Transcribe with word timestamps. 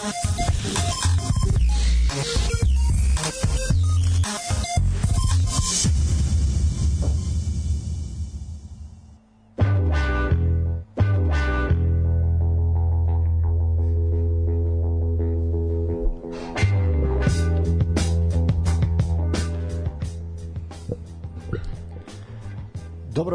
Dobro 0.00 0.12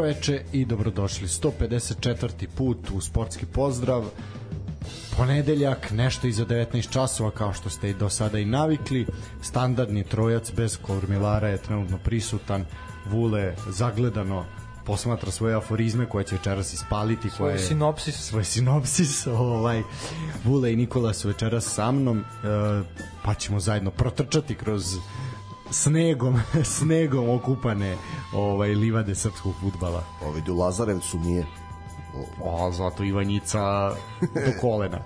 veče 0.02 0.44
i 0.52 0.64
dobrodošli. 0.64 1.28
154. 1.28 2.46
put 2.56 2.90
u 2.90 3.00
sportski 3.00 3.46
pozdrav. 3.46 4.04
Ponedeljak, 5.16 5.90
nešto 5.90 6.26
iza 6.26 6.44
19 6.44 6.92
časova, 6.92 7.30
kao 7.30 7.52
što 7.52 7.70
ste 7.70 7.90
i 7.90 7.94
do 7.94 8.08
sada 8.08 8.38
i 8.38 8.44
navikli. 8.44 9.06
Standardni 9.42 10.04
trojac 10.04 10.52
bez 10.52 10.78
kormilara 10.82 11.48
je 11.48 11.62
trenutno 11.62 11.98
prisutan. 12.04 12.64
Vule 13.10 13.54
zagledano 13.68 14.44
posmatra 14.84 15.30
svoje 15.30 15.54
aforizme 15.54 16.06
koje 16.06 16.24
će 16.24 16.34
večeras 16.34 16.72
ispaliti. 16.72 17.30
Svoj 17.30 17.52
koje, 17.52 17.58
sinopsis. 17.58 18.16
Svoj 18.16 18.44
sinopsis. 18.44 19.26
Ovaj, 19.50 19.82
Vule 20.44 20.72
i 20.72 20.76
Nikola 20.76 21.14
su 21.14 21.28
večeras 21.28 21.64
sa 21.64 21.92
mnom, 21.92 22.18
e, 22.18 22.24
pa 23.24 23.34
ćemo 23.34 23.60
zajedno 23.60 23.90
protrčati 23.90 24.54
kroz 24.54 24.96
snegom, 25.70 26.40
snegom 26.78 27.30
okupane 27.30 27.96
ovaj 28.32 28.74
livade 28.74 29.14
srpskog 29.14 29.54
fudbala. 29.60 30.04
Ovi 30.24 30.42
u 30.50 30.58
Lazarevcu 30.58 31.18
nije. 31.18 31.46
A 32.44 32.70
zato 32.72 33.04
Ivanjica 33.04 33.90
do 34.20 34.52
kolena. 34.60 34.98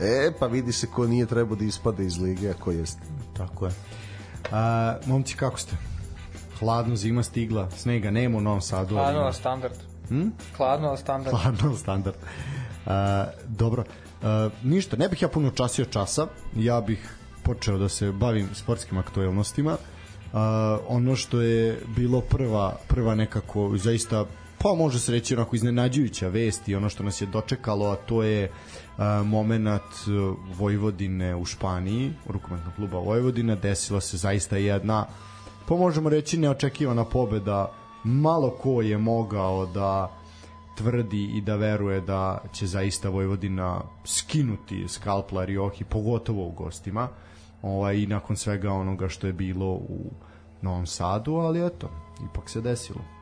E, 0.00 0.32
pa 0.38 0.46
vidi 0.46 0.72
se 0.72 0.86
ko 0.86 1.06
nije 1.06 1.26
trebao 1.26 1.56
da 1.56 1.64
ispade 1.64 2.04
iz 2.04 2.18
lige, 2.18 2.50
a 2.50 2.54
ko 2.54 2.70
jeste. 2.70 3.02
Tako 3.36 3.66
je. 3.66 3.72
A, 4.52 4.96
momci, 5.06 5.36
kako 5.36 5.58
ste? 5.58 5.76
Hladno, 6.58 6.96
zima 6.96 7.22
stigla, 7.22 7.70
snega 7.70 8.10
nema 8.10 8.38
u 8.38 8.40
Novom 8.40 8.60
Sadu. 8.60 8.94
Hladno, 8.94 9.20
ali 9.20 9.34
standard. 9.34 9.74
Hm? 10.08 10.28
Hladno, 10.56 10.88
ali 10.88 10.98
standard. 10.98 11.36
Hladno, 11.36 11.68
ali 11.68 11.78
standard. 11.78 12.16
A, 12.86 13.26
dobro. 13.46 13.84
A, 14.22 14.48
ništa, 14.62 14.96
ne 14.96 15.08
bih 15.08 15.22
ja 15.22 15.28
puno 15.28 15.50
časio 15.50 15.84
časa. 15.84 16.26
Ja 16.56 16.80
bih 16.80 17.14
počeo 17.42 17.78
da 17.78 17.88
se 17.88 18.12
bavim 18.12 18.48
sportskim 18.54 18.98
aktuelnostima. 18.98 19.76
A, 20.32 20.78
ono 20.88 21.16
što 21.16 21.40
je 21.40 21.82
bilo 21.96 22.20
prva, 22.20 22.76
prva 22.88 23.14
nekako 23.14 23.72
zaista 23.76 24.24
pa 24.62 24.74
može 24.74 24.98
se 24.98 25.12
reći 25.12 25.34
onako 25.34 25.56
iznenađujuća 25.56 26.28
vest 26.28 26.68
i 26.68 26.74
ono 26.74 26.88
što 26.88 27.02
nas 27.02 27.20
je 27.20 27.26
dočekalo, 27.26 27.86
a 27.86 27.96
to 27.96 28.22
je 28.22 28.50
a, 28.98 29.22
moment 29.26 29.92
uh, 30.06 30.36
Vojvodine 30.58 31.36
u 31.36 31.44
Španiji, 31.44 32.12
rukometnog 32.28 32.74
kluba 32.74 32.98
Vojvodina, 32.98 33.54
desila 33.54 34.00
se 34.00 34.16
zaista 34.16 34.56
jedna 34.56 35.06
pa 35.70 35.76
možemo 35.76 36.08
reći 36.08 36.38
neočekivana 36.38 37.04
pobeda 37.04 37.72
malo 38.04 38.50
ko 38.50 38.82
je 38.82 38.98
mogao 38.98 39.66
da 39.66 40.10
tvrdi 40.76 41.24
i 41.24 41.40
da 41.40 41.56
veruje 41.56 42.00
da 42.00 42.38
će 42.52 42.66
zaista 42.66 43.08
Vojvodina 43.08 43.80
skinuti 44.04 44.88
skalpla 44.88 45.44
Riohi, 45.44 45.84
pogotovo 45.84 46.46
u 46.46 46.50
gostima 46.52 47.08
ovaj, 47.62 47.96
i 47.96 48.06
nakon 48.06 48.36
svega 48.36 48.72
onoga 48.72 49.08
što 49.08 49.26
je 49.26 49.32
bilo 49.32 49.66
u 49.66 50.10
Novom 50.62 50.86
Sadu, 50.86 51.34
ali 51.34 51.66
eto, 51.66 51.90
ipak 52.30 52.50
se 52.50 52.60
desilo. 52.60 53.19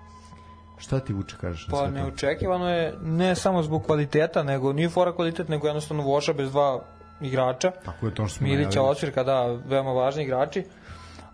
Šta 0.79 1.01
ti 1.01 1.13
Vuče 1.13 1.37
kažeš? 1.41 1.67
Pa 1.71 1.91
neočekivano 1.91 2.71
je 2.71 2.95
ne 3.03 3.35
samo 3.37 3.63
zbog 3.63 3.85
kvaliteta, 3.87 4.43
nego 4.43 4.73
nije 4.73 4.89
fora 4.89 5.13
kvalitet, 5.13 5.49
nego 5.49 5.67
jednostavno 5.67 6.03
Voša 6.03 6.33
bez 6.33 6.51
dva 6.51 6.81
igrača. 7.21 7.71
Tako 7.85 8.07
je 8.07 8.15
to 8.15 8.27
što 8.27 8.39
smo 8.39 8.47
Milića. 8.47 8.83
Ocvirka, 8.83 9.25
da, 9.25 9.59
veoma 9.67 9.93
važni 9.93 10.23
igrači. 10.23 10.65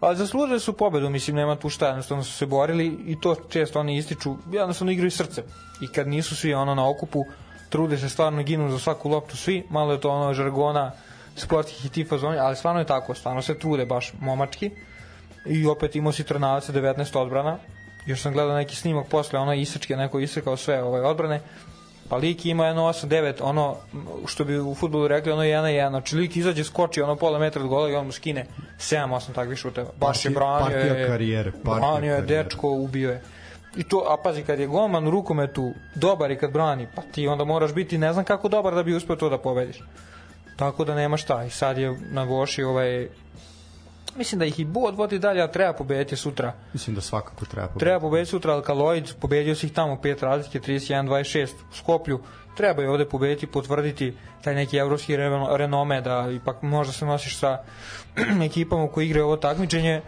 Ali 0.00 0.16
zaslužili 0.16 0.60
su 0.60 0.72
pobedu, 0.72 1.10
mislim, 1.10 1.36
nema 1.36 1.56
tu 1.56 1.68
šta, 1.68 1.86
jednostavno 1.86 2.24
su 2.24 2.32
se 2.32 2.46
borili 2.46 2.86
i 3.06 3.20
to 3.20 3.34
često 3.48 3.80
oni 3.80 3.96
ističu, 3.96 4.36
jednostavno 4.52 4.92
igraju 4.92 5.10
srce. 5.10 5.42
I 5.80 5.88
kad 5.88 6.08
nisu 6.08 6.36
svi 6.36 6.54
ono 6.54 6.74
na 6.74 6.90
okupu, 6.90 7.24
trude 7.68 7.98
se 7.98 8.08
stvarno 8.08 8.42
ginu 8.42 8.70
za 8.70 8.78
svaku 8.78 9.08
loptu 9.08 9.36
svi, 9.36 9.66
malo 9.70 9.92
je 9.92 10.00
to 10.00 10.10
ono 10.10 10.34
žargona 10.34 10.92
sportskih 11.36 11.86
i 11.86 11.88
tifazoni, 11.88 12.38
ali 12.38 12.56
stvarno 12.56 12.80
je 12.80 12.86
tako, 12.86 13.14
stvarno 13.14 13.42
se 13.42 13.58
trude 13.58 13.86
baš 13.86 14.12
momački. 14.20 14.70
I 15.46 15.66
opet 15.66 15.96
imao 15.96 16.12
si 16.12 16.24
Trnavaca 16.24 16.72
19 16.72 17.18
odbrana, 17.18 17.58
još 18.06 18.22
sam 18.22 18.32
gledao 18.32 18.56
neki 18.56 18.76
snimak 18.76 19.06
posle, 19.08 19.38
ono 19.38 19.54
isečke, 19.54 19.96
neko 19.96 20.18
isrekao 20.18 20.56
sve 20.56 20.82
ove 20.82 21.00
odbrane, 21.00 21.40
pa 22.08 22.16
lik 22.16 22.46
ima 22.46 22.66
jedno 22.66 22.82
8-9, 22.82 23.34
ono, 23.40 23.76
što 24.26 24.44
bi 24.44 24.58
u 24.58 24.74
futbolu 24.74 25.08
rekli, 25.08 25.32
ono 25.32 25.42
1-1, 25.42 25.88
znači 25.88 26.16
lik 26.16 26.36
izađe, 26.36 26.64
skoči 26.64 27.02
ono 27.02 27.16
pola 27.16 27.38
metra 27.38 27.62
od 27.62 27.68
gola 27.68 27.90
i 27.90 27.94
on 27.94 28.06
mu 28.06 28.12
skine 28.12 28.46
7-8 28.78 29.32
takvih 29.34 29.58
šuteva. 29.58 29.90
Baš 30.00 30.24
je 30.24 30.30
branio 30.30 30.64
partija 30.64 30.94
je, 30.94 31.06
karijere, 31.06 31.52
partija 31.52 31.74
branio 31.74 32.14
je, 32.14 32.22
dečko, 32.22 32.70
ubio 32.70 33.10
je. 33.10 33.22
I 33.76 33.84
to, 33.84 34.06
a 34.08 34.16
pazi, 34.22 34.42
kad 34.42 34.60
je 34.60 34.66
golman 34.66 35.08
u 35.08 35.10
rukometu 35.10 35.72
dobar 35.94 36.30
i 36.30 36.38
kad 36.38 36.52
brani, 36.52 36.86
pa 36.94 37.02
ti 37.02 37.28
onda 37.28 37.44
moraš 37.44 37.72
biti 37.74 37.98
ne 37.98 38.12
znam 38.12 38.24
kako 38.24 38.48
dobar 38.48 38.74
da 38.74 38.82
bi 38.82 38.94
uspeo 38.94 39.16
to 39.16 39.28
da 39.28 39.38
pobediš. 39.38 39.82
Tako 40.56 40.84
da 40.84 40.94
nema 40.94 41.16
šta. 41.16 41.44
I 41.44 41.50
sad 41.50 41.78
je 41.78 41.96
na 42.10 42.22
Voši 42.22 42.62
ovaj... 42.62 43.08
Mislim 44.16 44.38
da 44.38 44.44
ih 44.44 44.60
i 44.60 44.64
bod 44.64 44.94
vodi 44.94 45.18
dalje, 45.18 45.42
a 45.42 45.48
treba 45.48 45.72
pobediti 45.72 46.16
sutra. 46.16 46.52
Mislim 46.72 46.94
da 46.94 47.00
svakako 47.00 47.44
treba 47.44 47.66
pobediti. 47.66 47.80
Treba 47.80 48.00
pobediti 48.00 48.30
sutra 48.30 48.52
Alkaloid, 48.52 49.14
pobedio 49.20 49.54
si 49.54 49.66
ih 49.66 49.72
tamo 49.72 50.00
pet 50.00 50.22
razlike, 50.22 50.60
31-26 50.60 51.44
u 51.72 51.74
Skoplju. 51.74 52.20
Treba 52.56 52.82
je 52.82 52.90
ovde 52.90 53.04
pobediti, 53.04 53.46
potvrditi 53.46 54.14
taj 54.44 54.54
neki 54.54 54.76
evropski 54.76 55.16
reno- 55.16 55.56
renome 55.56 56.00
da 56.00 56.30
ipak 56.32 56.62
možda 56.62 56.92
se 56.92 57.06
nosiš 57.06 57.38
sa 57.38 57.58
ekipama 58.46 58.88
koji 58.88 59.06
igraju 59.06 59.26
ovo 59.26 59.36
takmičenje 59.36 60.02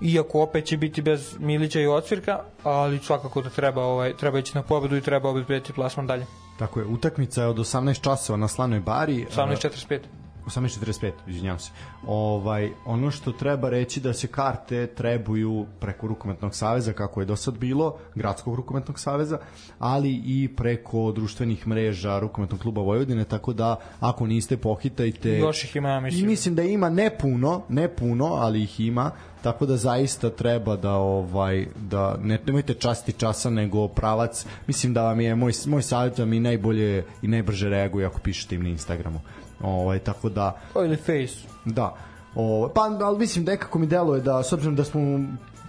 iako 0.00 0.42
opet 0.42 0.64
će 0.64 0.76
biti 0.76 1.02
bez 1.02 1.36
Milića 1.38 1.80
i 1.80 1.86
Ocvirka, 1.86 2.38
ali 2.62 2.98
svakako 2.98 3.42
da 3.42 3.50
treba 3.50 3.84
ovaj 3.84 4.16
treba 4.16 4.38
ići 4.38 4.54
na 4.54 4.62
pobedu 4.62 4.96
i 4.96 5.00
treba 5.00 5.28
obezbediti 5.28 5.72
plasman 5.72 6.06
dalje. 6.06 6.26
Tako 6.58 6.80
je, 6.80 6.86
utakmica 6.86 7.42
je 7.42 7.48
od 7.48 7.56
18 7.56 8.00
časova 8.00 8.36
na 8.36 8.48
Slanoj 8.48 8.80
bari. 8.80 9.26
18:45. 9.30 9.98
18.45, 10.46 11.12
izvinjavam 11.26 11.58
se. 11.58 11.70
Ovaj, 12.06 12.70
ono 12.84 13.10
što 13.10 13.32
treba 13.32 13.70
reći 13.70 14.00
da 14.00 14.12
se 14.12 14.26
karte 14.26 14.86
trebuju 14.86 15.66
preko 15.80 16.06
rukometnog 16.06 16.54
saveza, 16.54 16.92
kako 16.92 17.20
je 17.20 17.26
do 17.26 17.36
sad 17.36 17.58
bilo, 17.58 17.98
gradskog 18.14 18.54
rukometnog 18.54 18.98
saveza, 18.98 19.38
ali 19.78 20.22
i 20.24 20.48
preko 20.56 21.12
društvenih 21.12 21.66
mreža 21.66 22.18
rukometnog 22.18 22.60
kluba 22.60 22.80
Vojvodine, 22.80 23.24
tako 23.24 23.52
da 23.52 23.76
ako 24.00 24.26
niste 24.26 24.56
pohitajte... 24.56 25.38
Još 25.38 25.64
ih 25.64 25.76
ima, 25.76 26.00
mislim. 26.00 26.24
I 26.24 26.26
mislim 26.26 26.54
da 26.54 26.62
ima 26.62 26.90
ne 26.90 27.18
puno, 27.18 27.62
ne 27.68 27.96
puno, 27.96 28.26
ali 28.26 28.62
ih 28.62 28.80
ima, 28.80 29.10
tako 29.42 29.66
da 29.66 29.76
zaista 29.76 30.30
treba 30.30 30.76
da 30.76 30.92
ovaj 30.92 31.66
da 31.76 32.16
ne 32.22 32.38
nemojte 32.46 32.74
časti 32.74 33.12
časa 33.12 33.50
nego 33.50 33.88
pravac. 33.88 34.46
Mislim 34.66 34.94
da 34.94 35.02
vam 35.02 35.20
je 35.20 35.34
moj 35.34 35.52
moj 35.66 35.82
savjet 35.82 36.18
vam 36.18 36.32
i 36.32 36.40
najbolje 36.40 37.04
i 37.22 37.28
najbrže 37.28 37.68
reaguje 37.68 38.06
ako 38.06 38.18
pišete 38.18 38.54
im 38.54 38.62
na 38.62 38.68
Instagramu. 38.68 39.20
Ovaj 39.62 39.98
tako 39.98 40.28
da 40.28 40.60
O, 40.74 40.84
ili 40.84 40.96
Face. 40.96 41.48
da. 41.64 41.94
Ovaj 42.34 42.70
pa 42.74 42.80
ali 42.80 43.18
mislim 43.18 43.44
da 43.44 43.52
nekako 43.52 43.78
mi 43.78 43.86
deluje 43.86 44.20
da 44.20 44.42
s 44.42 44.52
obzirom 44.52 44.76
da 44.76 44.84
smo 44.84 45.00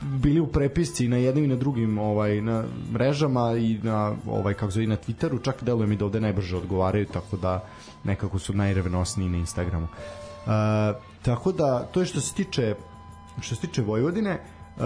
bili 0.02 0.40
u 0.40 0.48
prepisci 0.48 1.08
na 1.08 1.18
jednim 1.18 1.46
i 1.46 1.48
na 1.48 1.56
drugim 1.56 1.98
ovaj 1.98 2.42
na 2.42 2.64
mrežama 2.94 3.54
i 3.58 3.80
na 3.84 4.14
ovaj 4.28 4.54
kako 4.54 4.72
zove 4.72 4.88
na 4.88 4.98
Twitteru 4.98 5.44
čak 5.44 5.64
deluje 5.64 5.88
mi 5.88 5.96
da 5.96 6.06
ovde 6.06 6.20
najbrže 6.20 6.58
odgovaraju 6.58 7.06
tako 7.06 7.38
da 7.38 7.64
nekako 8.04 8.40
su 8.40 8.54
najrevenosniji 8.54 9.30
na 9.30 9.38
Instagramu. 9.38 9.88
E, 9.88 10.94
tako 11.22 11.52
da 11.52 11.84
to 11.84 12.00
je 12.00 12.06
što 12.06 12.22
se 12.22 12.34
tiče 12.34 12.76
što 13.42 13.56
se 13.56 13.62
tiče 13.62 13.82
Vojvodine 13.82 14.40
Uh, 14.78 14.84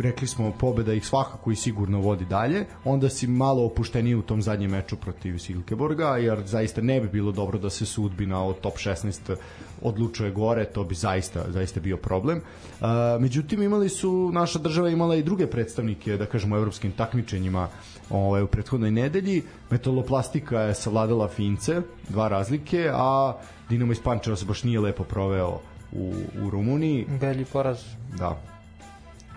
rekli 0.00 0.26
smo 0.28 0.52
pobeda 0.52 0.92
ih 0.92 1.06
svakako 1.06 1.50
i 1.50 1.56
sigurno 1.56 2.00
vodi 2.00 2.24
dalje 2.24 2.66
onda 2.84 3.08
si 3.08 3.26
malo 3.26 3.64
opušteniji 3.64 4.14
u 4.14 4.22
tom 4.22 4.42
zadnjem 4.42 4.70
meču 4.70 4.96
protiv 4.96 5.38
Silkeborga 5.38 6.16
jer 6.16 6.42
zaista 6.46 6.80
ne 6.80 7.00
bi 7.00 7.08
bilo 7.08 7.32
dobro 7.32 7.58
da 7.58 7.70
se 7.70 7.86
sudbina 7.86 8.44
od 8.44 8.60
top 8.60 8.74
16 8.76 9.36
odlučuje 9.82 10.30
gore 10.30 10.64
to 10.64 10.84
bi 10.84 10.94
zaista 10.94 11.44
zaista 11.48 11.80
bio 11.80 11.96
problem 11.96 12.38
uh, 12.38 12.86
međutim 13.20 13.62
imali 13.62 13.88
su 13.88 14.30
naša 14.32 14.58
država 14.58 14.90
imala 14.90 15.16
i 15.16 15.22
druge 15.22 15.46
predstavnike 15.46 16.16
da 16.16 16.26
kažemo 16.26 16.56
u 16.56 16.58
evropskim 16.58 16.92
takmičenjima 16.92 17.68
ovaj, 18.10 18.42
u 18.42 18.46
prethodnoj 18.46 18.90
nedelji 18.90 19.42
metaloplastika 19.70 20.60
je 20.60 20.74
savladala 20.74 21.28
Fince 21.28 21.82
dva 22.08 22.28
razlike 22.28 22.90
a 22.94 23.32
Dinamo 23.68 23.92
iz 23.92 24.00
Pančeva 24.00 24.36
se 24.36 24.44
baš 24.44 24.64
nije 24.64 24.80
lepo 24.80 25.04
proveo 25.04 25.60
u, 25.92 26.12
u 26.42 26.50
Rumuniji 26.50 27.06
Belji 27.20 27.44
poraz. 27.44 27.78
Da. 28.18 28.57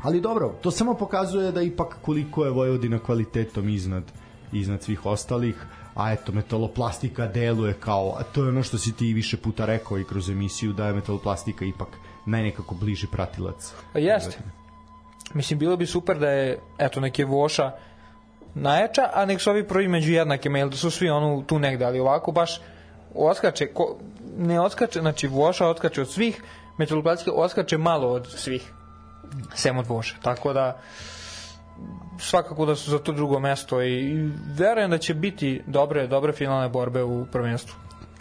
Ali 0.01 0.21
dobro, 0.21 0.53
to 0.61 0.71
samo 0.71 0.93
pokazuje 0.93 1.51
da 1.51 1.61
ipak 1.61 1.97
koliko 2.01 2.45
je 2.45 2.51
Vojvodina 2.51 2.99
kvalitetom 2.99 3.69
iznad 3.69 4.03
iznad 4.53 4.83
svih 4.83 5.05
ostalih, 5.05 5.55
a 5.95 6.11
eto 6.11 6.31
metaloplastika 6.31 7.27
deluje 7.27 7.73
kao, 7.73 8.15
a 8.19 8.23
to 8.23 8.43
je 8.43 8.49
ono 8.49 8.63
što 8.63 8.77
si 8.77 8.95
ti 8.95 9.13
više 9.13 9.37
puta 9.37 9.65
rekao 9.65 9.99
i 9.99 10.03
kroz 10.03 10.29
emisiju 10.29 10.73
da 10.73 10.87
je 10.87 10.93
metaloplastika 10.93 11.65
ipak 11.65 11.87
najnekako 12.25 12.75
bliži 12.75 13.07
pratilac. 13.11 13.73
Pa 13.93 13.99
jeste. 13.99 14.37
Mislim, 15.33 15.59
bilo 15.59 15.77
bi 15.77 15.85
super 15.85 16.19
da 16.19 16.29
je, 16.29 16.59
eto, 16.77 16.99
neke 16.99 17.25
voša 17.25 17.71
najjača, 18.55 19.09
a 19.13 19.25
nek 19.25 19.41
su 19.41 19.49
ovi 19.49 19.67
prvi 19.67 19.87
među 19.87 20.11
jednake 20.11 20.49
mail, 20.49 20.69
da 20.69 20.77
su 20.77 20.91
svi 20.91 21.09
ono 21.09 21.43
tu 21.47 21.59
negde, 21.59 21.85
ali 21.85 21.99
ovako 21.99 22.31
baš 22.31 22.61
oskače, 23.15 23.67
ko, 23.73 23.97
ne 24.37 24.59
odskače, 24.59 24.99
znači 24.99 25.27
Voša 25.27 25.67
odskače 25.67 26.01
od 26.01 26.09
svih, 26.09 26.43
Metaloplatska 26.77 27.31
odskače 27.31 27.77
malo 27.77 28.07
od 28.07 28.27
svih, 28.27 28.73
sem 29.55 29.77
od 29.77 29.87
Voša. 29.87 30.15
Tako 30.21 30.53
da, 30.53 30.81
svakako 32.19 32.65
da 32.65 32.75
su 32.75 32.91
za 32.91 32.99
to 32.99 33.11
drugo 33.11 33.39
mesto 33.39 33.83
i 33.83 34.29
verujem 34.57 34.91
da 34.91 34.97
će 34.97 35.13
biti 35.13 35.61
dobre, 35.67 36.07
dobre 36.07 36.33
finalne 36.33 36.69
borbe 36.69 37.03
u 37.03 37.25
prvenstvu. 37.25 37.75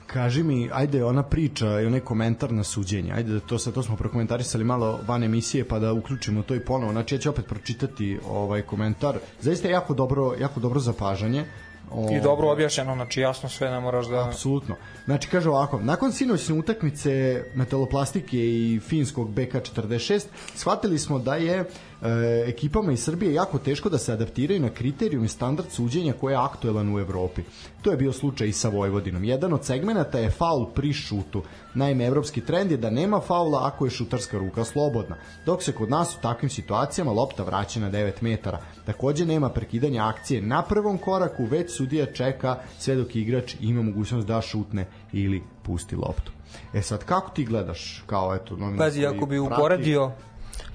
Kaži 0.07 0.43
mi, 0.43 0.71
ajde, 0.73 1.05
ona 1.05 1.23
priča 1.23 1.81
i 1.81 1.87
onaj 1.87 2.01
komentar 2.01 2.53
na 2.53 2.65
suđenje, 2.65 3.13
ajde 3.13 3.33
da 3.33 3.41
to 3.41 3.59
sad, 3.59 3.75
to 3.75 3.83
smo 3.83 3.97
prokomentarisali 3.97 4.65
malo 4.65 5.01
van 5.07 5.23
emisije, 5.25 5.65
pa 5.69 5.79
da 5.79 5.93
uključimo 5.93 6.43
to 6.43 6.55
i 6.55 6.65
ponovo. 6.65 6.93
Znači, 6.93 7.15
ja 7.15 7.19
ću 7.19 7.31
opet 7.31 7.47
pročitati 7.47 8.19
ovaj 8.29 8.63
komentar. 8.63 9.19
Zaista 9.41 9.69
je 9.69 9.73
jako 9.73 9.95
dobro, 9.95 10.35
jako 10.41 10.61
dobro 10.61 10.81
zapažanje. 10.81 11.45
O... 11.93 12.09
I 12.11 12.21
dobro 12.21 12.51
objašnjeno, 12.51 12.95
znači 12.95 13.21
jasno 13.21 13.49
sve 13.49 13.71
ne 13.71 13.81
moraš 13.81 14.07
da... 14.07 14.27
Apsolutno. 14.27 14.77
Znači, 15.05 15.29
kaže 15.29 15.49
ovako, 15.49 15.79
nakon 15.79 16.13
sinoćne 16.13 16.55
utakmice 16.55 17.45
metaloplastike 17.55 18.37
i 18.37 18.81
finskog 18.89 19.31
BK46, 19.35 20.25
shvatili 20.55 20.99
smo 20.99 21.19
da 21.19 21.35
je 21.35 21.65
e, 22.03 22.45
ekipama 22.47 22.93
iz 22.93 23.05
Srbije 23.05 23.35
jako 23.35 23.59
teško 23.59 23.89
da 23.89 23.99
se 23.99 24.13
adaptiraju 24.13 24.61
na 24.61 24.69
kriterijum 24.71 25.25
i 25.25 25.29
standard 25.29 25.71
suđenja 25.71 26.13
koji 26.13 26.33
je 26.33 26.37
aktuelan 26.37 26.95
u 26.95 26.99
Evropi. 26.99 27.43
To 27.83 27.91
je 27.91 27.97
bio 27.97 28.13
slučaj 28.13 28.49
i 28.49 28.53
sa 28.53 28.69
Vojvodinom. 28.69 29.25
Jedan 29.25 29.53
od 29.53 29.65
segmenata 29.65 30.19
je 30.19 30.31
faul 30.31 30.67
pri 30.75 30.93
šutu. 30.93 31.43
Naime, 31.75 32.07
evropski 32.07 32.41
trend 32.41 32.71
je 32.71 32.77
da 32.77 32.91
nema 32.91 33.21
faula 33.21 33.67
ako 33.67 33.85
je 33.85 33.91
šutarska 33.91 34.39
ruka 34.39 34.65
slobodna, 34.65 35.17
dok 35.47 35.63
se 35.63 35.73
kod 35.73 35.91
nas 35.91 36.15
u 36.15 36.21
takvim 36.23 36.51
situacijama 36.51 37.13
lopta 37.13 37.43
vraća 37.43 37.81
na 37.81 37.91
9 37.91 38.13
metara. 38.21 38.59
Takođe 38.87 39.27
nema 39.27 39.49
prekidanja 39.49 40.07
akcije 40.07 40.43
na 40.43 40.63
prvom 40.63 40.99
koraku, 40.99 41.45
već 41.45 41.77
sudija 41.77 42.07
čeka 42.07 42.59
sve 42.79 42.95
dok 42.95 43.17
igrač 43.17 43.57
ima 43.61 43.83
mogućnost 43.83 44.27
da 44.27 44.41
šutne 44.41 44.87
ili 45.13 45.43
pusti 45.63 45.97
loptu. 45.97 46.33
E 46.75 46.83
sad, 46.83 47.05
kako 47.05 47.31
ti 47.31 47.45
gledaš 47.45 48.03
kao 48.07 48.35
eto... 48.35 48.59
Pazi, 48.79 49.07
ako 49.07 49.27
bi 49.27 49.39
uporedio 49.39 50.13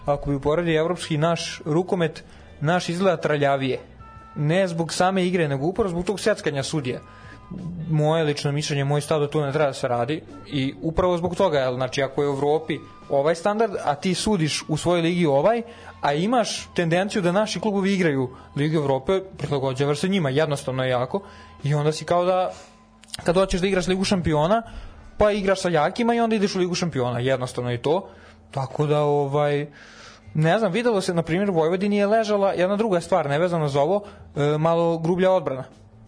ako 0.05 0.29
bi 0.29 0.35
uporedio 0.35 0.79
evropski 0.79 1.17
naš 1.17 1.61
rukomet, 1.65 2.23
naš 2.61 2.89
izgleda 2.89 3.17
traljavije. 3.17 3.79
Ne 4.35 4.67
zbog 4.67 4.93
same 4.93 5.25
igre, 5.25 5.47
nego 5.47 5.65
upravo 5.65 5.89
zbog 5.89 6.05
tog 6.05 6.19
seckanja 6.19 6.63
sudija 6.63 6.99
moje 7.89 8.23
lično 8.23 8.51
mišljenje, 8.51 8.83
moj 8.83 9.01
stav 9.01 9.19
da 9.19 9.29
tu 9.29 9.41
ne 9.41 9.51
treba 9.51 9.67
da 9.67 9.73
se 9.73 9.87
radi 9.87 10.21
i 10.47 10.73
upravo 10.81 11.17
zbog 11.17 11.35
toga, 11.35 11.59
jel, 11.59 11.75
znači 11.75 12.03
ako 12.03 12.23
je 12.23 12.29
u 12.29 12.33
Evropi 12.33 12.77
ovaj 13.09 13.35
standard, 13.35 13.73
a 13.85 13.95
ti 13.95 14.13
sudiš 14.13 14.63
u 14.67 14.77
svojoj 14.77 15.01
ligi 15.01 15.25
ovaj, 15.25 15.61
a 16.01 16.13
imaš 16.13 16.69
tendenciju 16.75 17.21
da 17.21 17.31
naši 17.31 17.59
klubovi 17.59 17.93
igraju 17.93 18.29
Ligu 18.55 18.75
Evrope, 18.75 19.21
prilagođavaš 19.37 19.99
se 19.99 20.07
njima, 20.07 20.29
jednostavno 20.29 20.83
je 20.83 20.89
jako, 20.89 21.21
i 21.63 21.73
onda 21.73 21.91
si 21.91 22.05
kao 22.05 22.25
da 22.25 22.51
kad 23.23 23.35
hoćeš 23.35 23.61
da 23.61 23.67
igraš 23.67 23.87
Ligu 23.87 24.03
šampiona, 24.03 24.61
pa 25.17 25.31
igraš 25.31 25.61
sa 25.61 25.69
jakima 25.69 26.15
i 26.15 26.19
onda 26.19 26.35
ideš 26.35 26.55
u 26.55 26.59
Ligu 26.59 26.75
šampiona, 26.75 27.19
jednostavno 27.19 27.71
je 27.71 27.81
to, 27.81 28.09
tako 28.51 28.85
da 28.85 29.01
ovaj 29.01 29.67
ne 30.33 30.59
znam, 30.59 30.71
videlo 30.71 31.01
se, 31.01 31.13
na 31.13 31.23
primjer, 31.23 31.51
Vojvodini 31.51 31.97
je 31.97 32.07
ležala 32.07 32.51
jedna 32.53 32.75
druga 32.75 33.01
stvar, 33.01 33.29
nevezano 33.29 33.67
za 33.67 33.81
ovo, 33.81 34.03
e, 34.35 34.57
malo 34.57 34.97
grublja 34.97 35.31
odbrana 35.31 35.63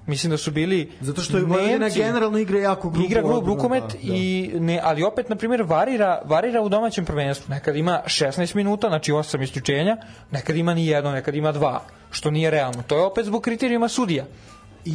Mislim 0.07 0.31
da 0.31 0.37
su 0.37 0.51
bili 0.51 0.91
Zato 1.01 1.21
što 1.21 1.37
je 1.37 1.43
Vojvodina 1.43 1.89
generalno 1.89 2.37
igra 2.37 2.59
jako 2.59 2.89
grubo. 2.89 3.05
Igra 3.05 3.21
grub 3.21 3.47
rukomet 3.47 3.83
da, 3.83 3.87
da. 3.87 3.97
i 4.01 4.51
ne, 4.53 4.79
ali 4.83 5.03
opet 5.03 5.29
na 5.29 5.35
primjer 5.35 5.63
varira 5.63 6.21
varira 6.25 6.61
u 6.61 6.69
domaćem 6.69 7.05
prvenstvu. 7.05 7.49
Nekad 7.49 7.75
ima 7.75 8.01
16 8.05 8.55
minuta, 8.55 8.87
znači 8.87 9.11
8 9.11 9.43
isključenja, 9.43 9.97
nekad 10.31 10.55
ima 10.55 10.73
ni 10.73 10.87
jedno, 10.87 11.11
nekad 11.11 11.35
ima 11.35 11.51
dva, 11.51 11.81
što 12.11 12.31
nije 12.31 12.51
realno. 12.51 12.83
To 12.87 12.97
je 12.97 13.03
opet 13.03 13.25
zbog 13.25 13.41
kriterijuma 13.41 13.87
sudija. 13.87 14.25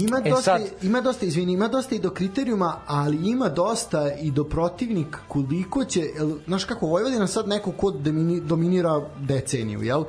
Ima 0.01 0.23
e 0.25 0.31
dosta, 0.31 0.59
sad, 0.59 0.63
ima 0.83 1.01
dosta, 1.01 1.27
izvini, 1.27 1.53
ima 1.53 1.69
dosta 1.69 1.95
i 1.95 1.99
do 1.99 2.11
kriterijuma, 2.11 2.81
ali 2.87 3.31
ima 3.31 3.49
dosta 3.49 4.13
i 4.15 4.31
do 4.31 4.45
protivnik 4.45 5.19
koliko 5.29 5.85
će, 5.85 6.03
znaš 6.47 6.65
kako, 6.65 6.87
Vojvodina 6.87 7.27
sad 7.27 7.49
neko 7.49 7.73
ko 7.73 7.91
dominira 8.43 9.09
deceniju, 9.21 9.83
jel? 9.83 10.05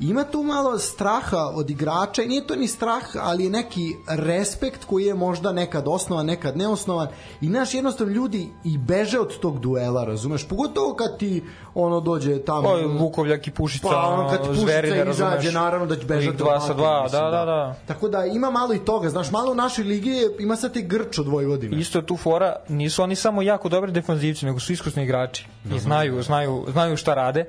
Ima 0.00 0.24
tu 0.24 0.42
malo 0.42 0.78
straha 0.78 1.50
od 1.54 1.70
igrača 1.70 2.22
i 2.22 2.26
nije 2.26 2.46
to 2.46 2.56
ni 2.56 2.68
strah, 2.68 3.02
ali 3.20 3.44
je 3.44 3.50
neki 3.50 3.94
respekt 4.08 4.84
koji 4.84 5.04
je 5.04 5.14
možda 5.14 5.52
nekad 5.52 5.84
osnovan, 5.86 6.26
nekad 6.26 6.56
neosnovan 6.56 7.08
i 7.40 7.48
naš 7.48 7.74
jednostavno 7.74 8.12
ljudi 8.12 8.48
i 8.64 8.78
beže 8.78 9.20
od 9.20 9.38
tog 9.38 9.60
duela, 9.60 10.04
razumeš? 10.04 10.48
Pogotovo 10.48 10.94
kad 10.94 11.18
ti 11.18 11.44
ono 11.74 12.00
dođe 12.00 12.44
tamo... 12.44 12.62
Pa, 12.62 12.98
Vukovljak 12.98 13.46
i 13.46 13.50
Pušica, 13.50 13.88
pa, 13.88 14.06
ono, 14.06 14.30
kad 14.30 14.42
ti 14.42 14.48
Pušica 14.48 14.66
zverine, 14.66 15.10
izađe, 15.10 15.52
naravno 15.52 15.86
da 15.86 15.96
će 15.96 16.06
bežati 16.06 16.36
dva 16.36 16.60
sa 16.60 16.74
dva, 16.74 17.08
da, 17.12 17.20
da, 17.20 17.30
da, 17.30 17.44
da. 17.44 17.74
Tako 17.86 18.08
da 18.08 18.24
ima 18.24 18.50
malo 18.50 18.74
i 18.74 18.78
toga, 18.78 19.08
znaš, 19.08 19.30
malo 19.30 19.52
u 19.52 19.54
našoj 19.54 19.84
ligi 19.84 20.14
ima 20.38 20.56
sad 20.56 20.76
i 20.76 20.82
grč 20.82 21.18
od 21.18 21.28
Vojvodine. 21.28 21.80
Isto 21.80 21.98
je 21.98 22.06
tu 22.06 22.16
fora, 22.16 22.56
nisu 22.68 23.02
oni 23.02 23.16
samo 23.16 23.42
jako 23.42 23.68
dobri 23.68 23.92
defanzivci, 23.92 24.46
nego 24.46 24.60
su 24.60 24.72
iskusni 24.72 25.02
igrači 25.02 25.46
i 25.76 25.78
znaju, 25.78 26.22
znaju, 26.22 26.64
znaju 26.72 26.96
šta 26.96 27.14
rade. 27.14 27.44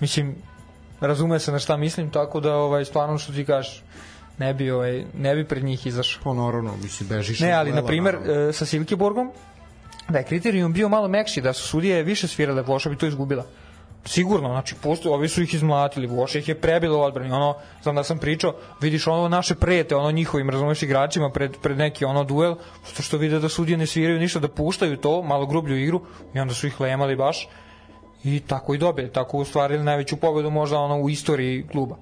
Mislim, 0.00 0.42
razume 1.00 1.38
se 1.38 1.52
na 1.52 1.58
šta 1.58 1.76
mislim, 1.76 2.10
tako 2.10 2.40
da 2.40 2.54
ovaj 2.54 2.84
stvarno 2.84 3.18
što 3.18 3.32
ti 3.32 3.44
kažeš 3.44 3.82
ne 4.38 4.54
bi 4.54 4.70
ovaj 4.70 5.04
ne 5.14 5.34
bi 5.34 5.44
pred 5.44 5.64
njih 5.64 5.86
izašao. 5.86 6.22
Pa 6.24 6.34
naravno, 6.34 6.76
mislim 6.82 7.08
bežiš. 7.08 7.40
Ne, 7.40 7.52
ali 7.52 7.72
na 7.72 7.86
primer 7.86 8.14
e, 8.14 8.52
sa 8.52 8.66
Silkeborgom 8.66 9.32
da 10.08 10.18
je 10.18 10.24
kriterijum 10.24 10.72
bio 10.72 10.88
malo 10.88 11.08
mekši, 11.08 11.40
da 11.40 11.52
su 11.52 11.68
sudije 11.68 12.02
više 12.02 12.28
svirale, 12.28 12.62
Voša 12.62 12.90
bi 12.90 12.96
to 12.96 13.06
izgubila. 13.06 13.44
Sigurno, 14.04 14.48
znači, 14.48 14.74
posto, 14.82 15.12
ovi 15.12 15.28
su 15.28 15.42
ih 15.42 15.54
izmlatili, 15.54 16.06
Voša 16.06 16.38
ih 16.38 16.48
je 16.48 16.60
prebilo 16.60 16.98
u 16.98 17.02
odbrani, 17.02 17.32
ono, 17.32 17.54
znam 17.82 17.94
da 17.94 18.04
sam 18.04 18.18
pričao, 18.18 18.54
vidiš 18.80 19.06
ono 19.06 19.28
naše 19.28 19.54
prete, 19.54 19.96
ono 19.96 20.10
njihovim, 20.10 20.50
razumeš, 20.50 20.82
igračima 20.82 21.30
pred, 21.30 21.56
pred 21.62 21.78
neki 21.78 22.04
ono 22.04 22.24
duel, 22.24 22.54
što 22.92 23.02
što 23.02 23.16
vide 23.16 23.38
da 23.38 23.48
sudije 23.48 23.76
ne 23.78 23.86
sviraju 23.86 24.18
ništa, 24.18 24.40
da 24.40 24.48
puštaju 24.48 24.96
to, 24.96 25.22
malo 25.22 25.46
grublju 25.46 25.76
igru, 25.76 26.00
i 26.34 26.40
onda 26.40 26.54
su 26.54 26.66
ih 26.66 26.80
lemali 26.80 27.16
baš, 27.16 27.48
i 28.24 28.40
tako 28.40 28.74
i 28.74 28.78
dobili, 28.78 29.12
tako 29.12 29.38
ostvarili 29.38 29.84
najveću 29.84 30.16
pobedu 30.16 30.50
možda 30.50 30.78
ono 30.78 31.00
u 31.00 31.10
istoriji 31.10 31.66
kluba. 31.72 31.96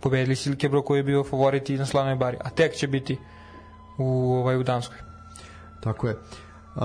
Pobedili 0.00 0.36
Silkebro 0.36 0.82
koji 0.82 0.98
je 0.98 1.02
bio 1.02 1.24
favorit 1.24 1.70
i 1.70 1.78
na 1.78 1.86
slavnoj 1.86 2.16
bari, 2.16 2.36
a 2.40 2.50
tek 2.50 2.74
će 2.74 2.86
biti 2.86 3.18
u, 3.98 4.34
ovaj, 4.34 4.56
u 4.56 4.62
Danskoj. 4.62 4.98
Tako 5.82 6.08
je. 6.08 6.14
Uh, 6.14 6.82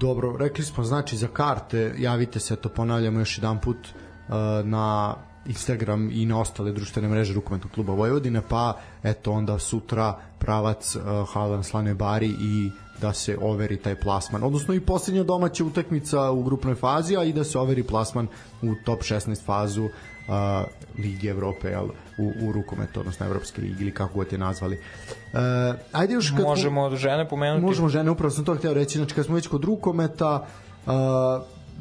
dobro, 0.00 0.36
rekli 0.36 0.64
smo 0.64 0.84
znači 0.84 1.16
za 1.16 1.28
karte, 1.28 1.94
javite 1.98 2.40
se, 2.40 2.56
to 2.56 2.68
ponavljamo 2.68 3.18
još 3.18 3.38
jedan 3.38 3.60
put 3.60 3.76
uh, 3.76 4.34
na 4.64 5.14
Instagram 5.46 6.10
i 6.12 6.26
na 6.26 6.40
ostale 6.40 6.72
društvene 6.72 7.08
mreže 7.08 7.34
rukometnog 7.34 7.72
kluba 7.72 7.92
Vojvodine, 7.92 8.42
pa 8.48 8.78
eto 9.02 9.32
onda 9.32 9.58
sutra 9.58 10.18
pravac 10.38 10.96
uh, 10.96 11.02
Halan 11.32 11.64
Slane 11.64 11.94
Bari 11.94 12.34
i 12.40 12.70
da 13.00 13.12
se 13.12 13.36
overi 13.40 13.76
taj 13.76 13.94
plasman, 13.94 14.42
odnosno 14.42 14.74
i 14.74 14.80
posljednja 14.80 15.22
domaća 15.22 15.64
utakmica 15.64 16.30
u 16.30 16.42
grupnoj 16.42 16.74
fazi, 16.74 17.16
a 17.16 17.24
i 17.24 17.32
da 17.32 17.44
se 17.44 17.58
overi 17.58 17.82
plasman 17.82 18.28
u 18.62 18.74
top 18.84 19.00
16 19.02 19.44
fazu 19.44 19.84
uh, 19.84 19.90
Ligi 20.98 21.28
Evrope, 21.28 21.68
jel, 21.68 21.88
u, 22.18 22.48
u 22.48 22.52
rukometu, 22.52 23.00
odnosno 23.00 23.26
Evropske 23.26 23.62
ligi 23.62 23.82
ili 23.82 23.94
kako 23.94 24.14
god 24.14 24.32
je 24.32 24.38
nazvali. 24.38 24.78
Uh, 25.32 25.40
ajde 25.92 26.14
još 26.14 26.30
kad, 26.30 26.40
možemo 26.40 26.82
od 26.82 26.96
žene 26.96 27.28
pomenuti. 27.28 27.64
Možemo 27.64 27.88
žene, 27.88 28.10
upravo 28.10 28.30
sam 28.30 28.44
to 28.44 28.54
hteo 28.54 28.74
reći, 28.74 28.98
znači 28.98 29.14
kad 29.14 29.24
smo 29.24 29.34
već 29.34 29.46
kod 29.46 29.64
rukometa, 29.64 30.46
uh, 30.86 30.92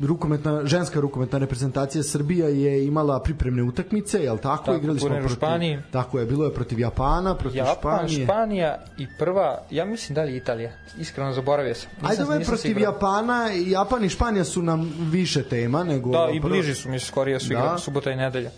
rukometna 0.01 0.65
ženska 0.65 0.99
rukometna 0.99 1.39
reprezentacija 1.39 2.03
Srbija 2.03 2.47
je 2.47 2.85
imala 2.87 3.19
pripremne 3.23 3.63
utakmice, 3.63 4.19
je 4.23 4.29
l' 4.29 4.37
tako? 4.37 4.65
tako 4.65 4.77
Igrali 4.77 4.99
smo 4.99 5.09
protiv 5.09 5.35
Španiji. 5.35 5.79
Tako 5.91 6.19
je, 6.19 6.25
bilo 6.25 6.45
je 6.45 6.53
protiv 6.53 6.79
Japana, 6.79 7.35
protiv 7.35 7.57
Japan, 7.57 7.97
Španije. 8.07 8.25
Španija 8.25 8.79
i 8.97 9.07
prva, 9.19 9.61
ja 9.69 9.85
mislim 9.85 10.15
da 10.15 10.23
li 10.23 10.37
Italija. 10.37 10.71
Iskreno 10.99 11.33
zaboravio 11.33 11.75
sam. 11.75 11.89
Nisam, 11.95 12.09
Ajde, 12.11 12.23
ovaj 12.23 12.43
protiv 12.43 12.61
sigurno. 12.61 12.87
Japana, 12.87 13.49
Japan 13.67 14.05
i 14.05 14.09
Španija 14.09 14.43
su 14.43 14.61
nam 14.61 14.93
više 15.11 15.43
tema 15.43 15.83
nego 15.83 16.09
Da, 16.11 16.29
i 16.33 16.39
bliži 16.39 16.75
su 16.75 16.89
mi 16.89 16.99
skorije 16.99 17.39
su 17.39 17.53
da. 17.53 17.77
subota 17.77 18.11
i 18.11 18.15
nedelja. 18.15 18.49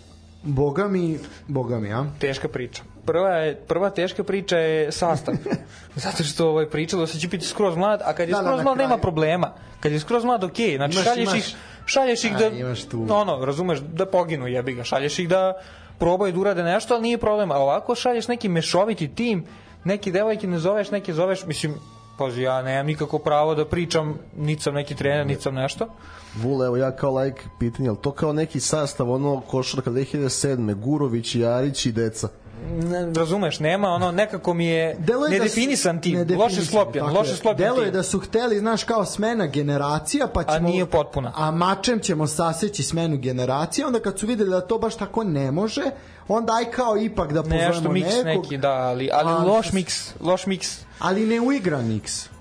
Boga 0.42 0.88
mi, 0.88 1.18
boga 1.48 1.78
mi, 1.78 1.92
a? 1.92 2.04
Teška 2.18 2.48
priča. 2.48 2.82
Prva, 3.04 3.30
je, 3.30 3.54
prva 3.54 3.90
teška 3.90 4.24
priča 4.24 4.58
je 4.58 4.92
sastav. 4.92 5.34
Zato 6.04 6.24
što 6.24 6.48
ovaj, 6.48 6.70
pričalo 6.70 7.06
se 7.06 7.18
će 7.18 7.28
biti 7.28 7.46
skroz 7.46 7.76
mlad, 7.76 8.00
a 8.04 8.12
kad 8.12 8.28
je 8.28 8.32
da, 8.32 8.38
da 8.38 8.44
skroz 8.44 8.56
da, 8.56 8.62
mlad 8.62 8.78
nema 8.78 8.98
problema. 8.98 9.52
Kad 9.80 9.92
je 9.92 10.00
skroz 10.00 10.24
mlad, 10.24 10.44
okej. 10.44 10.66
Okay. 10.66 10.76
Znači, 10.76 10.94
imaš, 10.94 11.04
šalješ 11.04 11.28
imaš, 11.28 11.48
ih, 11.48 11.56
šalješ 11.86 12.24
ih 12.24 12.36
da, 12.36 12.46
a, 12.46 12.74
tu. 12.90 13.06
ono, 13.10 13.44
razumeš, 13.44 13.78
da 13.80 14.06
poginu 14.06 14.46
jebi 14.46 14.74
ga. 14.74 14.84
Šalješ 14.84 15.18
ih 15.18 15.28
da 15.28 15.52
probaju 15.98 16.32
da 16.32 16.40
urade 16.40 16.62
nešto, 16.62 16.94
ali 16.94 17.02
nije 17.02 17.18
problem. 17.18 17.50
A 17.50 17.58
ovako 17.58 17.94
šalješ 17.94 18.28
neki 18.28 18.48
mešoviti 18.48 19.14
tim, 19.14 19.44
neki 19.84 20.12
devojke 20.12 20.46
ne 20.46 20.58
zoveš, 20.58 20.90
neke 20.90 21.14
zoveš, 21.14 21.46
mislim, 21.46 21.74
pazi, 22.18 22.42
ja 22.42 22.62
nemam 22.62 22.86
nikako 22.86 23.18
pravo 23.18 23.54
da 23.54 23.64
pričam, 23.64 24.18
niti 24.36 24.62
sam 24.62 24.74
neki 24.74 24.94
trener, 24.94 25.26
niti 25.26 25.42
sam 25.42 25.54
nešto. 25.54 25.88
Vule, 26.36 26.66
evo 26.66 26.76
ja 26.76 26.90
kao 26.96 27.18
like 27.18 27.42
pitanje, 27.58 27.88
ali 27.88 27.98
to 28.02 28.10
kao 28.10 28.32
neki 28.32 28.60
sastav 28.60 29.10
ono 29.10 29.40
košarka 29.40 29.90
2007. 29.90 30.74
Gurović, 30.74 31.34
Jarić 31.34 31.86
i 31.86 31.92
Deca? 31.92 32.28
Ne, 32.70 33.12
razumeš, 33.16 33.60
nema 33.60 33.88
ono, 33.88 34.12
nekako 34.12 34.54
mi 34.54 34.66
je 34.66 34.96
Delo 34.98 35.26
je 35.26 35.30
da 35.30 35.38
nedefinisan 35.38 36.00
tim, 36.00 36.18
nedefinisan, 36.18 36.44
loše 36.44 36.64
sklopljen, 36.64 37.04
loše 37.04 37.36
sklopljen 37.36 37.68
Delo 37.68 37.82
je 37.82 37.90
da 37.90 38.02
su 38.02 38.18
hteli, 38.20 38.58
znaš, 38.58 38.84
kao 38.84 39.04
smena 39.04 39.46
generacija, 39.46 40.26
pa 40.26 40.44
ćemo... 40.44 40.56
A 40.56 40.70
nije 40.70 40.86
potpuna. 40.86 41.32
A 41.36 41.50
mačem 41.50 42.00
ćemo 42.00 42.26
saseći 42.26 42.82
smenu 42.82 43.16
generacija, 43.16 43.86
onda 43.86 44.00
kad 44.00 44.18
su 44.18 44.26
videli 44.26 44.50
da 44.50 44.60
to 44.60 44.78
baš 44.78 44.96
tako 44.96 45.24
ne 45.24 45.50
može, 45.50 45.82
onda 46.28 46.52
aj 46.52 46.64
kao 46.64 46.96
ipak 46.96 47.32
da 47.32 47.42
pozovemo 47.42 47.92
Nešto 47.92 47.92
nekog. 47.92 48.44
neki, 48.44 48.56
da, 48.56 48.72
ali, 48.72 49.10
ali, 49.12 49.30
ali 49.32 49.48
loš 49.48 49.70
mix, 49.70 50.10
loš 50.20 50.44
mix. 50.44 50.80
Ali 50.98 51.26
ne 51.26 51.40
uigran 51.40 51.84
mix. 51.84 52.31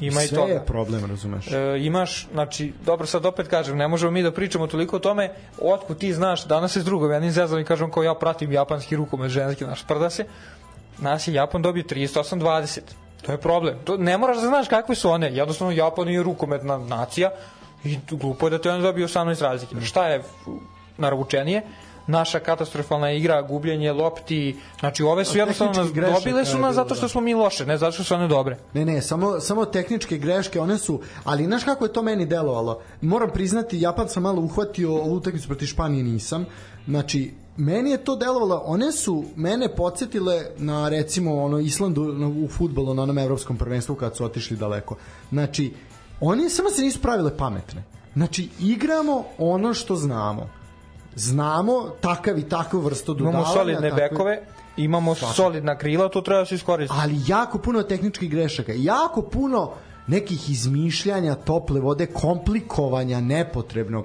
Ima 0.00 0.22
i 0.22 0.26
Sve 0.26 0.38
toga. 0.38 0.52
je 0.52 0.64
problem, 0.66 1.04
razumeš. 1.04 1.52
E, 1.52 1.76
imaš, 1.78 2.28
znači, 2.32 2.72
dobro 2.84 3.06
sad 3.06 3.26
opet 3.26 3.48
kažem, 3.48 3.76
ne 3.76 3.88
možemo 3.88 4.10
mi 4.10 4.22
da 4.22 4.32
pričamo 4.32 4.66
toliko 4.66 4.96
o 4.96 4.98
tome, 4.98 5.30
otkud 5.62 5.98
ti 5.98 6.12
znaš, 6.12 6.44
danas 6.44 6.76
je 6.76 6.82
s 6.82 6.84
drugom, 6.84 7.10
ja 7.10 7.30
zezam 7.30 7.58
i 7.58 7.64
kažem 7.64 7.90
kao 7.90 8.02
ja 8.02 8.14
pratim 8.14 8.52
japanski 8.52 8.96
rukomet 8.96 9.30
ženski, 9.30 9.64
naš 9.64 9.86
prda 9.86 10.10
se, 10.10 10.24
nas 10.98 11.28
je 11.28 11.34
Japan 11.34 11.62
dobio 11.62 11.82
38-20. 11.82 12.80
To 13.22 13.32
je 13.32 13.38
problem. 13.38 13.78
To, 13.84 13.96
ne 13.96 14.18
moraš 14.18 14.36
da 14.36 14.46
znaš 14.46 14.68
kakve 14.68 14.94
su 14.94 15.10
one. 15.10 15.30
Jednostavno, 15.32 15.72
Japan 15.72 16.08
je 16.08 16.22
rukometna 16.22 16.78
nacija 16.78 17.30
i 17.84 17.98
glupo 18.10 18.46
je 18.46 18.50
da 18.50 18.58
te 18.58 18.70
on 18.70 18.82
dobio 18.82 19.08
18 19.08 19.42
razlike. 19.42 19.80
Šta 19.80 20.08
je 20.08 20.22
naručenije? 20.98 21.62
Naša 22.08 22.40
katastrofalna 22.40 23.12
igra, 23.12 23.42
gubljenje 23.42 23.92
lopti, 23.92 24.56
znači 24.80 25.02
ove 25.02 25.24
su 25.24 25.38
jednostavno 25.38 25.72
nas 25.72 25.92
grešaka 25.92 26.18
dobile 26.18 26.44
su 26.44 26.56
je 26.56 26.60
nas 26.60 26.74
bilo, 26.74 26.84
zato 26.84 26.94
što 26.94 27.04
da. 27.04 27.08
smo 27.08 27.20
mi 27.20 27.34
loše, 27.34 27.66
ne 27.66 27.78
zato 27.78 27.92
što 27.92 28.04
su 28.04 28.14
one 28.14 28.28
dobre. 28.28 28.58
Ne, 28.74 28.84
ne, 28.84 29.02
samo, 29.02 29.40
samo 29.40 29.64
tehničke 29.64 30.18
greške, 30.18 30.60
one 30.60 30.78
su, 30.78 31.00
ali 31.24 31.44
znaš 31.44 31.64
kako 31.64 31.84
je 31.84 31.92
to 31.92 32.02
meni 32.02 32.26
delovalo? 32.26 32.80
Moram 33.00 33.30
priznati, 33.30 33.80
Japan 33.80 34.08
sam 34.08 34.22
malo 34.22 34.42
uhvatio, 34.42 34.94
ovu 34.94 35.14
utakmicu 35.14 35.48
protiv 35.48 35.66
Španije 35.66 36.04
nisam, 36.04 36.46
znači, 36.86 37.32
meni 37.56 37.90
je 37.90 38.04
to 38.04 38.16
delovalo, 38.16 38.62
one 38.64 38.92
su 38.92 39.24
mene 39.36 39.68
podsjetile 39.76 40.44
na 40.56 40.88
recimo 40.88 41.42
ono 41.44 41.58
Islandu 41.58 42.04
na, 42.12 42.28
u 42.28 42.48
futbolu 42.48 42.94
na 42.94 43.02
onom 43.02 43.18
evropskom 43.18 43.56
prvenstvu 43.56 43.94
kad 43.94 44.16
su 44.16 44.24
otišli 44.24 44.56
daleko. 44.56 44.96
Znači, 45.30 45.72
oni 46.20 46.50
samo 46.50 46.70
se 46.70 46.82
nisu 46.82 47.00
pravile 47.00 47.36
pametne. 47.36 47.84
Znači, 48.14 48.48
igramo 48.60 49.24
ono 49.38 49.74
što 49.74 49.96
znamo. 49.96 50.57
Znamo 51.18 51.90
takav 52.00 52.38
i 52.38 52.42
takvu 52.42 52.80
vrstu 52.80 53.14
dodavanja. 53.14 53.38
Imamo 53.38 53.54
solidne 53.54 53.90
takve- 53.90 54.08
bekove, 54.10 54.40
imamo 54.76 55.14
solidna 55.14 55.78
krila, 55.78 56.08
to 56.08 56.20
treba 56.20 56.40
da 56.40 56.46
se 56.46 56.54
iskoristi. 56.54 56.96
ali 57.00 57.14
jako 57.26 57.58
puno 57.58 57.82
tehničkih 57.82 58.30
grešaka, 58.30 58.72
jako 58.76 59.22
puno 59.22 59.70
nekih 60.06 60.50
izmišljanja 60.50 61.34
tople 61.34 61.80
vode, 61.80 62.06
komplikovanja 62.06 63.20
nepotrebnog. 63.20 64.04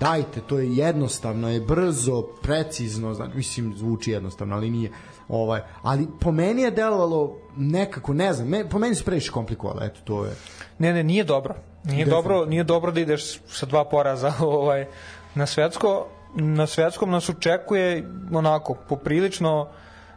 Dajte, 0.00 0.40
to 0.40 0.58
je 0.58 0.76
jednostavno, 0.76 1.50
je 1.50 1.60
brzo, 1.60 2.22
precizno, 2.42 3.14
znači, 3.14 3.36
mislim, 3.36 3.74
zvuči 3.76 4.10
jednostavno, 4.10 4.56
ali 4.56 4.70
nije. 4.70 4.90
Ovaj, 5.28 5.60
ali 5.82 6.08
po 6.20 6.32
meni 6.32 6.62
je 6.62 6.70
delovalo 6.70 7.36
nekako, 7.56 8.14
ne 8.14 8.32
znam, 8.32 8.48
me, 8.48 8.68
po 8.68 8.78
meni 8.78 8.94
se 8.94 9.04
previše 9.04 9.30
komplikovalo, 9.32 9.82
eto, 9.84 10.00
to 10.04 10.24
je. 10.24 10.32
Ne, 10.78 10.92
ne, 10.92 11.02
nije 11.02 11.24
dobro. 11.24 11.54
Nije 11.84 12.06
dobro, 12.06 12.46
nije 12.46 12.64
dobro 12.64 12.92
da 12.92 13.00
ideš 13.00 13.40
sa 13.48 13.66
dva 13.66 13.84
poraza 13.84 14.32
ovaj 14.60 14.86
na 15.34 15.46
svetsko. 15.46 16.06
Na 16.36 16.66
svetskom 16.66 17.10
nas 17.10 17.28
očekuje 17.28 18.10
onako 18.32 18.74
poprilično 18.74 19.68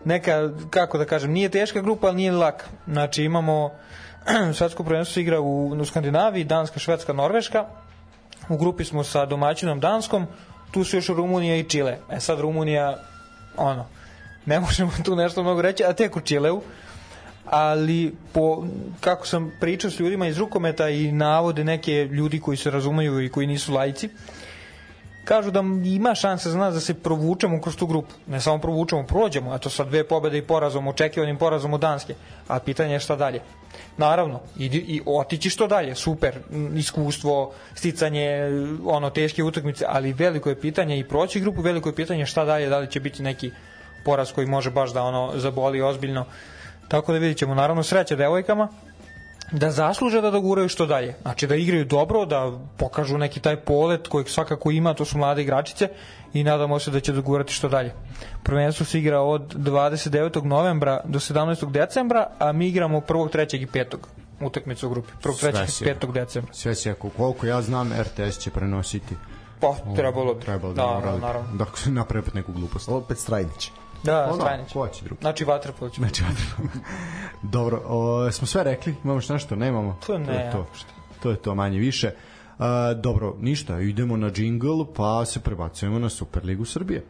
neka 0.06 0.50
kako 0.70 0.98
da 0.98 1.06
kažem, 1.06 1.32
nije 1.32 1.50
teška 1.50 1.82
grupa, 1.82 2.08
ali 2.08 2.16
nije 2.16 2.32
ni 2.32 2.38
laka. 2.38 2.66
Znači 2.88 3.24
imamo 3.24 3.72
svetsko 4.58 4.84
prvenstvo 4.84 5.20
igra 5.20 5.40
u, 5.40 5.68
u 5.68 5.86
Skandinaviji, 5.86 6.44
Danska, 6.44 6.80
Švedska, 6.80 7.14
Norveška. 7.14 7.66
U 8.50 8.58
grupi 8.58 8.86
smo 8.86 9.04
sa 9.04 9.26
domaćinom 9.26 9.80
Danskom, 9.80 10.28
tu 10.72 10.84
su 10.84 10.98
još 10.98 11.08
Rumunija 11.08 11.56
i 11.56 11.64
Čile. 11.64 11.98
E 12.12 12.20
sad 12.20 12.40
Rumunija 12.40 12.98
ono 13.58 13.86
ne 14.46 14.60
možemo 14.66 14.92
tu 15.04 15.16
nešto 15.16 15.44
mnogo 15.44 15.62
reći, 15.62 15.84
a 15.84 15.94
tek 15.94 16.16
u 16.16 16.22
Čileu 16.22 16.62
ali 17.50 18.16
po, 18.34 18.66
kako 19.00 19.28
sam 19.28 19.52
pričao 19.60 19.92
s 19.92 20.00
ljudima 20.00 20.28
iz 20.28 20.38
rukometa 20.38 20.90
i 20.90 21.12
navode 21.12 21.64
neke 21.64 22.06
ljudi 22.06 22.40
koji 22.40 22.58
se 22.58 22.72
razumeju 22.72 23.22
i 23.22 23.30
koji 23.30 23.48
nisu 23.48 23.74
lajci, 23.74 24.10
kažu 25.28 25.52
da 25.52 25.64
ima 25.86 26.16
šanse 26.16 26.50
za 26.50 26.58
nas 26.58 26.74
da 26.74 26.80
se 26.80 26.94
provučemo 26.94 27.62
kroz 27.62 27.76
tu 27.76 27.88
grupu. 27.88 28.14
Ne 28.28 28.42
samo 28.42 28.62
provučemo, 28.62 29.04
prođemo, 29.04 29.56
eto 29.56 29.70
sa 29.70 29.84
dve 29.84 30.04
pobede 30.08 30.38
i 30.38 30.42
porazom, 30.42 30.88
očekivanim 30.88 31.38
porazom 31.38 31.74
od 31.74 31.82
Danske. 31.82 32.16
A 32.48 32.60
pitanje 32.60 32.94
je 32.94 33.00
šta 33.00 33.16
dalje. 33.16 33.42
Naravno, 33.98 34.40
idi, 34.58 34.78
i 34.78 35.02
otići 35.06 35.50
što 35.50 35.68
dalje, 35.68 35.96
super, 35.96 36.40
iskustvo, 36.76 37.52
sticanje, 37.74 38.28
ono, 38.86 39.10
teške 39.10 39.44
utakmice, 39.44 39.86
ali 39.88 40.14
veliko 40.14 40.50
je 40.50 40.62
pitanje 40.62 41.00
i 41.00 41.08
proći 41.08 41.40
grupu, 41.40 41.62
veliko 41.62 41.90
je 41.90 41.96
pitanje 41.96 42.26
šta 42.26 42.46
dalje, 42.46 42.70
da 42.70 42.78
li 42.78 42.92
će 42.92 43.00
biti 43.00 43.24
neki 43.24 43.52
poraz 44.06 44.32
koji 44.32 44.48
može 44.48 44.72
baš 44.72 44.94
da 44.94 45.04
ono 45.04 45.32
zaboli 45.36 45.82
ozbiljno. 45.82 46.26
Tako 46.88 47.14
da 47.14 47.20
vidit 47.20 47.38
ćemo, 47.38 47.56
naravno, 47.56 47.84
sreće 47.84 48.16
devojkama, 48.16 48.68
da 49.52 49.72
zasluže 49.72 50.22
da 50.22 50.32
doguraju 50.32 50.70
što 50.70 50.86
dalje. 50.86 51.16
Znači 51.22 51.48
da 51.48 51.56
igraju 51.56 51.86
dobro, 51.86 52.26
da 52.26 52.52
pokažu 52.78 53.18
neki 53.18 53.40
taj 53.40 53.56
polet 53.56 54.08
kojeg 54.08 54.30
svakako 54.30 54.72
ima, 54.72 54.94
to 54.94 55.06
su 55.06 55.18
mlade 55.18 55.42
igračice 55.42 55.90
i 56.34 56.44
nadamo 56.44 56.80
se 56.80 56.92
da 56.92 57.00
će 57.00 57.12
dogurati 57.12 57.54
što 57.54 57.70
dalje. 57.70 57.94
Prvenstvo 58.44 58.86
se 58.86 59.00
igra 59.00 59.22
od 59.22 59.56
29. 59.56 60.44
novembra 60.44 61.02
do 61.06 61.20
17. 61.20 61.72
decembra, 61.72 62.28
a 62.40 62.52
mi 62.52 62.68
igramo 62.68 63.00
1. 63.00 63.38
3. 63.38 63.62
i 63.62 63.68
5. 63.68 63.96
utakmicu 64.42 64.88
u 64.88 64.90
grupi. 64.90 65.12
1. 65.24 65.52
3. 65.54 65.64
i 65.64 65.68
Sve 65.68 65.96
5. 66.02 66.14
decembra. 66.14 66.54
Sve 66.54 66.76
se, 66.76 66.94
koliko 67.18 67.46
ja 67.46 67.62
znam, 67.62 67.92
RTS 68.02 68.40
će 68.40 68.52
prenositi. 68.52 69.16
Pa, 69.60 69.76
trebalo 69.96 70.34
bi. 70.34 70.42
Trebalo 70.46 70.74
da, 70.74 71.02
da, 71.04 71.18
naravno. 71.18 71.58
Da, 71.58 71.66
se 71.76 71.92
napravi 71.92 72.20
opet 72.20 72.34
neku 72.34 72.52
glupost. 72.52 72.90
Opet 72.90 73.18
Strajnić. 73.18 73.72
Da, 74.04 74.26
Ono, 74.26 74.36
Strajnić. 74.36 74.74
ko 74.74 74.88
će 74.88 75.06
drugi? 75.06 75.22
Znači, 75.22 75.46
Vatrepol 75.46 75.90
će. 75.90 76.02
Znači, 76.02 76.24
Dobro, 77.56 77.82
o, 77.86 78.32
smo 78.32 78.48
sve 78.48 78.64
rekli, 78.64 78.96
imamo 79.04 79.18
još 79.18 79.30
nešto, 79.30 79.56
nemamo. 79.56 80.00
To 80.08 80.18
ne, 80.18 80.26
to 80.26 80.32
je 80.32 80.52
to. 80.52 80.68
To 81.24 81.30
je 81.30 81.36
to 81.36 81.56
manje 81.56 81.80
više. 81.80 82.12
A, 82.60 82.94
dobro, 82.94 83.36
ništa, 83.40 83.80
idemo 83.80 84.18
na 84.18 84.30
džingl, 84.30 84.84
pa 84.96 85.26
se 85.26 85.40
prebacujemo 85.40 86.00
na 86.00 86.10
Superligu 86.10 86.66
Srbije. 86.66 87.04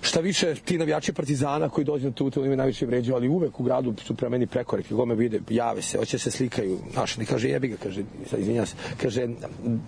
Šta 0.00 0.20
više, 0.20 0.54
ti 0.54 0.78
navijači 0.78 1.12
Partizana 1.12 1.68
koji 1.68 1.84
dođu 1.84 2.06
na 2.06 2.12
tu 2.12 2.26
utakmicu 2.26 2.44
imaju 2.44 2.56
najviše 2.56 2.86
vređaju, 2.86 3.16
ali 3.16 3.28
uvek 3.28 3.60
u 3.60 3.62
gradu 3.62 3.94
su 4.04 4.14
prema 4.14 4.30
meni 4.30 4.46
prekoreki, 4.46 4.94
gome 4.94 5.14
vide, 5.14 5.40
jave 5.50 5.82
se, 5.82 5.98
hoće 5.98 6.18
se 6.18 6.30
slikaju, 6.30 6.78
znaš, 6.92 7.16
ne 7.16 7.24
kaže 7.24 7.48
jebi 7.48 7.68
ga, 7.68 7.76
kaže, 7.82 8.02
sad 8.30 8.40
izvinjam 8.40 8.66
se, 8.66 8.76
kaže, 9.02 9.28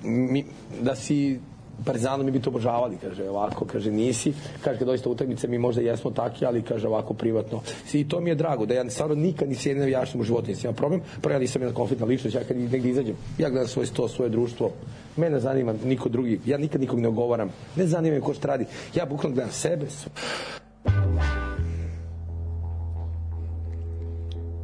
mi, 0.03 0.45
da 0.81 0.97
si 0.97 1.41
Partizanu 1.85 2.25
mi 2.25 2.31
bi 2.31 2.41
to 2.41 2.51
obožavali, 2.51 2.97
kaže 2.97 3.29
ovako, 3.29 3.65
kaže 3.65 3.91
nisi, 3.91 4.33
kaže 4.65 4.79
kad 4.79 4.87
dođete 4.87 5.09
utakmice 5.09 5.49
mi 5.49 5.59
možda 5.59 5.83
jesmo 5.83 6.11
taki, 6.11 6.47
ali 6.47 6.63
kaže 6.63 6.89
ovako 6.89 7.15
privatno. 7.15 7.61
I 7.93 8.09
to 8.09 8.21
mi 8.21 8.31
je 8.31 8.35
drago, 8.35 8.67
da 8.67 8.75
ja 8.75 8.91
stvarno 8.91 9.15
nikad 9.15 9.49
nisi 9.49 9.69
jedan 9.69 9.81
navijačem 9.81 10.21
u 10.21 10.25
životu 10.25 10.49
nisam 10.49 10.69
imao 10.69 10.77
problem, 10.77 11.01
prvo 11.23 11.33
ja 11.33 11.39
nisam 11.39 11.63
jedna 11.63 11.75
konfliktna 11.75 12.07
ličnost, 12.07 12.37
ja 12.37 12.45
kad 12.45 12.57
negdje 12.57 12.91
izađem, 12.91 13.17
ja 13.39 13.51
gledam 13.51 13.69
svoj 13.69 13.87
sto, 13.87 14.09
svoje 14.09 14.31
društvo, 14.31 14.71
mene 15.17 15.35
ne 15.35 15.41
zanima 15.41 15.75
niko 15.85 16.09
drugi, 16.09 16.41
ja 16.47 16.59
nikad 16.59 16.81
nikog 16.81 17.01
ne 17.01 17.09
ogovaram, 17.09 17.51
ne 17.77 17.87
zanima 17.87 18.15
me 18.15 18.21
ko 18.21 18.35
šta 18.35 18.49
radi, 18.49 18.65
ja 18.95 19.07
bukvalno 19.07 19.35
gledam 19.35 19.53
sebe, 19.53 19.87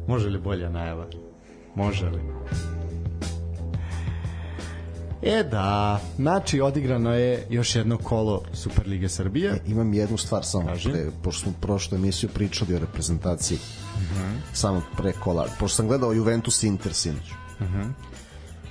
Može 0.07 0.29
li 0.29 0.39
bolja 0.39 0.69
najava? 0.69 1.05
Može 1.75 2.05
li? 2.05 2.19
E 5.25 5.43
da, 5.43 6.01
znači 6.17 6.61
odigrano 6.61 7.13
je 7.13 7.47
još 7.49 7.75
jedno 7.75 7.97
kolo 7.97 8.41
Superlige 8.53 9.09
Srbije. 9.09 9.51
E, 9.51 9.59
imam 9.67 9.93
jednu 9.93 10.17
stvar 10.17 10.45
samo 10.45 10.69
pre, 10.83 11.05
pošto 11.23 11.41
smo 11.41 11.53
prošlu 11.61 11.97
emisiju 11.97 12.29
pričali 12.33 12.75
o 12.75 12.79
reprezentaciji 12.79 13.57
samo 14.53 14.81
pre 14.97 15.11
kola 15.11 15.47
pošto 15.59 15.75
sam 15.75 15.87
gledao 15.87 16.13
Juventus 16.13 16.63
Inter 16.63 16.93
sinoć 16.93 17.31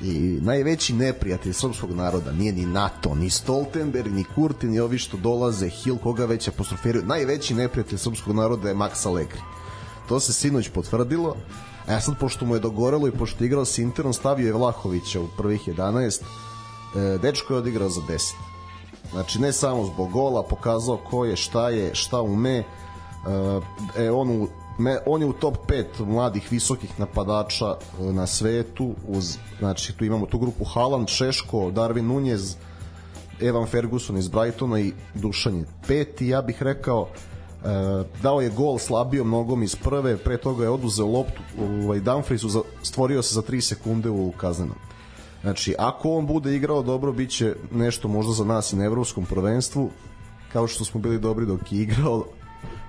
i 0.03 0.39
najveći 0.41 0.95
neprijatelj 0.95 1.53
srpskog 1.53 1.91
naroda 1.91 2.33
nije 2.33 2.53
ni 2.53 2.67
NATO, 2.67 3.15
ni 3.15 3.31
Stoltenberg, 3.31 4.13
ni 4.13 4.25
Kurti, 4.35 4.67
ni 4.67 4.81
ovi 4.81 4.99
što 4.99 5.17
dolaze, 5.17 5.69
Hill, 5.69 5.99
koga 5.99 6.25
već 6.25 6.49
apostrofiraju. 6.49 7.05
Najveći 7.05 7.55
neprijatelj 7.55 7.99
srpskog 7.99 8.37
naroda 8.37 8.69
je 8.69 8.75
Max 8.75 9.07
Allegri. 9.07 9.41
To 10.09 10.21
se 10.21 10.33
sinoć 10.33 10.69
potvrdilo. 10.69 11.37
Ja 11.89 12.01
sad, 12.01 12.19
pošto 12.19 12.45
mu 12.45 12.55
je 12.55 12.61
dogorelo 12.61 13.09
i 13.09 13.11
pošto 13.11 13.45
je 13.45 13.47
igrao 13.47 13.65
s 13.65 13.79
Interom, 13.79 14.13
stavio 14.13 14.47
je 14.47 14.53
Vlahovića 14.53 15.21
u 15.21 15.29
prvih 15.37 15.69
11. 15.69 16.23
E, 16.23 17.19
dečko 17.19 17.55
je 17.55 17.59
odigrao 17.59 17.89
za 17.89 18.01
10. 18.01 18.33
Znači, 19.13 19.41
ne 19.41 19.53
samo 19.53 19.85
zbog 19.85 20.11
gola, 20.11 20.43
pokazao 20.43 20.97
ko 20.97 21.25
je, 21.25 21.37
šta 21.37 21.69
je, 21.69 21.95
šta 21.95 22.21
ume. 22.21 22.59
E, 22.59 22.65
e, 23.97 24.11
on, 24.11 24.31
u, 24.31 24.49
me, 24.79 24.99
on 25.07 25.21
je 25.21 25.27
u 25.27 25.33
top 25.33 25.57
5 25.69 26.07
mladih 26.07 26.49
visokih 26.51 27.01
napadača 27.01 27.67
e, 27.67 28.13
na 28.13 28.27
svetu. 28.27 28.95
Uz, 29.09 29.37
znači, 29.59 29.93
tu 29.93 30.05
imamo 30.05 30.27
tu 30.27 30.39
grupu 30.39 30.65
Haaland, 30.65 31.09
Šeško, 31.09 31.59
Darwin 31.59 32.07
Nunez, 32.07 32.57
Evan 33.41 33.67
Ferguson 33.67 34.17
iz 34.17 34.29
Brightona 34.29 34.81
i 34.81 34.93
Dušan 35.15 35.57
je 35.57 35.65
peti, 35.87 36.29
ja 36.29 36.43
bih 36.43 36.63
rekao 36.63 37.09
e, 37.15 37.32
dao 38.23 38.41
je 38.41 38.51
gol 38.51 38.79
slabijom 38.79 39.31
nogom 39.31 39.63
iz 39.63 39.77
prve, 39.77 40.17
pre 40.17 40.37
toga 40.37 40.65
je 40.65 40.71
oduzeo 40.71 41.07
loptu 41.07 41.43
ovaj, 41.85 42.01
Dumfriesu, 42.01 42.65
stvorio 42.83 43.23
se 43.23 43.35
za 43.35 43.43
3 43.43 43.61
sekunde 43.61 44.11
u 44.11 44.33
kaznenom. 44.37 44.77
Znači, 45.43 45.75
ako 45.79 46.11
on 46.11 46.27
bude 46.27 46.57
igrao 46.57 46.83
dobro, 46.83 47.13
bit 47.13 47.31
će 47.31 47.55
nešto 47.71 48.09
možda 48.09 48.33
za 48.33 48.45
nas 48.45 48.73
i 48.73 48.77
na 48.77 48.85
evropskom 48.85 49.25
prvenstvu, 49.25 49.91
kao 50.53 50.67
što 50.67 50.85
smo 50.85 51.01
bili 51.01 51.19
dobri 51.19 51.47
dok 51.47 51.73
je 51.73 51.83
igrao, 51.83 52.25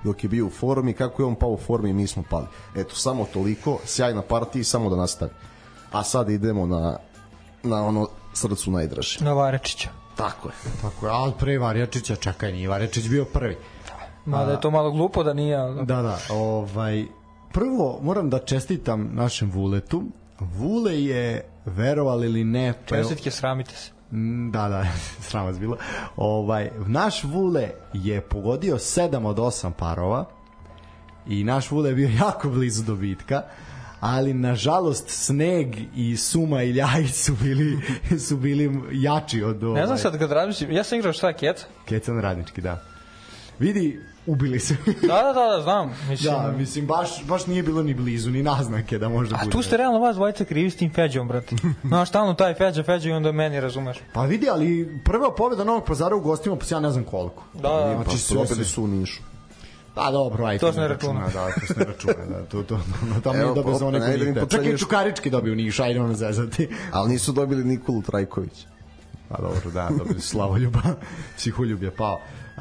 dok 0.04 0.24
je 0.24 0.28
bio 0.28 0.46
u 0.46 0.50
formi, 0.50 0.92
kako 0.92 1.22
je 1.22 1.26
on 1.26 1.34
pao 1.34 1.50
u 1.50 1.56
formi, 1.56 1.92
mi 1.92 2.06
smo 2.06 2.22
pali. 2.30 2.46
Eto, 2.76 2.94
samo 2.94 3.26
toliko, 3.32 3.78
sjajna 3.84 4.22
partija 4.22 4.60
i 4.60 4.64
samo 4.64 4.90
da 4.90 4.96
nastavi. 4.96 5.30
A 5.92 6.04
sad 6.04 6.30
idemo 6.30 6.66
na, 6.66 6.98
na 7.62 7.86
ono 7.86 8.08
srcu 8.32 8.70
najdraže. 8.70 9.24
Na 9.24 9.32
Varečića. 9.32 9.88
Tako 10.16 10.48
je. 10.48 10.54
Tako 10.82 11.06
je, 11.06 11.12
ali 11.12 11.32
pre 11.38 11.58
Varjačića, 11.58 12.16
čekaj, 12.16 12.52
nije 12.52 12.68
Varjačić 12.68 13.08
bio 13.08 13.24
prvi. 13.24 13.56
Mada 14.24 14.52
je 14.52 14.60
to 14.60 14.70
malo 14.70 14.90
glupo 14.90 15.22
da 15.22 15.32
nije, 15.32 15.56
ali... 15.56 15.86
Da, 15.86 16.02
da, 16.02 16.18
ovaj, 16.30 17.04
prvo 17.52 17.98
moram 18.02 18.30
da 18.30 18.38
čestitam 18.38 19.10
našem 19.12 19.50
Vuletu. 19.50 20.02
Vule 20.40 21.02
je, 21.02 21.48
verovali 21.64 22.26
ili 22.26 22.44
ne, 22.44 22.74
Čestitke, 22.86 23.30
sramite 23.30 23.76
se. 23.76 23.90
Mm, 24.12 24.50
Da, 24.50 24.68
da, 24.68 24.86
sram 25.28 25.46
vas 25.46 25.58
bilo. 25.58 25.76
Ovaj, 26.16 26.70
naš 26.86 27.24
Vule 27.24 27.70
je 27.92 28.20
pogodio 28.20 28.76
7 28.76 29.26
od 29.26 29.36
8 29.36 29.72
parova 29.72 30.24
i 31.26 31.44
naš 31.44 31.70
Vule 31.70 31.90
je 31.90 31.94
bio 31.94 32.10
jako 32.24 32.48
blizu 32.48 32.82
dobitka 32.82 33.42
ali 34.00 34.34
nažalost 34.34 35.04
sneg 35.08 35.76
i 35.96 36.16
Suma 36.16 36.62
i 36.62 36.70
Ljajić 36.70 37.12
su 37.14 37.34
bili, 37.42 37.78
su 38.28 38.36
bili 38.36 38.82
jači 38.92 39.42
od 39.42 39.64
ovaj, 39.64 39.80
Ne 39.80 39.86
znam 39.86 39.98
sad 39.98 40.18
kad 40.18 40.32
razmišljam, 40.32 40.72
ja 40.72 40.84
sam 40.84 40.98
igrao 40.98 41.12
šta 41.12 41.32
keca? 41.32 41.66
Kecan 41.84 42.20
radnički, 42.20 42.60
da. 42.60 42.82
Vidi, 43.58 44.00
ubili 44.26 44.60
se. 44.60 44.76
Da, 44.86 45.06
da, 45.06 45.32
da, 45.32 45.56
da, 45.56 45.62
znam. 45.62 45.92
Mislim, 46.08 46.34
da, 46.34 46.52
mislim, 46.52 46.86
baš, 46.86 47.24
baš 47.24 47.46
nije 47.46 47.62
bilo 47.62 47.82
ni 47.82 47.94
blizu, 47.94 48.30
ni 48.30 48.42
naznake 48.42 48.98
da 48.98 49.08
može 49.08 49.34
A 49.34 49.38
bude. 49.38 49.50
tu 49.50 49.62
ste 49.62 49.76
realno 49.76 49.98
vas 49.98 50.16
dvojica 50.16 50.44
krivi 50.44 50.70
s 50.70 50.76
tim 50.76 50.92
Feđom, 50.92 51.28
brate. 51.28 51.56
Znaš, 51.84 52.08
stalno 52.08 52.34
taj 52.34 52.54
Feđa, 52.54 52.82
Feđa 52.82 53.08
i 53.08 53.12
onda 53.12 53.32
meni, 53.32 53.60
razumeš. 53.60 53.96
Pa 54.12 54.24
vidi, 54.24 54.48
ali 54.48 55.00
prva 55.04 55.34
pobjeda 55.34 55.64
Novog 55.64 55.84
pazara 55.84 56.16
u 56.16 56.20
gostima, 56.20 56.56
pa 56.56 56.64
ja 56.70 56.80
ne 56.80 56.90
znam 56.90 57.04
koliko. 57.04 57.42
Da, 57.54 57.60
da, 57.68 58.02
Pa 58.04 58.10
sve 58.10 58.36
probili 58.36 58.64
se- 58.64 58.70
su 58.70 58.82
u 58.84 58.86
Nišu. 58.86 59.22
Pa 59.94 60.10
dobro, 60.10 60.44
ajde. 60.44 60.58
To 60.58 60.72
se 60.72 60.80
ne 60.80 60.88
računa. 60.88 61.20
Da, 61.34 61.46
to 61.60 61.66
se 61.66 61.74
ne 61.78 61.84
računa, 61.84 62.26
da. 62.28 62.44
To, 62.44 62.62
to, 62.62 62.76
no, 63.08 63.20
tamo 63.20 63.38
Evo, 63.38 63.48
je 63.48 63.54
dobio 63.54 63.74
za 63.74 63.86
one 63.86 64.00
koji 64.00 64.48
Čak 64.48 64.66
i 64.66 64.78
Čukarički 64.78 65.30
dobio 65.30 65.52
u 65.52 65.56
Niš, 65.56 65.80
ajde 65.80 66.00
ono 66.00 66.14
zezati. 66.14 66.68
Ali 66.92 67.10
nisu 67.10 67.32
dobili 67.32 67.64
Nikolu 67.64 68.02
Trajković. 68.02 68.66
Pa 69.28 69.42
dobro, 69.42 69.70
da, 69.70 69.90
dobili 69.98 70.20
Slavoljuba, 70.20 70.80
psiholjub 71.36 71.82
je 71.82 71.90
pao. 71.90 72.20
E, 72.56 72.60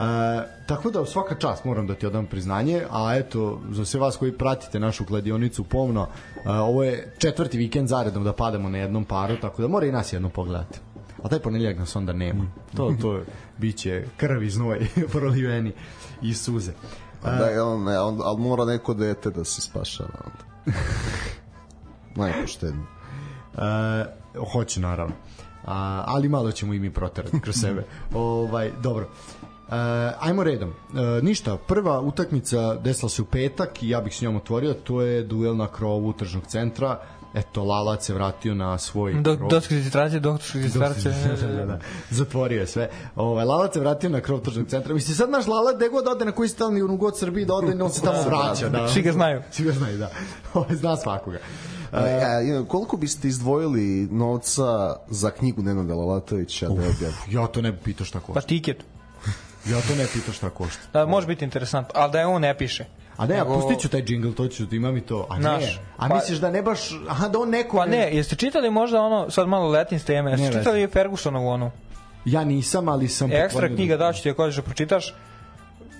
tako 0.65 0.91
da 0.91 1.05
svaka 1.05 1.35
čast 1.35 1.65
moram 1.65 1.88
da 1.88 1.95
ti 1.95 2.05
odam 2.05 2.25
priznanje, 2.25 2.81
a 2.91 3.15
eto, 3.15 3.62
za 3.71 3.85
sve 3.85 4.00
vas 4.00 4.17
koji 4.17 4.38
pratite 4.38 4.79
našu 4.79 5.05
kladionicu 5.05 5.63
pomno, 5.63 6.07
e, 6.45 6.50
ovo 6.50 6.83
je 6.83 7.13
četvrti 7.17 7.57
vikend 7.57 7.88
zaredom 7.88 8.23
da 8.23 8.33
padamo 8.33 8.69
na 8.69 8.77
jednom 8.77 9.05
paru, 9.05 9.38
tako 9.41 9.62
da 9.62 9.67
mora 9.67 9.85
i 9.85 9.91
nas 9.91 10.13
jednom 10.13 10.31
pogledati. 10.31 10.79
A 11.23 11.29
taj 11.29 11.39
ponedeljak 11.39 11.77
nas 11.77 11.95
onda 11.95 12.13
nema. 12.13 12.45
To, 12.75 12.95
to 13.01 13.21
biće 13.62 14.05
krv 14.17 14.43
i 14.43 14.50
znoj 14.50 14.88
proliveni 15.13 15.71
i 16.21 16.33
suze. 16.33 16.71
A 17.23 17.35
da, 17.35 17.65
on, 17.65 17.83
ne, 17.83 18.00
on, 18.00 18.19
ali 18.23 18.41
mora 18.41 18.65
neko 18.65 18.93
dete 18.93 19.29
da 19.29 19.43
se 19.43 19.62
spašava 19.62 20.19
onda. 20.25 20.77
Najpoštenije. 22.23 22.85
E, 23.57 24.05
hoće 24.53 24.79
naravno. 24.79 25.15
A, 25.65 26.03
ali 26.07 26.29
malo 26.29 26.51
ćemo 26.51 26.73
i 26.73 26.79
mi 26.79 26.93
proterati 26.93 27.41
kroz 27.41 27.55
sebe. 27.55 27.83
ovaj, 28.13 28.71
dobro. 28.81 29.09
E, 29.70 29.75
ajmo 30.20 30.43
redom. 30.43 30.70
E, 30.70 30.74
ništa, 31.22 31.58
prva 31.58 32.01
utakmica 32.01 32.75
desila 32.75 33.10
se 33.10 33.22
u 33.22 33.25
petak 33.25 33.84
i 33.84 33.89
ja 33.89 34.01
bih 34.01 34.15
s 34.15 34.22
njom 34.22 34.36
otvorio, 34.36 34.74
to 34.74 35.01
je 35.01 35.24
duel 35.24 35.55
na 35.55 35.67
krovu 35.67 36.13
tržnog 36.13 36.43
centra. 36.48 37.00
Eto, 37.34 37.63
Lalac 37.63 38.05
se 38.05 38.13
vratio 38.13 38.55
na 38.55 38.77
svoj 38.77 39.13
Do, 39.13 39.22
krov. 39.36 39.38
doktorske 39.38 39.75
distracije, 39.75 40.20
doktorske 40.20 40.60
distracije. 40.60 41.13
da, 41.41 41.48
da, 41.48 41.65
da. 41.65 41.79
Zatvorio 42.10 42.60
je 42.60 42.67
sve. 42.67 42.89
Ovaj 43.15 43.46
Lalac 43.46 43.74
se 43.74 43.79
vratio 43.79 44.10
na 44.10 44.22
krov 44.22 44.39
tržnog 44.39 44.67
centra. 44.67 44.93
Mislim 44.93 45.15
sad 45.15 45.29
naš 45.29 45.48
Lalac 45.48 45.75
gde 45.75 45.89
god 45.89 46.08
ode 46.08 46.25
na 46.25 46.32
koji 46.32 46.50
stalni 46.50 46.82
u 46.82 46.98
god 46.98 47.20
Srbiji 47.20 47.46
da 47.46 47.53
ode, 47.53 47.84
on 47.84 47.89
se 47.91 48.01
tamo 48.01 48.22
vraća, 48.22 48.70
da. 48.70 48.88
Svi 48.88 49.01
ga 49.01 49.12
znaju. 49.12 49.41
Svi 49.51 49.65
ga 49.65 49.72
znaju, 49.72 49.98
da. 49.98 50.10
Ovaj 50.53 50.75
zna 50.75 50.98
svakoga. 50.98 51.38
A, 51.91 51.98
a, 52.00 52.65
koliko 52.67 52.98
biste 52.98 53.27
izdvojili 53.27 54.08
novca 54.12 54.96
za 55.10 55.32
knjigu 55.32 55.62
Nenada 55.62 55.96
Lalatovića 55.96 56.67
da 56.67 56.82
je 56.84 56.89
objavi? 56.89 57.13
Ja 57.32 57.48
to 57.48 57.62
ne 57.62 57.72
bi 57.72 57.77
pitao 57.77 58.05
šta 58.05 58.20
Pa 58.20 58.25
košta. 58.25 58.41
tiket. 58.41 58.84
Ja 59.65 59.82
to 59.82 59.96
ne 59.96 60.05
pitao 60.13 60.34
šta 60.34 60.50
košta. 60.50 60.82
Da, 60.93 61.05
može 61.05 61.27
biti 61.27 61.46
interesantno, 61.46 61.91
ali 61.96 62.12
da 62.12 62.20
je 62.20 62.25
on 62.25 62.41
ne 62.41 62.58
piše. 62.58 62.86
A 63.17 63.25
ne, 63.25 63.36
a 63.36 63.38
Nego- 63.38 63.53
pustit 63.55 63.79
ću 63.82 63.89
taj 63.89 64.01
džingl, 64.03 64.32
to 64.32 64.48
ću, 64.48 64.63
imam 64.72 64.98
i 64.98 65.01
to. 65.01 65.27
A 65.29 65.36
ne, 65.36 65.41
Znaš, 65.41 65.79
a 65.98 66.08
pa- 66.10 66.15
misliš 66.15 66.38
da 66.38 66.51
ne 66.51 66.62
baš, 66.62 66.79
aha, 67.10 67.27
da 67.27 67.39
on 67.39 67.50
neko... 67.50 67.77
Pa 67.77 67.86
ne, 67.86 68.15
jeste 68.15 68.36
čitali 68.36 68.70
možda 68.72 69.01
ono, 69.01 69.30
sad 69.30 69.47
malo 69.47 69.67
letim 69.69 69.99
s 69.99 70.04
teme, 70.06 70.32
jeste 70.32 70.52
čitali 70.52 70.88
Fergusonovu 70.88 71.47
onu? 71.49 71.71
Ja 72.26 72.43
nisam, 72.43 72.88
ali 72.89 73.08
sam... 73.08 73.32
Ekstra 73.32 73.47
poklonio 73.52 73.76
knjiga, 73.76 73.97
da- 73.97 74.06
da 74.08 74.13
ću 74.13 74.23
ti 74.23 74.30
ako 74.30 74.43
hoćeš 74.43 74.56
da 74.56 74.62
pročitaš, 74.62 75.13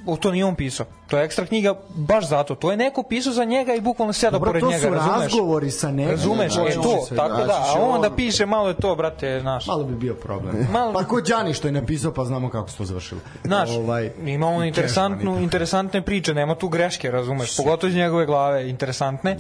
o, 0.06 0.18
to 0.18 0.32
nije 0.32 0.46
on 0.46 0.56
pisao. 0.56 0.86
To 1.08 1.18
je 1.18 1.26
ekstra 1.26 1.46
knjiga 1.46 1.74
baš 1.90 2.28
zato. 2.28 2.56
To 2.56 2.72
je 2.72 2.78
neko 2.78 3.04
pisao 3.04 3.34
za 3.34 3.44
njega 3.44 3.74
i 3.74 3.82
bukvalno 3.82 4.14
seda 4.14 4.32
Dobro, 4.32 4.50
pored 4.50 4.62
to 4.62 4.68
njega, 4.68 4.80
su 4.80 4.90
razumeš? 4.90 5.22
razgovori 5.22 5.72
sa 5.72 5.92
nekim. 5.92 6.12
Razumeš, 6.12 6.54
Znači, 6.54 6.72
e 6.72 6.74
to, 6.74 7.06
sve, 7.08 7.18
tako 7.18 7.38
da, 7.38 7.46
znači, 7.46 7.70
a 7.70 7.82
on 7.82 8.02
da 8.02 8.12
piše 8.12 8.46
malo 8.46 8.68
je 8.68 8.76
to, 8.76 8.96
brate, 8.96 9.40
znaš. 9.42 9.68
Malo 9.68 9.84
bi 9.84 9.96
bio 9.96 10.14
problem. 10.14 10.68
Malo- 10.72 10.94
Pa 10.94 11.04
ko 11.04 11.22
Đani 11.22 11.54
što 11.54 11.68
je 11.68 11.72
napisao, 11.72 12.14
pa 12.14 12.26
znamo 12.26 12.50
kako 12.50 12.70
se 12.70 12.78
to 12.78 12.86
završilo. 12.86 13.22
Znaš, 13.44 13.70
ovaj, 13.70 14.12
ima 14.20 14.48
on 14.48 14.66
interesantnu, 14.66 15.40
interesantne 15.40 16.02
priče, 16.02 16.34
nema 16.34 16.56
tu 16.56 16.70
greške, 16.70 17.12
razumeš, 17.12 17.58
pogotovo 17.58 17.90
iz 17.90 17.96
njegove 17.96 18.26
glave, 18.26 18.70
interesantne. 18.70 19.38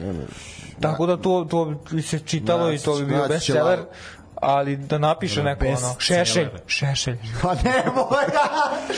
Tako 0.80 1.06
da 1.06 1.18
to, 1.18 1.46
to 1.46 1.74
bi 1.92 2.02
se 2.02 2.20
čitalo 2.20 2.72
i 2.72 2.78
to 2.78 2.96
bi 2.96 3.06
bio 3.06 3.28
bestseller. 3.28 3.80
Ali 4.44 4.78
da 4.78 4.98
napiše 4.98 5.44
neko 5.44 5.66
ono, 5.66 5.96
šešelj, 6.00 6.48
šešelj. 6.68 7.18
Pa 7.42 7.54
ne, 7.54 7.84
moj... 7.96 8.26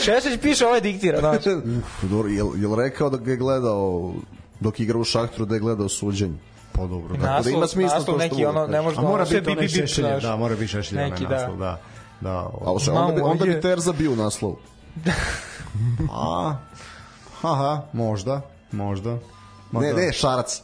Šešelj 0.04 0.38
piše, 0.38 0.66
ovaj 0.66 0.80
diktira, 0.80 1.20
znaš. 1.20 1.46
Uf, 1.46 2.10
dobro, 2.10 2.28
jel, 2.28 2.48
jel 2.56 2.74
rekao 2.74 3.10
da 3.10 3.16
ga 3.16 3.30
je 3.30 3.36
gledao 3.36 4.12
dok 4.60 4.80
igra 4.80 4.98
u 4.98 5.04
šahtru 5.04 5.44
da 5.44 5.54
je 5.54 5.60
gledao 5.60 5.88
suđenje? 5.88 6.38
pa 6.76 6.86
dobro, 6.86 7.16
da. 7.16 7.22
da 7.22 7.32
Naslov, 7.32 7.54
ima 7.54 7.66
smisla 7.66 7.98
naslov 7.98 8.14
to 8.14 8.20
što 8.20 8.28
neki, 8.28 8.46
ono, 8.46 8.66
ne 8.66 8.82
može 8.82 8.98
A 8.98 9.02
da 9.02 9.08
mora 9.08 9.24
biti 9.24 9.50
onaj 9.50 9.66
bip, 9.66 9.70
šešelj, 9.70 10.20
da, 10.22 10.36
mora 10.36 10.54
biti 10.54 10.68
šešelj, 10.68 10.98
Neki, 10.98 11.26
da. 11.26 11.34
naslov, 11.34 11.56
da. 11.58 11.80
Da, 12.20 12.30
A 12.30 12.72
o, 12.72 12.78
šta, 12.78 12.92
onda, 12.92 13.14
bi, 13.14 13.20
onda 13.20 13.44
bi 13.44 13.60
Terza 13.60 13.92
bio 13.92 14.12
u 14.12 14.16
naslovu. 14.16 14.58
a, 16.12 16.56
aha, 17.42 17.82
možda, 17.92 18.40
možda. 18.72 19.18
Ma 19.70 19.80
Ne, 19.80 19.92
da. 19.92 20.00
ne, 20.00 20.12
Šarac. 20.12 20.62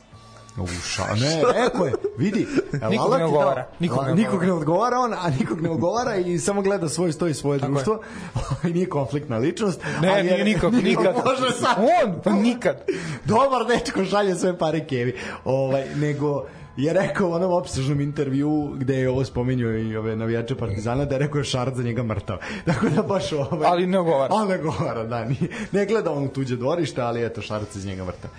U, 0.57 0.67
ša, 0.87 1.03
ne, 1.15 1.43
rekao 1.63 1.87
je, 1.87 1.93
vidi. 2.19 2.47
Nikog 2.91 3.19
ne 3.19 3.25
odgovara, 3.25 3.67
nikog 3.81 4.07
ne 4.07 4.15
nikog 4.15 4.45
ne 4.45 4.53
odgovara 4.53 4.99
on, 4.99 5.13
a 5.15 5.31
nikog 5.39 5.61
ne 5.61 5.71
odgovara 5.71 6.17
i 6.17 6.39
samo 6.39 6.63
gleda 6.63 6.89
svoj 6.89 7.13
sto 7.13 7.27
i 7.27 7.35
svoje 7.35 7.61
Tako 7.61 7.73
društvo. 7.73 8.01
I 8.69 8.73
nije 8.73 8.89
konfliktna 8.89 9.39
ličnost. 9.39 9.81
Ne, 10.03 10.09
ali 10.09 10.19
je- 10.19 10.33
nije 10.33 10.45
nikako, 10.45 10.77
nikad. 10.77 11.15
Može 11.25 11.53
sad. 11.53 11.77
On, 11.79 12.21
pa 12.25 12.33
nikad. 12.33 12.85
Dobar 13.25 13.67
dečko 13.69 14.05
šalje 14.05 14.35
sve 14.35 14.59
pare 14.59 14.87
kevi. 14.87 15.17
Ovaj, 15.45 15.85
nego 15.95 16.45
je 16.77 16.93
rekao 16.93 17.29
u 17.29 17.33
onom 17.33 17.53
opsežnom 17.53 18.01
intervju 18.01 18.73
gde 18.77 18.97
je 18.97 19.11
ovo 19.11 19.25
spominjao 19.25 19.73
i 19.73 19.97
ove 19.97 20.17
navijače 20.17 20.55
Partizana 20.55 21.05
da 21.05 21.15
je 21.15 21.19
rekao 21.19 21.39
je 21.39 21.45
Šarac 21.45 21.75
za 21.75 21.83
njega 21.83 22.03
mrtav. 22.03 22.37
Tako 22.67 22.89
da 22.89 23.03
baš 23.03 23.33
ovaj 23.33 23.71
Ali 23.71 23.87
ne 23.87 23.99
odgovara. 23.99 24.35
Ali 24.35 24.49
ne 24.49 24.55
odgovara, 24.55 25.05
da, 25.05 25.25
nije, 25.25 25.49
ne 25.73 25.87
gleda 25.87 26.13
on 26.13 26.25
u 26.25 26.29
tuđe 26.29 26.57
dvorište, 26.57 27.01
ali 27.03 27.25
eto 27.27 27.43
Šarac 27.43 27.77
iz 27.77 27.87
njega 27.87 28.05
mrtav. 28.05 28.31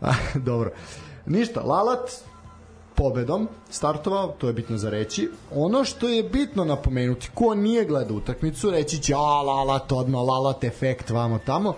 A, 0.00 0.12
Dobro. 0.34 0.70
Ništa, 1.26 1.60
Lalat 1.60 2.10
pobedom 2.94 3.48
startovao, 3.70 4.28
to 4.28 4.46
je 4.46 4.52
bitno 4.52 4.76
za 4.78 4.90
reći. 4.90 5.30
Ono 5.54 5.84
što 5.84 6.08
je 6.08 6.22
bitno 6.22 6.64
napomenuti, 6.64 7.30
ko 7.34 7.54
nije 7.54 7.84
gledao 7.84 8.16
utakmicu, 8.16 8.70
reći 8.70 8.98
će, 8.98 9.14
a 9.14 9.18
Lalat, 9.42 9.92
odmah 9.92 10.20
Lalat 10.20 10.64
efekt, 10.64 11.10
vamo 11.10 11.38
tamo. 11.38 11.74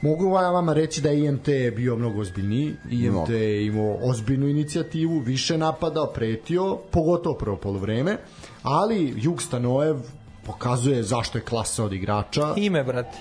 Mogu 0.00 0.24
vam- 0.24 0.54
vama 0.54 0.72
reći 0.72 1.00
da 1.00 1.08
je 1.08 1.24
IMT 1.24 1.46
bio 1.76 1.96
mnogo 1.96 2.20
ozbiljniji. 2.20 2.74
IMT 2.90 3.28
je 3.28 3.66
imao 3.66 3.96
ozbiljnu 4.02 4.48
inicijativu, 4.48 5.18
više 5.18 5.58
napadao, 5.58 6.06
pretio, 6.06 6.76
pogotovo 6.90 7.34
prvo 7.36 7.56
polovreme, 7.56 8.16
ali 8.62 9.14
Jug 9.16 9.42
Stanojev 9.42 9.96
pokazuje 10.46 11.02
zašto 11.02 11.38
je 11.38 11.44
klasa 11.44 11.84
od 11.84 11.92
igrača 11.92 12.54
Ime, 12.56 12.84
brate. 12.84 13.18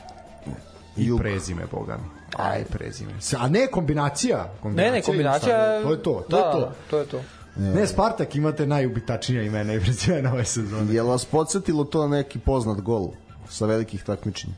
i 0.98 1.06
Jug. 1.06 1.20
prezime, 1.20 1.66
boga 1.72 1.98
mi. 1.98 2.17
Aj, 2.36 2.66
prezime. 2.66 3.12
A 3.38 3.50
ne 3.50 3.68
kombinacija. 3.68 4.54
Ne, 4.64 4.92
ne, 4.92 5.02
kombinacija... 5.02 5.82
To 5.82 5.92
je 5.92 6.04
to, 6.04 6.26
to 6.30 6.38
da, 6.38 6.38
je 6.38 6.52
to. 6.52 6.60
da, 6.60 6.74
to 6.90 6.98
je 6.98 7.06
to. 7.06 7.22
Ne, 7.56 7.88
Spartak 7.88 8.36
imate 8.36 8.68
najubitačnija 8.68 9.44
imena 9.44 9.74
i 9.74 9.80
prezimena 9.80 10.34
ove 10.34 10.46
sezone. 10.46 10.94
Je 10.94 11.04
li 11.04 11.10
vas 11.10 11.26
podsjetilo 11.26 11.84
to 11.84 12.08
na 12.08 12.18
neki 12.18 12.40
poznat 12.40 12.82
gol 12.82 13.08
sa 13.50 13.66
velikih 13.66 14.04
takmičenja? 14.04 14.54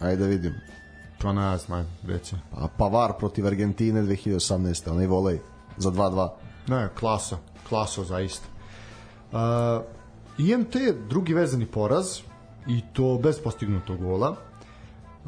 Ajde 0.00 0.16
da 0.16 0.26
vidim. 0.26 0.54
Pa 1.22 1.32
ne 1.32 1.58
znam, 1.58 1.86
reći. 2.06 2.36
Pa 2.50 2.68
Pavar 2.78 3.12
protiv 3.18 3.46
Argentine 3.46 4.02
2018. 4.02 4.90
Onaj 4.90 5.06
volej 5.06 5.38
za 5.76 5.90
2-2. 5.90 6.28
Ne, 6.66 6.88
klasa, 6.98 7.36
klasa 7.68 8.04
zaista. 8.04 8.46
Uh, 9.32 9.38
IMT 10.38 10.76
drugi 11.08 11.34
vezani 11.34 11.66
poraz 11.66 12.18
i 12.66 12.80
to 12.92 13.18
bez 13.22 13.40
postignutog 13.40 13.98
gola. 13.98 14.36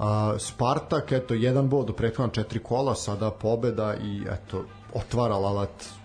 Uh, 0.02 0.38
Spartak, 0.38 1.12
eto, 1.12 1.34
jedan 1.34 1.68
bod 1.68 1.90
u 1.90 1.92
prethodna 1.92 2.32
četiri 2.32 2.58
kola, 2.58 2.94
sada 2.94 3.30
pobeda 3.30 3.94
i 3.94 4.22
eto, 4.30 4.64
otvara 4.94 5.36
Lalat 5.38 6.01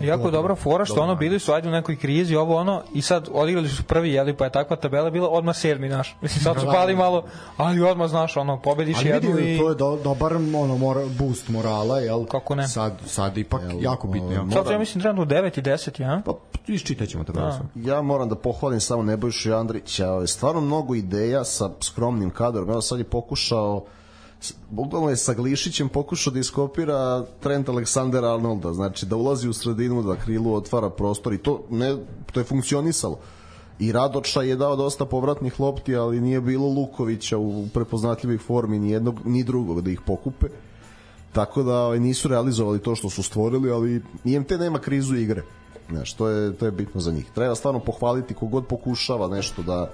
Jako 0.00 0.22
Dobro, 0.22 0.30
dobra 0.30 0.54
fora 0.54 0.84
što 0.84 1.00
ono 1.02 1.14
bili 1.14 1.38
su 1.38 1.52
ajde 1.52 1.68
u 1.68 1.72
nekoj 1.72 1.96
krizi 1.96 2.36
ovo 2.36 2.56
ono 2.56 2.82
i 2.94 3.02
sad 3.02 3.28
odigrali 3.32 3.68
su 3.68 3.82
prvi 3.82 4.12
jeli 4.12 4.36
pa 4.36 4.44
je 4.44 4.50
takva 4.50 4.76
tabela 4.76 5.10
bila 5.10 5.28
odmah 5.28 5.56
sedmi 5.56 5.88
naš. 5.88 6.16
Mislim 6.20 6.42
sad 6.44 6.60
su 6.60 6.66
Da, 6.66 6.72
pali 6.72 6.92
da. 6.92 6.98
malo, 6.98 7.24
ali 7.56 7.82
odmah 7.82 8.08
znaš 8.08 8.36
ono 8.36 8.60
pobediš 8.62 8.96
Ali 8.98 9.08
jednu 9.08 9.32
vidi, 9.32 9.54
i 9.54 9.58
to 9.58 9.68
je 9.68 9.74
do, 9.74 9.98
dobar 10.04 10.34
ono, 10.34 10.76
mora, 10.76 11.00
boost 11.18 11.48
morala, 11.48 11.98
jel? 11.98 12.24
Kako 12.24 12.54
ne? 12.54 12.68
Sad, 12.68 12.92
sad 13.06 13.38
ipak 13.38 13.62
Jel, 13.62 13.82
jako 13.82 14.08
bitno. 14.08 14.30
Jel? 14.30 14.50
sad 14.50 14.70
ja 14.70 14.78
mislim 14.78 15.02
trenutno 15.02 15.36
9 15.36 15.58
i 15.58 15.62
10, 15.62 16.02
ja? 16.02 16.22
Pa 16.24 16.32
iščitat 16.66 17.08
ćemo 17.08 17.24
tabelu. 17.24 17.50
sad. 17.52 17.66
Ja 17.74 18.02
moram 18.02 18.28
da 18.28 18.34
pohvalim 18.34 18.80
samo 18.80 19.02
Nebojšu 19.02 19.54
Andrića, 19.54 20.26
stvarno 20.26 20.60
mnogo 20.60 20.94
ideja 20.94 21.44
sa 21.44 21.70
skromnim 21.80 22.30
kadrom. 22.30 22.70
Evo 22.70 22.80
sad 22.80 22.98
je 22.98 23.04
pokušao 23.04 23.84
bukvalno 24.70 25.08
je 25.10 25.16
sa 25.16 25.34
Glišićem 25.34 25.88
pokušao 25.88 26.32
da 26.32 26.40
iskopira 26.40 27.24
Trent 27.40 27.68
Alexander 27.68 28.34
Arnolda, 28.34 28.72
znači 28.72 29.06
da 29.06 29.16
ulazi 29.16 29.48
u 29.48 29.52
sredinu, 29.52 30.02
da 30.02 30.16
krilu 30.16 30.54
otvara 30.54 30.90
prostor 30.90 31.32
i 31.32 31.38
to, 31.38 31.64
ne, 31.70 31.96
to 32.32 32.40
je 32.40 32.44
funkcionisalo. 32.44 33.18
I 33.78 33.92
Radoča 33.92 34.42
je 34.42 34.56
dao 34.56 34.76
dosta 34.76 35.04
povratnih 35.04 35.60
lopti, 35.60 35.96
ali 35.96 36.20
nije 36.20 36.40
bilo 36.40 36.66
Lukovića 36.66 37.38
u 37.38 37.68
prepoznatljivih 37.74 38.40
formi 38.40 38.78
ni 38.78 38.90
jednog 38.90 39.20
ni 39.24 39.44
drugog 39.44 39.80
da 39.80 39.90
ih 39.90 40.00
pokupe. 40.00 40.46
Tako 41.32 41.62
da 41.62 41.82
ovaj, 41.82 42.00
nisu 42.00 42.28
realizovali 42.28 42.78
to 42.78 42.94
što 42.94 43.10
su 43.10 43.22
stvorili, 43.22 43.70
ali 43.70 44.02
IMT 44.24 44.50
nema 44.50 44.78
krizu 44.78 45.16
igre. 45.16 45.42
Znaš, 45.90 46.12
to 46.12 46.28
je, 46.28 46.56
to 46.56 46.66
je 46.66 46.72
bitno 46.72 47.00
za 47.00 47.12
njih. 47.12 47.26
Treba 47.34 47.54
stvarno 47.54 47.80
pohvaliti 47.80 48.34
kogod 48.34 48.66
pokušava 48.66 49.28
nešto 49.28 49.62
da 49.62 49.90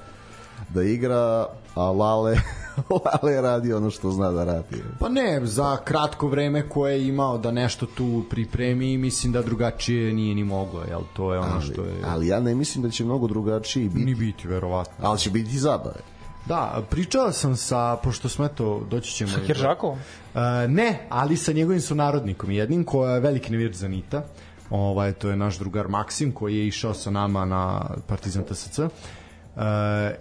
da 0.75 0.83
igra, 0.83 1.47
a 1.75 1.83
Lale, 1.83 2.37
Lale 3.05 3.41
radi 3.41 3.73
ono 3.73 3.91
što 3.91 4.11
zna 4.11 4.31
da 4.31 4.45
radi. 4.45 4.83
Pa 5.01 5.09
ne, 5.09 5.41
za 5.43 5.77
kratko 5.77 6.29
vreme 6.29 6.69
koje 6.69 6.93
je 6.93 7.09
imao 7.09 7.39
da 7.39 7.51
nešto 7.51 7.87
tu 7.87 8.25
pripremi, 8.31 8.99
mislim 8.99 9.33
da 9.33 9.43
drugačije 9.43 10.13
nije 10.13 10.35
ni 10.35 10.45
moglo, 10.45 10.83
jel? 10.89 11.01
To 11.17 11.33
je 11.33 11.39
ono 11.39 11.53
Ali, 11.55 11.65
što 11.73 11.83
je... 11.83 11.95
ali 12.07 12.27
ja 12.27 12.41
ne 12.41 12.55
mislim 12.55 12.85
da 12.85 12.91
će 12.91 13.05
mnogo 13.05 13.27
drugačiji 13.27 13.89
biti, 13.89 14.05
Ni 14.05 14.15
biti, 14.15 14.49
verovatno. 14.49 15.09
ali 15.09 15.19
će 15.19 15.31
biti 15.31 15.59
zabave. 15.59 16.01
Da, 16.47 16.83
pričao 16.91 17.33
sam 17.33 17.57
sa, 17.57 17.97
pošto 18.03 18.29
smo 18.29 18.45
eto, 18.45 18.87
doći 18.91 19.13
ćemo... 19.13 19.31
Sa 19.31 19.41
Kiržakovom? 19.47 19.99
Uh, 19.99 20.41
ne, 20.69 21.07
ali 21.09 21.37
sa 21.37 21.53
njegovim 21.53 21.81
sunarodnikom 21.81 22.51
jednim 22.51 22.85
koja 22.85 23.15
je 23.15 23.21
veliki 23.21 23.53
nevir 23.53 23.73
za 23.73 23.89
Nita. 23.89 24.23
Ovaj 24.71 25.13
to 25.13 25.29
je 25.31 25.37
naš 25.37 25.59
drugar 25.59 25.89
Maksim 25.89 26.33
koji 26.33 26.57
je 26.57 26.67
išao 26.67 26.95
sa 26.95 27.11
nama 27.11 27.45
na 27.45 27.81
Partizan 28.07 28.45
TSC. 28.45 28.79
Uh, 28.79 28.89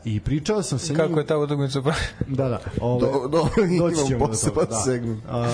i 0.06 0.20
pričao 0.20 0.62
sam 0.64 0.80
sa 0.80 0.94
njim 0.94 0.98
Kako 0.98 1.20
je 1.20 1.26
ta 1.26 1.38
utakmica? 1.38 1.82
Pa- 1.82 1.92
Da, 2.28 2.50
da. 2.50 2.60
Ove, 2.82 3.00
Do- 3.02 3.28
do- 3.28 3.50
doći 3.80 3.96
imam 3.96 4.08
ćemo 4.08 4.20
do 4.20 4.26
poseban 4.26 4.66
da. 4.70 4.76
segment. 4.76 5.24
A, 5.30 5.48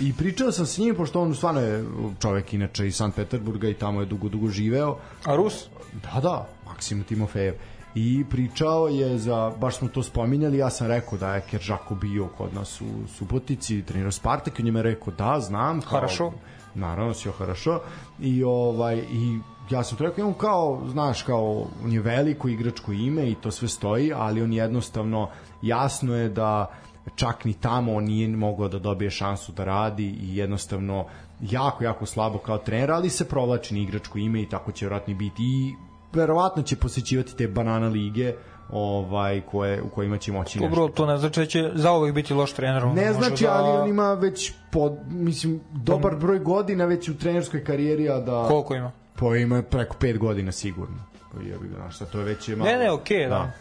I 0.00 0.12
pričao 0.12 0.52
sam 0.52 0.66
s 0.66 0.78
njim, 0.78 0.94
pošto 0.94 1.20
on 1.20 1.34
stvarno 1.34 1.60
je 1.60 1.84
čovek 2.20 2.54
inače 2.54 2.86
iz 2.86 2.96
Sankt 2.96 3.16
Peterburga 3.16 3.68
i 3.68 3.74
tamo 3.74 4.00
je 4.00 4.06
dugo, 4.06 4.28
dugo 4.28 4.48
živeo. 4.48 4.96
A 5.24 5.36
Rus? 5.36 5.66
Da, 6.04 6.20
da, 6.20 6.48
Maksim 6.66 7.04
Timofejev. 7.04 7.54
I 7.94 8.24
pričao 8.30 8.88
je 8.88 9.18
za, 9.18 9.52
baš 9.58 9.76
smo 9.76 9.88
to 9.88 10.02
spominjali, 10.02 10.58
ja 10.58 10.70
sam 10.70 10.86
rekao 10.86 11.18
da 11.18 11.34
je 11.34 11.40
Keržako 11.40 11.94
bio 11.94 12.26
kod 12.28 12.54
nas 12.54 12.80
u 12.80 12.84
Subotici, 13.08 13.82
trenirao 13.82 14.12
Spartak 14.12 14.58
i 14.58 14.62
on 14.62 14.66
je 14.66 14.72
me 14.72 14.82
rekao 14.82 15.12
da, 15.12 15.40
znam. 15.40 15.80
Kao, 15.80 15.90
Хорошо. 15.90 16.32
Naravno, 16.74 17.14
sve 17.14 17.32
хорошо. 17.32 17.80
I, 18.20 18.44
ovaj, 18.44 18.96
i 18.96 19.38
ja 19.70 19.82
sam 19.82 19.98
to 19.98 20.04
rekao, 20.04 20.22
imam 20.22 20.34
kao, 20.34 20.82
znaš, 20.88 21.22
kao, 21.22 21.66
on 21.84 21.92
je 21.92 22.00
veliko 22.00 22.48
igračko 22.48 22.92
ime 22.92 23.30
i 23.30 23.34
to 23.34 23.50
sve 23.50 23.68
stoji, 23.68 24.12
ali 24.12 24.42
on 24.42 24.52
jednostavno, 24.52 25.28
jasno 25.62 26.16
je 26.16 26.28
da 26.28 26.70
čak 27.14 27.44
ni 27.44 27.52
tamo 27.52 27.94
on 27.94 28.04
nije 28.04 28.28
mogao 28.28 28.68
da 28.68 28.78
dobije 28.78 29.10
šansu 29.10 29.52
da 29.52 29.64
radi 29.64 30.16
i 30.22 30.36
jednostavno 30.36 31.06
jako, 31.40 31.84
jako 31.84 32.06
slabo 32.06 32.38
kao 32.38 32.58
trener, 32.58 32.90
ali 32.90 33.10
se 33.10 33.28
provlači 33.28 33.74
na 33.74 33.80
igračko 33.80 34.18
ime 34.18 34.42
i 34.42 34.48
tako 34.48 34.72
će 34.72 34.84
vjerojatno 34.84 35.10
i 35.12 35.14
biti 35.14 35.42
i 35.42 35.74
verovatno 36.12 36.62
će 36.62 36.76
posećivati 36.76 37.36
te 37.36 37.48
banana 37.48 37.88
lige 37.88 38.34
ovaj 38.70 39.40
koje 39.40 39.82
u 39.82 39.88
kojima 39.88 40.18
će 40.18 40.32
moći 40.32 40.60
nešto. 40.60 40.76
Dobro, 40.76 40.94
to 40.94 41.06
ne 41.06 41.16
znači 41.18 41.40
da 41.40 41.46
će 41.46 41.70
zauvek 41.74 42.14
biti 42.14 42.34
loš 42.34 42.52
trener. 42.52 42.84
on 42.84 42.94
Ne 42.94 43.12
znači, 43.12 43.44
da... 43.44 43.52
ali 43.52 43.82
on 43.82 43.88
ima 43.88 44.14
već 44.14 44.52
pod, 44.72 44.92
mislim, 45.08 45.60
dobar 45.72 46.16
broj 46.16 46.38
godina 46.38 46.84
već 46.84 47.08
u 47.08 47.18
trenerskoj 47.18 47.64
karijeri, 47.64 48.08
a 48.08 48.20
da... 48.20 48.44
Koliko 48.48 48.74
ima? 48.74 48.92
Pa 49.22 49.36
ima 49.36 49.62
preko 49.62 49.96
5 50.00 50.18
godina 50.18 50.52
sigurno. 50.52 50.96
Pa 51.32 51.40
jebi 51.40 51.68
ga, 51.68 51.76
znaš, 51.76 52.10
to 52.12 52.18
je 52.18 52.24
već 52.24 52.48
je 52.48 52.56
malo. 52.56 52.70
Ne, 52.70 52.78
ne, 52.78 52.90
okej, 52.90 53.28
da. 53.28 53.52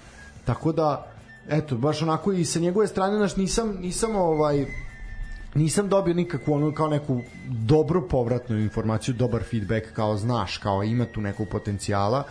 Tako 0.46 0.72
da, 0.72 1.12
eto, 1.50 1.76
baš 1.76 2.02
onako 2.02 2.32
i 2.32 2.46
sa 2.46 2.60
njegove 2.60 2.88
strane, 2.88 3.18
znaš, 3.18 3.36
nisam, 3.36 3.78
nisam 3.80 4.16
ovaj, 4.16 4.66
nisam 5.56 5.90
dobio 5.90 6.14
nikakvu 6.14 6.54
ono 6.54 6.74
kao 6.74 6.88
neku 6.88 7.22
dobru 7.48 8.08
povratnu 8.08 8.60
informaciju, 8.60 9.16
dobar 9.16 9.44
feedback 9.44 9.94
kao 9.94 10.18
znaš, 10.18 10.58
kao 10.58 10.84
ima 10.84 11.06
tu 11.06 11.22
nekog 11.22 11.48
potencijala. 11.52 12.24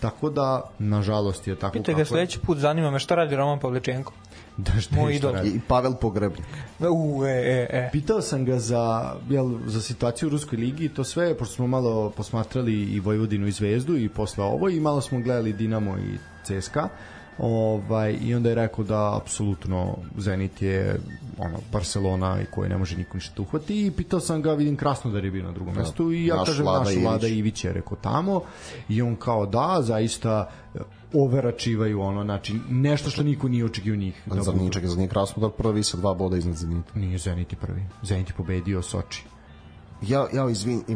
Tako 0.00 0.30
da, 0.30 0.70
nažalost 0.78 1.48
je 1.48 1.56
tako 1.56 1.72
Pitaj 1.72 1.94
ga 1.94 2.04
sledeći 2.04 2.40
put, 2.40 2.58
zanima 2.58 2.90
me 2.90 2.98
šta 2.98 3.14
radi 3.14 3.36
Roman 3.36 3.58
Pavličenko. 3.58 4.12
Da, 4.58 4.80
šta, 4.80 4.96
Moj 4.96 5.12
šta 5.12 5.16
idol. 5.16 5.32
radi. 5.32 5.48
I 5.48 5.60
Pavel 5.68 5.94
Pogrebnik. 5.94 6.46
U, 6.80 7.24
e, 7.24 7.30
e, 7.30 7.66
e. 7.70 7.88
Pitao 7.92 8.20
sam 8.20 8.44
ga 8.44 8.58
za, 8.58 9.14
jel, 9.30 9.58
za 9.66 9.80
situaciju 9.80 10.26
u 10.26 10.30
Ruskoj 10.30 10.58
ligi 10.58 10.84
i 10.84 10.88
to 10.88 11.04
sve, 11.04 11.38
pošto 11.38 11.54
smo 11.54 11.66
malo 11.66 12.10
posmatrali 12.10 12.74
i 12.74 13.00
Vojvodinu 13.00 13.46
i 13.46 13.52
Zvezdu 13.52 13.96
i 13.96 14.08
posle 14.08 14.44
ovo 14.44 14.68
i 14.68 14.80
malo 14.80 15.00
smo 15.00 15.20
gledali 15.20 15.52
Dinamo 15.52 15.96
i 15.98 16.18
CSKA 16.44 16.88
ovaj, 17.38 18.18
i 18.22 18.34
onda 18.34 18.48
je 18.48 18.54
rekao 18.54 18.84
da 18.84 19.16
apsolutno 19.16 19.96
Zenit 20.16 20.62
je 20.62 21.00
ono, 21.38 21.58
Barcelona 21.72 22.40
i 22.42 22.44
koji 22.44 22.68
ne 22.68 22.76
može 22.76 22.96
niko 22.96 23.14
ništa 23.14 23.42
uhvati 23.42 23.86
i 23.86 23.90
pitao 23.90 24.20
sam 24.20 24.42
ga, 24.42 24.52
vidim 24.52 24.76
Krasnodar 24.76 25.24
je 25.24 25.30
bio 25.30 25.44
na 25.44 25.52
drugom 25.52 25.74
mestu 25.74 26.12
i 26.12 26.26
ja 26.26 26.36
naš 26.36 26.48
kažem 26.48 26.64
Vlada 26.64 26.78
naš 26.78 26.92
Ivić. 26.92 27.04
Vlada 27.04 27.26
Ivić 27.26 27.64
je 27.64 27.72
rekao 27.72 27.96
tamo 27.96 28.42
i 28.88 29.02
on 29.02 29.16
kao 29.16 29.46
da, 29.46 29.78
zaista 29.80 30.50
overačivaju 31.12 32.00
ono, 32.00 32.24
znači 32.24 32.54
nešto 32.70 33.10
što 33.10 33.22
niko 33.22 33.48
nije 33.48 33.64
očekio 33.64 33.96
njih. 33.96 34.22
Da 34.26 34.42
Zar 34.42 34.56
nije, 34.56 34.72
čekaj, 34.72 34.88
zar 34.88 34.98
nije 34.98 35.08
Krasnodar 35.08 35.50
prvi 35.50 35.82
sa 35.82 35.96
dva 35.96 36.14
boda 36.14 36.36
iznad 36.36 36.56
Zenita? 36.56 36.92
Nije 36.94 37.18
Zenit 37.18 37.52
je 37.52 37.58
prvi. 37.58 37.82
Zenit 38.02 38.28
je 38.28 38.34
pobedio 38.34 38.82
Soči. 38.82 39.24
Ja, 40.02 40.26
ja 40.32 40.50
izvin, 40.50 40.80
e, 40.88 40.94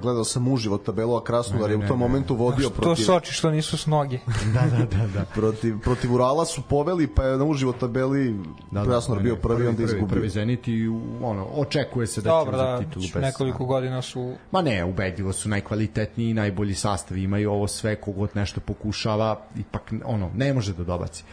gledao 0.00 0.24
sam 0.24 0.48
uživo 0.48 0.78
tabelu, 0.78 1.16
a 1.16 1.24
Krasnodar 1.24 1.70
je 1.70 1.76
u 1.76 1.86
tom 1.88 1.98
momentu 1.98 2.34
vodio 2.34 2.68
To 2.68 2.74
protiv, 2.74 3.04
soči 3.04 3.32
što 3.32 3.50
nisu 3.50 3.76
s 3.76 3.86
noge. 3.86 4.18
Da, 4.54 4.60
da, 4.60 4.84
da, 4.84 5.06
da. 5.06 5.24
protiv, 5.24 5.78
protiv 5.80 6.14
Urala 6.14 6.44
su 6.44 6.62
poveli, 6.62 7.06
pa 7.06 7.22
je 7.24 7.38
na 7.38 7.44
uživo 7.44 7.72
tabeli 7.72 8.36
da, 8.70 8.84
Krasnodar 8.84 9.22
bio 9.22 9.36
prvi, 9.36 9.66
onda 9.66 9.76
prvi, 9.76 9.84
izgubio. 9.84 10.14
prvi 10.14 10.28
Zenit 10.28 10.68
i 10.68 10.88
ono, 11.22 11.46
očekuje 11.54 12.06
se 12.06 12.20
da 12.20 12.30
Dobro, 12.30 12.52
će 12.52 12.58
da, 12.58 12.78
titulu 12.78 13.04
bez 13.14 13.22
nekoliko 13.22 13.64
godina 13.64 14.02
su... 14.02 14.34
Ma 14.50 14.62
ne, 14.62 14.84
ubedljivo 14.84 15.32
su 15.32 15.48
najkvalitetniji 15.48 16.30
i 16.30 16.34
najbolji 16.34 16.74
sastav 16.74 17.18
imaju 17.18 17.50
ovo 17.52 17.68
sve 17.68 17.96
kogod 17.96 18.30
nešto 18.34 18.60
pokušava 18.60 19.40
ipak 19.56 19.92
ono 20.04 20.30
ne 20.34 20.54
može 20.54 20.72
da 20.72 20.84
dobaci. 20.84 21.24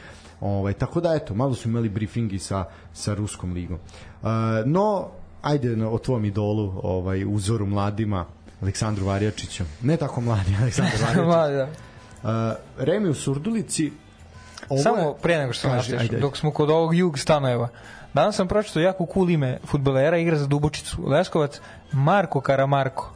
Ovaj 0.41 0.73
tako 0.73 1.01
da 1.01 1.13
eto, 1.15 1.33
malo 1.33 1.53
su 1.53 1.69
imali 1.69 1.89
briefingi 1.89 2.39
sa 2.39 2.65
sa 2.93 3.13
ruskom 3.13 3.53
ligom. 3.53 3.77
Uh, 4.21 4.29
no 4.65 5.09
ajde 5.45 5.75
na, 5.75 5.89
o 5.89 5.97
tvom 5.97 6.25
idolu, 6.25 6.73
ovaj 6.83 7.25
uzoru 7.25 7.65
mladima 7.65 8.25
Aleksandru 8.61 9.05
Varjačiću. 9.05 9.63
Ne 9.81 9.97
tako 9.97 10.21
mladi, 10.21 10.55
Aleksandar 10.61 10.93
Varjačić. 11.27 11.75
Da. 12.23 12.49
Uh, 12.49 12.53
Remi 12.77 13.09
u 13.09 13.13
Surdulici 13.13 13.91
ovo 14.69 14.81
Samo 14.81 14.97
je- 14.99 15.13
pre 15.21 15.37
nego 15.37 15.53
što 15.53 15.67
Kaži, 15.69 15.91
nastaviš, 15.93 16.21
dok 16.21 16.37
smo 16.37 16.51
kod 16.51 16.69
ovog 16.69 16.95
Jug 16.95 17.19
Stanojeva. 17.19 17.67
Danas 18.13 18.35
sam 18.35 18.47
pročitao 18.47 18.81
jako 18.81 19.05
cool 19.05 19.29
ime 19.29 19.59
futbolera, 19.65 20.17
igra 20.17 20.37
za 20.37 20.47
Dubočicu. 20.47 21.07
Leskovac, 21.07 21.59
Marko 21.91 22.41
Karamarko. 22.41 23.11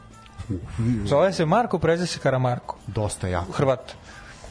Zove 1.04 1.32
se 1.32 1.46
Marko, 1.46 1.78
prezve 1.78 2.06
se 2.06 2.18
Karamarko. 2.18 2.76
dosta 2.86 3.28
jako. 3.28 3.52
Hrvat. 3.52 3.92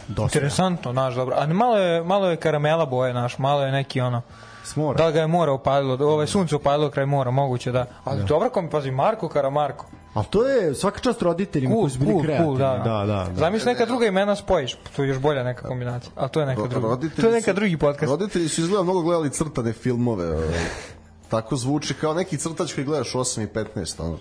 Dosta 0.07 0.37
Interesantno, 0.37 0.93
naš, 0.93 1.15
dobro. 1.15 1.35
A 1.37 1.47
malo 1.47 1.77
je, 1.77 2.03
malo 2.03 2.29
je 2.29 2.37
karamela 2.37 2.85
boje, 2.85 3.13
naš, 3.13 3.37
malo 3.37 3.65
je 3.65 3.71
neki 3.71 4.01
ono... 4.01 4.21
Smora. 4.69 4.97
Da 4.97 5.05
li 5.05 5.13
ga 5.13 5.19
je 5.19 5.27
mora 5.27 5.51
opalilo, 5.51 5.97
da 5.97 6.05
ovaj 6.05 6.27
sunce 6.27 6.55
opalilo 6.55 6.89
kraj 6.89 7.05
mora, 7.05 7.31
moguće 7.31 7.71
da. 7.71 7.85
Ali 8.03 8.23
dobro 8.23 8.49
kom 8.49 8.69
pazi, 8.69 8.91
Marko 8.91 9.29
Karamarko. 9.29 9.85
Ali 10.13 10.25
to 10.25 10.45
je 10.45 10.75
svaka 10.75 10.99
čast 10.99 11.21
roditeljima 11.21 11.71
Cool, 11.71 11.81
koji 11.81 11.91
su 11.91 11.99
bili 11.99 12.11
cool, 12.11 12.23
kreativni. 12.23 12.45
cool, 12.47 12.57
da. 12.57 12.77
da, 12.77 12.93
da, 12.97 13.25
da. 13.25 13.35
Zamisli 13.35 13.65
neka 13.67 13.85
druga 13.85 14.05
imena 14.05 14.35
spojiš, 14.35 14.75
to 14.95 15.03
je 15.03 15.09
još 15.09 15.17
bolja 15.19 15.43
neka 15.43 15.67
kombinacija. 15.67 16.11
A 16.15 16.27
to 16.27 16.39
je 16.39 16.45
neka 16.45 16.61
druga. 16.63 16.87
roditelji 16.87 17.21
To 17.21 17.27
je 17.27 17.33
neka 17.33 17.51
su- 17.51 17.55
drugi 17.55 17.77
podcast. 17.77 18.09
Roditelji 18.11 18.49
su 18.49 18.61
izgleda 18.61 18.83
mnogo 18.83 19.01
gledali 19.01 19.29
crtane 19.29 19.73
filmove. 19.73 20.27
ovaj. 20.27 20.59
Tako 21.29 21.55
zvuči 21.55 21.93
kao 21.93 22.13
neki 22.13 22.37
crtač 22.37 22.73
koji 22.73 22.85
gledaš 22.85 23.13
8 23.13 23.43
i 23.43 23.47
15. 23.47 23.99
Ono. 23.99 24.17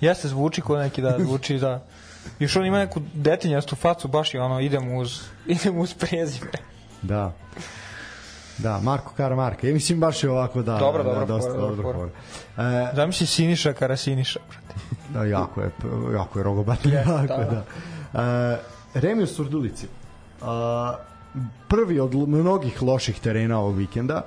Jeste 0.00 0.28
zvuči 0.28 0.60
ko 0.60 0.76
neki 0.76 1.02
da 1.02 1.16
zvuči 1.18 1.58
da 1.58 1.84
Još 2.38 2.56
on 2.56 2.66
ima 2.66 2.78
neku 2.78 3.00
detinjastu 3.14 3.76
facu, 3.76 4.08
baš 4.08 4.34
je 4.34 4.42
ono, 4.42 4.60
idem 4.60 4.96
uz, 4.96 5.20
idem 5.46 5.78
uz 5.78 5.94
prezime. 5.94 6.50
Da. 7.02 7.32
Da, 8.58 8.80
Marko 8.82 9.12
Karamarka. 9.16 9.66
Ja 9.66 9.72
mislim 9.72 10.00
baš 10.00 10.24
je 10.24 10.30
ovako 10.30 10.62
da. 10.62 10.78
Dobro, 10.78 11.02
da, 11.02 11.10
dobro, 11.10 11.26
dosta 11.26 11.50
fora, 11.50 11.60
dobro. 11.60 11.76
dobro. 11.76 12.10
fora. 12.56 12.68
E, 12.68 12.90
Zamisli 12.94 13.26
Siniša 13.26 13.72
Karasiniša, 13.72 14.40
brate. 14.48 14.80
da, 15.08 15.24
jako 15.24 15.60
je, 15.60 15.70
jako 16.14 16.38
je 16.38 16.42
rogobatno. 16.42 16.90
Je, 16.90 16.96
jako, 16.96 17.26
da. 17.26 17.64
da. 18.12 18.22
E, 18.94 19.00
Remi 19.00 19.22
u 19.22 19.26
Surdulici. 19.26 19.86
A, 20.42 20.94
prvi 21.68 22.00
od 22.00 22.14
mnogih 22.14 22.82
loših 22.82 23.20
terena 23.20 23.58
ovog 23.58 23.76
vikenda, 23.76 24.22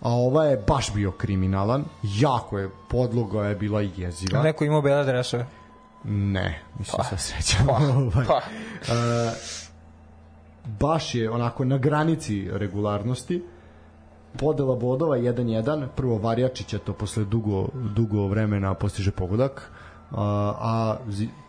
a 0.00 0.10
ova 0.10 0.44
je 0.44 0.56
baš 0.66 0.94
bio 0.94 1.10
kriminalan. 1.10 1.84
Jako 2.02 2.58
je, 2.58 2.70
podloga 2.88 3.44
je 3.44 3.54
bila 3.54 3.80
jeziva. 3.80 4.42
Neko 4.42 4.64
imao 4.64 4.82
bele 4.82 5.04
dresove. 5.04 5.46
Ne, 6.04 6.62
mislim 6.78 6.96
pa, 6.96 7.16
se 7.16 7.16
sećam. 7.16 7.66
Pa, 7.66 7.72
Ovaj. 7.72 8.26
pa. 8.26 8.40
E, 8.94 9.32
baš 10.80 11.14
je 11.14 11.30
onako 11.30 11.64
na 11.64 11.78
granici 11.78 12.48
regularnosti 12.52 13.42
podela 14.36 14.76
bodova 14.76 15.16
1-1 15.16 15.86
prvo 15.96 16.18
Varjačića 16.18 16.78
to 16.78 16.92
posle 16.92 17.24
dugo, 17.24 17.68
dugo 17.74 18.26
vremena 18.26 18.74
postiže 18.74 19.10
pogodak 19.10 19.70
a, 20.10 20.54
a 20.60 20.96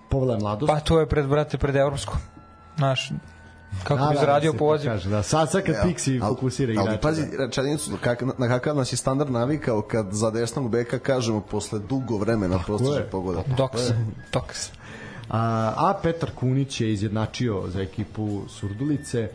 povela 0.09 0.33
je 0.33 0.39
mladost 0.39 0.69
Pa 0.69 0.79
to 0.79 0.99
je 0.99 1.05
pred, 1.05 1.27
brate, 1.27 1.57
pred 1.57 1.75
Evropskom. 1.75 2.19
Znaš, 2.77 3.11
Kako 3.83 4.09
bi 4.09 4.15
zaradio 4.19 4.53
poziv. 4.53 4.91
Kaže, 4.91 5.09
da, 5.09 5.23
sad, 5.23 5.51
sad 5.51 5.63
kad 5.63 5.75
Pixi 5.75 6.19
fokusira 6.19 6.71
igrača. 6.71 6.89
Ali 6.89 6.99
pazi, 7.01 7.21
da. 7.37 7.45
rečenicu, 7.45 7.91
kak, 8.01 8.23
na 8.37 8.47
kakav 8.47 8.75
nas 8.75 8.93
je 8.93 8.97
standard 8.97 9.31
navikao 9.31 9.81
kad 9.81 10.07
za 10.11 10.31
desnog 10.31 10.69
beka 10.69 10.99
kažemo 10.99 11.41
posle 11.41 11.79
dugo 11.79 12.17
vremena 12.17 12.59
postiže 12.67 12.99
je. 12.99 13.09
pogodak. 13.09 13.47
Doks. 13.57 13.81
Doks. 14.33 14.69
A, 15.29 15.73
a 15.77 15.93
Petar 16.03 16.31
Kunić 16.35 16.81
je 16.81 16.93
izjednačio 16.93 17.63
za 17.67 17.81
ekipu 17.81 18.41
Surdulice. 18.47 19.29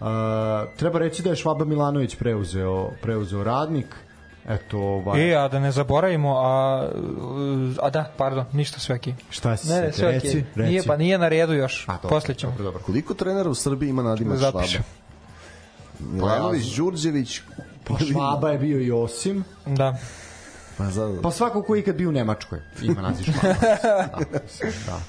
A, 0.00 0.64
treba 0.76 0.98
reći 0.98 1.22
da 1.22 1.30
je 1.30 1.36
Švaba 1.36 1.64
Milanović 1.64 2.16
preuzeo, 2.16 2.90
preuzeo 3.02 3.44
radnik. 3.44 3.86
Eto, 4.48 4.78
ovaj, 4.78 5.30
E, 5.30 5.36
a 5.36 5.48
da 5.48 5.58
ne 5.58 5.72
zaboravimo, 5.72 6.36
a, 6.38 6.88
a 7.82 7.90
da, 7.90 8.12
pardon, 8.16 8.44
ništa 8.52 8.80
sve 8.80 8.94
okej. 8.96 9.14
šta 9.30 9.56
si 9.56 9.68
Ne, 9.68 9.80
ne, 9.80 9.92
se 9.92 9.98
sve 9.98 10.12
reci, 10.12 10.28
okej. 10.28 10.42
reci. 10.56 10.70
Nije, 10.70 10.82
pa 10.86 10.96
nije 10.96 11.18
na 11.18 11.28
redu 11.28 11.52
još. 11.52 11.84
A, 11.88 11.92
dobro, 11.92 12.08
Posle 12.08 12.34
ćemo. 12.34 12.52
Dobro, 12.52 12.64
dobro. 12.64 12.80
Koliko 12.86 13.14
trenera 13.14 13.50
u 13.50 13.54
Srbiji 13.54 13.88
ima 13.90 14.02
nadimak 14.02 14.38
Švaba? 14.38 14.62
Milanović, 16.00 16.76
Đurđević, 16.76 17.40
Pa 17.84 17.98
Švaba 17.98 18.50
je 18.50 18.58
bio 18.58 18.80
i 18.80 18.92
Osim. 18.92 19.44
Da. 19.66 19.96
Pa, 20.78 20.84
za, 20.84 21.18
Pa 21.22 21.30
svako 21.30 21.62
ko 21.62 21.74
je 21.74 21.80
ikad 21.80 21.94
bio 21.96 22.08
u 22.08 22.12
Nemačkoj 22.12 22.58
ima 22.82 23.02
naziv 23.02 23.24
Švaba. 23.24 23.54
da, 24.32 24.38
mislim, 24.42 24.72
da. 24.86 25.00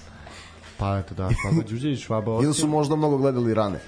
Pa 0.78 0.98
eto 0.98 1.16
da, 1.16 1.30
Švaba 1.42 1.64
Đuđević, 1.70 2.00
Švaba 2.00 2.32
ili 2.32 2.48
Osim. 2.48 2.62
su 2.62 2.68
možda 2.68 2.96
mnogo 2.96 3.18
gledali 3.18 3.54
rane. 3.54 3.80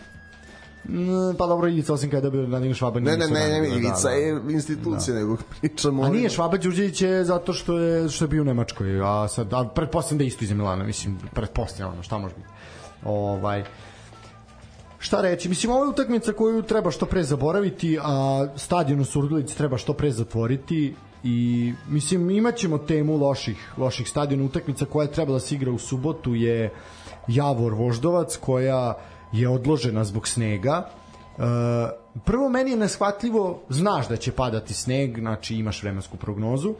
Mm, 0.89 1.35
pa 1.37 1.47
dobro, 1.47 1.67
Ivica 1.67 1.93
Osim 1.93 2.09
kada 2.09 2.27
je 2.27 2.31
dobio 2.31 2.47
nadimak 2.47 2.77
Švaba. 2.77 2.99
Ne, 2.99 3.17
ne, 3.17 3.27
ne, 3.27 3.33
ne, 3.33 3.39
radili, 3.39 3.69
da, 3.69 3.75
Ivica 3.75 4.09
da. 4.09 4.15
je 4.15 4.41
institucija, 4.49 5.15
nego 5.15 5.37
pričamo... 5.61 6.03
A 6.03 6.09
nije 6.09 6.29
Švaba 6.29 6.57
Đurđević 6.57 7.01
je 7.01 7.25
zato 7.25 7.53
što 7.53 7.77
je 7.77 8.09
što 8.09 8.25
je 8.25 8.29
bio 8.29 8.41
u 8.41 8.45
Nemačkoj, 8.45 9.01
a 9.03 9.27
sad 9.27 9.53
a 9.53 9.63
pretpostavljam 9.75 10.17
da 10.17 10.23
je 10.23 10.27
isto 10.27 10.43
iz 10.43 10.51
Milana, 10.51 10.83
mislim 10.83 11.19
pretpostavljam 11.33 11.93
ono 11.93 12.03
šta 12.03 12.17
može 12.17 12.35
biti. 12.35 12.47
Ovaj 13.05 13.63
Šta 15.03 15.21
reći? 15.21 15.49
Mislim, 15.49 15.71
ovo 15.71 15.83
je 15.83 15.89
utakmica 15.89 16.33
koju 16.33 16.61
treba 16.61 16.91
što 16.91 17.05
pre 17.05 17.23
zaboraviti, 17.23 17.97
a 18.01 18.47
stadion 18.55 18.99
u 18.99 19.05
Surdulici 19.05 19.57
treba 19.57 19.77
što 19.77 19.93
pre 19.93 20.11
zatvoriti 20.11 20.95
i 21.23 21.73
mislim 21.89 22.29
imaćemo 22.29 22.77
temu 22.77 23.17
loših 23.17 23.73
loših 23.77 24.09
stadiona 24.09 24.43
utakmica 24.43 24.85
koja 24.85 25.03
je 25.03 25.11
trebala 25.11 25.35
da 25.35 25.39
se 25.39 25.55
igra 25.55 25.71
u 25.71 25.77
subotu 25.77 26.35
je 26.35 26.71
Javor 27.27 27.73
Voždovac 27.73 28.37
koja 28.37 28.93
je 29.33 29.49
odložena 29.49 30.03
zbog 30.03 30.27
snega 30.27 30.89
E, 31.37 31.41
prvo 32.25 32.49
meni 32.49 32.71
je 32.71 32.77
neshvatljivo 32.77 33.61
znaš 33.69 34.07
da 34.07 34.17
će 34.17 34.31
padati 34.31 34.73
sneg 34.73 35.19
znači 35.19 35.55
imaš 35.55 35.83
vremensku 35.83 36.17
prognozu 36.17 36.75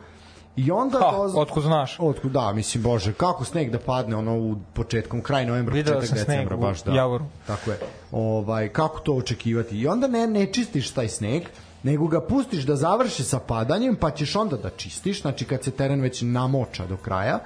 i 0.56 0.72
onda 0.72 1.00
Ha, 1.00 1.12
doz- 1.18 1.38
otkud 1.42 1.64
znaš? 1.64 1.98
Otkud, 2.00 2.32
da, 2.32 2.54
mislim, 2.54 2.84
bože, 2.84 3.14
kako 3.14 3.46
sneg 3.46 3.72
da 3.72 3.80
padne 3.80 4.16
ono 4.16 4.38
u 4.38 4.56
početkom, 4.74 5.22
kraj 5.22 5.46
novembra, 5.46 5.74
Video 5.74 6.00
početak 6.00 6.18
decembra, 6.18 6.58
baš 6.58 6.84
da. 6.84 6.92
Javoru. 6.92 7.26
Tako 7.48 7.72
je. 7.72 7.80
Ovaj, 8.12 8.70
kako 8.70 9.00
to 9.00 9.14
očekivati? 9.14 9.78
I 9.78 9.88
onda 9.88 10.08
ne, 10.08 10.28
ne 10.28 10.54
čistiš 10.54 10.92
taj 10.92 11.10
sneg, 11.10 11.44
nego 11.84 12.08
ga 12.08 12.22
pustiš 12.22 12.64
da 12.64 12.76
završi 12.76 13.24
sa 13.24 13.40
padanjem, 13.40 13.96
pa 13.96 14.12
ćeš 14.12 14.36
onda 14.36 14.58
da 14.58 14.70
čistiš, 14.70 15.22
znači 15.22 15.46
kad 15.46 15.64
se 15.64 15.72
teren 15.72 16.02
već 16.02 16.22
namoča 16.22 16.86
do 16.86 16.98
kraja. 16.98 17.40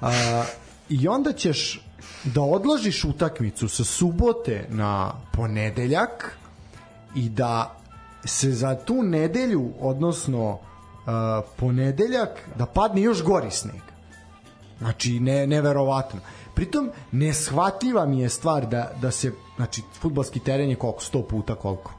A, 0.00 0.44
I 0.88 1.08
onda 1.08 1.32
ćeš 1.32 1.80
da 2.24 2.42
odložiš 2.42 3.04
utakmicu 3.04 3.68
sa 3.68 3.84
subote 3.84 4.66
na 4.68 5.12
ponedeljak 5.32 6.38
i 7.14 7.28
da 7.28 7.76
se 8.24 8.52
za 8.52 8.74
tu 8.74 9.02
nedelju, 9.02 9.72
odnosno 9.80 10.50
uh, 10.50 10.58
ponedeljak, 11.56 12.48
da 12.58 12.66
padne 12.66 13.02
još 13.02 13.22
gori 13.22 13.50
sneg. 13.50 13.82
Znači, 14.78 15.20
ne, 15.20 15.46
neverovatno. 15.46 16.20
Pritom, 16.54 16.90
neshvatljiva 17.12 18.06
mi 18.06 18.20
je 18.20 18.28
stvar 18.28 18.66
da, 18.66 18.90
da 19.00 19.10
se, 19.10 19.32
znači, 19.56 19.82
futbalski 20.00 20.40
teren 20.40 20.70
je 20.70 20.76
koliko? 20.76 21.00
100 21.00 21.26
puta 21.26 21.54
koliko? 21.54 21.92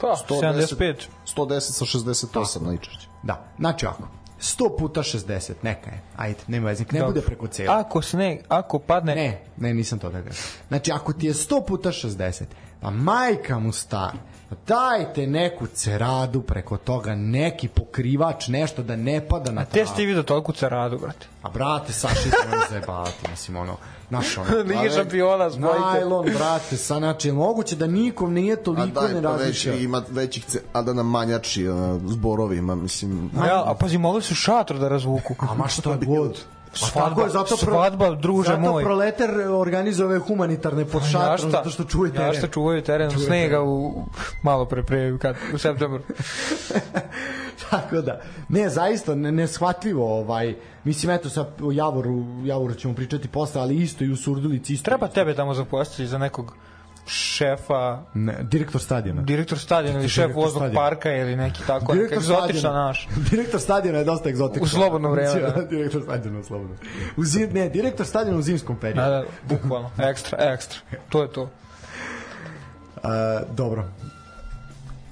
Pa, 0.00 0.16
110 0.28 0.76
75. 0.76 0.94
110 1.36 1.60
sa 1.60 1.84
68 1.84 2.62
najčešće. 2.62 3.08
Da, 3.22 3.44
znači 3.58 3.86
ako, 3.86 4.02
100 4.40 4.76
puta 4.78 5.02
60, 5.02 5.52
neka 5.62 5.90
je. 5.90 6.00
Ajde, 6.16 6.38
nema 6.46 6.68
veze, 6.68 6.84
ne 6.92 6.98
Dobro. 6.98 7.12
bude 7.12 7.26
preko 7.26 7.46
cela. 7.46 7.78
Ako 7.80 8.02
sneg, 8.02 8.38
ako 8.48 8.78
padne, 8.78 9.14
Ne, 9.14 9.40
ne, 9.56 9.74
nisam 9.74 9.98
to 9.98 10.10
da 10.10 10.22
kažem. 10.22 10.42
Znači, 10.68 10.92
ako 10.92 11.12
ti 11.12 11.26
je 11.26 11.34
100 11.34 11.66
puta 11.66 11.88
60, 11.88 12.44
pa 12.80 12.90
majka 12.90 13.58
mu 13.58 13.72
star, 13.72 14.12
pa 14.12 14.18
dajte 14.66 15.26
neku 15.26 15.66
ceradu 15.66 16.42
preko 16.42 16.76
toga, 16.76 17.14
neki 17.14 17.68
pokrivač, 17.68 18.48
nešto 18.48 18.82
da 18.82 18.96
ne 18.96 19.28
pada 19.28 19.52
na 19.52 19.64
te 19.64 19.70
travu. 19.70 19.86
ste 19.86 20.04
vidio 20.04 20.22
toliko 20.22 20.52
caradu, 20.52 20.98
brate. 20.98 21.26
A 21.42 21.48
brate, 21.50 21.92
Saši 21.92 22.30
se 22.30 22.48
ne 22.50 22.58
zajebavati, 22.70 23.30
mislim, 23.30 23.56
ono, 23.56 23.76
naš 24.10 24.38
ono. 24.38 24.46
Lige 24.62 24.86
a, 24.86 24.90
šampiona, 24.90 25.50
zbojite. 25.50 25.78
Najlon, 25.80 26.26
brate, 26.28 26.76
sa, 26.76 26.94
znači, 26.94 27.28
je 27.28 27.32
moguće 27.32 27.76
da 27.76 27.86
nikom 27.86 28.32
nije 28.32 28.52
A 28.52 28.56
toliko 28.56 29.00
daj, 29.00 29.14
ne 29.14 29.22
pa 29.22 29.30
već 29.30 29.38
različio. 29.38 29.74
ima 29.74 30.02
većih, 30.10 30.44
ce- 30.44 30.62
a 30.72 30.82
da 30.82 30.92
nam 30.92 31.06
manjači 31.06 31.68
uh, 31.68 31.76
zborovima, 32.04 32.74
mislim... 32.74 33.30
Ja, 33.36 33.62
a 33.66 33.74
pazi, 33.74 33.98
mogli 33.98 34.22
su 34.22 34.34
šator 34.34 34.78
da 34.78 34.88
razvuku. 34.88 35.34
A 35.40 35.54
ma 35.54 35.68
šta 35.68 35.96
god. 36.06 36.38
Pa 36.80 36.86
Svadba, 36.86 37.22
je, 37.22 37.28
zato 37.30 37.56
pro- 37.56 37.72
svadba, 37.72 38.10
druže 38.14 38.48
zato 38.48 38.72
moj. 38.72 38.82
proletar 38.82 39.30
organizuje 39.50 40.06
ove 40.06 40.18
humanitarne 40.18 40.84
pod 40.84 41.02
šatrom, 41.12 41.50
zato 41.50 41.70
što 41.70 41.84
čuvaju 41.84 42.12
teren. 42.12 42.26
Ja 42.26 42.34
šta 42.34 42.48
čuvaju 42.48 42.82
teren 42.82 43.10
Čuvaju 43.10 43.26
snega 43.26 43.62
u, 43.62 44.04
malo 44.42 44.64
pre, 44.64 44.82
pre 44.82 45.18
kad, 45.18 45.36
u 45.54 45.58
septembru. 45.58 46.02
Tako 47.70 48.00
da, 48.00 48.20
ne, 48.48 48.68
zaista 48.68 49.14
ne, 49.14 49.32
neshvatljivo, 49.32 50.18
ovaj, 50.18 50.54
mislim, 50.84 51.10
eto, 51.10 51.30
sa 51.30 51.46
Javoru, 51.72 52.24
Javoru 52.44 52.74
ćemo 52.74 52.94
pričati 52.94 53.28
posle, 53.28 53.60
ali 53.60 53.76
isto 53.76 54.04
i 54.04 54.10
u 54.10 54.16
Surdulici, 54.16 54.72
isto. 54.74 54.84
Treba 54.84 55.08
tebe 55.08 55.34
tamo 55.34 55.54
zaposliti 55.54 56.06
za 56.06 56.18
nekog 56.18 56.54
šefa, 57.06 58.02
Ne, 58.14 58.36
direktor 58.42 58.80
stadiona. 58.80 59.22
direktor 59.22 59.58
stadiona 59.58 59.98
ili 59.98 60.08
šef 60.08 60.16
direktor 60.16 60.44
voznog 60.44 60.72
parka 60.74 61.12
ili 61.12 61.36
neki 61.36 61.60
tako, 61.66 61.94
egzotična 61.94 62.20
stadiona. 62.50 62.84
naš. 62.86 63.08
direktor 63.30 63.60
stadiona 63.60 63.98
je 63.98 64.04
dosta 64.04 64.28
egzotičan. 64.28 64.64
U 64.64 64.68
slobodno 64.68 65.10
vreme, 65.10 65.40
da. 65.56 65.62
direktor 65.62 66.02
stadiona 66.02 66.38
u 66.38 66.44
slobodno. 66.44 66.76
U 67.16 67.24
zim, 67.24 67.50
ne, 67.52 67.68
direktor 67.68 68.06
stadiona 68.06 68.38
u 68.38 68.42
zimskom 68.42 68.76
periodu. 68.76 69.10
Da, 69.10 69.16
da, 69.16 69.24
bukvalno, 69.48 69.90
ekstra, 69.98 70.38
ekstra. 70.40 70.78
To 71.08 71.22
je 71.22 71.32
to. 71.32 71.50
A, 73.02 73.40
dobro. 73.52 73.84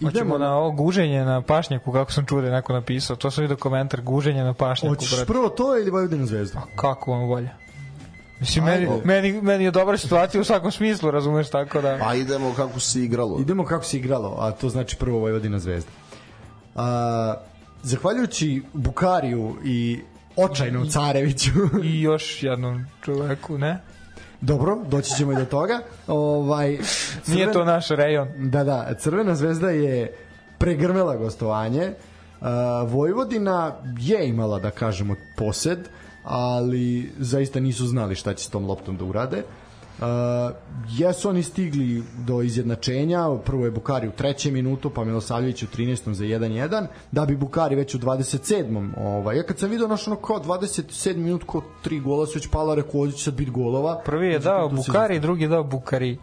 Hoćemo 0.03 0.39
na 0.39 0.57
ovo 0.57 0.71
guženje 0.71 1.25
na 1.25 1.43
pašnjaku, 1.43 1.93
kako 1.93 2.13
sam 2.13 2.27
čuo 2.27 2.41
da 2.41 2.47
je 2.47 2.53
neko 2.53 2.73
napisao. 2.73 3.17
To 3.17 3.31
sam 3.31 3.43
vidio 3.43 3.57
komentar, 3.57 4.01
guženje 4.01 4.45
na 4.45 4.55
pašnjaku, 4.55 4.95
Hoćeš 4.95 5.27
prvo 5.27 5.49
to 5.49 5.79
ili 5.79 5.91
Vojvodinu 5.91 6.27
zvezdu? 6.27 6.59
Kako 6.77 7.11
vam 7.13 7.29
volja? 7.29 7.64
Mislim, 8.41 8.65
meni, 8.65 8.89
meni, 9.05 9.43
meni 9.43 9.65
je 9.65 9.71
dobra 9.71 9.99
situacija 9.99 10.41
u 10.41 10.45
svakom 10.45 10.73
smislu, 10.73 11.11
razumeš, 11.11 11.51
tako 11.51 11.81
da... 11.81 11.99
Pa 12.01 12.15
idemo 12.15 12.55
kako 12.57 12.81
se 12.81 13.01
igralo. 13.01 13.39
Idemo 13.41 13.65
kako 13.65 13.85
se 13.85 13.97
igralo, 13.97 14.37
a 14.39 14.51
to 14.51 14.69
znači 14.69 14.97
prvo 14.97 15.19
Vojvodina 15.19 15.59
zvezda. 15.59 15.91
A, 16.75 17.35
zahvaljujući 17.83 18.63
Bukariju 18.73 19.57
i 19.65 20.01
očajnom 20.37 20.89
Careviću, 20.89 21.51
I 21.85 22.01
još 22.03 22.43
jednom 22.43 22.87
čoveku, 23.05 23.59
ne? 23.59 23.79
dobro, 24.41 24.79
doći 24.89 25.17
ćemo 25.17 25.33
i 25.33 25.37
do 25.37 25.45
toga. 25.45 25.81
Ovaj, 26.07 26.69
Nije 27.27 27.47
crven- 27.47 27.53
to 27.53 27.65
naš 27.65 27.89
rejon. 27.89 28.29
Da, 28.37 28.65
da, 28.65 28.95
Crvena 28.99 29.35
zvezda 29.35 29.71
je 29.71 30.17
pregrmela 30.59 31.17
gostovanje. 31.17 31.93
Uh, 32.41 32.47
Vojvodina 32.93 33.73
je 33.99 34.29
imala, 34.29 34.59
da 34.59 34.71
kažemo, 34.71 35.15
posed, 35.37 35.79
ali 36.25 37.13
zaista 37.19 37.61
nisu 37.61 37.87
znali 37.87 38.15
šta 38.15 38.35
će 38.35 38.45
s 38.45 38.51
tom 38.51 38.67
loptom 38.67 38.97
da 38.97 39.05
urade. 39.05 39.43
Uh, 39.95 40.05
jesu 40.91 41.29
oni 41.29 41.43
stigli 41.43 42.03
do 42.19 42.43
izjednačenja, 42.43 43.37
prvo 43.37 43.65
je 43.65 43.71
Bukari 43.71 44.09
u 44.09 44.13
trećem 44.13 44.55
minutu, 44.55 44.91
pa 44.91 45.05
Milosavljević 45.05 45.63
u 45.63 45.67
13. 45.69 46.13
za 46.13 46.25
1-1, 46.25 46.87
da 47.13 47.27
bi 47.27 47.37
Bukari 47.37 47.77
već 47.77 47.95
u 47.95 47.99
27. 47.99 48.91
Ovaj, 48.99 49.37
ja 49.37 49.43
kad 49.43 49.59
sam 49.59 49.71
vidio 49.71 49.89
naš 49.89 50.07
ono 50.07 50.17
kao 50.17 50.41
27 50.41 51.17
minut, 51.17 51.45
kao 51.45 51.63
tri 51.83 52.01
gola 52.01 52.27
su 52.27 52.33
već 52.35 52.49
pala, 52.49 52.75
rekao, 52.75 53.01
ovdje 53.01 53.17
će 53.17 53.25
sad 53.25 53.35
biti 53.35 53.51
golova. 53.51 54.03
Prvi 54.05 54.27
je 54.29 54.39
dao 54.39 54.71
se- 54.71 54.75
Bukari, 54.77 55.21
drugi 55.21 55.43
je 55.43 55.49
dao 55.49 55.65
Bukari. 55.65 56.19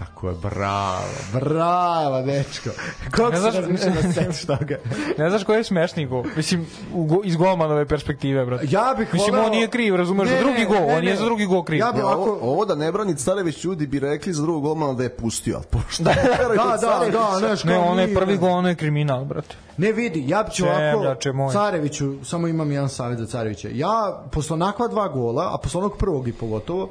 Tako 0.00 0.28
je, 0.28 0.34
bravo, 0.34 1.02
bravo, 1.34 2.22
dečko. 2.22 2.70
Kako 3.10 3.30
Ne 3.30 3.36
se 3.38 3.50
razmišlja 3.50 3.88
na 3.96 4.12
setiš 4.12 4.46
toga? 4.46 4.76
Ne 5.18 5.30
znaš 5.30 5.44
koji 5.44 5.56
je 5.56 5.64
smešni 5.64 6.06
gol? 6.06 6.24
Mislim, 6.36 6.66
u 6.92 7.04
go, 7.04 7.20
iz 7.24 7.36
golmanove 7.36 7.86
perspektive, 7.86 8.46
brate. 8.46 8.66
Ja 8.70 8.94
bih 8.98 9.08
Mislim, 9.12 9.34
voleo- 9.34 9.44
on 9.44 9.50
nije 9.50 9.68
kriv, 9.68 9.96
razumeš, 9.96 10.28
Ne, 10.28 10.34
za 10.34 10.40
drugi 10.40 10.64
gol, 10.64 10.76
ne, 10.78 10.96
on 10.96 11.04
je 11.04 11.16
za 11.16 11.24
drugi 11.24 11.46
gol 11.46 11.62
kriv. 11.62 11.78
Ja 11.78 11.92
bi- 11.92 11.98
Ja, 11.98 12.06
ovo, 12.06 12.14
Ovako- 12.16 12.38
ovo 12.42 12.64
da 12.64 12.74
ne 12.74 12.92
brani 12.92 13.14
Carević 13.14 13.64
ljudi 13.64 13.86
bi 13.86 13.98
rekli 13.98 14.32
za 14.32 14.42
drugog 14.42 14.62
golmana 14.62 14.92
da 14.92 15.02
je 15.02 15.08
pustio, 15.10 15.56
ali 15.56 15.64
pošto 15.66 16.02
da, 16.02 16.10
Da, 16.56 16.76
da, 16.78 17.10
da, 17.10 17.38
znaš, 17.38 17.64
Ne, 17.64 17.78
on 17.78 17.98
je 17.98 18.14
prvi 18.14 18.36
gol, 18.36 18.50
on 18.50 18.66
je 18.66 18.74
kriminal, 18.74 19.24
brate. 19.24 19.56
Ne 19.76 19.92
vidi, 19.92 20.24
ja 20.28 20.42
bi 20.42 20.50
ću 20.50 20.64
ovako. 20.66 21.14
Careviću, 21.52 22.24
samo 22.24 22.48
imam 22.48 22.72
jedan 22.72 22.88
savjet 22.88 23.18
za 23.18 23.26
Carevića. 23.26 23.68
Ja, 23.72 23.90
posle 24.32 24.54
onakva 24.54 24.88
dva 24.88 25.08
gola, 25.08 25.54
a 25.54 25.58
posle 25.58 25.78
onog 25.78 25.96
prvog 25.96 26.28
i 26.28 26.32
pogotovo, 26.32 26.88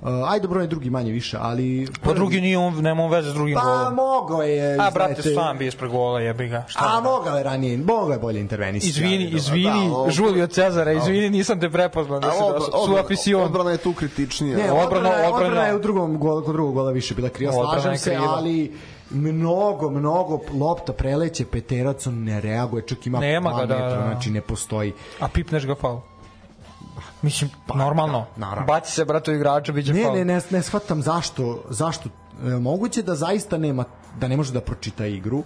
Uh, 0.00 0.08
ajde 0.24 0.42
dobro, 0.42 0.60
je 0.60 0.66
drugi 0.66 0.90
manje 0.90 1.12
više, 1.12 1.38
ali... 1.40 1.88
Pa 2.02 2.12
drugi 2.12 2.40
nije 2.40 2.58
on, 2.58 2.74
nema 2.74 3.02
on 3.02 3.10
veze 3.10 3.30
s 3.30 3.34
drugim 3.34 3.54
Pa 3.54 3.60
golom. 3.60 3.94
mogao 3.94 4.42
je... 4.42 4.76
A, 4.76 4.90
brate, 4.90 5.14
znate- 5.14 5.34
sam 5.34 5.58
bio 5.58 5.68
ispred 5.68 5.90
gola, 5.90 6.20
jebi 6.20 6.48
ga. 6.48 6.64
Šta? 6.68 6.80
A 6.88 7.00
mogao 7.00 7.36
je 7.36 7.42
ranije, 7.42 7.78
mogao 7.78 8.12
je 8.12 8.18
bolje 8.18 8.40
intervenisati. 8.40 8.88
Izvini, 8.90 9.14
ali 9.14 9.24
dobro. 9.24 9.36
izvini, 9.38 9.64
Da, 9.88 9.94
ovo- 9.94 10.10
Žulio 10.10 10.46
Cezara, 10.46 10.92
izvini, 10.92 11.30
nisam 11.30 11.60
te 11.60 11.70
prepoznao 11.70 12.20
da 12.20 12.28
A 12.28 12.30
se 12.30 12.38
da 12.52 12.60
su, 12.60 12.70
odbrana, 12.74 13.00
afision. 13.00 13.42
odbrana 13.42 13.70
je 13.70 13.76
tu 13.76 13.92
kritičnija. 13.92 14.56
Ne, 14.56 14.62
Odbrana- 14.64 14.84
odbrana, 14.84 15.08
odbrana, 15.08 15.36
odbrana- 15.46 15.66
je 15.66 15.76
u 15.76 15.80
drugom 15.80 16.18
golu, 16.18 16.42
kod 16.42 16.54
drugog 16.54 16.74
gola 16.74 16.90
više 16.90 17.14
bila 17.14 17.28
kriva, 17.28 17.52
Odbrana 17.52 17.72
slažem 17.72 17.98
se, 17.98 18.10
kriva. 18.10 18.28
ali 18.28 18.72
mnogo, 19.12 19.90
mnogo 19.90 20.40
lopta 20.54 20.92
preleće, 20.92 21.44
Peterac 21.44 22.06
on 22.06 22.24
ne 22.24 22.40
reaguje, 22.40 22.82
čak 22.82 23.06
ima 23.06 23.20
Nema 23.20 23.50
ga, 23.50 23.66
da, 23.66 23.74
metra, 23.74 23.96
da. 23.96 24.02
znači 24.04 24.30
ne 24.30 24.40
postoji. 24.40 24.92
A 25.20 25.28
pipneš 25.28 25.66
ga 25.66 25.74
faul. 25.74 25.98
Mislim, 27.22 27.50
normalno. 27.74 28.26
da, 28.36 28.40
naravno. 28.46 28.66
Baci 28.66 28.92
se, 28.92 29.04
brate, 29.04 29.30
u 29.30 29.34
igrača, 29.34 29.72
bit 29.72 29.86
će 29.86 29.92
Ne, 29.92 30.02
faul. 30.02 30.16
ne, 30.16 30.24
ne, 30.24 30.40
ne 30.50 30.62
shvatam 30.62 31.02
zašto, 31.02 31.64
zašto 31.70 32.08
e, 32.08 32.50
moguće 32.50 33.02
da 33.02 33.14
zaista 33.14 33.58
nema, 33.58 33.84
da 34.20 34.28
ne 34.28 34.36
može 34.36 34.52
da 34.52 34.60
pročita 34.60 35.06
igru, 35.06 35.42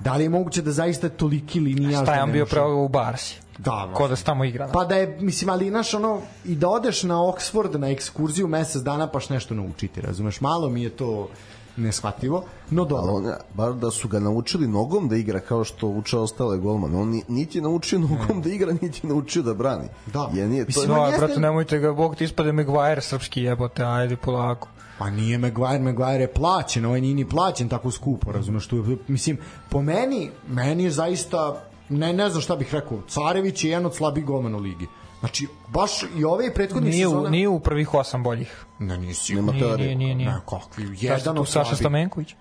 da 0.00 0.14
li 0.14 0.22
je 0.22 0.28
moguće 0.28 0.62
da 0.62 0.72
zaista 0.72 1.06
je 1.06 1.16
toliki 1.16 1.60
linijaš 1.60 1.94
da 1.94 2.04
Stajan 2.04 2.28
ne 2.28 2.32
bio 2.32 2.46
pravo 2.46 2.84
u 2.84 2.88
Barsi. 2.88 3.40
Da, 3.58 3.90
Ko 3.94 4.08
da 4.08 4.16
se 4.16 4.24
tamo 4.24 4.44
igra. 4.44 4.68
Pa 4.72 4.84
da 4.84 4.96
je, 4.96 5.16
mislim, 5.20 5.50
ali, 5.50 5.68
znaš, 5.70 5.94
ono, 5.94 6.20
i 6.44 6.54
da 6.54 6.68
odeš 6.68 7.02
na 7.02 7.14
Oxford 7.14 7.76
na 7.76 7.88
ekskurziju 7.90 8.48
mesec 8.48 8.82
dana 8.82 9.06
paš 9.06 9.28
nešto 9.28 9.54
naučiti, 9.54 10.00
razumeš? 10.00 10.40
Malo 10.40 10.68
mi 10.68 10.82
je 10.82 10.90
to 10.90 11.28
neshvatljivo, 11.76 12.44
no 12.70 12.82
Ali 12.82 12.88
dobro. 12.88 13.12
on, 13.12 13.24
bar 13.54 13.72
da 13.74 13.90
su 13.90 14.08
ga 14.08 14.20
naučili 14.20 14.68
nogom 14.68 15.08
da 15.08 15.16
igra 15.16 15.40
kao 15.40 15.64
što 15.64 15.88
uče 15.88 16.18
ostale 16.18 16.58
golmane. 16.58 16.96
On 16.96 17.08
ni- 17.08 17.22
niti 17.28 17.58
je 17.58 17.62
naučio 17.62 17.98
nogom 18.00 18.42
da 18.42 18.48
igra, 18.48 18.72
niti 18.72 19.00
je 19.02 19.08
naučio 19.08 19.42
da 19.42 19.54
brani. 19.54 19.84
Da. 20.06 20.30
Je, 20.34 20.48
nije, 20.48 20.64
to 20.64 20.68
Mislim, 20.68 20.90
je, 20.90 20.96
No, 20.96 21.02
jeste- 21.02 21.18
brate, 21.18 21.40
nemojte 21.40 21.78
ga, 21.78 21.92
Bog 21.92 22.16
ti 22.16 22.24
ispade 22.24 22.52
Maguire 22.52 23.00
srpski 23.00 23.42
jebote, 23.42 23.84
ajde 23.84 24.16
polako. 24.16 24.68
Pa 24.98 25.10
nije 25.10 25.38
Maguire, 25.38 25.78
Maguire 25.80 26.20
je 26.20 26.32
plaćen, 26.32 26.84
ovaj 26.84 27.00
nije 27.00 27.14
ni 27.14 27.28
plaćen 27.28 27.68
tako 27.68 27.90
skupo, 27.90 28.32
razumeš 28.32 28.66
tu. 28.66 28.84
Mislim, 29.08 29.38
po 29.70 29.82
meni, 29.82 30.30
meni 30.48 30.84
je 30.84 30.90
zaista, 30.90 31.62
ne, 31.88 32.12
ne 32.12 32.30
znam 32.30 32.42
šta 32.42 32.56
bih 32.56 32.74
rekao, 32.74 32.98
Carević 33.08 33.64
je 33.64 33.70
jedan 33.70 33.86
od 33.86 33.94
slabih 33.94 34.24
golmana 34.24 34.56
u 34.56 34.60
ligi. 34.60 34.86
Znači, 35.24 35.46
baš 35.68 35.90
i 36.16 36.24
ove 36.24 36.46
i 36.46 36.50
prethodne 36.54 36.90
Nije 36.90 37.06
sezone... 37.06 37.30
nije 37.30 37.48
u 37.48 37.60
prvih 37.60 37.94
osam 37.94 38.22
boljih. 38.22 38.64
Ne, 38.78 38.98
nisi. 38.98 39.34
Nema 39.34 39.52
Nije, 39.52 39.64
teorije. 39.64 39.86
nije, 39.86 39.96
nije, 39.96 40.14
nije. 40.14 40.30
Ne, 40.30 40.40
kakvi, 40.48 40.96
jedan 41.00 41.38
od 41.38 41.48
Saša. 41.48 41.76
Stamenković. 41.76 42.34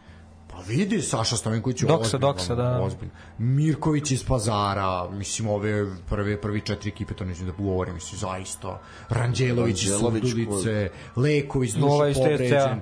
Pa 0.51 0.57
vidi, 0.67 1.01
Saša 1.01 1.37
Stamenković 1.37 1.81
je 1.81 1.87
Doksa, 1.87 2.05
ozbiljno, 2.05 2.33
Doksa, 2.33 2.55
da. 2.55 2.81
Ozbiljno. 2.81 3.13
Mirković 3.37 4.11
iz 4.11 4.23
Pazara, 4.23 5.09
mislim, 5.09 5.49
ove 5.49 5.95
prve, 6.09 6.41
prvi 6.41 6.61
četiri 6.61 6.89
ekipe, 6.89 7.13
to 7.13 7.25
neću 7.25 7.43
da 7.45 7.51
govorim, 7.51 7.93
mislim, 7.93 8.19
zaista. 8.19 8.81
Ranđelović 9.09 9.83
iz 9.83 9.91
Ranđelović 9.91 10.23
Surdulice, 10.23 10.89
Leković, 11.15 11.69
iz 11.69 11.75
TSC-a. 11.75 12.21
povređen. 12.21 12.81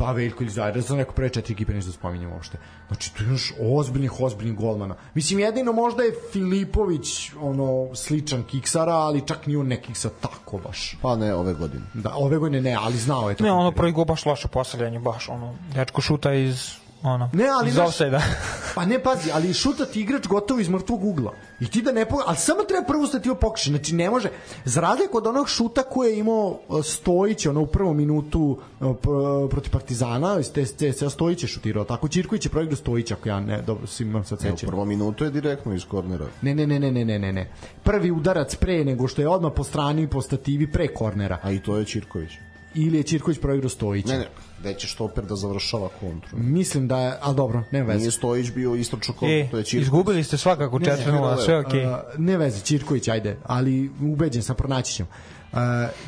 Pa 0.00 0.12
Veljko 0.12 0.44
ili 0.44 0.52
Zajer, 0.52 0.74
da 0.74 0.82
sam 0.82 0.96
neko 0.96 1.12
prve 1.12 1.28
četiri 1.28 1.52
ekipe 1.52 1.72
neću 1.74 1.86
da 1.86 1.92
spominjem 1.92 2.32
uopšte. 2.32 2.58
Znači, 2.88 3.14
tu 3.14 3.22
imaš 3.22 3.52
ozbiljnih, 3.60 4.20
ozbiljnih 4.20 4.58
golmana. 4.58 4.94
Mislim, 5.14 5.38
jedino 5.38 5.72
možda 5.72 6.02
je 6.02 6.14
Filipović, 6.32 7.32
ono, 7.40 7.94
sličan 7.94 8.42
kiksara, 8.42 8.94
ali 8.94 9.26
čak 9.26 9.46
ni 9.46 9.56
on 9.56 9.66
ne 9.66 9.82
kiksa 9.82 10.10
tako 10.20 10.58
baš. 10.58 10.96
Pa 11.02 11.16
ne, 11.16 11.34
ove 11.34 11.54
godine. 11.54 11.84
Da, 11.94 12.14
ove 12.14 12.38
godine 12.38 12.62
ne, 12.62 12.78
ali 12.80 12.96
znao 12.96 13.30
je 13.30 13.36
to. 13.36 13.44
Ne, 13.44 13.52
ono 13.52 13.72
prvi 13.72 13.92
go 13.92 14.04
baš 14.04 14.26
loše 14.26 14.48
postavljanje, 14.48 14.98
baš 14.98 15.28
ono, 15.28 15.54
dečko 15.74 16.00
šuta 16.00 16.32
iz 16.32 16.79
ono, 17.02 17.30
Ne, 17.32 17.44
ali 17.50 17.68
iz 17.68 17.74
znaš- 17.74 17.88
offside-a. 17.88 18.20
Pa 18.74 18.84
ne, 18.84 18.98
pazi, 18.98 19.30
ali 19.32 19.54
šuta 19.54 19.86
ti 19.86 20.00
igrač 20.00 20.26
gotovo 20.26 20.60
iz 20.60 20.68
mrtvog 20.68 21.04
ugla. 21.04 21.32
I 21.60 21.66
ti 21.66 21.82
da 21.82 21.92
ne 21.92 22.04
po... 22.06 22.16
ali 22.26 22.36
samo 22.36 22.62
treba 22.62 22.86
prvo 22.86 23.06
stati 23.06 23.30
pokušaj. 23.40 23.70
Znači 23.70 23.94
ne 23.94 24.10
može. 24.10 24.28
Za 24.64 24.80
razliku 24.80 25.16
od 25.16 25.26
onog 25.26 25.48
šuta 25.48 25.82
koje 25.82 26.10
je 26.10 26.18
imao 26.18 26.58
uh, 26.68 26.84
Stojić, 26.84 27.46
ono 27.46 27.60
u 27.60 27.66
prvom 27.66 27.96
minutu 27.96 28.40
uh, 28.80 28.86
pr- 28.86 29.48
protiv 29.48 29.70
Partizana, 29.72 30.38
iz 30.40 30.52
te 30.52 30.64
CSC 30.64 31.02
Stojić 31.10 31.42
je 31.42 31.48
šutirao. 31.48 31.84
Tako 31.84 32.08
Ćirković 32.08 32.46
je 32.46 32.50
proigrao 32.50 32.76
Stojić, 32.76 33.10
ako 33.10 33.28
ja 33.28 33.40
ne, 33.40 33.62
dobro, 33.62 33.86
svi 33.86 34.04
imam 34.04 34.24
sad 34.24 34.38
U 34.38 34.42
sećanje. 34.42 34.68
prvom 34.68 34.88
minutu 34.88 35.24
je 35.24 35.30
direktno 35.30 35.74
iz 35.74 35.84
kornera. 35.84 36.26
Ne, 36.42 36.54
ne, 36.54 36.66
ne, 36.66 36.80
ne, 36.80 36.90
ne, 36.90 37.04
ne, 37.04 37.18
ne, 37.18 37.32
ne. 37.32 37.50
Prvi 37.82 38.10
udarac 38.10 38.54
pre 38.54 38.84
nego 38.84 39.08
što 39.08 39.22
je 39.22 39.28
odmah 39.28 39.52
po 39.56 39.64
strani 39.64 40.08
po 40.08 40.22
stativi 40.22 40.72
pre 40.72 40.88
kornera. 40.88 41.38
A 41.42 41.52
i 41.52 41.60
to 41.60 41.76
je 41.76 41.84
Ćirković. 41.84 42.30
Ili 42.74 42.96
je 42.96 43.02
Ćirković 43.02 43.38
proigrao 43.40 43.68
Stojića. 43.68 44.08
Ne, 44.08 44.18
ne, 44.18 44.26
gde 44.60 44.74
će 44.74 44.86
štoper 44.86 45.24
da 45.24 45.36
završava 45.36 45.88
kontru. 46.00 46.38
Mislim 46.38 46.88
da 46.88 46.98
je, 46.98 47.14
ali 47.20 47.36
dobro, 47.36 47.62
nema 47.70 47.86
veze. 47.86 47.98
Nije 47.98 48.10
Stojić 48.10 48.50
bio 48.52 48.74
istočno 48.74 49.14
kontru, 49.14 49.28
E, 49.36 49.48
to 49.50 49.56
je 49.58 49.64
Ćirković. 49.64 49.82
izgubili 49.84 50.24
ste 50.24 50.36
svakako 50.36 50.78
4-0, 50.78 51.44
sve 51.44 51.58
okej. 51.58 51.86
Uh, 51.86 51.92
ne 52.18 52.36
veze, 52.36 52.60
Ćirković, 52.64 53.08
ajde, 53.08 53.36
ali 53.44 53.90
ubeđen 54.02 54.42
sam, 54.42 54.56
pronaći 54.56 54.94
ćemo. 54.94 55.08
Uh, 55.52 55.58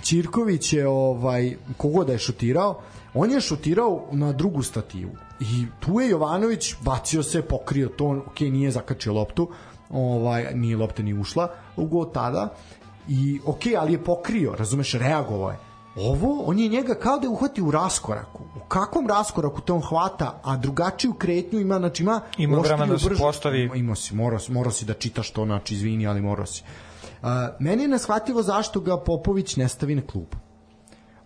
Ćirković 0.03 0.73
je, 0.73 0.89
ovaj, 0.89 1.57
kogo 1.77 2.05
da 2.05 2.13
je 2.13 2.19
šutirao, 2.19 2.81
on 3.15 3.31
je 3.31 3.41
šutirao 3.41 4.09
na 4.13 4.33
drugu 4.33 4.63
stativu. 4.63 5.13
I 5.41 5.67
tu 5.81 6.01
je 6.01 6.09
Jovanović 6.09 6.75
bacio 6.81 7.23
se, 7.23 7.43
pokrio 7.43 7.89
to, 7.89 8.23
ok, 8.27 8.41
nije 8.41 8.71
zakačio 8.71 9.13
loptu, 9.13 9.49
ovaj, 9.91 10.55
nije 10.55 10.77
lopta 10.77 11.03
ni 11.03 11.15
ušla 11.15 11.49
u 11.77 11.87
gol 11.87 12.13
tada, 12.13 12.55
i 13.09 13.41
ok, 13.45 13.61
ali 13.79 13.93
je 13.93 14.05
pokrio, 14.05 14.55
razumeš, 14.59 14.93
reagovao 14.93 15.51
je. 15.51 15.57
Ovo, 15.97 16.43
on 16.47 16.59
je 16.59 16.69
njega 16.69 16.95
kao 16.95 17.19
da 17.19 17.27
je 17.27 17.31
uhvatio 17.31 17.65
u 17.65 17.71
raskoraku. 17.71 18.43
U 18.57 18.69
kakvom 18.69 19.07
raskoraku 19.07 19.61
to 19.61 19.75
on 19.75 19.81
hvata, 19.81 20.41
a 20.45 20.57
drugačiju 20.57 21.13
kretnju 21.15 21.61
ima, 21.61 21.79
znači 21.79 22.03
ima... 22.03 22.21
Ima 22.39 22.59
vremena 22.59 22.87
da 22.87 22.99
se 22.99 23.11
postavi. 23.19 23.63
Ima- 23.63 23.77
imao 23.77 23.95
si, 23.95 24.15
morao, 24.15 24.41
morao 24.49 24.73
si 24.73 24.85
da 24.85 24.95
čitaš 24.95 25.31
to, 25.31 25.45
znači, 25.45 25.75
izvini, 25.75 26.07
ali 26.07 26.21
morao 26.21 26.47
si. 26.47 26.63
Uh, 27.23 27.29
meni 27.61 27.83
je 27.83 27.89
neshvatljivo 27.89 28.43
zašto 28.43 28.81
ga 28.81 28.97
Popović 28.97 29.57
ne 29.57 29.69
stavi 29.69 29.95
na 29.95 30.03
klub. 30.03 30.27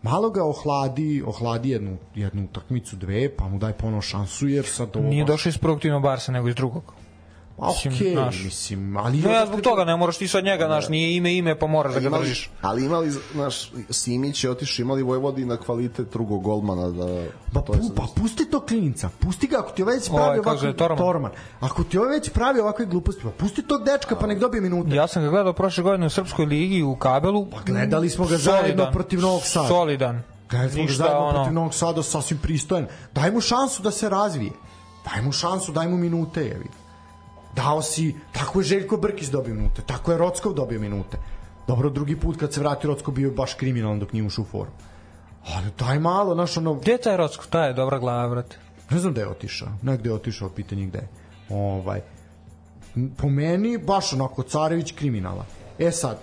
Malo 0.03 0.31
ga 0.31 0.45
ohladi, 0.45 1.23
ohladi 1.27 1.71
jednu, 1.71 1.97
jednu 2.15 2.45
utakmicu, 2.45 2.97
dve, 2.97 3.37
pa 3.37 3.49
mu 3.49 3.59
daj 3.59 3.73
ponovo 3.73 4.03
šansu, 4.03 4.49
jer 4.49 4.67
sad 4.67 4.97
ovo... 4.97 5.09
Nije 5.09 5.25
došao 5.25 5.51
iz 5.51 5.59
prvog 5.59 5.81
tima 5.81 6.01
Barsa, 6.01 6.33
nego 6.33 6.49
iz 6.49 6.55
drugog. 6.55 6.83
Pa 7.59 7.67
okej, 7.69 7.91
mislim, 7.91 8.13
znaš. 8.13 8.45
mislim, 8.45 8.97
ali... 8.97 9.19
No 9.19 9.31
ja 9.31 9.47
zbog 9.47 9.61
toga 9.61 9.85
ne 9.85 9.97
moraš 9.97 10.19
ti 10.19 10.29
sad 10.29 10.45
njega, 10.45 10.67
znaš, 10.67 10.89
nije 10.89 11.17
ime 11.17 11.37
ime, 11.37 11.59
pa 11.59 11.67
moraš 11.67 11.95
da 11.95 12.01
ga 12.01 12.07
Imali- 12.07 12.21
držiš. 12.23 12.51
Ali 12.63 12.85
imali, 12.85 13.11
znaš, 13.11 13.71
Simić 13.91 14.45
je 14.45 14.51
otišao, 14.51 14.83
imali 14.83 15.03
Vojvodina 15.03 15.57
kvalitet 15.57 16.13
drugog 16.13 16.43
golmana 16.43 16.89
da... 16.89 17.25
Pa, 17.53 17.61
to 17.61 17.73
je 17.73 17.79
pu, 17.79 17.95
pa 17.97 18.03
pusti 18.17 18.51
to 18.51 18.61
klinca, 18.61 19.09
pusti 19.19 19.47
ga 19.47 19.59
ako 19.59 19.71
ti 19.71 19.83
ovaj 19.83 19.95
već 19.95 20.09
pravi 20.09 20.23
Ovaj, 20.23 20.37
kako 20.37 20.49
ovakve 20.51 20.61
zove, 20.61 20.77
Torman. 20.77 20.99
Torman. 20.99 21.31
Ako 21.61 21.85
ti 21.85 21.99
ovaj 21.99 22.11
već 22.11 22.31
pravi 22.31 22.61
ovakve 22.61 22.87
gluposti, 22.87 23.23
pa 23.23 23.31
pusti 23.31 23.63
tog 23.63 23.85
dečka 23.85 24.17
pa 24.17 24.27
nek 24.27 24.39
dobije 24.39 24.61
minute. 24.61 24.95
Ja 24.97 25.07
sam 25.07 25.23
ga 25.23 25.29
gledao 25.31 25.53
prošle 25.53 25.83
godine 25.83 26.07
u 26.07 26.11
Srpskoj 26.11 26.47
ligi 26.47 26.83
u 26.83 26.97
kabelu. 26.97 27.47
Pa 27.51 27.61
gledali 27.63 28.11
smo 28.11 28.27
ga 28.27 28.37
zajedno 28.37 28.91
protiv 28.93 29.21
Novog 29.21 29.43
Sada. 29.43 29.69
Solidan. 29.69 30.23
Gledali 30.51 30.71
smo 30.73 30.77
ga 30.77 30.83
Ništa, 30.83 30.97
zajedno 31.05 31.21
ono- 31.21 31.33
protiv 31.35 31.53
Novog 31.53 31.75
Sada, 31.75 32.03
sasvim 32.03 32.39
pristojan. 32.43 32.87
Daj 33.15 33.31
mu 33.31 33.41
šansu 33.41 33.83
da 33.83 33.91
se 33.91 34.09
razvije. 34.09 34.53
Daj 35.05 35.23
mu 35.23 35.33
šansu, 35.33 35.73
daj 35.73 35.89
mu 35.89 35.97
minute, 35.97 36.41
jevi. 36.41 36.67
Dao 37.57 37.83
si, 37.83 38.15
tako 38.33 38.61
je 38.61 38.65
Željko 38.65 38.97
Brkić 38.97 39.29
dobio 39.29 39.55
minute, 39.55 39.83
tako 39.87 40.13
je 40.13 40.19
Rockov 40.19 40.53
dobio 40.53 40.81
minute. 40.81 41.19
Dobro, 41.67 41.91
drugi 41.91 42.17
put 42.17 42.37
kad 42.37 42.53
se 42.53 42.61
vrati 42.61 42.87
Rockov 42.87 43.15
bio 43.15 43.29
je 43.29 43.35
baš 43.35 43.55
kriminalan 43.55 43.99
dok 43.99 44.13
nije 44.13 44.25
ušao 44.27 44.43
u 44.43 44.47
formu. 44.47 44.75
Ali 45.55 45.67
daj 45.79 45.99
malo, 45.99 46.35
znaš, 46.35 46.57
ono, 46.57 46.75
Gde 46.75 46.93
je 46.93 46.99
taj 46.99 47.17
Rocko? 47.17 47.45
Ta 47.51 47.65
je 47.65 47.73
dobra 47.73 47.99
glava, 47.99 48.29
brate. 48.29 48.57
ne 48.91 48.99
znam 48.99 49.13
gde 49.13 49.21
je 49.21 49.29
otišao, 49.29 49.69
negde 49.83 50.09
je 50.09 50.15
otišao, 50.15 50.49
pitanje 50.49 50.87
gde 50.87 50.99
je. 50.99 51.09
Ovaj, 51.51 52.01
po 53.17 53.29
meni, 53.29 53.79
baš 53.79 54.13
onako, 54.13 54.43
Carević 54.43 54.93
kriminala. 54.93 55.45
E 55.79 55.91
sad, 55.91 56.19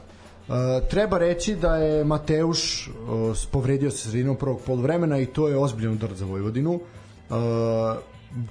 Uh, 0.48 0.56
treba 0.90 1.18
reći 1.18 1.56
da 1.56 1.76
je 1.76 2.04
Mateuš 2.04 2.88
uh, 2.88 3.38
povredio 3.52 3.92
se 3.92 3.98
sredinom 3.98 4.36
prvog 4.36 4.60
polovremena 4.66 5.20
i 5.20 5.26
to 5.26 5.48
je 5.48 5.58
ozbiljan 5.58 5.94
udar 5.94 6.14
za 6.14 6.26
Vojvodinu. 6.26 6.72
Uh, 6.74 7.38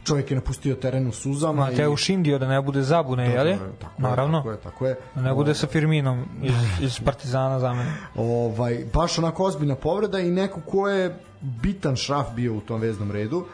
čovjek 0.05 0.31
je 0.31 0.35
napustio 0.35 0.75
teren 0.75 1.09
u 1.09 1.13
suzama. 1.13 1.65
Mateuš 1.65 2.09
Indio 2.09 2.39
da 2.39 2.49
ne 2.49 2.63
bude 2.63 2.83
zabune, 2.83 3.29
i, 3.29 3.33
jel 3.33 3.47
je? 3.47 3.59
Tako 3.59 4.03
je, 4.03 4.03
Naravno. 4.03 4.39
Tako 4.39 4.51
je, 4.51 4.57
tako 4.57 4.87
je. 4.87 4.97
Da 5.15 5.23
ne 5.23 5.35
bude 5.35 5.55
sa 5.55 5.67
Firminom 5.67 6.25
iz, 6.43 6.55
iz 6.87 7.01
Partizana 7.05 7.61
za 7.61 7.73
mene. 7.73 7.93
ovaj, 8.17 8.85
baš 8.95 9.19
onako 9.19 9.45
ozbiljna 9.45 9.75
povreda 9.75 10.21
i 10.21 10.31
neko 10.31 10.61
ko 10.61 10.89
je 10.89 11.19
bitan 11.41 11.97
šraf 11.97 12.27
bio 12.35 12.55
u 12.55 12.61
tom 12.61 12.81
veznom 12.81 13.11
redu 13.13 13.45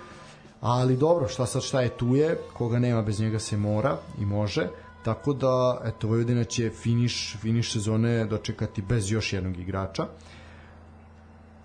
ali 0.60 0.96
dobro, 0.96 1.28
šta 1.28 1.46
sad 1.46 1.62
šta 1.62 1.80
je 1.80 1.88
tu 1.88 2.16
je 2.16 2.38
koga 2.52 2.78
nema 2.78 3.02
bez 3.02 3.20
njega 3.20 3.38
se 3.38 3.56
mora 3.56 3.96
i 4.20 4.24
može 4.24 4.68
tako 5.04 5.32
da 5.32 5.80
eto 5.84 6.08
Vojvodina 6.08 6.44
će 6.44 6.70
finiš, 6.70 7.36
finiš 7.40 7.72
sezone 7.72 8.24
dočekati 8.24 8.82
bez 8.82 9.10
još 9.10 9.32
jednog 9.32 9.58
igrača 9.58 10.06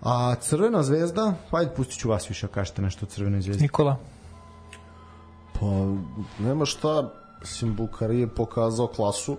a 0.00 0.34
Crvena 0.40 0.82
zvezda 0.82 1.34
pa 1.50 1.58
ajde 1.58 1.74
pustit 1.76 1.98
ću 1.98 2.08
vas 2.08 2.30
više 2.30 2.46
da 2.46 2.52
kažete 2.52 2.82
nešto 2.82 3.06
o 3.06 3.08
Crvenoj 3.08 3.40
zvezdi 3.40 3.62
Nikola. 3.62 3.96
Pa, 5.60 5.66
nema 6.38 6.66
šta, 6.66 7.12
mislim, 7.40 7.74
Bukari 7.74 8.20
je 8.20 8.28
pokazao 8.28 8.86
klasu. 8.86 9.36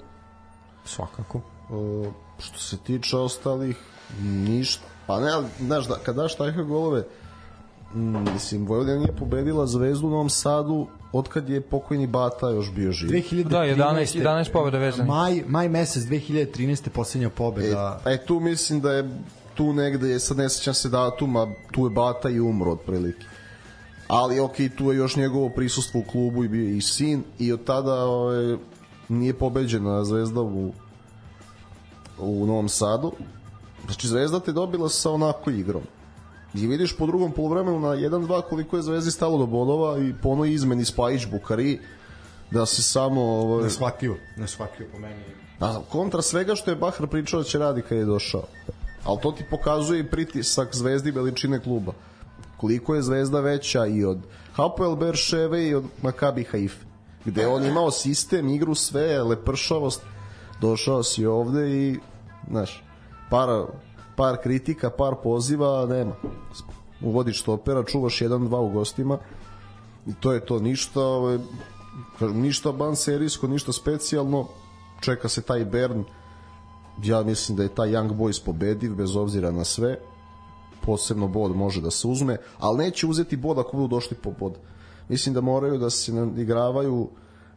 svakako 0.85 1.37
E, 1.37 2.09
što 2.39 2.59
se 2.59 2.77
tiče 2.77 3.17
ostalih, 3.17 3.77
ništa. 4.21 4.83
Pa 5.07 5.19
ne, 5.19 5.31
ali, 5.31 5.45
znaš, 5.59 5.87
da, 5.87 5.95
kada 5.95 6.21
daš 6.21 6.35
takve 6.35 6.63
golove, 6.63 7.03
mm, 7.93 8.33
mislim, 8.33 8.65
Vojvodina 8.67 8.97
nije 8.97 9.15
pobedila 9.15 9.67
Zvezdu 9.67 10.07
u 10.07 10.09
Novom 10.09 10.29
Sadu 10.29 10.87
od 11.11 11.27
kad 11.27 11.49
je 11.49 11.61
pokojni 11.61 12.07
Bata 12.07 12.49
još 12.49 12.71
bio 12.71 12.91
živ. 12.91 13.09
2013. 13.09 13.43
Da, 13.43 13.57
11 13.57 14.21
11 14.21 14.51
pobeda 14.51 14.77
vezanih. 14.77 15.07
maj, 15.09 15.43
maj 15.47 15.69
mesec 15.69 16.03
2013. 16.03 16.89
poslednja 16.89 17.27
E, 17.27 17.31
pobeda 17.35 18.01
e, 18.05 18.25
tu 18.25 18.39
mislim 18.39 18.81
da 18.81 18.91
je 18.91 19.09
tu 19.55 19.73
negde 19.73 20.09
je, 20.09 20.19
sad 20.19 20.37
ne 20.37 20.49
sećam 20.49 20.73
se 20.73 20.89
datuma, 20.89 21.47
tu 21.71 21.85
je 21.85 21.89
Bata 21.89 22.29
i 22.29 22.39
umro 22.39 22.71
otprilike. 22.71 23.25
Ali 24.07 24.39
ok, 24.39 24.55
tu 24.77 24.91
je 24.91 24.97
još 24.97 25.15
njegovo 25.15 25.49
prisustvo 25.49 25.99
u 25.99 26.03
klubu 26.03 26.43
i 26.43 26.47
bio 26.47 26.69
i 26.69 26.81
sin 26.81 27.23
i 27.39 27.51
od 27.51 27.63
tada 27.63 27.93
ovaj, 27.93 28.57
nije 29.09 29.33
pobeđena 29.33 30.03
Zvezda 30.05 30.41
u, 30.41 30.73
u 32.19 32.45
Novom 32.45 32.69
Sadu. 32.69 33.11
Znači 33.85 34.07
Zvezda 34.07 34.39
te 34.39 34.51
dobila 34.51 34.89
sa 34.89 35.11
onako 35.11 35.51
igrom. 35.51 35.83
I 36.53 36.67
vidiš 36.67 36.97
po 36.97 37.05
drugom 37.05 37.31
polovremenu 37.31 37.79
na 37.79 37.87
1-2 37.87 38.41
koliko 38.49 38.75
je 38.75 38.83
Zvezdi 38.83 39.11
stalo 39.11 39.37
do 39.37 39.45
bodova 39.45 39.97
i 39.97 40.13
po 40.23 40.29
onoj 40.29 40.53
izmeni 40.53 40.85
Spajić 40.85 41.25
Bukari 41.31 41.79
da 42.51 42.65
se 42.65 42.83
samo 42.83 43.21
ovaj, 43.21 43.63
Neshvatljivo, 43.63 44.15
neshvatljivo 44.37 44.91
po 44.91 44.99
meni. 44.99 45.23
A 45.59 45.81
kontra 45.89 46.21
svega 46.21 46.55
što 46.55 46.71
je 46.71 46.75
Bahar 46.75 47.07
pričao 47.07 47.39
da 47.39 47.43
će 47.43 47.59
radi 47.59 47.81
kad 47.81 47.97
je 47.97 48.05
došao. 48.05 48.43
Ali 49.03 49.19
to 49.21 49.31
ti 49.31 49.43
pokazuje 49.49 49.99
i 49.99 50.07
pritisak 50.07 50.75
zvezdi 50.75 51.11
veličine 51.11 51.59
kluba. 51.59 51.93
Koliko 52.65 52.95
je 52.95 53.01
zvezda 53.01 53.39
veća 53.39 53.85
i 53.85 54.03
od 54.05 54.17
Hapoel 54.53 54.95
Berševe 54.95 55.67
i 55.67 55.75
od 55.75 55.83
Makabi 56.01 56.43
Haife. 56.43 56.85
Gde 57.25 57.47
on 57.47 57.65
imao 57.65 57.91
sistem, 57.91 58.49
igru, 58.49 58.75
sve, 58.75 59.23
lepršavost. 59.23 60.01
Došao 60.61 61.03
si 61.03 61.25
ovde 61.25 61.69
i, 61.69 61.99
znaš, 62.49 62.83
par, 63.29 63.65
par 64.15 64.37
kritika, 64.43 64.89
par 64.89 65.15
poziva, 65.23 65.85
nema. 65.85 66.15
Uvodiš 67.01 67.41
stopera, 67.41 67.83
čuvaš 67.83 68.19
1-2 68.19 68.55
u 68.55 68.69
gostima 68.69 69.17
i 70.07 70.13
to 70.19 70.33
je 70.33 70.45
to 70.45 70.59
ništa 70.59 71.01
ovaj, 71.01 71.37
kažem, 72.19 72.41
ništa 72.41 72.71
ban 72.71 72.95
serijsko, 72.95 73.47
ništa 73.47 73.73
specijalno 73.73 74.47
čeka 75.01 75.29
se 75.29 75.41
taj 75.41 75.65
Bern 75.65 76.03
ja 77.03 77.23
mislim 77.23 77.57
da 77.57 77.63
je 77.63 77.75
taj 77.75 77.89
Young 77.89 78.17
Boys 78.17 78.45
pobediv 78.45 78.95
bez 78.95 79.15
obzira 79.15 79.51
na 79.51 79.63
sve 79.63 79.99
posebno 80.85 81.27
bod 81.27 81.55
može 81.55 81.81
da 81.81 81.91
se 81.91 82.07
uzme 82.07 82.37
ali 82.59 82.77
neće 82.77 83.07
uzeti 83.07 83.37
bod 83.37 83.59
ako 83.59 83.77
budu 83.77 83.95
došli 83.95 84.17
po 84.17 84.31
bod 84.39 84.57
mislim 85.09 85.35
da 85.35 85.41
moraju 85.41 85.77
da 85.77 85.89
se 85.89 86.11
igravaju 86.37 87.09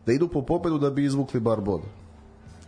da 0.07 0.13
idu 0.13 0.29
po 0.29 0.43
pobedu 0.43 0.79
da 0.79 0.91
bi 0.91 1.05
izvukli 1.05 1.41
bar 1.41 1.61
bod 1.61 1.81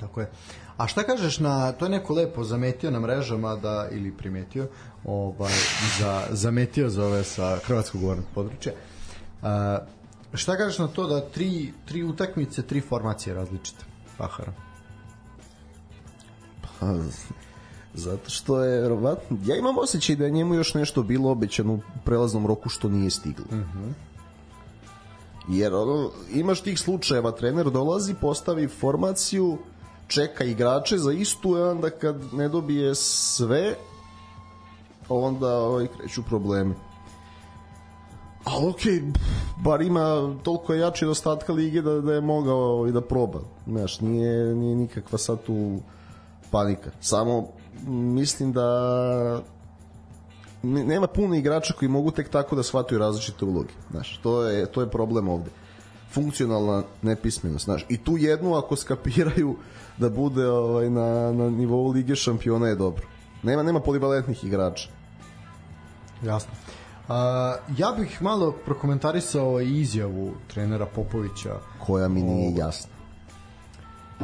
Tako 0.01 0.21
je. 0.21 0.31
A 0.77 0.87
šta 0.87 1.03
kažeš 1.03 1.39
na, 1.39 1.73
to 1.73 1.85
je 1.85 1.91
neko 1.91 2.15
lepo 2.15 2.45
zametio 2.45 2.91
na 2.91 3.01
mrežama 3.01 3.57
da, 3.57 3.89
ili 3.93 4.13
primetio, 4.13 4.69
ovaj, 5.05 5.53
za, 5.99 6.23
zametio 6.31 6.89
za 6.91 7.05
ove 7.05 7.25
sa 7.25 7.59
hrvatskog 7.65 8.01
govornog 8.01 8.27
područja. 8.35 8.73
A, 9.43 9.79
šta 10.35 10.57
kažeš 10.57 10.79
na 10.79 10.89
to 10.89 11.07
da 11.07 11.21
tri, 11.21 11.73
tri 11.85 12.03
utakmice, 12.03 12.63
tri 12.63 12.81
formacije 12.81 13.35
različite? 13.35 13.85
Pahara. 14.19 14.53
Pa, 16.63 16.87
zato 17.95 18.31
što 18.31 18.65
je 18.65 18.81
verovatno 18.81 19.37
ja 19.45 19.57
imam 19.57 19.79
osjećaj 19.79 20.17
da 20.17 20.25
je 20.25 20.31
njemu 20.31 20.55
još 20.55 20.75
nešto 20.75 21.03
bilo 21.03 21.31
obećano 21.31 21.73
u 21.73 21.81
prelaznom 22.05 22.47
roku 22.47 22.69
što 22.69 22.89
nije 22.89 23.11
stiglo 23.11 23.45
uh 23.51 23.57
-huh. 23.57 23.93
jer 25.49 25.75
ono, 25.75 26.11
imaš 26.33 26.61
tih 26.61 26.81
slučajeva 26.81 27.33
trener 27.33 27.71
dolazi, 27.71 28.15
postavi 28.15 28.69
formaciju 28.69 29.59
čeka 30.07 30.45
igrače 30.45 30.99
za 30.99 31.13
istu 31.13 31.57
i 31.57 31.61
onda 31.61 31.91
kad 31.91 32.35
ne 32.35 32.49
dobije 32.49 32.95
sve 32.95 33.75
onda 35.09 35.55
ovaj, 35.55 35.87
kreću 35.87 36.23
problemi 36.23 36.75
ali 38.45 38.67
okej, 38.69 38.93
okay, 38.93 39.13
bar 39.65 39.83
ima 39.83 40.37
toliko 40.43 40.75
jači 40.75 41.05
od 41.05 41.11
ostatka 41.11 41.53
lige 41.53 41.83
da, 41.83 42.01
da 42.01 42.15
je 42.15 42.21
mogao 42.21 42.59
ovaj, 42.59 42.93
da 42.93 43.01
proba. 43.01 43.41
Znaš, 43.67 44.01
nije, 44.01 44.55
nije 44.55 44.77
nikakva 44.77 45.19
sad 45.19 45.43
tu 45.43 45.81
panika. 46.51 46.91
Samo 47.01 47.49
mislim 47.83 48.53
da 48.53 49.43
nema 50.63 51.07
puno 51.07 51.35
igrača 51.35 51.75
koji 51.79 51.89
mogu 51.89 52.11
tek 52.11 52.29
tako 52.29 52.57
da 52.57 52.63
shvataju 52.63 52.99
različite 52.99 53.45
uloge. 53.45 53.73
Znaš, 53.91 54.21
to 54.23 54.45
je, 54.45 54.67
to 54.67 54.81
je 54.81 54.91
problem 54.91 55.29
ovde. 55.29 55.51
Funkcionalna 56.13 56.83
nepismenost. 57.03 57.65
Znaš, 57.65 57.87
I 57.89 57.99
tu 57.99 58.17
jednu 58.17 58.55
ako 58.55 58.77
skapiraju 58.77 59.57
da 59.99 60.11
bude 60.11 60.49
ovaj, 60.49 60.91
na, 60.91 61.33
na 61.33 61.51
nivou 61.51 61.91
Lige 61.91 62.17
šampiona 62.17 62.69
je 62.69 62.75
dobro. 62.75 63.07
Nema, 63.43 63.63
nema 63.63 63.81
polivalentnih 63.81 64.45
igrača. 64.45 64.89
Jasno. 66.23 66.53
Uh, 67.09 67.15
ja 67.79 67.95
bih 67.99 68.23
malo 68.23 68.53
prokomentarisao 68.65 69.61
izjavu 69.61 70.33
trenera 70.47 70.87
Popovića. 70.87 71.57
Koja 71.87 72.09
mi 72.09 72.23
nije 72.23 72.55
jasna. 72.57 72.91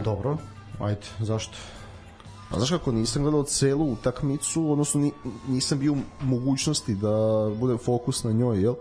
Dobro, 0.05 0.37
ajde, 0.81 1.07
zašto? 1.18 1.57
Pa 2.51 2.57
znaš 2.57 2.70
kako, 2.70 2.92
nisam 2.92 3.22
gledao 3.22 3.42
celu 3.42 3.92
utakmicu, 3.92 4.72
odnosno 4.72 5.01
ni, 5.01 5.12
nisam 5.49 5.78
bio 5.78 5.92
u 5.92 5.97
mogućnosti 6.22 6.94
da 6.94 7.11
bude 7.59 7.76
fokus 7.76 8.24
na 8.24 8.32
njoj, 8.32 8.62
jel? 8.62 8.74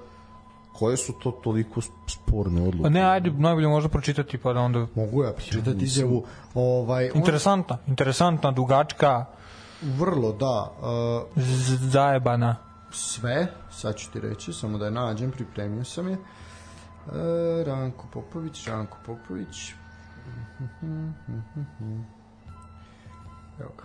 Koje 0.73 0.97
su 0.97 1.13
to 1.13 1.31
toliko 1.31 1.81
sporne 2.07 2.61
odluke? 2.61 2.83
Pa 2.83 2.89
ne, 2.89 3.01
ajde, 3.01 3.31
najbolje 3.31 3.67
možda 3.67 3.89
pročitati 3.89 4.37
pa 4.37 4.53
da 4.53 4.59
onda... 4.59 4.87
Mogu 4.95 5.23
ja 5.23 5.31
pročitati 5.31 5.83
izjavu. 5.83 6.25
Ovaj, 6.53 7.09
on... 7.11 7.17
Interesantna, 7.17 7.77
interesantna, 7.87 8.51
dugačka. 8.51 9.25
Vrlo, 9.81 10.31
da. 10.31 10.71
Uh, 11.35 11.43
zajebana. 11.91 12.55
Sve, 12.91 13.47
sad 13.71 13.95
ću 13.95 14.11
ti 14.11 14.19
reći, 14.19 14.53
samo 14.53 14.77
da 14.77 14.85
je 14.85 14.91
nađem, 14.91 15.31
pripremio 15.31 15.83
sam 15.83 16.07
je. 16.07 16.13
E, 16.13 17.63
Ranko 17.63 18.07
Popović, 18.13 18.67
Ranko 18.67 18.97
Popović. 19.05 19.73
Evo 23.59 23.71
ga. 23.77 23.83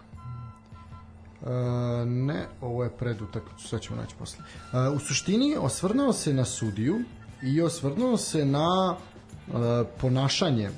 E, 1.46 2.04
ne, 2.06 2.46
ovo 2.60 2.84
je 2.84 2.90
pred 2.90 3.22
utakmicu, 3.22 3.68
sad 3.68 3.80
ćemo 3.80 4.00
naći 4.00 4.14
posle. 4.18 4.44
E, 4.72 4.88
u 4.88 4.98
suštini 4.98 5.56
osvrnuo 5.60 6.12
se 6.12 6.34
na 6.34 6.44
sudiju 6.44 7.00
i 7.42 7.62
osvrnuo 7.62 8.16
se 8.16 8.44
na 8.44 8.96
e, 9.48 9.52
ponašanje 10.00 10.70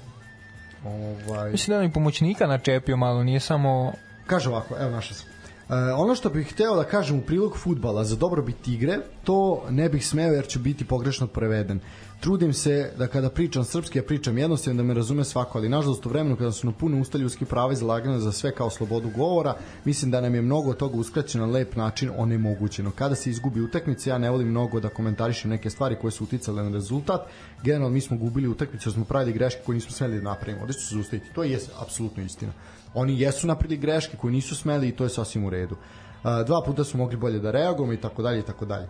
ovaj... 0.84 1.50
Mislim 1.50 1.76
da 1.76 1.82
je 1.82 1.92
pomoćnika 1.92 2.46
načepio 2.46 2.96
malo, 2.96 3.24
nije 3.24 3.40
samo... 3.40 3.92
Kaže 4.26 4.48
ovako, 4.48 4.74
evo 4.80 4.90
naša 4.90 5.14
sam. 5.14 5.26
E, 5.68 5.92
ono 5.92 6.14
što 6.14 6.30
bih 6.30 6.52
hteo 6.52 6.76
da 6.76 6.84
kažem 6.84 7.18
u 7.18 7.22
prilog 7.22 7.56
futbala 7.56 8.04
za 8.04 8.16
dobrobit 8.16 8.68
igre, 8.68 8.98
to 9.24 9.64
ne 9.70 9.88
bih 9.88 10.06
smeo 10.06 10.32
jer 10.32 10.46
ću 10.46 10.58
biti 10.58 10.84
pogrešno 10.84 11.26
preveden. 11.26 11.80
Trudim 12.22 12.52
se 12.52 12.92
da 12.98 13.06
kada 13.06 13.30
pričam 13.30 13.64
srpski, 13.64 13.98
ja 13.98 14.02
pričam 14.02 14.38
jednostavno 14.38 14.82
da 14.82 14.86
me 14.86 14.94
razume 14.94 15.24
svako, 15.24 15.58
ali 15.58 15.68
nažalost 15.68 16.06
u 16.06 16.08
vremenu 16.08 16.36
kada 16.36 16.52
su 16.52 16.66
na 16.66 16.72
puno 16.72 17.00
usta 17.00 17.18
ljudski 17.18 17.44
prava 17.44 17.72
izlagane 17.72 18.20
za 18.20 18.32
sve 18.32 18.52
kao 18.54 18.70
slobodu 18.70 19.10
govora, 19.16 19.56
mislim 19.84 20.10
da 20.10 20.20
nam 20.20 20.34
je 20.34 20.42
mnogo 20.42 20.74
toga 20.74 20.96
uskraćeno 20.96 21.46
na 21.46 21.52
lep 21.52 21.76
način 21.76 22.10
onemogućeno. 22.16 22.90
Kada 22.90 23.14
se 23.14 23.30
izgubi 23.30 23.60
utakmica, 23.60 24.10
ja 24.10 24.18
ne 24.18 24.30
volim 24.30 24.48
mnogo 24.48 24.80
da 24.80 24.88
komentarišem 24.88 25.50
neke 25.50 25.70
stvari 25.70 25.96
koje 26.00 26.10
su 26.10 26.24
uticale 26.24 26.62
na 26.62 26.70
rezultat. 26.70 27.20
Generalno 27.62 27.90
mi 27.90 28.00
smo 28.00 28.16
gubili 28.16 28.48
utakmicu, 28.48 28.92
smo 28.92 29.04
pravili 29.04 29.32
greške 29.32 29.60
koje 29.66 29.74
nismo 29.74 29.90
smeli 29.90 30.16
da 30.16 30.22
napravimo. 30.22 30.62
Ovde 30.62 30.72
ću 30.72 30.86
se 30.86 30.94
zaustaviti. 30.94 31.34
To 31.34 31.42
je 31.42 31.58
apsolutno 31.80 32.22
istina. 32.22 32.52
Oni 32.94 33.20
jesu 33.20 33.46
napravili 33.46 33.80
greške 33.80 34.16
koje 34.16 34.32
nisu 34.32 34.56
smeli 34.56 34.88
i 34.88 34.96
to 34.96 35.04
je 35.04 35.10
sasvim 35.10 35.44
u 35.44 35.50
redu. 35.50 35.76
Dva 36.22 36.62
puta 36.66 36.84
su 36.84 36.98
mogli 36.98 37.16
bolje 37.16 37.38
da 37.38 37.50
reagujemo 37.50 37.92
i 37.92 38.00
tako 38.00 38.22
dalje 38.22 38.38
i 38.38 38.42
tako 38.42 38.66
dalje. 38.66 38.86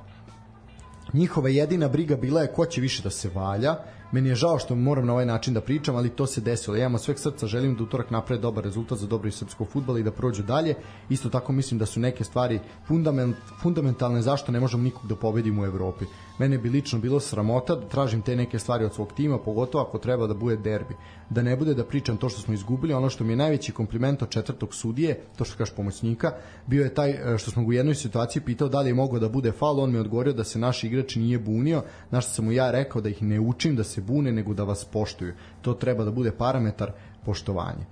Njihova 1.12 1.48
jedina 1.48 1.88
briga 1.88 2.16
bila 2.16 2.42
je 2.42 2.52
ko 2.52 2.66
će 2.66 2.80
više 2.80 3.02
da 3.02 3.10
se 3.10 3.30
valja. 3.34 3.76
Meni 4.12 4.28
je 4.28 4.34
žao 4.34 4.58
što 4.58 4.74
moram 4.74 5.06
na 5.06 5.12
ovaj 5.12 5.26
način 5.26 5.54
da 5.54 5.60
pričam, 5.60 5.96
ali 5.96 6.08
to 6.08 6.26
se 6.26 6.40
desilo. 6.40 6.76
Ja 6.76 6.86
imam 6.86 6.98
sveg 6.98 7.18
srca 7.18 7.46
želim 7.46 7.74
da 7.76 7.82
utorak 7.82 8.10
naprave 8.10 8.40
dobar 8.42 8.64
rezultat 8.64 8.98
za 8.98 9.06
dobro 9.06 9.28
i 9.28 9.32
srpsko 9.32 9.64
futbol 9.64 9.98
i 9.98 10.02
da 10.02 10.12
prođu 10.12 10.42
dalje. 10.42 10.74
Isto 11.08 11.28
tako 11.28 11.52
mislim 11.52 11.78
da 11.78 11.86
su 11.86 12.00
neke 12.00 12.24
stvari 12.24 12.60
fundament, 12.86 13.36
fundamentalne 13.62 14.22
zašto 14.22 14.52
ne 14.52 14.60
možemo 14.60 14.82
nikog 14.82 15.06
da 15.06 15.16
pobedimo 15.16 15.62
u 15.62 15.64
Evropi. 15.64 16.04
Mene 16.38 16.58
bi 16.58 16.68
lično 16.68 16.98
bilo 16.98 17.20
sramota 17.20 17.74
da 17.74 17.88
tražim 17.88 18.22
te 18.22 18.36
neke 18.36 18.58
stvari 18.58 18.84
od 18.84 18.94
svog 18.94 19.12
tima, 19.12 19.38
pogotovo 19.38 19.84
ako 19.84 19.98
treba 19.98 20.26
da 20.26 20.34
bude 20.34 20.56
derbi. 20.56 20.94
Da 21.30 21.42
ne 21.42 21.56
bude 21.56 21.74
da 21.74 21.84
pričam 21.84 22.16
to 22.16 22.28
što 22.28 22.40
smo 22.40 22.54
izgubili, 22.54 22.94
ono 22.94 23.10
što 23.10 23.24
mi 23.24 23.32
je 23.32 23.36
najveći 23.36 23.72
kompliment 23.72 24.22
od 24.22 24.28
četvrtog 24.28 24.74
sudije, 24.74 25.20
to 25.36 25.44
što 25.44 25.58
kaže 25.58 25.72
pomoćnika, 25.76 26.32
bio 26.66 26.84
je 26.84 26.94
taj 26.94 27.10
e, 27.10 27.38
što 27.38 27.50
smo 27.50 27.62
ga 27.62 27.68
u 27.68 27.72
jednoj 27.72 27.94
situaciji 27.94 28.42
pitao 28.42 28.68
da 28.68 28.80
li 28.80 28.90
je 28.90 28.94
mogao 28.94 29.18
da 29.18 29.28
bude 29.28 29.52
faul, 29.52 29.80
on 29.80 29.90
mi 29.90 29.96
je 29.96 30.00
odgovorio 30.00 30.32
da 30.32 30.44
se 30.44 30.58
naš 30.58 30.84
igrač 30.84 31.16
nije 31.16 31.38
bunio, 31.38 31.82
na 32.10 32.20
što 32.20 32.30
sam 32.30 32.44
mu 32.44 32.52
ja 32.52 32.70
rekao 32.70 33.02
da 33.02 33.08
ih 33.08 33.22
ne 33.22 33.40
učim 33.40 33.76
da 33.76 33.84
se 33.84 34.00
bune, 34.00 34.32
nego 34.32 34.54
da 34.54 34.64
vas 34.64 34.84
poštuju. 34.84 35.34
To 35.62 35.74
treba 35.74 36.04
da 36.04 36.10
bude 36.10 36.30
parametar 36.30 36.92
poštovanja. 37.24 37.86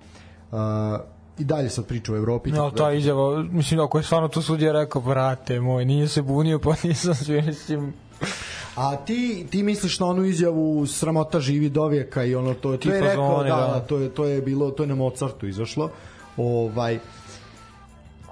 Uh, 0.51 0.57
i 1.39 1.43
dalje 1.43 1.69
sad 1.69 1.85
priča 1.85 2.13
o 2.13 2.15
Evropi. 2.15 2.51
No, 2.51 2.71
ta 2.71 2.91
izjava, 2.91 3.43
mislim, 3.43 3.79
ako 3.79 3.97
je 3.97 4.03
stvarno 4.03 4.27
to 4.27 4.41
sudija 4.41 4.71
rekao, 4.71 5.01
brate 5.01 5.59
moj, 5.59 5.85
nije 5.85 6.07
se 6.07 6.21
bunio, 6.21 6.59
pa 6.59 6.73
nisam 6.83 7.15
svjestim 7.15 7.93
A 8.75 8.95
ti 8.95 9.47
ti 9.51 9.63
misliš 9.63 9.99
na 9.99 10.05
onu 10.05 10.25
izjavu 10.25 10.87
sramota 10.87 11.39
živi 11.39 11.69
do 11.69 11.87
vijeka 11.87 12.23
i 12.23 12.35
ono 12.35 12.53
to 12.53 12.71
je 12.71 12.79
to 12.79 12.93
je 12.93 13.01
rekao 13.01 13.43
da, 13.43 13.49
da, 13.49 13.79
to 13.87 13.97
je 13.97 14.09
to 14.09 14.25
je 14.25 14.41
bilo 14.41 14.71
to 14.71 14.83
je 14.83 14.87
na 14.87 14.95
Mozartu 14.95 15.47
izašlo. 15.47 15.89
Ovaj 16.37 16.99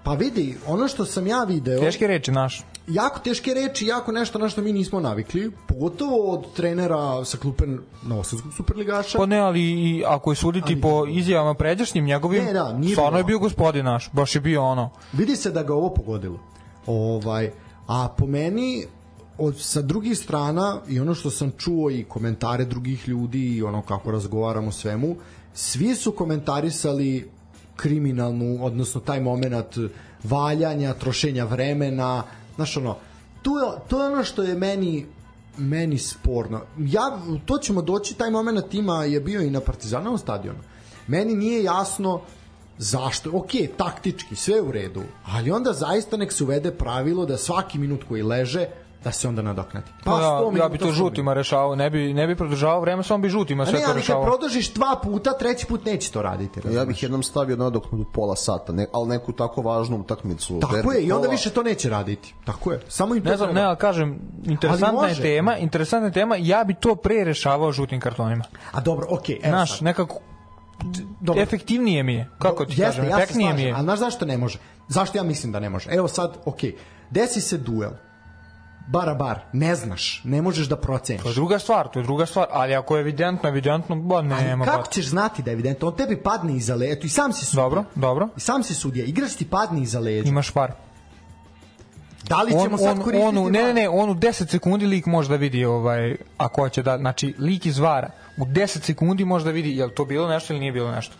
Pa 0.03 0.13
vidi, 0.13 0.57
ono 0.67 0.87
što 0.87 1.05
sam 1.05 1.27
ja 1.27 1.43
video... 1.43 1.79
Teške 1.79 2.07
reči 2.07 2.31
naš. 2.31 2.63
jako 2.87 3.19
teške 3.19 3.53
reči, 3.53 3.85
jako 3.85 4.11
nešto 4.11 4.39
na 4.39 4.49
što 4.49 4.61
mi 4.61 4.73
nismo 4.73 4.99
navikli, 4.99 5.51
pogotovo 5.67 6.31
od 6.31 6.53
trenera 6.53 7.25
sa 7.25 7.37
klupe 7.37 7.65
Novosadskog 8.03 8.53
superligaša. 8.53 9.17
Pa 9.17 9.25
ne, 9.25 9.37
ali 9.37 9.61
i 9.61 10.03
ako 10.07 10.31
je 10.31 10.35
suditi 10.35 10.73
Ali- 10.73 10.81
po 10.81 11.05
izjavama 11.09 11.53
pređašnjim 11.53 12.05
njegovim, 12.05 12.43
Ne, 12.45 12.53
da, 12.53 12.73
nije 12.73 12.95
stvarno 12.95 13.11
bilo 13.11 13.19
je 13.19 13.23
bio 13.23 13.39
gospodin 13.39 13.85
naš, 13.85 14.09
baš 14.11 14.35
je 14.35 14.41
bio 14.41 14.63
ono. 14.63 14.89
vidi 15.13 15.35
se 15.35 15.51
da 15.51 15.63
ga 15.63 15.73
ovo 15.73 15.89
pogodilo. 15.89 16.39
Ovaj, 16.85 17.51
a 17.87 18.07
po 18.17 18.25
meni 18.25 18.85
od 19.39 19.59
sa 19.59 19.81
drugih 19.81 20.17
strana 20.17 20.81
i 20.87 20.99
ono 20.99 21.15
što 21.15 21.31
sam 21.31 21.51
čuo 21.57 21.91
i 21.91 22.03
komentare 22.03 22.65
drugih 22.65 23.07
ljudi 23.07 23.55
i 23.55 23.63
ono 23.63 23.81
kako 23.81 24.11
razgovaramo 24.11 24.71
svemu, 24.71 25.15
svi 25.53 25.95
su 25.95 26.11
komentarisali 26.11 27.29
kriminalnu, 27.75 28.65
odnosno 28.65 29.01
taj 29.01 29.21
moment 29.21 29.77
valjanja, 30.23 30.93
trošenja 30.93 31.45
vremena, 31.45 32.23
znaš 32.55 32.77
ono, 32.77 32.95
tu 33.41 33.51
je, 33.51 33.87
to 33.87 34.03
je 34.03 34.11
ono 34.11 34.23
što 34.23 34.43
je 34.43 34.55
meni 34.55 35.05
meni 35.57 35.97
sporno. 35.97 36.61
Ja, 36.77 37.19
to 37.45 37.57
ćemo 37.57 37.81
doći, 37.81 38.17
taj 38.17 38.31
moment 38.31 38.69
tima 38.69 39.03
je 39.03 39.19
bio 39.19 39.41
i 39.41 39.49
na 39.49 39.59
Partizanovom 39.59 40.17
stadionu. 40.17 40.59
Meni 41.07 41.35
nije 41.35 41.63
jasno 41.63 42.21
zašto, 42.77 43.29
ok, 43.33 43.51
taktički, 43.77 44.35
sve 44.35 44.61
u 44.61 44.71
redu, 44.71 45.03
ali 45.25 45.51
onda 45.51 45.73
zaista 45.73 46.17
nek 46.17 46.33
se 46.33 46.43
uvede 46.43 46.71
pravilo 46.71 47.25
da 47.25 47.37
svaki 47.37 47.77
minut 47.77 48.03
koji 48.07 48.23
leže, 48.23 48.67
da 49.03 49.11
se 49.11 49.27
onda 49.27 49.41
nadoknadi. 49.41 49.87
Pa, 50.03 50.11
ja, 50.11 50.17
100 50.17 50.45
ja 50.45 50.51
minuta, 50.51 50.69
bi 50.69 50.77
to 50.77 50.85
100 50.85 50.91
žutima 50.93 51.33
rešavao, 51.33 51.75
ne 51.75 51.89
bi, 51.89 52.13
ne 52.13 52.27
bi 52.27 52.35
produžavao 52.35 52.81
vreme, 52.81 53.03
samo 53.03 53.21
bi 53.21 53.29
žutima 53.29 53.63
A 53.63 53.65
sve 53.65 53.73
ne, 53.73 53.79
to 53.79 53.85
ali 53.85 53.93
kad 53.93 54.01
rešavao. 54.01 54.23
produžiš 54.25 54.73
dva 54.73 54.99
puta, 55.03 55.37
treći 55.37 55.65
put 55.65 55.85
neće 55.85 56.11
to 56.11 56.21
raditi. 56.21 56.59
Ja 56.59 56.63
razumeš? 56.63 56.87
bih 56.87 57.03
jednom 57.03 57.23
stavio 57.23 57.55
nadoknadu 57.57 58.05
pola 58.13 58.35
sata, 58.35 58.73
ne, 58.73 58.87
ali 58.93 59.07
neku 59.09 59.31
tako 59.31 59.61
važnu 59.61 59.97
utakmicu. 59.99 60.59
Tako 60.59 60.73
derbi 60.73 60.95
je, 60.95 61.01
i 61.01 61.11
onda 61.11 61.21
kola. 61.21 61.31
više 61.31 61.49
to 61.49 61.63
neće 61.63 61.89
raditi. 61.89 62.33
Tako 62.45 62.71
je. 62.71 62.81
Samo 62.87 63.15
im 63.15 63.23
to 63.23 63.29
Ne 63.29 63.37
znam, 63.37 63.47
treba. 63.49 63.61
ne, 63.61 63.67
ali 63.67 63.77
kažem, 63.77 64.19
interesantna 64.45 65.07
je 65.07 65.15
tema, 65.21 65.57
interesantna 65.57 66.07
je 66.07 66.13
tema, 66.13 66.35
ja 66.39 66.63
bi 66.63 66.73
to 66.73 66.95
pre 66.95 67.23
rešavao 67.23 67.71
žutim 67.71 67.99
kartonima. 67.99 68.43
A 68.71 68.81
dobro, 68.81 69.07
okej, 69.09 69.39
evo 69.43 69.55
Znaš, 69.55 69.71
sad. 69.77 69.83
nekako 69.83 70.19
Dobro. 71.21 71.41
efektivnije 71.43 72.03
mi 72.03 72.13
je, 72.13 72.29
kako 72.39 72.65
ti 72.65 72.71
Jeste, 72.71 73.09
kažem, 73.09 73.39
ja 73.41 73.53
mi 73.53 73.61
je. 73.61 73.73
Ali 73.73 73.83
znaš 73.83 73.99
zašto 73.99 74.25
ne 74.25 74.37
može? 74.37 74.59
Zašto 74.87 75.17
ja 75.17 75.23
mislim 75.23 75.51
da 75.51 75.59
ne 75.59 75.69
može? 75.69 75.89
Evo 75.91 76.07
sad, 76.07 76.37
ok, 76.45 76.57
desi 77.09 77.41
se 77.41 77.57
duel, 77.57 77.91
bara 78.89 79.13
bar, 79.13 79.39
ne 79.53 79.75
znaš, 79.75 80.21
ne 80.23 80.41
možeš 80.41 80.67
da 80.67 80.77
proceniš. 80.77 81.23
To 81.23 81.29
je 81.29 81.35
druga 81.35 81.59
stvar, 81.59 81.87
to 81.87 81.99
je 81.99 82.03
druga 82.03 82.25
stvar, 82.25 82.47
ali 82.51 82.75
ako 82.75 82.97
je 82.97 83.01
evidentno, 83.01 83.49
evidentno, 83.49 83.95
ba 83.95 84.21
nema. 84.21 84.65
Kako 84.65 84.77
ba. 84.79 84.87
ćeš 84.87 85.07
znati 85.07 85.43
da 85.43 85.51
je 85.51 85.53
evidentno? 85.53 85.87
On 85.87 85.95
tebi 85.95 86.17
padne 86.17 86.55
iza 86.55 86.75
leđa, 86.75 86.93
eto 86.93 87.05
i 87.05 87.09
sam 87.09 87.33
si 87.33 87.45
sudija. 87.45 87.63
Dobro, 87.63 87.83
dobro, 87.95 88.27
I 88.37 88.39
sam 88.39 88.63
si 88.63 88.73
sudija, 88.73 89.05
igrač 89.05 89.31
ti 89.31 89.45
padne 89.47 89.81
iza 89.81 89.99
leđa. 89.99 90.29
imaš 90.29 90.51
par. 90.51 90.71
Da 92.23 92.41
li 92.41 92.51
On, 92.53 92.63
ćemo 92.63 92.77
sad 92.77 92.87
on, 92.89 93.03
koristiti? 93.03 93.27
on, 93.27 93.37
u- 93.37 93.49
ne, 93.49 93.63
ne, 93.63 93.73
ne, 93.73 93.89
on 93.89 94.09
u 94.09 94.15
10 94.15 94.49
sekundi 94.49 94.85
lik 94.85 95.05
može 95.05 95.29
da 95.29 95.35
vidi 95.35 95.65
ovaj, 95.65 96.15
ako 96.37 96.61
hoće 96.61 96.83
da, 96.83 96.97
znači 96.97 97.35
lik 97.39 97.65
iz 97.65 97.79
vara, 97.79 98.09
u 98.37 98.45
10 98.45 98.65
sekundi 98.81 99.25
može 99.25 99.45
da 99.45 99.51
vidi 99.51 99.77
je 99.77 99.85
li 99.85 99.95
to 99.95 100.05
bilo 100.05 100.27
nešto 100.27 100.53
ili 100.53 100.59
nije 100.59 100.71
bilo 100.71 100.91
nešto. 100.91 101.15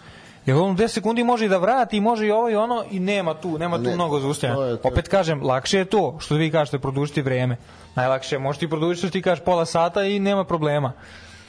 Jer 0.45 0.57
on 0.57 0.71
u 0.71 0.75
10 0.75 0.87
sekundi 0.87 1.23
može 1.23 1.45
i 1.45 1.49
da 1.49 1.57
vrati, 1.57 1.97
i 1.97 2.01
može 2.01 2.27
i 2.27 2.31
ovo 2.31 2.49
i 2.49 2.55
ono 2.55 2.83
i 2.91 2.99
nema 2.99 3.33
tu, 3.33 3.57
nema 3.57 3.77
tu 3.77 3.83
Ne, 3.83 3.95
mnogo 3.95 4.19
zaustavljanja. 4.19 4.77
Opet 4.83 5.07
kažem, 5.07 5.43
lakše 5.43 5.77
je 5.77 5.85
to, 5.85 6.17
što 6.19 6.35
vi 6.35 6.51
kažete, 6.51 6.79
produžiti 6.79 7.21
vreme. 7.21 7.57
Najlakše 7.95 8.35
je, 8.35 8.39
možeš 8.39 8.59
ti 8.59 8.69
produžiti 8.69 9.07
što 9.07 9.11
ti 9.11 9.21
kažeš 9.21 9.43
pola 9.45 9.65
sata 9.65 10.03
i 10.03 10.19
nema 10.19 10.43
problema. 10.43 10.93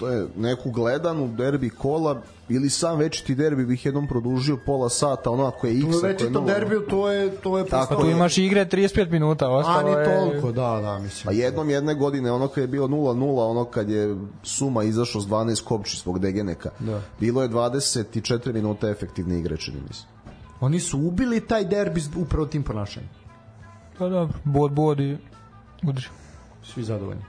To 0.01 0.09
je 0.09 0.27
neku 0.37 0.71
gledanu 0.71 1.29
derbi 1.29 1.71
kola 1.71 2.21
ili 2.49 2.71
sam 2.71 2.99
večiti 2.99 3.35
derbi 3.35 3.65
bih 3.67 3.87
jednom 3.87 4.07
produžio 4.09 4.59
pola 4.67 4.89
sata, 4.89 5.31
ono 5.31 5.45
ako 5.47 5.67
je 5.67 5.79
x, 5.79 5.85
ako 5.87 6.07
je 6.07 6.13
večitom 6.13 6.47
derbiju 6.47 6.81
to 6.81 7.11
je, 7.11 7.31
to 7.31 7.59
je 7.59 7.67
Tako 7.67 7.95
Pa 7.95 8.01
tu 8.01 8.07
je. 8.07 8.13
imaš 8.13 8.39
igre 8.39 8.65
35 8.65 9.11
minuta, 9.11 9.47
A 9.47 9.51
ostalo 9.51 9.83
ni 9.83 10.01
je... 10.01 10.05
toliko, 10.05 10.53
da, 10.53 10.79
da, 10.83 10.99
mislim. 10.99 11.25
Pa 11.25 11.33
jednom 11.33 11.71
jedne 11.71 11.95
godine, 11.95 12.33
ono 12.33 12.49
kad 12.49 12.63
je 12.63 12.69
bilo 12.69 12.89
0-0, 12.89 13.51
ono 13.51 13.65
kad 13.65 13.89
je 13.91 14.17
Suma 14.43 14.83
izašao 14.83 15.21
s 15.21 15.27
12 15.27 15.65
kopči 15.65 15.97
svog 15.97 16.19
Degeneka, 16.19 16.71
Da. 16.81 17.01
bilo 17.21 17.43
je 17.43 17.49
24 17.49 18.53
minuta 18.53 18.89
efektivne 18.89 19.39
igre, 19.39 19.57
čini 19.57 19.81
mi 19.89 19.95
se. 19.95 20.05
Oni 20.61 20.81
su 20.81 20.99
ubili 20.99 21.41
taj 21.41 21.65
derbi 21.65 22.01
upravo 22.17 22.47
tim 22.47 22.63
ponašanjem. 22.63 23.11
Pa 23.99 24.09
dobro, 24.09 24.35
bod, 24.45 24.73
bod 24.73 25.01
i 25.01 25.19
udri. 25.89 26.05
svi 26.65 26.83
zadovoljni. 26.85 27.23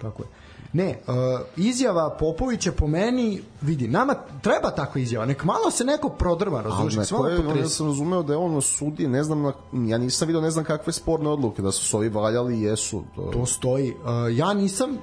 Tako 0.00 0.22
je. 0.22 0.28
Ne, 0.74 0.98
uh, 1.06 1.14
izjava 1.56 2.16
Popovića 2.18 2.72
po 2.72 2.86
meni, 2.86 3.40
vidi, 3.60 3.88
nama 3.88 4.14
treba 4.42 4.70
takva 4.70 5.00
izjava, 5.00 5.26
nek 5.26 5.44
malo 5.44 5.70
se 5.70 5.84
neko 5.84 6.08
prodrva, 6.08 6.62
razumiješ, 6.62 6.96
nek 6.96 7.06
se 7.06 7.14
malo 7.14 7.26
ono, 7.26 7.34
ja 7.34 7.42
potresi. 7.42 7.74
sam 7.74 7.86
razumeo 7.86 8.22
da 8.22 8.32
je 8.32 8.36
on 8.36 8.62
sudi, 8.62 9.08
ne 9.08 9.22
znam, 9.24 9.42
na, 9.42 9.52
ja 9.88 9.98
nisam 9.98 10.26
video 10.28 10.42
ne 10.42 10.50
znam 10.50 10.64
kakve 10.64 10.92
sporne 10.92 11.28
odluke, 11.28 11.62
da 11.62 11.72
su 11.72 11.84
se 11.84 11.96
ovi 11.96 12.08
valjali, 12.08 12.60
jesu. 12.60 13.02
To, 13.16 13.22
To 13.22 13.46
stoji. 13.46 13.90
Uh, 13.90 13.96
ja 14.36 14.52
nisam, 14.52 14.98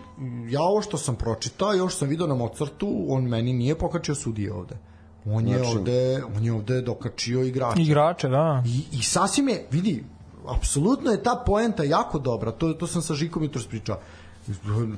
ja 0.50 0.62
ovo 0.62 0.82
što 0.82 0.98
sam 0.98 1.16
pročitao, 1.16 1.74
još 1.74 1.96
sam 1.98 2.08
video 2.08 2.28
na 2.28 2.36
Mozartu, 2.36 3.06
on 3.08 3.24
meni 3.24 3.54
nije 3.54 3.76
pokačio 3.78 4.16
sudije 4.16 4.54
ovde. 4.54 4.78
On 5.26 5.48
je 5.48 5.58
Znači- 5.58 5.78
ovde, 5.78 6.24
on 6.38 6.46
je 6.46 6.54
ovde 6.54 6.82
dokačio 6.82 7.44
igrača. 7.44 7.82
Igrače, 7.82 8.28
da. 8.30 8.64
I, 8.66 8.84
I 8.92 9.04
sasvim 9.04 9.50
je, 9.50 9.68
vidi, 9.72 10.06
apsolutno 10.48 11.12
je 11.12 11.24
ta 11.24 11.44
poenta 11.46 11.84
jako 11.84 12.20
dobra, 12.20 12.52
to, 12.52 12.74
to 12.74 12.88
sam 12.88 13.02
sa 13.02 13.14
Žikom 13.14 13.44
jutros 13.44 13.68
pričao. 13.68 13.98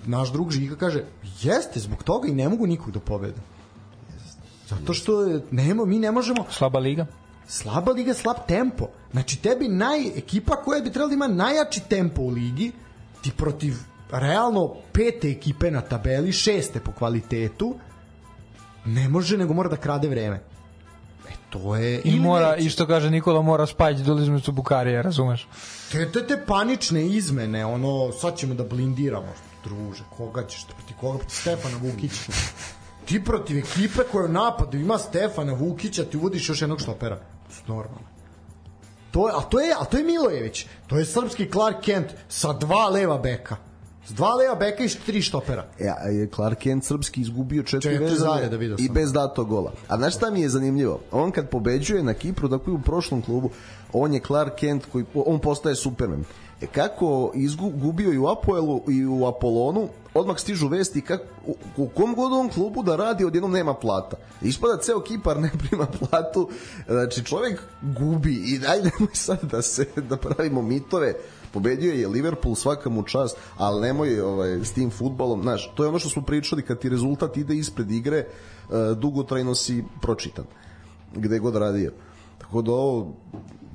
Naš 0.05 0.31
drug 0.31 0.51
Žika 0.51 0.75
kaže, 0.75 1.03
jeste, 1.41 1.79
zbog 1.79 2.03
toga 2.03 2.27
i 2.27 2.33
ne 2.33 2.49
mogu 2.49 2.67
nikog 2.67 2.91
da 2.91 2.99
pobede. 2.99 3.41
Zato 4.69 4.93
što 4.93 5.21
je, 5.21 5.41
nemo, 5.51 5.85
mi 5.85 5.99
ne 5.99 6.11
možemo, 6.11 6.45
Slaba 6.49 6.79
liga. 6.79 7.05
slaba 7.47 7.91
liga, 7.91 8.13
slab 8.13 8.37
tempo. 8.47 8.87
Znači, 9.11 9.41
tebi 9.41 9.67
naj, 9.67 10.07
ekipa 10.17 10.55
koja 10.55 10.81
bi 10.81 10.91
trebala 10.91 11.09
da 11.09 11.13
ima 11.13 11.27
najjači 11.27 11.81
tempo 11.89 12.21
u 12.21 12.29
ligi, 12.29 12.71
ti 13.21 13.31
protiv 13.37 13.73
realno 14.11 14.73
pete 14.93 15.29
ekipe 15.29 15.71
na 15.71 15.81
tabeli, 15.81 16.31
šeste 16.31 16.79
po 16.79 16.91
kvalitetu, 16.91 17.75
ne 18.85 19.09
može, 19.09 19.37
nego 19.37 19.53
mora 19.53 19.69
da 19.69 19.77
krade 19.77 20.07
vreme. 20.07 20.35
E, 21.29 21.33
to 21.49 21.75
je... 21.75 22.01
I 22.03 22.19
mora, 22.19 22.51
neće. 22.51 22.65
i 22.65 22.69
što 22.69 22.87
kaže 22.87 23.09
Nikola, 23.09 23.41
mora 23.41 23.65
spajati 23.65 24.03
do 24.03 24.19
između 24.19 24.51
Bukarija, 24.51 25.01
razumeš? 25.01 25.47
Te, 25.93 26.11
te, 26.11 26.27
te 26.27 26.45
panične 26.45 27.05
izmene, 27.05 27.65
ono, 27.65 28.11
sad 28.11 28.37
ćemo 28.37 28.53
da 28.53 28.63
blindiramo, 28.63 29.33
druže, 29.63 30.03
koga 30.17 30.47
ćeš, 30.47 30.65
protiv 30.65 30.97
koga, 30.99 31.17
protiv 31.17 31.35
Stefana 31.35 31.77
Vukića. 31.81 32.31
Ti 33.05 33.23
protiv 33.23 33.57
ekipe 33.57 34.03
koja 34.11 34.25
u 34.25 34.27
napadu 34.27 34.77
ima 34.77 34.97
Stefana 34.97 35.53
Vukića, 35.53 36.05
ti 36.05 36.17
uvodiš 36.17 36.49
još 36.49 36.61
jednog 36.61 36.81
štopera. 36.81 37.19
Normalno. 37.67 38.07
To 39.11 39.27
je, 39.27 39.33
a 39.37 39.41
to 39.41 39.59
je, 39.59 39.75
a 39.79 39.85
to 39.85 39.97
je 39.97 40.03
Milojević. 40.03 40.65
To 40.87 40.97
je 40.97 41.05
srpski 41.05 41.49
Clark 41.51 41.81
Kent 41.81 42.07
sa 42.29 42.53
dva 42.53 42.89
leva 42.89 43.17
beka. 43.17 43.57
S 44.05 44.11
dva 44.11 44.33
leva 44.35 44.55
beka 44.55 44.83
i 44.83 44.89
tri 45.05 45.21
štopera. 45.21 45.65
E, 45.79 45.87
a 45.87 46.07
je 46.07 46.27
Clark 46.35 46.59
Kent 46.59 46.85
srpski 46.85 47.21
izgubio 47.21 47.63
četiri, 47.63 47.91
Četiri 47.91 48.03
veze 48.03 48.15
zaljeda, 48.15 48.57
vidio 48.57 48.77
i 48.79 48.89
bez 48.89 49.13
datog 49.13 49.47
gola. 49.47 49.71
A 49.87 49.97
znaš 49.97 50.15
šta 50.15 50.29
mi 50.29 50.41
je 50.41 50.49
zanimljivo? 50.49 50.99
On 51.11 51.31
kad 51.31 51.49
pobeđuje 51.49 52.03
na 52.03 52.13
Kipru, 52.13 52.49
tako 52.49 52.71
i 52.71 52.73
u 52.73 52.81
prošlom 52.81 53.21
klubu, 53.21 53.49
on 53.93 54.13
je 54.13 54.19
Clark 54.19 54.55
Kent 54.55 54.85
koji 54.91 55.05
on 55.13 55.39
postaje 55.39 55.75
Superman. 55.75 56.23
E 56.61 56.65
kako 56.67 57.31
izgubio 57.35 58.13
i 58.13 58.17
u 58.17 58.27
Apoelu 58.27 58.81
i 58.89 59.05
u 59.05 59.25
Apolonu, 59.25 59.87
odmah 60.13 60.39
stižu 60.39 60.67
vesti 60.67 61.01
kako, 61.01 61.23
u, 61.47 61.55
u 61.77 61.87
kom 61.87 62.15
god 62.15 62.33
on 62.33 62.49
klubu 62.49 62.83
da 62.83 62.95
radi, 62.95 63.25
odjednom 63.25 63.51
nema 63.51 63.73
plata. 63.73 64.17
Ispada 64.41 64.77
ceo 64.77 64.99
Kipar 64.99 65.39
ne 65.39 65.51
prima 65.69 65.85
platu, 65.85 66.49
znači 66.87 67.25
čovjek 67.25 67.61
gubi 67.81 68.33
i 68.33 68.59
daj 68.59 68.77
nemoj 68.77 69.13
sad 69.13 69.39
da 69.43 69.61
se 69.61 69.85
da 70.09 70.17
pravimo 70.17 70.61
mitove 70.61 71.13
pobedio 71.53 71.93
je 71.93 72.07
Liverpool 72.07 72.55
svaka 72.55 72.89
mu 72.89 73.03
čast, 73.03 73.37
ali 73.57 73.81
nemoj 73.81 74.21
ovaj, 74.21 74.49
s 74.63 74.71
tim 74.71 74.91
futbolom, 74.91 75.41
znaš, 75.41 75.71
to 75.75 75.83
je 75.83 75.89
ono 75.89 75.99
što 75.99 76.09
smo 76.09 76.21
pričali, 76.21 76.61
kad 76.61 76.79
ti 76.79 76.89
rezultat 76.89 77.37
ide 77.37 77.55
ispred 77.55 77.91
igre, 77.91 78.17
e, 78.17 78.25
dugotrajno 78.95 79.55
si 79.55 79.83
pročitan, 80.01 80.45
gde 81.15 81.39
god 81.39 81.55
radio. 81.55 81.91
Tako 82.37 82.61
da 82.61 82.71
ovo, 82.71 83.13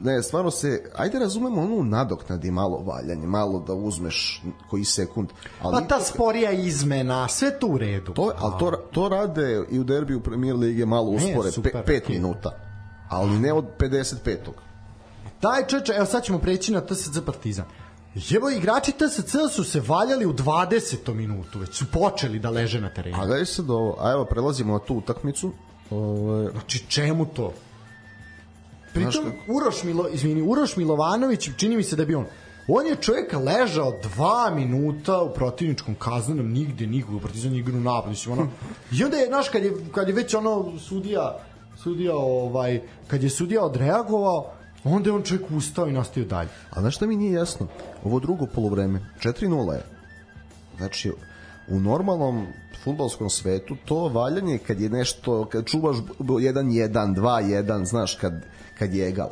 ne, 0.00 0.22
stvarno 0.22 0.50
se, 0.50 0.90
ajde 0.96 1.18
razumemo 1.18 1.62
ono 1.62 1.82
nadoknadi 1.82 2.50
malo 2.50 2.78
valjanje, 2.78 3.26
malo 3.26 3.64
da 3.66 3.74
uzmeš 3.74 4.42
koji 4.70 4.84
sekund, 4.84 5.28
ali 5.62 5.74
Pa 5.74 5.80
ta 5.80 6.00
sporija 6.00 6.52
izmena, 6.52 7.28
sve 7.28 7.58
to 7.58 7.66
u 7.66 7.78
redu. 7.78 8.12
to, 8.12 8.32
ali 8.38 8.54
to, 8.58 8.70
to 8.92 9.08
rade 9.08 9.64
i 9.70 9.78
u 9.78 9.84
derbiju 9.84 10.20
Premier 10.20 10.56
Lige 10.56 10.86
malo 10.86 11.10
uspore, 11.10 11.50
super, 11.50 11.72
pe, 11.72 11.82
pet 11.84 12.04
okej. 12.04 12.16
minuta, 12.16 12.50
ali 13.08 13.38
ne 13.38 13.52
od 13.52 13.64
55. 13.78 14.36
Daj 15.42 15.66
čeče, 15.66 15.92
evo 15.96 16.06
sad 16.06 16.24
ćemo 16.24 16.38
preći 16.38 16.72
na 16.72 16.80
TSC 16.80 17.18
Partizan. 17.26 17.64
Jevo, 18.14 18.50
igrači 18.50 18.92
TSC 18.92 19.54
su 19.54 19.64
se 19.64 19.82
valjali 19.86 20.26
u 20.26 20.32
20. 20.32 21.14
minutu, 21.14 21.58
već 21.58 21.74
su 21.74 21.84
počeli 21.92 22.38
da 22.38 22.50
leže 22.50 22.80
na 22.80 22.88
terenu. 22.94 23.22
A 23.22 23.26
daj 23.26 23.44
sad 23.44 23.70
ovo, 23.70 23.96
a 24.00 24.12
evo 24.12 24.24
prelazimo 24.24 24.72
na 24.72 24.78
tu 24.78 24.94
utakmicu, 24.94 25.52
Ovaj, 25.90 26.50
Znači, 26.52 26.84
čemu 26.88 27.26
to? 27.26 27.52
Pritom, 28.94 29.32
Uroš, 29.48 29.82
Milo, 29.82 30.08
izvini, 30.08 30.42
Uroš 30.42 30.76
Milovanović, 30.76 31.50
čini 31.56 31.76
mi 31.76 31.82
se 31.82 31.96
da 31.96 32.04
bi 32.04 32.14
on, 32.14 32.26
on 32.68 32.86
je 32.86 32.96
čovjeka 32.96 33.38
ležao 33.38 33.92
dva 34.02 34.50
minuta 34.54 35.22
u 35.22 35.34
protivničkom 35.34 35.94
kaznenom, 35.94 36.52
nigde 36.52 36.86
nikog, 36.86 37.22
Partizan 37.22 37.52
je 37.52 37.58
igrao 37.58 37.80
napad, 37.80 38.10
mislim, 38.10 38.38
ono, 38.38 38.48
i 38.92 39.04
onda 39.04 39.16
je, 39.16 39.26
znaš, 39.26 39.48
kad 39.48 39.64
je, 39.64 39.72
kad 39.94 40.08
je 40.08 40.14
već 40.14 40.34
ono 40.34 40.78
sudija, 40.78 41.38
sudija, 41.76 42.16
ovaj, 42.16 42.80
kad 43.06 43.22
je 43.22 43.30
sudija 43.30 43.64
odreagovao, 43.64 44.52
Onda 44.84 45.10
je 45.10 45.14
on 45.14 45.22
čovjek 45.22 45.50
ustao 45.50 45.86
i 45.86 45.92
nastavio 45.92 46.28
dalje. 46.28 46.48
A 46.70 46.80
znaš 46.80 46.96
šta 46.96 47.06
mi 47.06 47.16
nije 47.16 47.32
jasno? 47.32 47.66
Ovo 48.04 48.20
drugo 48.20 48.46
polovreme, 48.46 49.00
4-0 49.22 49.72
je. 49.72 49.82
Znači, 50.76 51.12
u 51.68 51.80
normalnom 51.80 52.46
futbolskom 52.84 53.30
svetu 53.30 53.76
to 53.84 54.08
valjanje 54.08 54.58
kad 54.58 54.80
je 54.80 54.88
nešto, 54.88 55.44
kad 55.44 55.64
čuvaš 55.64 55.96
1-1, 56.18 57.14
2-1, 57.14 57.84
znaš, 57.84 58.14
kad, 58.14 58.44
kad 58.78 58.94
je 58.94 59.08
egal. 59.08 59.28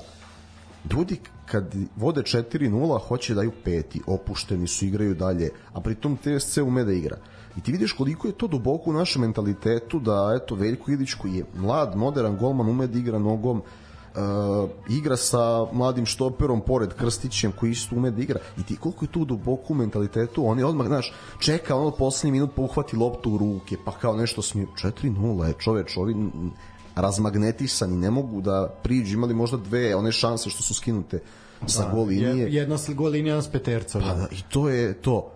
Ljudi 0.92 1.20
kad 1.46 1.74
vode 1.96 2.22
4-0 2.22 3.00
hoće 3.00 3.34
da 3.34 3.36
daju 3.36 3.52
peti, 3.64 4.00
opušteni 4.06 4.66
su, 4.66 4.84
igraju 4.84 5.14
dalje, 5.14 5.50
a 5.72 5.80
pritom 5.80 6.16
TSC 6.16 6.58
ume 6.58 6.84
da 6.84 6.92
igra. 6.92 7.16
I 7.56 7.60
ti 7.60 7.72
vidiš 7.72 7.92
koliko 7.92 8.26
je 8.28 8.34
to 8.38 8.46
duboko 8.46 8.90
u 8.90 8.92
našem 8.92 9.22
mentalitetu 9.22 10.00
da 10.00 10.38
eto 10.42 10.54
Veljko 10.54 10.90
Ilić 10.90 11.14
koji 11.14 11.34
je 11.34 11.44
mlad, 11.54 11.96
modern 11.96 12.36
golman, 12.36 12.68
ume 12.68 12.86
da 12.86 12.98
igra 12.98 13.18
nogom, 13.18 13.62
uh, 14.16 14.70
igra 14.88 15.16
sa 15.16 15.66
mladim 15.72 16.06
štoperom 16.06 16.60
pored 16.60 16.94
Krstićem 16.94 17.52
koji 17.52 17.70
isto 17.70 17.96
ume 17.96 18.10
da 18.10 18.22
igra. 18.22 18.40
I 18.58 18.62
ti 18.62 18.76
koliko 18.76 19.04
je 19.04 19.12
tu 19.12 19.24
duboko 19.24 19.72
u 19.72 19.76
mentalitetu 19.76 20.46
on 20.46 20.58
je 20.58 20.64
odmah, 20.64 20.86
znaš, 20.86 21.14
čeka 21.38 21.76
ono 21.76 21.90
poslednji 21.90 22.32
minut 22.32 22.50
pa 22.56 22.62
uhvati 22.62 22.96
loptu 22.96 23.32
u 23.32 23.38
ruke 23.38 23.76
pa 23.84 23.92
kao 23.92 24.16
nešto 24.16 24.42
smije 24.42 24.66
4-0 24.82 25.44
je 25.44 25.54
čoveč 25.58 25.96
ovi 25.96 26.14
razmagnetisani 26.94 27.96
ne 27.96 28.10
mogu 28.10 28.40
da 28.40 28.74
priđu 28.82 29.14
imali 29.14 29.34
možda 29.34 29.56
dve 29.56 29.94
one 29.94 30.12
šanse 30.12 30.50
što 30.50 30.62
su 30.62 30.74
skinute 30.74 31.22
sa 31.66 31.84
da, 31.84 31.90
gol 31.90 32.04
linije. 32.04 32.48
jedna 32.54 32.76
gol 32.94 33.10
linija 33.10 33.42
s 33.42 33.48
peterca 33.48 34.00
pa 34.00 34.14
da, 34.14 34.28
i 34.30 34.42
to 34.48 34.68
je 34.68 34.94
to 34.94 35.35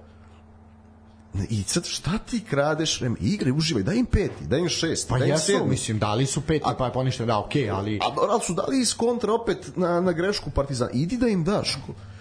I 1.50 1.62
sad 1.62 1.86
šta 1.86 2.18
ti 2.18 2.40
kradeš 2.50 3.00
rem, 3.00 3.16
igre, 3.20 3.52
uživaj, 3.52 3.82
daj 3.82 3.96
im 3.96 4.06
peti, 4.06 4.46
daj 4.46 4.60
im 4.60 4.68
šest, 4.68 5.08
pa 5.08 5.18
daj 5.18 5.28
im 5.28 5.34
jesu, 5.34 5.46
sedmi. 5.46 5.68
mislim, 5.68 5.98
dali 5.98 6.26
su 6.26 6.40
peti, 6.40 6.64
a, 6.66 6.74
pa 6.74 6.86
je 6.86 6.92
poništeno, 6.92 7.26
da, 7.26 7.38
okej, 7.38 7.62
okay, 7.62 7.74
ali... 7.74 7.98
A, 8.02 8.14
ali 8.30 8.40
su 8.42 8.54
dali 8.54 8.80
iz 8.80 8.94
kontra 8.96 9.32
opet 9.32 9.76
na, 9.76 10.00
na 10.00 10.12
grešku 10.12 10.50
Partizan. 10.50 10.88
Idi 10.92 11.16
da 11.16 11.28
im 11.28 11.44
daš. 11.44 11.78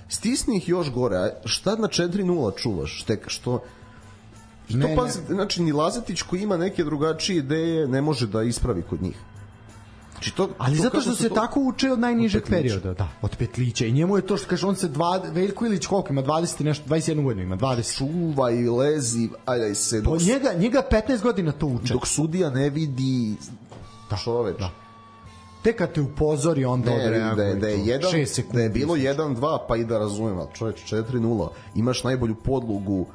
Stisni 0.10 0.58
ih 0.58 0.70
još 0.70 0.92
gore. 0.92 1.16
A 1.18 1.30
šta 1.46 1.76
na 1.76 1.88
4-0 1.88 2.58
čuvaš? 2.58 3.04
Tek 3.04 3.30
što... 3.30 3.64
I 4.70 4.74
to 4.74 4.88
ne, 4.88 4.96
pazi, 4.96 5.20
ne. 5.30 5.36
znači 5.36 5.62
ni 5.62 5.72
Lazetić 5.72 6.22
koji 6.22 6.42
ima 6.42 6.58
neke 6.58 6.84
drugačije 6.84 7.38
ideje 7.38 7.88
ne 7.88 8.02
može 8.02 8.28
da 8.28 8.44
ispravi 8.44 8.82
kod 8.82 9.02
njih. 9.02 9.18
Znači 10.20 10.36
to, 10.36 10.50
Ali 10.58 10.78
to 10.78 10.84
zato 10.84 11.02
što 11.02 11.16
se 11.16 11.30
to... 11.30 11.36
tako 11.36 11.60
uče 11.60 11.92
od 11.92 12.00
najnižeg 12.00 12.44
od 12.44 12.50
perioda, 12.50 12.94
da, 12.94 13.08
od 13.22 13.36
petlića. 13.36 13.86
I 13.86 13.92
njemu 13.92 14.18
je 14.18 14.22
to 14.22 14.38
što 14.38 14.48
kaže 14.48 14.68
on 14.68 14.76
se 14.76 14.88
dva 14.88 15.22
Veljko 15.32 15.66
Ilić 15.66 15.86
koliko 15.86 16.14
ima 16.14 16.24
20 16.24 16.64
nešto 16.64 16.90
21 16.90 17.24
godinu 17.24 17.44
ima, 17.44 17.58
20. 17.58 17.98
Čuva 17.98 18.52
i 18.52 18.70
lezi, 18.70 19.30
ajde 19.46 19.76
se. 19.76 20.02
Dok, 20.02 20.18
po 20.18 20.24
njega 20.24 20.54
njega 20.54 20.82
15 20.92 21.22
godina 21.22 21.52
to 21.52 21.68
uče. 21.68 21.94
Dok 21.94 22.08
sudija 22.08 22.50
ne 22.50 22.70
vidi 22.70 23.36
da 24.10 24.18
čoveč. 24.18 24.60
Da. 24.60 24.72
Tek 25.62 25.78
kad 25.78 25.94
te 25.94 26.02
upozori 26.02 26.66
onda 26.66 26.92
ne, 26.92 27.06
odreaguje. 27.06 27.54
Da, 27.54 27.60
da, 27.60 27.68
je 27.68 27.86
jedan, 27.86 28.12
da 28.54 28.62
je 28.62 28.70
bilo 28.70 28.96
1-2 28.96 29.58
pa 29.68 29.76
i 29.76 29.86
da 29.86 30.00
razumem, 30.00 30.38
ali 30.38 30.48
čoveč 30.54 30.94
4-0, 30.94 31.50
imaš 31.76 32.04
najbolju 32.04 32.36
podlogu 32.36 33.06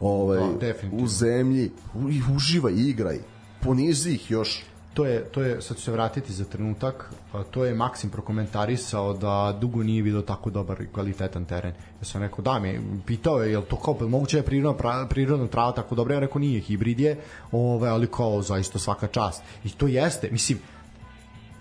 ovaj, 0.00 0.40
da, 0.60 0.72
u 0.92 1.06
zemlji, 1.06 1.70
i 2.10 2.20
uživaj, 2.36 2.72
igraj, 2.76 3.18
ponizi 3.60 4.10
ih 4.10 4.30
još 4.30 4.64
to 4.96 5.04
je, 5.04 5.24
to 5.24 5.42
je, 5.42 5.62
sad 5.62 5.76
ću 5.76 5.82
se 5.82 5.92
vratiti 5.92 6.32
za 6.32 6.44
trenutak, 6.44 7.10
to 7.50 7.64
je 7.64 7.74
Maksim 7.74 8.10
prokomentarisao 8.10 9.12
da 9.12 9.58
dugo 9.60 9.82
nije 9.82 10.02
video 10.02 10.22
tako 10.22 10.50
dobar 10.50 10.80
i 10.80 10.86
kvalitetan 10.86 11.44
teren. 11.44 11.72
Ja 12.00 12.04
sam 12.04 12.22
rekao, 12.22 12.42
da 12.42 12.58
mi, 12.58 12.80
pitao 13.06 13.42
je, 13.42 13.52
je 13.52 13.60
to 13.60 13.76
kao, 13.76 14.08
moguće 14.08 14.36
je 14.36 14.42
prirodna, 14.42 14.74
pra, 14.74 15.06
prirodna 15.10 15.46
trava 15.46 15.72
tako 15.72 15.94
dobra? 15.94 16.14
Ja 16.14 16.20
rekao, 16.20 16.38
nije, 16.38 16.60
hibrid 16.60 17.00
je, 17.00 17.20
ove, 17.52 17.88
ali 17.88 18.06
kao, 18.06 18.42
zaista 18.42 18.78
svaka 18.78 19.06
čast. 19.06 19.42
I 19.64 19.68
to 19.68 19.86
jeste, 19.86 20.30
mislim, 20.32 20.58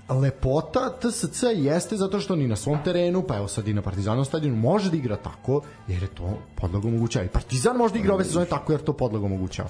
lepota 0.10 0.90
TSC 1.00 1.44
jeste 1.56 1.98
zato 1.98 2.20
što 2.20 2.36
ni 2.36 2.48
na 2.48 2.56
svom 2.56 2.80
terenu, 2.84 3.24
pa 3.28 3.38
evo 3.38 3.48
sad 3.48 3.68
i 3.68 3.74
na 3.74 3.82
Partizanom 3.82 4.26
stadionu, 4.26 4.56
može 4.56 4.92
da 4.92 4.98
igra 4.98 5.16
tako, 5.16 5.62
jer 5.88 6.04
je 6.04 6.08
to 6.08 6.38
podlago 6.56 6.88
omogućava. 6.88 7.26
I 7.26 7.30
Partizan 7.30 7.78
može 7.78 7.94
da 7.94 8.00
igra 8.00 8.14
ove 8.14 8.24
sezone 8.24 8.46
tako, 8.46 8.72
jer 8.72 8.82
to 8.82 8.94
podlago 8.94 9.26
omogućava. 9.26 9.70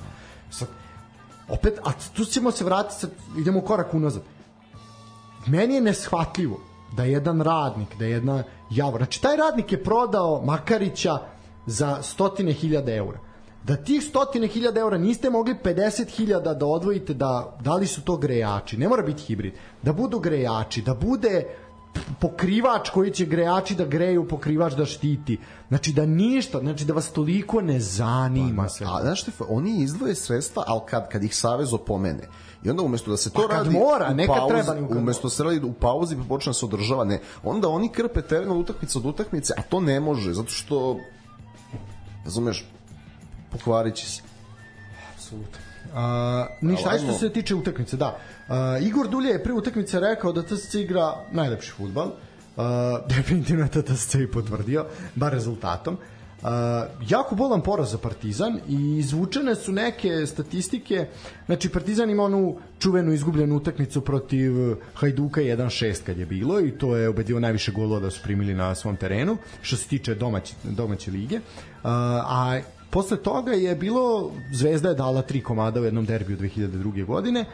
Sad, 0.52 0.68
opet, 1.50 1.80
a 1.84 1.92
tu 2.16 2.26
ćemo 2.26 2.52
se 2.52 2.66
vratiti, 2.66 3.00
sad 3.00 3.12
idemo 3.38 3.62
korak 3.62 3.94
unazad. 3.94 4.22
Meni 5.48 5.76
je 5.76 5.82
neshvatljivo 5.82 6.60
da 6.98 7.04
jedan 7.04 7.42
radnik, 7.42 7.96
da 8.00 8.06
jedna 8.06 8.44
javor, 8.72 9.00
znači 9.00 9.22
taj 9.22 9.38
radnik 9.38 9.72
je 9.72 9.84
prodao 9.84 10.42
Makarića 10.42 11.18
za 11.66 12.02
stotine 12.02 12.54
hiljada 12.54 12.96
eura. 12.96 13.20
Da 13.64 13.76
tih 13.76 14.04
stotine 14.04 14.48
hiljada 14.48 14.80
eura 14.80 14.98
niste 14.98 15.30
mogli 15.30 15.56
50 15.64 16.10
hiljada 16.10 16.54
da 16.54 16.66
odvojite 16.66 17.14
da, 17.14 17.58
da 17.62 17.76
li 17.76 17.88
su 17.88 18.02
to 18.02 18.18
grejači, 18.18 18.78
ne 18.78 18.90
mora 18.90 19.04
biti 19.04 19.24
hibrid, 19.24 19.54
da 19.82 19.94
budu 19.94 20.20
grejači, 20.20 20.82
da 20.82 20.94
bude 20.94 21.44
pokrivač 22.20 22.90
koji 22.90 23.12
će 23.12 23.26
grejači 23.26 23.76
da 23.76 23.86
greju, 23.86 24.28
pokrivač 24.28 24.74
da 24.74 24.86
štiti. 24.86 25.40
Znači 25.68 25.94
da 25.94 26.06
ništa, 26.06 26.60
znači 26.60 26.86
da 26.86 26.94
vas 26.94 27.12
toliko 27.12 27.62
ne 27.62 27.80
zanima 27.80 28.64
pa, 28.64 28.70
sve. 28.70 28.88
A 28.90 29.02
znaš 29.02 29.22
što, 29.22 29.32
oni 29.50 29.84
izdvoje 29.84 30.16
sredstva, 30.16 30.64
ali 30.68 30.82
kad, 30.86 31.10
kad 31.10 31.24
ih 31.24 31.36
savez 31.36 31.74
opomene. 31.74 32.28
I 32.64 32.70
onda 32.70 32.84
umesto 32.84 33.12
da 33.12 33.18
se 33.18 33.30
to 33.30 33.48
pa 33.50 33.56
radi 33.56 33.70
mora, 33.70 34.14
u 34.14 34.28
pauzi, 34.28 34.64
treba 34.64 35.00
umesto 35.00 35.28
da 35.28 35.30
se 35.30 35.44
radi 35.44 35.60
u 35.64 35.74
pauzi 35.74 36.16
pa 36.16 36.24
počne 36.30 36.50
da 36.50 36.54
se 36.54 36.66
održava, 36.66 37.04
ne. 37.04 37.22
Onda 37.44 37.70
oni 37.70 37.90
krpe 37.90 38.22
teren 38.22 38.52
od 38.52 38.58
utakmice 38.58 38.98
od 38.98 39.06
utakmice, 39.06 39.54
a 39.58 39.62
to 39.62 39.80
ne 39.80 40.00
može, 40.00 40.34
zato 40.34 40.50
što 40.50 40.98
razumeš, 42.24 42.66
pokvarit 43.52 43.96
će 43.96 44.10
se. 44.10 44.22
Apsolutno. 45.16 45.65
A, 45.96 46.48
ništa, 46.62 46.90
ajde 46.90 47.04
što 47.04 47.14
se 47.14 47.30
tiče 47.30 47.56
utakmice, 47.56 47.98
da. 47.98 48.18
A, 48.48 48.78
Igor 48.82 49.08
Dulje 49.08 49.30
je 49.30 49.44
pre 49.44 49.54
utakmice 49.54 50.00
rekao 50.00 50.32
da 50.32 50.44
TSC 50.44 50.74
igra 50.74 51.14
najlepši 51.32 51.72
futbal. 51.72 52.08
Uh, 52.56 52.64
definitivno 53.16 53.64
je 53.64 53.72
to 53.72 53.82
TSC 53.82 54.16
i 54.16 54.28
potvrdio, 54.32 54.86
bar 55.16 55.34
rezultatom. 55.34 55.98
Uh, 56.42 56.50
jako 57.10 57.36
bolan 57.36 57.62
poraz 57.62 57.92
za 57.92 57.98
Partizan 57.98 58.60
i 58.70 58.98
izvučene 58.98 59.56
su 59.56 59.72
neke 59.72 60.26
statistike 60.26 61.08
znači 61.46 61.70
Partizan 61.70 62.10
ima 62.10 62.24
onu 62.24 62.58
čuvenu 62.80 63.14
izgubljenu 63.14 63.56
utakmicu 63.56 64.02
protiv 64.02 64.52
Hajduka 64.94 65.42
1-6 65.42 66.04
kad 66.06 66.18
je 66.18 66.26
bilo 66.26 66.60
i 66.60 66.72
to 66.72 66.96
je 66.96 67.10
ubedio 67.10 67.40
najviše 67.40 67.72
golova 67.72 68.00
da 68.00 68.12
su 68.12 68.24
primili 68.24 68.54
na 68.54 68.76
svom 68.76 68.96
terenu 68.98 69.38
što 69.62 69.78
se 69.78 69.88
tiče 69.88 70.16
domaće, 70.16 70.54
domaće 70.64 71.12
lige 71.12 71.36
uh, 71.36 71.42
a 71.84 72.60
posle 72.96 73.18
toga 73.18 73.52
je 73.52 73.76
bilo 73.76 74.32
Zvezda 74.52 74.90
je 74.90 74.96
dala 74.96 75.22
tri 75.22 75.42
komada 75.42 75.82
u 75.82 75.84
jednom 75.84 76.06
derbiju 76.06 76.38
2002. 76.38 77.06
godine 77.06 77.46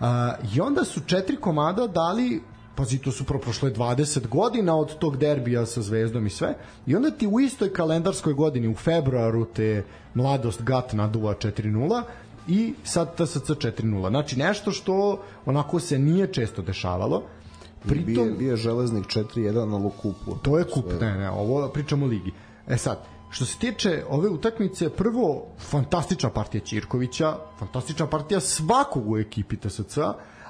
uh, 0.00 0.06
i 0.54 0.60
onda 0.60 0.84
su 0.84 1.00
četiri 1.06 1.36
komada 1.36 1.86
dali 1.86 2.42
pazi, 2.74 2.98
to 2.98 3.12
su 3.12 3.24
prošle 3.24 3.72
20 3.72 4.28
godina 4.28 4.76
od 4.76 4.98
tog 4.98 5.16
derbija 5.16 5.66
sa 5.66 5.82
Zvezdom 5.82 6.26
i 6.26 6.30
sve, 6.30 6.54
i 6.86 6.96
onda 6.96 7.10
ti 7.10 7.26
u 7.26 7.40
istoj 7.40 7.72
kalendarskoj 7.72 8.32
godini, 8.32 8.68
u 8.68 8.74
februaru, 8.74 9.44
te 9.44 9.84
mladost 10.14 10.62
GAT 10.62 10.92
naduva 10.92 11.34
4-0, 11.34 12.02
i 12.48 12.74
sad 12.84 13.14
TSC 13.16 13.50
4-0. 13.50 14.08
Znači 14.08 14.38
nešto 14.38 14.72
što 14.72 15.22
onako 15.46 15.80
se 15.80 15.98
nije 15.98 16.32
često 16.32 16.62
dešavalo. 16.62 17.22
Pritom, 17.88 18.24
bije, 18.24 18.32
bije 18.38 18.56
železnik 18.56 19.06
4-1 19.06 19.64
na 19.64 19.76
Lukupu. 19.76 20.36
To 20.42 20.58
je 20.58 20.64
kup, 20.64 20.92
ne, 21.00 21.18
ne, 21.18 21.30
ovo 21.30 21.68
pričamo 21.68 22.06
o 22.06 22.08
ligi. 22.08 22.32
E 22.68 22.76
sad, 22.76 22.98
Što 23.30 23.44
se 23.44 23.58
tiče 23.58 24.04
ove 24.08 24.28
utakmice, 24.28 24.90
prvo, 24.90 25.46
fantastična 25.58 26.30
partija 26.30 26.64
Ćirkovića, 26.64 27.36
fantastična 27.58 28.06
partija 28.06 28.40
svakog 28.40 29.10
u 29.10 29.18
ekipi 29.18 29.56
TSC, 29.56 29.98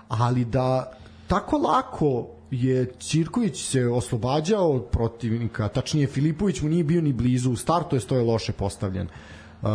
ali 0.08 0.44
da 0.44 0.92
tako 1.26 1.58
lako 1.58 2.26
je 2.50 2.92
Ćirković 2.98 3.70
se 3.70 3.86
oslobađao 3.86 4.70
od 4.72 4.84
protivnika, 4.84 5.68
tačnije 5.68 6.06
Filipović 6.06 6.60
mu 6.60 6.68
nije 6.68 6.84
bio 6.84 7.02
ni 7.02 7.12
blizu, 7.12 7.50
u 7.50 7.56
startu 7.56 7.96
je 7.96 8.00
stoje 8.00 8.22
loše 8.22 8.52
postavljen. 8.52 9.08
Uh, 9.62 9.68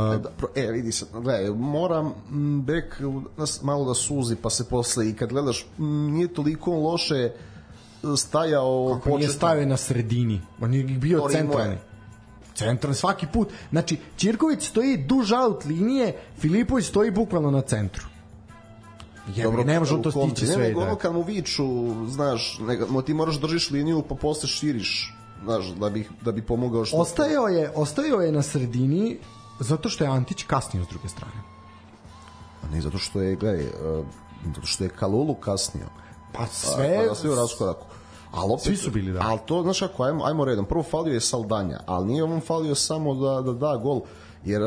e, 0.55 0.71
vidi 0.71 0.91
se, 0.91 1.05
gledaj, 1.13 1.49
moram 1.49 2.13
bek 2.65 3.01
malo 3.61 3.85
da 3.85 3.93
suzi, 3.93 4.35
pa 4.35 4.49
se 4.49 4.69
posle 4.69 5.09
i 5.09 5.13
kad 5.13 5.29
gledaš, 5.29 5.67
nije 5.77 6.27
toliko 6.27 6.71
loše 6.71 7.31
stajao 8.17 8.87
Kako 8.87 8.99
početno. 8.99 9.17
nije 9.17 9.29
stajao 9.29 9.65
na 9.65 9.77
sredini, 9.77 10.41
on 10.61 10.73
je 10.73 10.83
bio 10.83 11.27
centralni 11.31 11.77
centralni 12.55 12.95
svaki 12.95 13.27
put. 13.33 13.49
Znači, 13.71 13.97
Ćirković 14.17 14.67
stoji 14.69 14.97
duž 14.97 15.31
out 15.31 15.65
linije, 15.65 16.21
Filipović 16.39 16.85
stoji 16.85 17.11
bukvalno 17.11 17.51
na 17.51 17.61
centru. 17.61 18.05
Jer 19.35 19.45
Dobro, 19.45 19.63
ne 19.63 19.79
može 19.79 20.01
to 20.01 20.11
stići 20.11 20.47
sve. 20.47 20.57
Ne, 20.57 20.67
nego 20.67 20.81
ono 20.81 20.95
kad 20.95 21.13
mu 21.13 21.21
viču, 21.21 21.65
znaš, 22.09 22.59
nego, 22.59 23.01
ti 23.01 23.13
moraš 23.13 23.35
da 23.35 23.47
držiš 23.47 23.71
liniju 23.71 24.03
pa 24.09 24.15
posle 24.15 24.49
širiš, 24.49 25.15
znaš, 25.43 25.65
da 25.65 25.89
bi, 25.89 26.07
da 26.21 26.31
bi 26.31 26.41
pomogao 26.41 26.85
što... 26.85 26.97
Ostajao 26.97 27.47
je, 27.47 27.71
ostajao 27.75 28.21
je 28.21 28.31
na 28.31 28.41
sredini 28.41 29.17
zato 29.59 29.89
što 29.89 30.03
je 30.03 30.09
Antić 30.09 30.43
kasnio 30.43 30.83
s 30.83 30.87
druge 30.87 31.09
strane. 31.09 31.41
A 32.63 32.67
ne, 32.75 32.81
zato 32.81 32.97
što 32.97 33.21
je, 33.21 33.35
gledaj, 33.35 33.65
uh, 33.65 34.05
zato 34.55 34.67
što 34.67 34.83
je 34.83 34.89
Kalulu 34.89 35.35
kasnio. 35.35 35.87
Pa 36.33 36.47
sve... 36.47 36.97
Pa, 36.97 37.05
da 37.05 37.15
sve 37.15 37.29
u 37.29 37.35
raskoraku. 37.35 37.85
Ali 38.35 38.53
opet, 38.53 38.63
Svi 38.63 38.75
su 38.75 38.91
bili, 38.91 39.13
da. 39.13 39.19
Ali 39.23 39.39
to, 39.45 39.61
znaš 39.63 39.79
kako, 39.79 40.03
ajmo, 40.03 40.25
ajmo 40.25 40.45
redom. 40.45 40.65
Prvo 40.65 40.83
falio 40.83 41.13
je 41.13 41.21
Saldanja, 41.21 41.79
ali 41.85 42.07
nije 42.07 42.23
on 42.23 42.41
falio 42.41 42.75
samo 42.75 43.15
da, 43.15 43.41
da 43.41 43.53
da 43.53 43.77
gol, 43.77 44.01
jer 44.45 44.61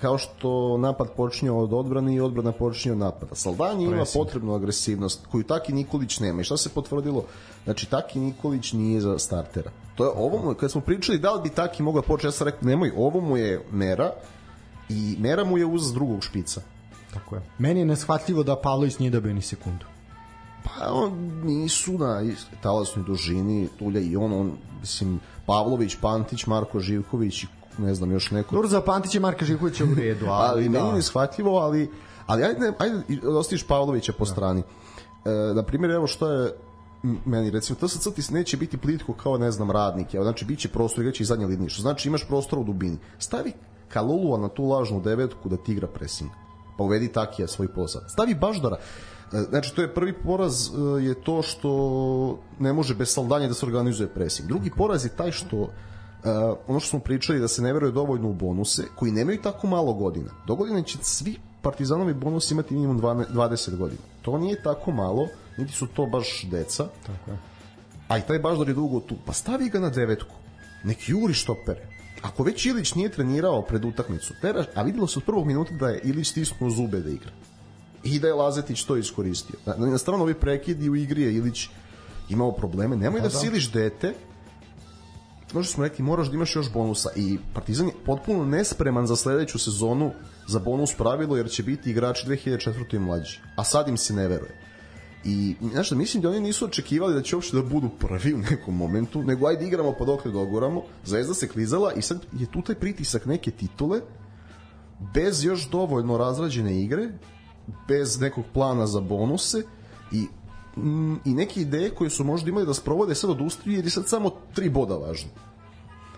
kao 0.00 0.18
što 0.18 0.78
napad 0.78 1.10
počinje 1.16 1.50
od 1.50 1.72
odbrane 1.72 2.14
i 2.14 2.20
odbrana 2.20 2.52
počinje 2.52 2.92
od 2.92 2.98
napada. 2.98 3.34
Saldanje 3.34 3.84
ima 3.84 4.04
potrebnu 4.14 4.54
agresivnost 4.54 5.26
koju 5.30 5.44
Taki 5.44 5.72
Nikolić 5.72 6.20
nema. 6.20 6.40
I 6.40 6.44
šta 6.44 6.56
se 6.56 6.68
potvrdilo? 6.68 7.24
Znači, 7.64 7.90
Taki 7.90 8.20
Nikolić 8.20 8.72
nije 8.72 9.00
za 9.00 9.18
startera. 9.18 9.70
To 9.94 10.04
je 10.04 10.10
ovo 10.16 10.38
mu, 10.38 10.54
kad 10.54 10.70
smo 10.70 10.80
pričali 10.80 11.18
da 11.18 11.32
li 11.32 11.42
bi 11.42 11.48
Taki 11.48 11.82
mogao 11.82 12.02
početi, 12.02 12.26
ja 12.26 12.32
sam 12.32 12.44
rekao, 12.44 12.68
nemoj, 12.68 12.92
ovo 12.96 13.20
mu 13.20 13.36
je 13.36 13.66
mera 13.72 14.12
i 14.88 15.16
mera 15.18 15.44
mu 15.44 15.58
je 15.58 15.66
uz 15.66 15.92
drugog 15.92 16.24
špica. 16.24 16.60
Tako 17.14 17.36
je. 17.36 17.42
Meni 17.58 17.80
je 17.80 17.86
neshvatljivo 17.86 18.42
da 18.42 18.56
Pavlović 18.56 18.98
nije 18.98 19.10
dobio 19.10 19.34
ni 19.34 19.42
sekundu. 19.42 19.93
Pa 20.64 20.92
on 20.92 21.12
nisu 21.44 21.98
na 21.98 22.22
talasnoj 22.62 23.04
dužini, 23.04 23.68
Tulja 23.78 24.00
i 24.00 24.16
on, 24.16 24.32
on, 24.32 24.52
mislim, 24.80 25.20
Pavlović, 25.46 25.96
Pantić, 26.00 26.46
Marko 26.46 26.80
Živković 26.80 27.42
i 27.42 27.46
ne 27.78 27.94
znam, 27.94 28.12
još 28.12 28.30
neko. 28.30 28.54
Dobro, 28.54 28.68
za 28.68 28.80
Pantić 28.80 29.14
i 29.14 29.20
Marka 29.20 29.44
Živkovića 29.44 29.84
u 29.84 29.94
redu, 29.94 30.26
ali, 30.30 30.48
ali 30.48 30.64
da. 30.64 30.70
meni 30.70 30.88
je 30.88 30.94
neshvatljivo, 30.94 31.58
ali 31.58 31.90
ali 32.26 32.44
ajde, 32.44 32.72
ajde 32.78 33.02
da 33.22 33.38
ostaviš 33.38 33.66
Pavlovića 33.66 34.12
po 34.12 34.24
strani. 34.24 34.62
E, 35.24 35.54
na 35.54 35.62
primjer, 35.62 35.90
evo 35.90 36.06
što 36.06 36.30
je 36.30 36.52
meni 37.24 37.50
recimo 37.50 37.78
TSC 37.78 38.08
ti 38.14 38.34
neće 38.34 38.56
biti 38.56 38.76
plitko 38.76 39.12
kao 39.12 39.38
ne 39.38 39.50
znam 39.50 39.70
radnik, 39.70 40.14
evo 40.14 40.24
znači 40.24 40.44
biće 40.44 40.68
prostor 40.68 41.00
igraće 41.00 41.22
i 41.22 41.26
zadnja 41.26 41.46
linija, 41.46 41.68
što 41.68 41.82
znači 41.82 42.08
imaš 42.08 42.24
prostora 42.28 42.60
u 42.60 42.64
dubini. 42.64 42.98
Stavi 43.18 43.52
Kalulua 43.88 44.38
na 44.38 44.48
tu 44.48 44.64
lažnu 44.64 45.00
devetku 45.00 45.48
da 45.48 45.56
ti 45.56 45.72
igra 45.72 45.86
pressing. 45.86 46.30
Pa 46.78 46.84
uvedi 46.84 47.08
Takija 47.08 47.48
svoj 47.48 47.68
posao. 47.68 48.08
Stavi 48.08 48.34
Baždara. 48.34 48.76
E, 49.34 49.42
Znači, 49.48 49.74
to 49.74 49.82
je 49.82 49.94
prvi 49.94 50.12
poraz 50.12 50.68
e, 50.68 51.02
je 51.02 51.14
to 51.14 51.42
što 51.42 52.38
ne 52.58 52.72
može 52.72 52.94
bez 52.94 53.08
saldanja 53.08 53.48
da 53.48 53.54
se 53.54 53.66
organizuje 53.66 54.08
pressing. 54.08 54.48
Drugi 54.48 54.70
poraz 54.70 55.04
je 55.04 55.16
taj 55.16 55.32
što 55.32 55.56
uh, 55.56 55.68
ono 56.66 56.80
što 56.80 56.88
smo 56.88 56.98
pričali 56.98 57.40
da 57.40 57.48
se 57.48 57.62
ne 57.62 57.72
veruje 57.72 57.92
dovoljno 57.92 58.28
u 58.28 58.34
bonuse 58.34 58.82
koji 58.96 59.12
nemaju 59.12 59.42
tako 59.42 59.66
malo 59.66 59.92
godina. 59.92 60.30
Do 60.46 60.54
godine 60.54 60.82
će 60.82 60.98
svi 61.02 61.36
partizanovi 61.62 62.14
bonusi 62.14 62.54
imati 62.54 62.74
minimum 62.74 63.00
12 63.00 63.24
20 63.32 63.76
godina. 63.76 64.00
To 64.22 64.38
nije 64.38 64.62
tako 64.62 64.90
malo, 64.90 65.28
niti 65.58 65.72
su 65.72 65.86
to 65.86 66.06
baš 66.06 66.44
deca. 66.50 66.88
Tako 67.06 67.30
je. 67.30 67.38
A 68.08 68.18
i 68.18 68.22
taj 68.22 68.38
Baždar 68.38 68.68
je 68.68 68.74
dugo 68.74 69.00
tu. 69.00 69.14
Pa 69.26 69.32
stavi 69.32 69.68
ga 69.68 69.80
na 69.80 69.90
devetku. 69.90 70.34
Nek 70.84 71.08
juri 71.08 71.34
štopere. 71.34 71.88
Ako 72.22 72.42
već 72.42 72.66
Ilić 72.66 72.94
nije 72.94 73.08
trenirao 73.08 73.62
pred 73.62 73.84
utakmicu, 73.84 74.34
a 74.74 74.82
videlo 74.82 75.06
se 75.06 75.18
od 75.18 75.24
prvog 75.24 75.46
minuta 75.46 75.74
da 75.74 75.88
je 75.88 76.00
Ilić 76.04 76.30
stisnuo 76.30 76.70
zube 76.70 77.00
da 77.00 77.10
igra. 77.10 77.30
I 78.04 78.18
da 78.18 78.26
je 78.26 78.34
Lazetić 78.34 78.84
to 78.84 78.96
iskoristio. 78.96 79.56
Na, 79.66 79.86
na 79.86 79.98
stranu 79.98 80.22
ovi 80.22 80.34
prekidi 80.34 80.90
u 80.90 80.96
igri 80.96 81.22
je 81.22 81.34
Ilić 81.34 81.68
imao 82.28 82.52
probleme. 82.52 82.96
Nemoj 82.96 83.20
da, 83.20 83.28
da 83.28 83.38
siliš 83.38 83.70
dete, 83.72 84.14
možda 85.54 85.72
smo 85.72 85.84
rekli 85.84 86.04
moraš 86.04 86.28
da 86.28 86.34
imaš 86.34 86.56
još 86.56 86.72
bonusa 86.72 87.08
i 87.16 87.38
Partizan 87.54 87.86
je 87.86 87.92
potpuno 88.06 88.44
nespreman 88.44 89.06
za 89.06 89.16
sledeću 89.16 89.58
sezonu 89.58 90.12
za 90.46 90.58
bonus 90.58 90.94
pravilo 90.94 91.36
jer 91.36 91.50
će 91.50 91.62
biti 91.62 91.90
igrači 91.90 92.26
2004. 92.26 92.96
i 92.96 92.98
mlađi 92.98 93.40
a 93.56 93.64
sad 93.64 93.88
im 93.88 93.96
se 93.96 94.14
ne 94.14 94.28
veruje 94.28 94.58
i 95.24 95.56
znaš 95.72 95.86
šta, 95.86 95.94
mislim 95.94 96.22
da 96.22 96.28
oni 96.28 96.40
nisu 96.40 96.64
očekivali 96.64 97.14
da 97.14 97.22
će 97.22 97.36
uopšte 97.36 97.56
da 97.56 97.62
budu 97.62 97.88
prvi 97.88 98.34
u 98.34 98.38
nekom 98.38 98.76
momentu 98.76 99.22
nego 99.22 99.46
ajde 99.46 99.66
igramo 99.66 99.94
pa 99.98 100.04
dokle 100.04 100.32
dogoramo 100.32 100.82
Zvezda 101.04 101.34
se 101.34 101.48
klizala 101.48 101.92
i 101.92 102.02
sad 102.02 102.26
je 102.38 102.46
tu 102.46 102.62
taj 102.62 102.74
pritisak 102.74 103.26
neke 103.26 103.50
titule 103.50 104.00
bez 105.14 105.44
još 105.44 105.70
dovoljno 105.70 106.18
razrađene 106.18 106.82
igre 106.82 107.08
bez 107.88 108.20
nekog 108.20 108.44
plana 108.52 108.86
za 108.86 109.00
bonuse 109.00 109.62
i 110.12 110.26
mm, 110.80 111.14
i 111.24 111.34
neke 111.34 111.60
ideje 111.60 111.90
koje 111.90 112.10
su 112.10 112.24
možda 112.24 112.48
imali 112.50 112.66
da 112.66 112.74
sprovode 112.74 113.14
sad 113.14 113.30
odustaju 113.30 113.76
jer 113.76 113.84
je 113.84 113.90
sad 113.90 114.08
samo 114.08 114.30
tri 114.54 114.70
boda 114.70 114.94
važno. 114.94 115.30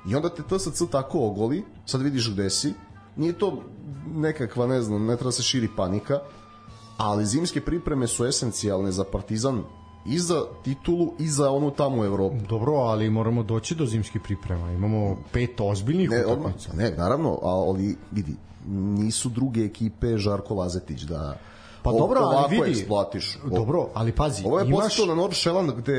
I 0.09 0.15
onda 0.15 0.29
te 0.29 0.43
TSC 0.43 0.83
tako 0.91 1.19
ogoli, 1.21 1.65
sad 1.87 2.03
vidiš 2.03 2.33
gde 2.33 2.51
si, 2.51 2.75
nije 3.17 3.33
to 3.33 3.63
nekakva, 4.15 4.67
ne 4.67 4.83
znam, 4.83 5.07
ne 5.07 5.17
treba 5.17 5.33
se 5.33 5.43
širi 5.43 5.69
panika, 5.77 6.19
ali 6.97 7.27
zimske 7.27 7.61
pripreme 7.61 8.07
su 8.07 8.27
esencijalne 8.27 8.93
za 8.93 9.05
Partizan 9.05 9.63
i 10.07 10.19
za 10.19 10.43
titulu 10.65 11.13
i 11.19 11.29
za 11.29 11.51
onu 11.51 11.71
tamo 11.71 12.05
Evropu. 12.05 12.37
Dobro, 12.49 12.73
ali 12.73 13.11
moramo 13.11 13.43
doći 13.43 13.75
do 13.75 13.87
zimskih 13.87 14.21
priprema. 14.25 14.71
Imamo 14.73 15.17
pet 15.33 15.51
ozbiljnih 15.61 16.11
Ne, 16.11 16.27
utakmica. 16.27 16.73
ne, 16.73 16.91
naravno, 16.91 17.39
ali 17.43 17.97
vidi, 18.11 18.35
nisu 18.69 19.29
druge 19.29 19.65
ekipe 19.65 20.19
Žarko 20.19 20.55
Lazetić 20.55 21.03
da 21.03 21.37
Pa 21.83 21.93
dobro, 21.93 22.21
ali 22.21 22.57
vidi. 22.57 22.71
eksploatiš. 22.71 23.39
Dobro, 23.45 23.89
ali 23.95 24.13
pazi, 24.13 24.43
Ovo 24.47 24.59
je 24.59 24.67
imaš... 24.67 24.99
na 24.99 25.15
Nordsjælland 25.15 25.73
gde 25.73 25.93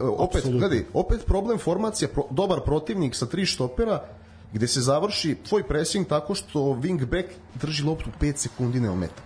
e, 0.00 0.04
opet 0.04 0.44
gledaj, 0.50 0.84
opet 0.94 1.26
problem 1.26 1.58
formacija 1.58 2.08
pro, 2.08 2.22
dobar 2.30 2.60
protivnik 2.60 3.14
sa 3.14 3.26
tri 3.26 3.46
štopera 3.46 4.04
gde 4.52 4.66
se 4.66 4.80
završi 4.80 5.36
tvoj 5.48 5.62
pressing 5.62 6.06
tako 6.08 6.34
što 6.34 6.58
wing 6.58 7.06
back 7.06 7.28
drži 7.54 7.84
loptu 7.84 8.10
5 8.20 8.36
sekundi 8.36 8.80
ne 8.80 8.90
ometa. 8.90 9.22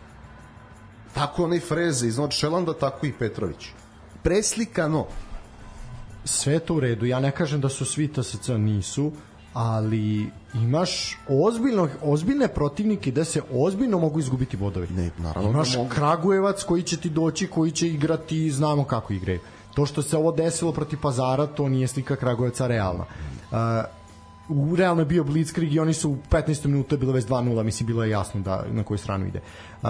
Tako 1.15 1.45
onaj 1.45 1.61
Freze 1.61 2.07
iz 2.07 2.19
Nordsjælanda, 2.19 2.75
tako 2.79 3.07
i 3.07 3.13
Petrović. 3.13 3.69
Preslikano. 4.23 5.07
sve 6.25 6.59
to 6.59 6.75
u 6.75 6.81
redu. 6.81 7.07
Ja 7.07 7.21
ne 7.21 7.31
kažem 7.31 7.61
da 7.61 7.69
su 7.69 7.85
svi 7.85 8.13
TSC 8.13 8.49
nisu, 8.49 9.13
ali 9.53 10.31
imaš 10.55 11.19
ozbiljno, 11.29 11.89
ozbiljne 12.03 12.49
protivnike 12.49 13.11
da 13.13 13.25
se 13.25 13.43
ozbiljno 13.53 13.99
mogu 13.99 14.21
izgubiti 14.21 14.57
bodovi. 14.57 14.89
Ne, 14.89 15.11
naravno 15.19 15.51
Imaš 15.51 15.73
da. 15.73 15.89
Kragujevac 15.89 16.63
koji 16.63 16.83
će 16.83 16.97
ti 16.97 17.11
doći, 17.11 17.47
koji 17.47 17.71
će 17.71 17.89
igrati, 17.89 18.51
znamo 18.51 18.85
kako 18.85 19.13
igraju. 19.13 19.41
To 19.75 19.87
što 19.87 20.03
se 20.03 20.17
ovo 20.17 20.33
desilo 20.33 20.73
protiv 20.73 20.99
Pazara, 21.01 21.47
to 21.47 21.69
nije 21.69 21.89
slika 21.89 22.17
Kragujevca 22.17 22.67
realna. 22.67 23.05
Uh, 23.51 23.59
u 24.71 24.77
realno 24.77 25.03
je 25.03 25.07
bio 25.07 25.25
Blitzkrieg 25.25 25.75
i 25.75 25.81
oni 25.81 25.95
su 25.95 26.11
u 26.11 26.19
15 26.31 26.67
minuta 26.67 26.95
je 26.95 26.99
bilo 26.99 27.13
već 27.13 27.25
2-0, 27.25 27.63
mislim 27.63 27.87
bilo 27.87 28.05
je 28.05 28.11
jasno 28.11 28.41
da 28.41 28.65
na 28.69 28.83
koju 28.83 28.99
stranu 28.99 29.27
ide. 29.27 29.41
Uh, 29.83 29.89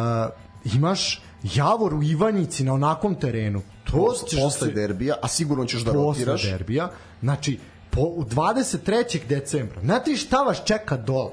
imaš 0.67 1.23
Javor 1.45 1.95
u 1.95 2.03
Ivanjici 2.03 2.65
na 2.65 2.73
onakom 2.75 3.15
terenu. 3.15 3.63
To 3.85 4.13
ćeš 4.29 4.41
Posle 4.41 4.69
se- 4.69 4.75
derbija, 4.75 5.15
a 5.23 5.29
sigurno 5.29 5.65
ćeš 5.65 5.83
da 5.83 5.93
posle 5.93 6.25
rotiraš. 6.25 6.43
derbija. 6.45 6.91
Znači, 7.21 7.59
po, 7.95 8.01
u 8.01 8.25
23. 8.25 9.27
decembra. 9.29 9.81
Znate 9.81 10.11
li 10.11 10.17
šta 10.17 10.37
vas 10.37 10.63
čeka 10.65 10.97
dole? 10.97 11.33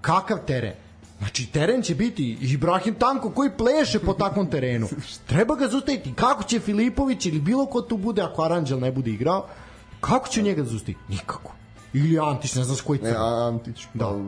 Kakav 0.00 0.38
teren? 0.46 0.72
Znači, 1.18 1.46
teren 1.46 1.82
će 1.82 1.94
biti 1.94 2.38
Ibrahim 2.40 2.94
Tanko 2.94 3.30
koji 3.30 3.50
pleše 3.50 3.98
po 3.98 4.12
takvom 4.12 4.50
terenu. 4.50 4.88
Treba 5.26 5.54
ga 5.56 5.68
zaustaviti. 5.68 6.12
Kako 6.14 6.42
će 6.44 6.60
Filipović 6.60 7.26
ili 7.26 7.40
bilo 7.40 7.66
ko 7.66 7.80
tu 7.80 7.96
bude 7.96 8.22
ako 8.22 8.42
Aranđel 8.42 8.80
ne 8.80 8.92
bude 8.92 9.10
igrao, 9.10 9.46
kako 10.00 10.28
će 10.28 10.42
njega 10.42 10.64
zaustaviti? 10.64 11.00
Nikako. 11.08 11.52
Ili 11.92 12.18
Antić, 12.18 12.54
ne 12.54 12.64
znam 12.64 12.76
s 12.76 12.80
koji 12.80 12.98
Ne, 13.00 13.08
crn. 13.10 13.16
a 13.20 13.48
Antić, 13.48 13.86
Da. 13.94 14.04
da. 14.06 14.18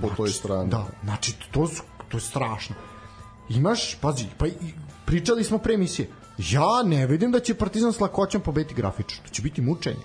po 0.00 0.14
toj 0.16 0.30
strani. 0.30 0.70
Da, 0.70 0.86
znači 1.04 1.34
to 1.50 1.66
su 1.68 1.82
to 2.08 2.16
je 2.16 2.20
strašno. 2.20 2.74
Imaš, 3.48 3.94
pazi, 3.94 4.24
pa 4.38 4.46
pričali 5.04 5.44
smo 5.44 5.58
pre 5.58 5.74
emisije. 5.74 6.08
Ja 6.38 6.82
ne 6.84 7.06
vidim 7.06 7.32
da 7.32 7.40
će 7.40 7.54
Partizan 7.54 7.92
s 7.92 8.00
lakoćom 8.00 8.40
pobediti 8.40 8.74
grafično. 8.74 9.24
To 9.24 9.30
će 9.30 9.42
biti 9.42 9.60
mučenje. 9.62 10.02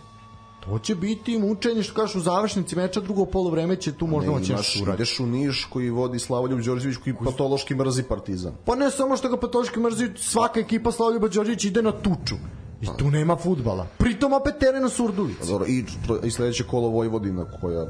To 0.66 0.80
će 0.80 0.96
biti 0.96 1.38
mučenje, 1.38 1.84
što 1.84 1.94
kažeš, 1.94 2.16
u 2.16 2.20
završnici 2.20 2.76
meča 2.76 3.00
drugo 3.00 3.26
polovreme 3.26 3.76
će 3.76 3.94
tu 3.94 4.08
možda 4.08 4.32
Ne, 4.32 4.38
moći 4.38 4.52
imaš, 4.52 4.68
nešto 4.76 4.84
uradi. 4.84 4.96
ideš 4.96 5.20
u 5.20 5.26
Niš 5.26 5.68
koji 5.70 5.90
vodi 5.90 6.20
Slavoljub 6.20 6.62
Đorđević 6.62 6.98
koji 7.04 7.16
patološki 7.26 7.76
mrzi 7.76 8.04
Partizan. 8.04 8.54
Pa 8.66 8.76
ne 8.76 8.92
samo 8.92 9.18
što 9.18 9.30
ga 9.30 9.38
patološki 9.38 9.80
mrzi, 9.80 10.10
svaka 10.16 10.60
ekipa 10.60 10.92
Slavljuba 10.92 11.28
Đorđević 11.28 11.66
ide 11.66 11.82
na 11.82 11.92
tuču. 11.92 12.36
I 12.82 12.88
tu 12.98 13.12
nema 13.12 13.36
futbala. 13.36 13.88
Pritom 13.98 14.34
opet 14.34 14.54
teren 14.60 14.86
u 14.86 14.90
Surdulici. 14.90 15.48
Dobro, 15.48 15.68
i, 15.68 15.86
i 16.24 16.32
sledeće 16.32 16.64
kolo 16.64 16.88
Vojvodina 16.88 17.46
koja 17.62 17.86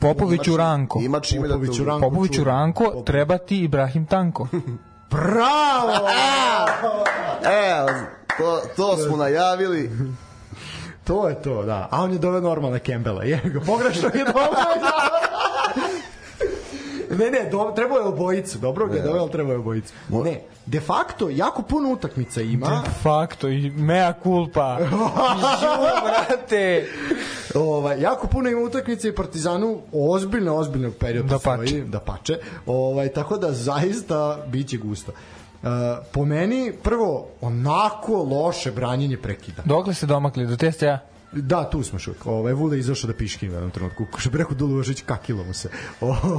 Popoviću 0.00 0.56
Ranko. 0.56 1.00
Ima 1.02 1.20
čime 1.20 1.48
da. 1.48 1.54
Ranko. 1.54 2.08
Popoviću 2.08 2.34
čujem. 2.34 2.46
Ranko, 2.46 3.02
treba 3.06 3.38
ti 3.38 3.58
Ibrahim 3.58 4.06
Tanko. 4.06 4.48
Bravo! 5.10 6.08
E, 7.44 7.86
to, 8.38 8.60
to 8.76 8.96
smo 8.96 9.16
najavili. 9.16 9.90
To 11.04 11.28
je 11.28 11.34
to, 11.34 11.62
da. 11.62 11.88
A 11.90 12.02
on 12.02 12.12
je 12.12 12.18
doveo 12.18 12.40
normalne 12.40 12.78
Kembela. 12.78 13.24
Je 13.24 13.40
ga 13.44 13.60
pogrešno 13.60 14.08
je 14.08 14.24
doveo. 14.24 14.50
ne, 17.10 17.30
ne, 17.32 17.50
do, 17.50 17.72
trebao 17.76 17.98
je 17.98 18.04
obojicu. 18.04 18.58
Dobro 18.58 18.86
ga 18.86 18.96
je 18.96 19.02
doveo, 19.02 19.22
ali 19.22 19.30
trebao 19.30 19.52
je 19.52 19.58
obojicu. 19.58 19.92
Ne, 20.10 20.40
de 20.66 20.80
facto, 20.80 21.28
jako 21.30 21.62
puno 21.62 21.90
utakmica 21.90 22.40
ima. 22.40 22.66
De 22.66 22.90
facto, 23.02 23.48
i 23.48 23.70
mea 23.70 24.12
culpa. 24.22 24.78
Žu, 25.60 25.66
brate. 26.04 26.86
Ovaj 27.54 28.00
jako 28.00 28.26
puno 28.26 28.48
ima 28.50 28.60
utakmice 28.60 29.08
i 29.08 29.14
Partizanu 29.14 29.80
ozbiljno 29.92 30.56
ozbiljno 30.56 30.90
period 30.90 31.26
Da 31.26 31.38
pače. 31.38 31.80
da 31.80 32.00
pače. 32.00 32.34
Ovaj 32.66 33.08
tako 33.08 33.36
da 33.36 33.52
zaista 33.52 34.38
biće 34.46 34.76
gusto. 34.76 35.12
Po 36.12 36.24
meni 36.24 36.72
prvo 36.82 37.28
onako 37.40 38.22
loše 38.22 38.72
branjenje 38.72 39.16
prekida. 39.16 39.62
Dokle 39.64 39.94
se 39.94 40.06
domakli, 40.06 40.46
do 40.46 40.56
testa 40.56 40.86
ja? 40.86 40.98
Da, 41.32 41.70
tu 41.70 41.82
smo 41.82 41.98
šuk. 41.98 42.26
Ovaj 42.26 42.52
Vule 42.52 42.78
izašao 42.78 43.08
da 43.08 43.16
piški 43.16 43.48
u 43.48 43.52
jednom 43.52 43.70
trenutku. 43.70 44.06
Što 44.18 44.30
bi 44.30 44.38
rekao 44.38 44.54
Dulović 44.54 45.02
kakilo 45.06 45.44
mu 45.44 45.52
se. 45.52 45.68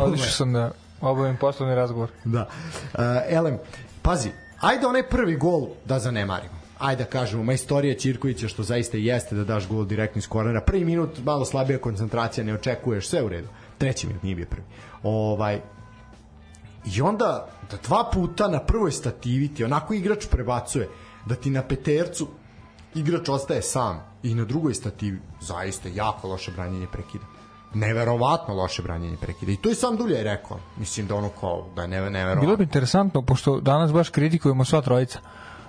Odlišao 0.01 0.31
sam 0.31 0.53
da 0.53 0.71
obavim 1.01 1.37
poslovni 1.37 1.75
razgovor. 1.75 2.09
Da. 2.23 2.47
Uh, 2.93 2.99
Elem, 3.29 3.57
pazi, 4.01 4.29
ajde 4.59 4.87
onaj 4.87 5.09
prvi 5.09 5.35
gol 5.35 5.67
da 5.85 5.99
zanemarimo. 5.99 6.55
Ajde 6.79 7.03
da 7.03 7.09
kažemo, 7.09 7.43
majstorija 7.43 7.95
Ćirkovića 7.95 8.47
što 8.47 8.63
zaista 8.63 8.97
jeste 8.97 9.35
da 9.35 9.43
daš 9.43 9.67
gol 9.67 9.85
direktno 9.85 10.19
iz 10.19 10.27
kornera. 10.27 10.61
Prvi 10.61 10.85
minut 10.85 11.19
malo 11.23 11.45
slabija 11.45 11.79
koncentracija, 11.79 12.43
ne 12.43 12.53
očekuješ, 12.53 13.07
sve 13.07 13.23
u 13.23 13.29
redu. 13.29 13.47
Treći 13.77 14.07
minut 14.07 14.23
nije 14.23 14.35
bio 14.35 14.45
prvi. 14.49 14.63
Ovaj, 15.03 15.61
I 16.95 17.01
onda 17.01 17.47
da 17.71 17.77
dva 17.77 18.09
puta 18.13 18.47
na 18.47 18.59
prvoj 18.59 18.91
stativi 18.91 19.53
ti 19.53 19.63
onako 19.63 19.93
igrač 19.93 20.25
prebacuje, 20.31 20.89
da 21.25 21.35
ti 21.35 21.49
na 21.49 21.61
petercu 21.61 22.27
igrač 22.95 23.29
ostaje 23.29 23.61
sam 23.61 24.03
i 24.23 24.35
na 24.35 24.45
drugoj 24.45 24.73
stativi 24.73 25.21
zaista 25.41 25.89
jako 25.93 26.27
loše 26.27 26.51
branjenje 26.51 26.87
prekida. 26.91 27.25
Neverovatno 27.73 28.53
loše 28.53 28.81
branjenje 28.81 29.17
prekida. 29.21 29.51
I 29.51 29.57
to 29.57 29.69
je 29.69 29.75
sam 29.75 29.97
Dulje 29.97 30.23
rekao. 30.23 30.59
Mislim 30.77 31.07
da 31.07 31.15
ono 31.15 31.29
kao 31.29 31.65
da 31.75 31.81
je 31.81 31.87
neve, 31.87 32.09
neverovatno. 32.09 32.41
Bilo 32.41 32.57
bi 32.57 32.63
interesantno, 32.63 33.21
pošto 33.21 33.59
danas 33.59 33.91
baš 33.91 34.09
kritikujemo 34.09 34.65
sva 34.65 34.81
trojica, 34.81 35.19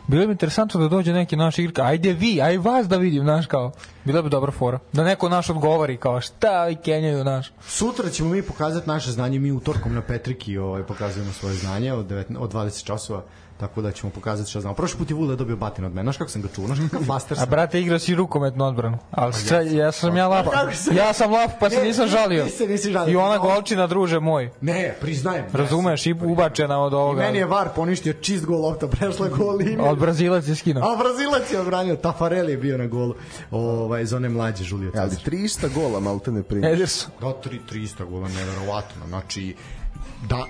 bilo 0.06 0.26
bi 0.26 0.32
interesantno 0.32 0.80
da 0.80 0.88
dođe 0.88 1.12
neki 1.12 1.36
naš 1.36 1.58
igrka, 1.58 1.82
ajde 1.82 2.12
vi, 2.12 2.40
aj 2.42 2.58
vas 2.58 2.88
da 2.88 2.96
vidim, 2.96 3.22
znaš, 3.22 3.46
kao, 3.46 3.72
bila 4.04 4.22
bi 4.22 4.30
dobra 4.30 4.52
fora. 4.52 4.78
Da 4.92 5.04
neko 5.04 5.28
naš 5.28 5.50
odgovori, 5.50 5.96
kao, 5.96 6.20
šta 6.20 6.68
i 6.68 6.76
kenjaju, 6.76 7.24
naš. 7.24 7.52
Sutra 7.66 8.10
ćemo 8.10 8.30
mi 8.30 8.42
pokazati 8.42 8.88
naše 8.88 9.10
znanje, 9.10 9.38
mi 9.38 9.52
utorkom 9.52 9.94
na 9.94 10.02
Petriki 10.02 10.58
ovaj, 10.58 10.82
pokazujemo 10.82 11.32
svoje 11.32 11.54
znanje 11.54 11.92
od, 11.92 12.06
9, 12.06 12.38
od 12.38 12.52
20 12.52 12.84
časova 12.84 13.22
tako 13.60 13.82
da 13.82 13.92
ćemo 13.92 14.10
pokazati 14.10 14.50
šta 14.50 14.60
znamo. 14.60 14.74
Prošli 14.74 14.98
put 14.98 15.10
je 15.10 15.16
Vule 15.16 15.36
dobio 15.36 15.56
batin 15.56 15.84
od 15.84 15.90
mene, 15.94 16.02
znaš 16.02 16.16
kako 16.16 16.30
sam 16.30 16.42
ga 16.42 16.48
čuo, 16.54 16.66
znaš 16.66 16.78
kakav 16.78 17.04
flaster 17.04 17.36
A 17.38 17.40
sam. 17.40 17.50
brate, 17.50 17.80
igrao 17.80 17.98
si 17.98 18.14
rukometnu 18.14 18.64
odbranu. 18.64 18.98
Ali 19.10 19.32
pa, 19.48 19.56
ja 19.56 19.92
sam 19.92 20.16
ja 20.16 20.28
laf. 20.28 20.46
Ja 20.92 21.12
sam 21.12 21.32
laf, 21.32 21.52
pa 21.60 21.70
se 21.70 21.82
nisam 21.82 22.08
žalio. 22.08 22.46
žalio. 22.92 23.12
I 23.12 23.16
ona 23.16 23.38
golčina, 23.38 23.86
druže 23.86 24.20
moj. 24.20 24.50
Ne, 24.60 24.94
priznajem. 25.00 25.44
Razumeš, 25.52 26.06
i 26.06 26.12
ubačena 26.12 26.78
od 26.80 26.92
I 26.92 26.96
ovoga. 26.96 27.22
meni 27.22 27.38
je 27.38 27.46
VAR 27.46 27.68
poništio 27.74 28.12
čist 28.12 28.44
gol 28.44 28.60
lopta, 28.60 28.88
prešla 28.88 29.28
gol 29.28 29.56
liniju. 29.56 29.84
Od 29.84 29.98
Brazilac 29.98 30.48
je 30.48 30.54
skinuo. 30.54 30.92
A 30.92 30.96
Brazilac 30.96 31.52
je 31.52 31.60
odbranio, 31.60 31.96
Tafarel 31.96 32.50
je 32.50 32.56
bio 32.56 32.78
na 32.78 32.86
golu 32.86 33.14
ovaj, 33.50 34.04
za 34.04 34.16
one 34.16 34.28
mlađe 34.28 34.64
Žulije 34.64 34.92
Ali 34.96 35.10
Cezar. 35.10 35.24
300 35.24 35.74
gola 35.74 36.00
malte 36.00 36.30
ne 36.30 36.42
primiš. 36.42 36.72
Ederson. 36.72 37.10
Da, 37.20 37.32
tri, 37.32 37.60
300 37.72 38.04
gola, 38.10 38.28
neverovatno. 38.28 39.06
Znači, 39.08 39.56
da, 40.28 40.46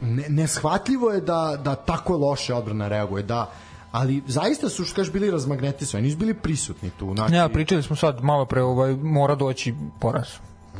ne, 0.00 0.24
neshvatljivo 0.28 1.10
je 1.10 1.20
da, 1.20 1.58
da 1.64 1.74
tako 1.74 2.16
loše 2.16 2.54
odbrana 2.54 2.88
reaguje, 2.88 3.22
da 3.22 3.50
ali 3.92 4.22
zaista 4.26 4.68
su 4.68 4.84
što 4.84 4.94
kažeš 4.94 5.12
bili 5.12 5.30
razmagnetisani, 5.30 6.02
nisu 6.02 6.16
bili 6.16 6.34
prisutni 6.34 6.90
tu. 6.98 7.14
Znači, 7.14 7.34
Ja, 7.34 7.48
pričali 7.48 7.82
smo 7.82 7.96
sad 7.96 8.22
malo 8.22 8.44
pre, 8.44 8.62
ovaj, 8.62 8.94
mora 8.94 9.34
doći 9.34 9.74
poraz. 10.00 10.28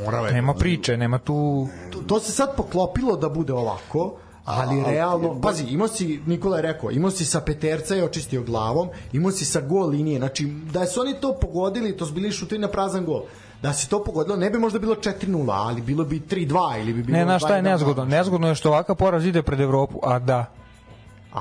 morao 0.05 0.27
je 0.27 0.33
Nema 0.33 0.55
priče, 0.55 0.97
nema 0.97 1.19
tu... 1.19 1.69
to, 1.93 1.99
to 1.99 2.21
se 2.21 2.33
sad 2.33 2.57
poklopilo 2.57 3.17
da 3.17 3.29
bude 3.29 3.53
ovako, 3.53 4.17
ali 4.45 4.83
realno, 4.87 5.41
pazi, 5.41 5.65
imao 5.65 5.89
si, 5.89 6.21
Nikola 6.27 6.57
je 6.57 6.63
rekao, 6.63 6.91
imao 6.91 7.11
si 7.11 7.25
sa 7.25 7.41
peterca 7.41 7.97
i 7.97 8.03
očistio 8.03 8.43
glavom, 8.43 8.89
imao 9.13 9.33
si 9.33 9.45
sa 9.45 9.61
gol 9.61 9.89
linije, 9.89 10.19
znači 10.19 10.47
da 10.73 10.87
su 10.87 11.01
oni 11.01 11.15
to 11.21 11.39
pogodili, 11.41 11.97
to 11.97 12.07
su 12.07 12.13
bili 12.13 12.33
šutri 12.33 12.59
na 12.59 12.69
prazan 12.69 13.05
gol, 13.05 13.23
da 13.63 13.73
se 13.73 13.89
to 13.89 14.05
pogodilo, 14.05 14.37
ne 14.37 14.51
bi 14.51 14.59
možda 14.59 14.79
bilo 14.79 14.95
4-0, 14.95 15.53
ali 15.53 15.83
bilo 15.83 16.05
bi 16.05 16.21
3-2 16.21 16.81
ili 16.81 16.93
bi 16.93 17.03
bilo 17.03 17.19
Ne, 17.19 17.25
znaš 17.25 17.43
šta 17.43 17.57
je 17.57 17.63
2:1. 17.63 17.65
nezgodno? 17.65 18.05
Nezgodno 18.05 18.49
je 18.49 18.55
što 18.55 18.69
ovakav 18.69 18.97
poraz 18.97 19.27
ide 19.27 19.43
pred 19.43 19.61
Evropu, 19.61 19.99
a 20.03 20.19
da, 20.19 20.45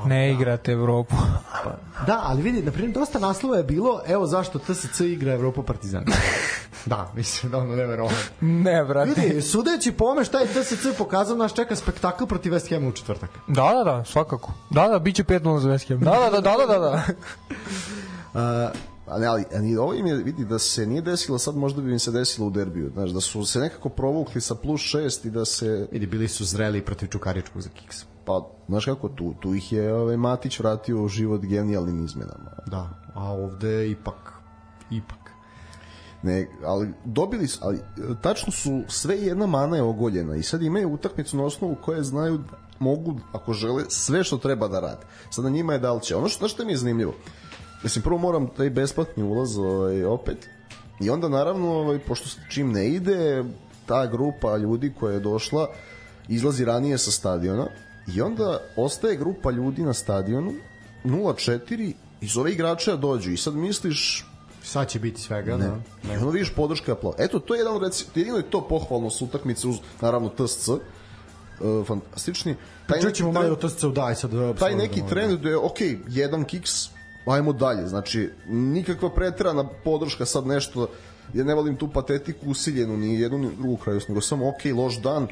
ne 0.04 0.32
igrate 0.32 0.72
Evropu. 0.72 1.14
Da, 2.06 2.20
ali 2.24 2.42
vidi, 2.42 2.62
na 2.62 2.70
primjer, 2.70 2.94
dosta 2.94 3.18
naslova 3.18 3.56
je 3.56 3.62
bilo, 3.62 4.00
evo 4.06 4.26
zašto 4.26 4.58
TSC 4.58 5.00
igra 5.00 5.32
Evropa 5.32 5.62
Partizan. 5.62 6.04
da, 6.86 7.12
mislim, 7.14 7.52
da 7.52 7.58
ono 7.58 7.76
neverovatno. 7.76 8.18
ne, 8.40 8.84
brate. 8.84 9.20
Vidi, 9.20 9.42
sudeći 9.42 9.92
po 9.92 10.04
ome 10.04 10.24
šta 10.24 10.38
je 10.38 10.46
TSC 10.46 10.86
pokazao, 10.98 11.36
nas 11.36 11.52
čeka 11.54 11.76
spektakl 11.76 12.24
protiv 12.24 12.52
West 12.52 12.74
Hama 12.74 12.88
u 12.88 12.92
četvrtak. 12.92 13.30
Da, 13.46 13.72
da, 13.74 13.92
da, 13.92 14.04
svakako. 14.04 14.52
Da, 14.70 14.88
da, 14.88 14.98
bit 14.98 15.16
će 15.16 15.24
5-0 15.24 15.58
za 15.58 15.68
West 15.68 15.88
Ham. 15.88 16.00
Da, 16.00 16.10
da, 16.10 16.30
da, 16.30 16.40
da, 16.40 16.66
da, 16.66 16.78
da, 16.78 17.02
da. 18.34 18.72
Ali, 19.10 19.26
ali, 19.26 19.44
ali 19.54 19.76
ovo 19.76 19.94
im 19.94 20.06
je, 20.06 20.14
vidi, 20.14 20.44
da 20.44 20.58
se 20.58 20.86
nije 20.86 21.02
desilo 21.02 21.38
sad, 21.38 21.56
možda 21.56 21.82
bi 21.82 21.92
im 21.92 21.98
se 21.98 22.10
desilo 22.10 22.46
u 22.46 22.50
derbiju. 22.50 22.90
Znaš, 22.92 23.10
da 23.10 23.20
su 23.20 23.44
se 23.44 23.60
nekako 23.60 23.88
provukli 23.88 24.40
sa 24.40 24.54
plus 24.54 24.80
šest 24.80 25.24
i 25.24 25.30
da 25.30 25.44
se, 25.44 25.88
Vidi, 25.92 26.06
bili 26.06 26.28
su 26.28 26.44
zreli 26.44 26.84
protiv 26.84 27.06
Čukaričkog 27.06 27.62
za 27.62 27.68
kiks. 27.68 28.04
pa, 28.24 28.48
znaš 28.68 28.84
kako, 28.84 29.08
tu, 29.08 29.34
tu 29.40 29.54
ih 29.54 29.72
je 29.72 29.94
ovaj, 29.94 30.16
Matić 30.16 30.58
vratio 30.58 31.04
u 31.04 31.08
život 31.08 31.40
genijalnim 31.40 32.04
izmenama. 32.04 32.50
Da, 32.66 32.90
a 33.14 33.32
ovde 33.32 33.90
ipak, 33.90 34.32
ipak. 34.90 35.18
Ne, 36.22 36.48
ali 36.64 36.88
dobili 37.04 37.48
su, 37.48 37.58
ali 37.62 37.80
tačno 38.22 38.52
su 38.52 38.82
sve 38.88 39.16
jedna 39.16 39.46
mana 39.46 39.76
je 39.76 39.82
ogoljena 39.82 40.36
i 40.36 40.42
sad 40.42 40.62
imaju 40.62 40.92
utakmicu 40.92 41.36
na 41.36 41.44
osnovu 41.44 41.76
koje 41.84 42.02
znaju 42.02 42.38
da 42.38 42.68
mogu, 42.78 43.20
ako 43.32 43.52
žele, 43.52 43.84
sve 43.88 44.24
što 44.24 44.38
treba 44.38 44.68
da 44.68 44.80
rade. 44.80 45.06
Sada 45.30 45.50
njima 45.50 45.72
je 45.72 45.78
da 45.78 45.92
li 45.92 46.02
će. 46.02 46.16
Ono 46.16 46.28
što, 46.28 46.48
što 46.48 46.64
mi 46.64 46.72
je 46.72 46.76
zanimljivo? 46.76 47.14
Mislim, 47.82 48.02
prvo 48.02 48.18
moram 48.18 48.46
taj 48.56 48.70
besplatni 48.70 49.22
ulaz 49.22 49.58
ovaj, 49.58 50.04
opet 50.04 50.48
i 51.00 51.10
onda 51.10 51.28
naravno, 51.28 51.72
ovaj, 51.72 51.98
pošto 51.98 52.40
čim 52.48 52.72
ne 52.72 52.88
ide, 52.88 53.44
ta 53.86 54.06
grupa 54.06 54.56
ljudi 54.56 54.92
koja 55.00 55.12
je 55.12 55.20
došla 55.20 55.68
izlazi 56.28 56.64
ranije 56.64 56.98
sa 56.98 57.10
stadiona 57.10 57.66
i 58.14 58.20
onda 58.20 58.60
ostaje 58.76 59.16
grupa 59.16 59.50
ljudi 59.50 59.82
na 59.82 59.94
stadionu 59.94 60.52
0-4 61.04 61.92
iz 62.20 62.36
ove 62.36 62.52
igrača 62.52 62.96
dođu 62.96 63.30
i 63.30 63.36
sad 63.36 63.54
misliš 63.54 64.26
Sad 64.62 64.88
će 64.88 64.98
biti 64.98 65.20
svega, 65.20 65.56
Ne. 65.56 65.66
da. 65.66 66.14
I 66.14 66.16
onda 66.16 66.30
vidiš 66.30 66.54
podrška 66.54 66.92
aplauz. 66.92 67.14
Eto, 67.18 67.38
to 67.38 67.54
je 67.54 67.58
jedan, 67.58 67.80
reci, 67.80 68.04
jedino 68.14 68.36
je 68.36 68.50
to 68.50 68.68
pohvalno 68.68 69.10
s 69.10 69.22
utakmice 69.22 69.68
uz, 69.68 69.76
naravno, 70.00 70.28
TSC. 70.28 70.68
Uh, 70.68 71.86
fantastični. 71.86 72.54
Taj 72.86 73.00
Čut 73.00 73.14
ćemo 73.14 73.32
neki 73.32 73.42
malo 73.42 73.52
o 73.62 73.68
TSC-u, 73.68 73.90
daj 73.90 74.14
sad. 74.14 74.30
taj 74.58 74.74
neki 74.74 75.02
trend 75.08 75.40
da 75.40 75.48
je, 75.48 75.56
ok, 75.56 75.80
jedan 76.08 76.44
kiks, 76.44 76.88
ajmo 77.30 77.52
dalje. 77.52 77.86
Znači, 77.86 78.30
nikakva 78.48 79.10
preterana 79.10 79.64
podrška 79.84 80.26
sad 80.26 80.46
nešto, 80.46 80.88
ja 81.34 81.44
ne 81.44 81.54
volim 81.54 81.76
tu 81.76 81.88
patetiku 81.88 82.50
usiljenu 82.50 82.96
ni 82.96 83.20
jednu 83.20 83.38
ni 83.38 83.50
drugu 83.56 83.76
kraju, 83.76 84.00
nego 84.08 84.20
samo 84.20 84.48
ok, 84.48 84.64
loš 84.76 85.00
dan, 85.00 85.26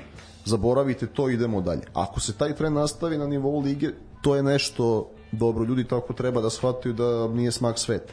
zaboravite 0.44 1.06
to, 1.06 1.30
idemo 1.30 1.60
dalje. 1.60 1.82
Ako 1.94 2.20
se 2.20 2.32
taj 2.32 2.54
trend 2.54 2.74
nastavi 2.74 3.18
na 3.18 3.26
nivou 3.26 3.60
lige, 3.60 3.90
to 4.22 4.36
je 4.36 4.42
nešto 4.42 5.10
dobro. 5.32 5.64
Ljudi 5.64 5.84
tako 5.84 6.12
treba 6.12 6.40
da 6.40 6.50
shvataju 6.50 6.94
da 6.94 7.28
nije 7.28 7.52
smak 7.52 7.78
sveta. 7.78 8.12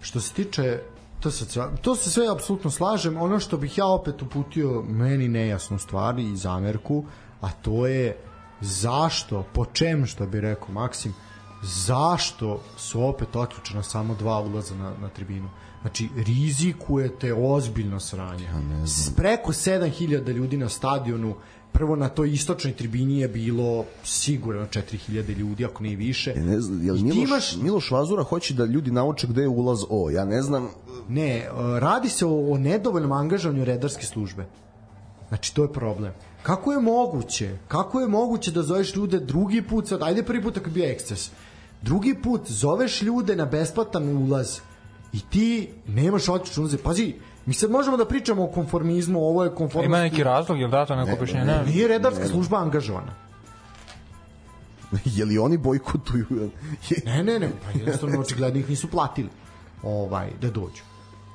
Što 0.00 0.20
se 0.20 0.34
tiče 0.34 0.78
to 1.24 1.30
se, 1.30 1.60
to 1.82 1.96
se 1.96 2.10
sve 2.10 2.26
apsolutno 2.32 2.70
slažem. 2.70 3.16
Ono 3.16 3.40
što 3.40 3.56
bih 3.56 3.78
ja 3.78 3.86
opet 3.86 4.22
uputio 4.22 4.82
meni 4.82 5.28
nejasnu 5.28 5.78
stvar 5.78 6.18
i 6.18 6.36
zamerku, 6.36 7.04
a 7.40 7.50
to 7.50 7.86
je 7.86 8.16
zašto, 8.60 9.44
po 9.52 9.64
čem 9.64 10.06
što 10.06 10.26
bi 10.26 10.40
rekao 10.40 10.68
Maksim, 10.72 11.14
zašto 11.64 12.60
su 12.76 13.02
opet 13.02 13.36
otključena 13.36 13.82
samo 13.82 14.14
dva 14.14 14.40
ulaza 14.40 14.74
na, 14.74 14.92
na 15.00 15.08
tribinu? 15.08 15.48
Znači, 15.80 16.08
rizikujete 16.16 17.34
ozbiljno 17.34 18.00
sranje. 18.00 18.44
Ja 18.44 18.60
ne 18.60 18.86
znam. 18.86 19.14
Preko 19.14 19.52
7000 19.52 20.32
ljudi 20.32 20.56
na 20.56 20.68
stadionu, 20.68 21.34
prvo 21.72 21.96
na 21.96 22.08
toj 22.08 22.32
istočnoj 22.32 22.72
tribini 22.72 23.18
je 23.18 23.28
bilo 23.28 23.84
sigurno 24.04 24.66
4000 24.66 25.36
ljudi, 25.36 25.64
ako 25.64 25.82
ne 25.82 25.92
i 25.92 25.96
više. 25.96 26.32
Ja 26.36 26.42
ne 26.42 26.60
znam, 26.60 26.86
jel 26.86 26.96
Miloš, 26.96 27.28
imaš- 27.28 27.56
Miloš 27.56 27.90
Vazura 27.90 28.22
hoće 28.22 28.54
da 28.54 28.64
ljudi 28.64 28.90
nauče 28.90 29.26
gde 29.26 29.42
je 29.42 29.48
ulaz 29.48 29.78
O. 29.90 30.10
Ja 30.10 30.24
ne 30.24 30.42
znam, 30.42 30.68
Ne, 31.08 31.36
e, 31.36 31.48
radi 31.78 32.08
se 32.08 32.26
o, 32.26 32.52
o 32.52 32.58
nedovoljnom 32.58 33.12
angažovanju 33.12 33.64
redarske 33.64 34.06
službe. 34.06 34.46
Znači, 35.28 35.54
to 35.54 35.62
je 35.62 35.72
problem. 35.72 36.12
Kako 36.42 36.72
je 36.72 36.80
moguće? 36.80 37.58
Kako 37.68 38.00
je 38.00 38.08
moguće 38.08 38.50
da 38.50 38.62
zoveš 38.62 38.94
ljude 38.96 39.20
drugi 39.20 39.62
put, 39.62 39.88
sad, 39.88 40.02
ajde 40.02 40.22
prvi 40.22 40.42
put 40.42 40.56
ako 40.56 40.66
je 40.66 40.72
bio 40.72 40.84
eksces, 40.84 41.30
drugi 41.84 42.14
put 42.22 42.50
zoveš 42.50 43.02
ljude 43.02 43.36
na 43.36 43.44
besplatan 43.44 44.16
ulaz 44.16 44.58
i 45.12 45.20
ti 45.30 45.68
nemaš 45.86 46.28
otičnu 46.28 46.62
ulaze. 46.62 46.78
Pazi, 46.78 47.14
mi 47.46 47.54
sad 47.54 47.70
možemo 47.70 47.96
da 47.96 48.04
pričamo 48.04 48.44
o 48.44 48.46
konformizmu, 48.46 49.18
ovo 49.18 49.44
je 49.44 49.50
konformnost. 49.50 49.86
Ima 49.86 49.98
neki 49.98 50.24
razlog, 50.24 50.58
je 50.58 50.66
li 50.66 50.72
dato 50.72 50.96
neko 50.96 51.12
objašnjenje? 51.12 51.46
Ne, 51.46 51.64
Nije 51.66 51.88
redarska 51.88 52.26
služba 52.26 52.58
angažovana. 52.58 53.12
je 55.16 55.24
li 55.24 55.38
oni 55.38 55.58
bojkotuju? 55.58 56.26
Ne, 57.06 57.22
ne, 57.22 57.38
ne, 57.38 57.50
pa 57.64 57.78
jednostavno 57.78 58.20
očigledno 58.20 58.60
ih 58.60 58.68
nisu 58.68 58.90
platili 58.90 59.28
ovaj, 59.82 60.30
da 60.40 60.50
dođu. 60.50 60.82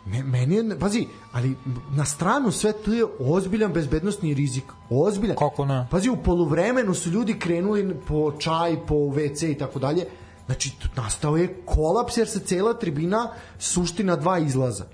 Ne, 0.05 0.23
meni 0.23 0.55
je, 0.55 0.79
pazi, 0.79 1.05
ali 1.31 1.55
na 1.91 2.05
stranu 2.05 2.51
sve 2.51 2.73
to 2.73 2.93
je 2.93 3.05
ozbiljan 3.19 3.73
bezbednostni 3.73 4.33
rizik. 4.33 4.63
Ozbiljan. 4.89 5.37
Kako 5.37 5.65
ne? 5.65 5.87
Pazi, 5.91 6.09
u 6.09 6.15
poluvremenu 6.15 6.93
su 6.93 7.09
ljudi 7.09 7.39
krenuli 7.39 7.95
po 8.07 8.31
čaj, 8.31 8.77
po 8.87 8.95
WC 8.95 9.51
i 9.51 9.57
tako 9.57 9.79
dalje. 9.79 10.05
Znači, 10.49 10.71
tu 10.79 10.87
nastao 10.95 11.37
je 11.37 11.61
kolaps 11.65 12.17
jer 12.17 12.27
se 12.27 12.39
cela 12.39 12.73
tribina 12.73 13.31
sušti 13.59 14.03
na 14.03 14.15
dva 14.15 14.39
izlaza. 14.39 14.85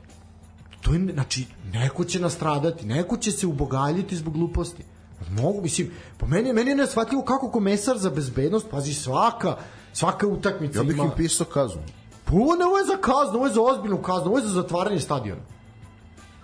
To 0.82 0.94
je, 0.94 1.00
znači, 1.14 1.46
neko 1.74 2.04
će 2.04 2.20
nastradati, 2.20 2.86
neko 2.86 3.18
će 3.18 3.32
se 3.32 3.48
ubogaljiti 3.48 4.16
zbog 4.16 4.34
gluposti. 4.34 4.84
Mogu, 5.30 5.62
mislim, 5.62 5.92
po 6.18 6.28
meni, 6.28 6.54
meni 6.54 6.70
je 6.70 6.76
nesvatljivo 6.76 7.24
kako 7.24 7.52
komesar 7.52 7.98
za 7.98 8.10
bezbednost, 8.10 8.68
pazi, 8.72 8.94
svaka, 8.94 9.56
svaka 9.94 10.28
utakmica 10.28 10.80
Ja 10.80 10.84
bih 10.84 10.96
ima... 10.96 11.04
im 11.04 11.12
pisao 11.18 11.48
kaznu. 11.48 11.82
Pa 12.26 12.34
ovo 12.34 12.56
ne, 12.56 12.66
ovo 12.66 12.78
je 12.78 12.86
za 12.86 12.98
kaznu, 12.98 13.36
ovo 13.36 13.46
je 13.48 13.54
za 13.54 13.62
ozbiljnu 13.62 14.02
kaznu, 14.02 14.28
ovo 14.28 14.38
je 14.38 14.44
za 14.44 14.54
zatvaranje 14.54 15.00
stadiona. 15.00 15.42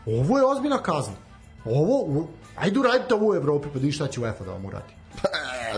Ovo 0.05 0.37
je 0.37 0.45
ozbiljna 0.45 0.77
kazna. 0.77 1.15
Ovo, 1.65 2.01
u, 2.01 2.27
ajde 2.55 2.79
uradite 2.79 3.13
ovo 3.13 3.31
u 3.31 3.35
Evropi, 3.35 3.67
pa 3.67 3.73
da 3.73 3.79
vidiš 3.79 3.95
šta 3.95 4.07
će 4.07 4.21
UEFA 4.21 4.43
da 4.43 4.51
vam 4.51 4.65
uradi. 4.65 4.93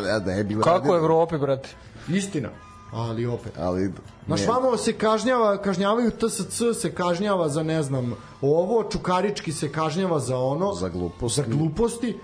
Ja, 0.07 0.19
da 0.19 0.31
je 0.31 0.43
bilo 0.43 0.63
Kako 0.63 0.91
u 0.91 0.95
Evropi, 0.95 1.37
brate? 1.37 1.69
Istina, 2.07 2.49
ali 2.93 3.25
opet. 3.25 3.53
Ali, 3.57 3.91
Naš 4.27 4.41
ne. 4.41 4.47
vamo 4.47 4.77
se 4.77 4.93
kažnjava, 4.93 5.57
kažnjavaju 5.57 6.11
TSC, 6.11 6.61
se 6.81 6.91
kažnjava 6.91 7.49
za 7.49 7.63
ne 7.63 7.83
znam, 7.83 8.13
ovo, 8.41 8.83
Čukarički 8.83 9.51
se 9.51 9.71
kažnjava 9.71 10.19
za 10.19 10.37
ono, 10.37 10.73
Za 10.73 10.89
gluposti. 10.89 11.41
za 11.41 11.47
gluposti. 11.47 12.17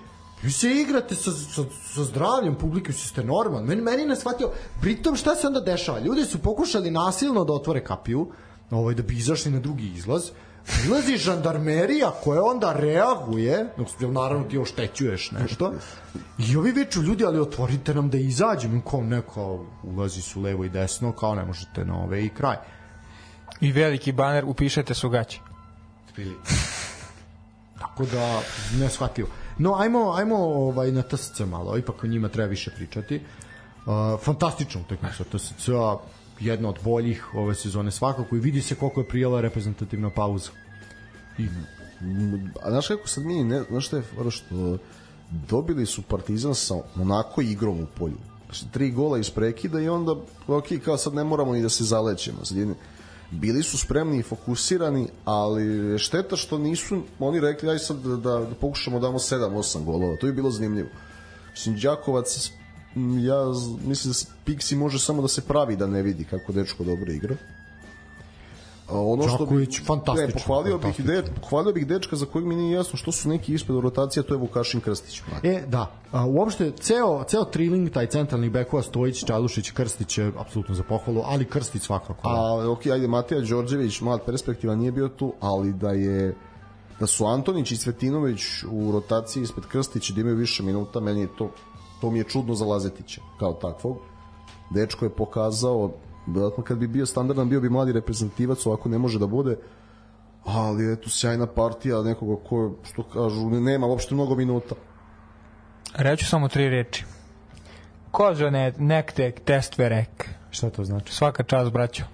Vi 0.44 0.52
se 0.52 0.70
igrate 0.72 1.16
sa, 1.16 1.32
sa, 1.32 1.64
sa 1.94 2.04
zdravljem 2.04 2.56
publike, 2.56 2.88
vi 2.88 2.98
ste 2.98 3.24
normalni. 3.24 3.68
Meni, 3.68 3.82
meni 3.82 4.06
ne 4.06 4.16
shvatio, 4.16 4.50
pritom 4.82 5.16
šta 5.16 5.36
se 5.36 5.48
onda 5.48 5.60
dešava? 5.60 6.00
Ljudi 6.00 6.24
su 6.24 6.38
pokušali 6.40 6.92
nasilno 6.92 7.44
da 7.44 7.54
otvore 7.54 7.84
kapiju, 7.84 8.28
ovaj, 8.72 8.94
da 8.94 9.04
bi 9.04 9.18
izašli 9.18 9.52
na 9.52 9.60
drugi 9.60 9.92
izlaz, 9.96 10.24
Prilazi 10.66 11.18
žandarmerija 11.18 12.12
koja 12.24 12.44
onda 12.44 12.74
reaguje, 12.74 13.66
naravno 14.02 14.44
ti 14.44 14.58
oštećuješ 14.58 15.32
nešto, 15.32 15.74
i 16.38 16.56
ovi 16.56 16.72
viču 16.72 17.02
ljudi, 17.02 17.26
ali 17.26 17.40
otvorite 17.40 17.94
nam 17.94 18.10
da 18.10 18.18
izađemo, 18.18 18.82
kao 18.82 19.04
neko 19.04 19.66
ulazi 19.84 20.22
su 20.22 20.42
levo 20.42 20.66
i 20.66 20.70
desno, 20.70 21.12
kao 21.12 21.36
ne 21.36 21.46
možete 21.46 21.86
na 21.86 22.04
ove 22.04 22.26
i 22.26 22.30
kraj. 22.30 22.58
I 23.62 23.72
veliki 23.72 24.12
baner, 24.12 24.46
upišete 24.46 24.94
su 24.94 25.10
gaće. 25.10 25.40
Tako 27.80 28.06
da, 28.06 28.42
ne 28.80 28.90
shvatio. 28.90 29.28
No, 29.58 29.76
ajmo, 29.80 30.14
ajmo 30.14 30.36
ovaj, 30.38 30.92
na 30.92 31.02
TSC 31.02 31.40
malo, 31.40 31.78
ipak 31.78 32.04
o 32.04 32.08
njima 32.08 32.28
treba 32.28 32.50
više 32.50 32.72
pričati. 32.76 33.16
Uh, 33.86 34.20
fantastična 34.22 34.82
utakmica 34.82 35.24
TSC, 35.24 35.70
jedna 36.40 36.70
od 36.70 36.80
boljih 36.84 37.36
ove 37.36 37.56
sezone 37.56 37.92
svakako 37.92 38.36
i 38.36 38.40
vidi 38.40 38.62
se 38.62 38.76
koliko 38.76 39.02
je 39.02 39.08
prijela 39.08 39.42
reprezentativna 39.42 40.10
pauza. 40.10 40.50
I... 41.38 41.48
A 42.62 42.70
znaš 42.70 42.88
kako 42.88 43.08
sad 43.08 43.26
mi, 43.26 43.44
ne, 43.44 43.64
znaš 43.70 43.88
šta 43.88 43.98
je 43.98 44.04
fora 44.04 44.32
što 44.32 44.78
dobili 45.30 45.86
su 45.86 46.02
Partizan 46.02 46.56
sa 46.56 46.76
onako 46.96 47.42
igrom 47.42 47.80
u 47.80 47.86
polju. 47.98 48.18
Znači, 48.46 48.66
tri 48.72 48.92
gola 48.92 49.18
iz 49.18 49.30
prekida 49.30 49.80
i 49.80 49.90
onda, 49.90 50.16
ok, 50.48 50.66
kao 50.86 50.98
sad 50.98 51.14
ne 51.14 51.24
moramo 51.24 51.54
ni 51.54 51.62
da 51.62 51.70
se 51.70 51.84
zalećemo. 51.84 52.38
Jedne, 52.50 52.76
bili 53.32 53.64
su 53.64 53.78
spremni 53.78 54.20
i 54.20 54.24
fokusirani, 54.24 55.08
ali 55.26 56.00
šteta 56.00 56.36
što 56.36 56.58
nisu 56.58 57.02
oni 57.20 57.40
rekli 57.40 57.70
aj 57.70 57.80
sad 57.80 57.98
da, 57.98 58.16
da, 58.16 58.40
da 58.40 58.56
pokušamo 58.62 59.00
da 59.00 59.08
damo 59.08 59.20
7-8 59.20 59.84
golova. 59.84 60.16
To 60.16 60.28
je 60.28 60.34
bilo 60.34 60.52
zanimljivo. 60.52 60.90
Mislim, 61.52 61.80
Đakovac 61.80 62.52
ja 62.96 63.46
mislim 63.88 64.14
da 64.14 64.52
Pixi 64.52 64.76
može 64.76 65.00
samo 65.00 65.22
da 65.22 65.28
se 65.28 65.42
pravi 65.42 65.76
da 65.76 65.88
ne 65.88 66.02
vidi 66.02 66.24
kako 66.24 66.52
dečko 66.52 66.84
dobro 66.84 67.12
igra. 67.12 67.36
ono 68.90 69.28
što 69.28 69.38
Đaković, 69.38 69.82
fantastično. 69.86 70.28
Ne, 70.28 70.44
pohvalio 70.46 70.78
bih, 70.78 71.06
de, 71.06 71.24
pohvalio 71.42 71.74
bih 71.74 71.88
dečka 71.88 72.16
za 72.16 72.26
kojeg 72.26 72.48
mi 72.48 72.56
nije 72.56 72.76
jasno 72.76 72.98
što 72.98 73.12
su 73.12 73.30
neki 73.30 73.54
ispred 73.54 73.80
rotacija, 73.80 74.24
to 74.24 74.34
je 74.34 74.38
Vukašin 74.38 74.82
Krstić. 74.82 75.22
E, 75.44 75.64
da. 75.68 75.92
A, 76.12 76.26
uopšte, 76.26 76.72
ceo, 76.72 77.24
ceo 77.24 77.46
triling, 77.46 77.90
taj 77.90 78.08
centralni 78.08 78.50
bekova, 78.50 78.84
Stojić, 78.84 79.26
Čalušić, 79.26 79.72
Krstić 79.72 80.18
je 80.18 80.32
apsolutno 80.38 80.76
za 80.76 80.84
pohvalu, 80.84 81.22
ali 81.26 81.46
Krstić 81.46 81.82
svakako. 81.82 82.22
A, 82.24 82.70
ok, 82.70 82.86
ajde, 82.86 83.08
Mateja 83.08 83.42
Đorđević, 83.42 84.02
mlad 84.02 84.26
perspektiva, 84.26 84.76
nije 84.76 84.92
bio 84.92 85.08
tu, 85.08 85.34
ali 85.40 85.74
da 85.74 85.92
je 85.92 86.36
da 87.00 87.08
su 87.08 87.26
Antonić 87.26 87.72
i 87.72 87.78
Cvetinović 87.78 88.42
u 88.72 88.92
rotaciji 88.92 89.44
ispred 89.44 89.66
Krstića 89.66 90.14
da 90.14 90.22
imaju 90.22 90.36
više 90.36 90.64
minuta, 90.64 91.00
meni 91.00 91.22
je 91.22 91.28
to 91.38 91.52
to 92.02 92.12
mi 92.12 92.20
je 92.20 92.24
čudno 92.24 92.56
za 92.56 92.66
Lazetića 92.66 93.22
kao 93.40 93.54
takvog. 93.54 93.98
Dečko 94.70 95.06
je 95.06 95.16
pokazao 95.16 95.92
dodatno 96.28 96.64
kad 96.64 96.78
bi 96.78 96.88
bio 96.88 97.06
standardan 97.06 97.50
bio 97.50 97.62
bi 97.62 97.70
mladi 97.70 97.92
reprezentativac, 97.92 98.66
ovako 98.66 98.90
ne 98.90 98.98
može 98.98 99.20
da 99.20 99.28
bude 99.28 99.58
ali 100.46 100.94
eto 100.94 101.10
sjajna 101.10 101.48
partija 101.48 102.02
nekoga 102.02 102.44
ko 102.50 102.72
što 102.84 103.04
kažu 103.04 103.50
nema 103.50 103.88
uopšte 103.88 104.16
mnogo 104.16 104.36
minuta 104.36 104.76
Reću 105.96 106.26
samo 106.26 106.48
tri 106.48 106.70
reči 106.70 107.06
Kozo 108.12 108.50
ne, 108.50 108.74
nektek 108.78 109.40
test 109.40 109.78
verek 109.78 110.30
Šta 110.52 110.70
to 110.70 110.84
znači? 110.84 111.14
Svaka 111.14 111.44
čast, 111.44 111.72
braćo. 111.72 112.04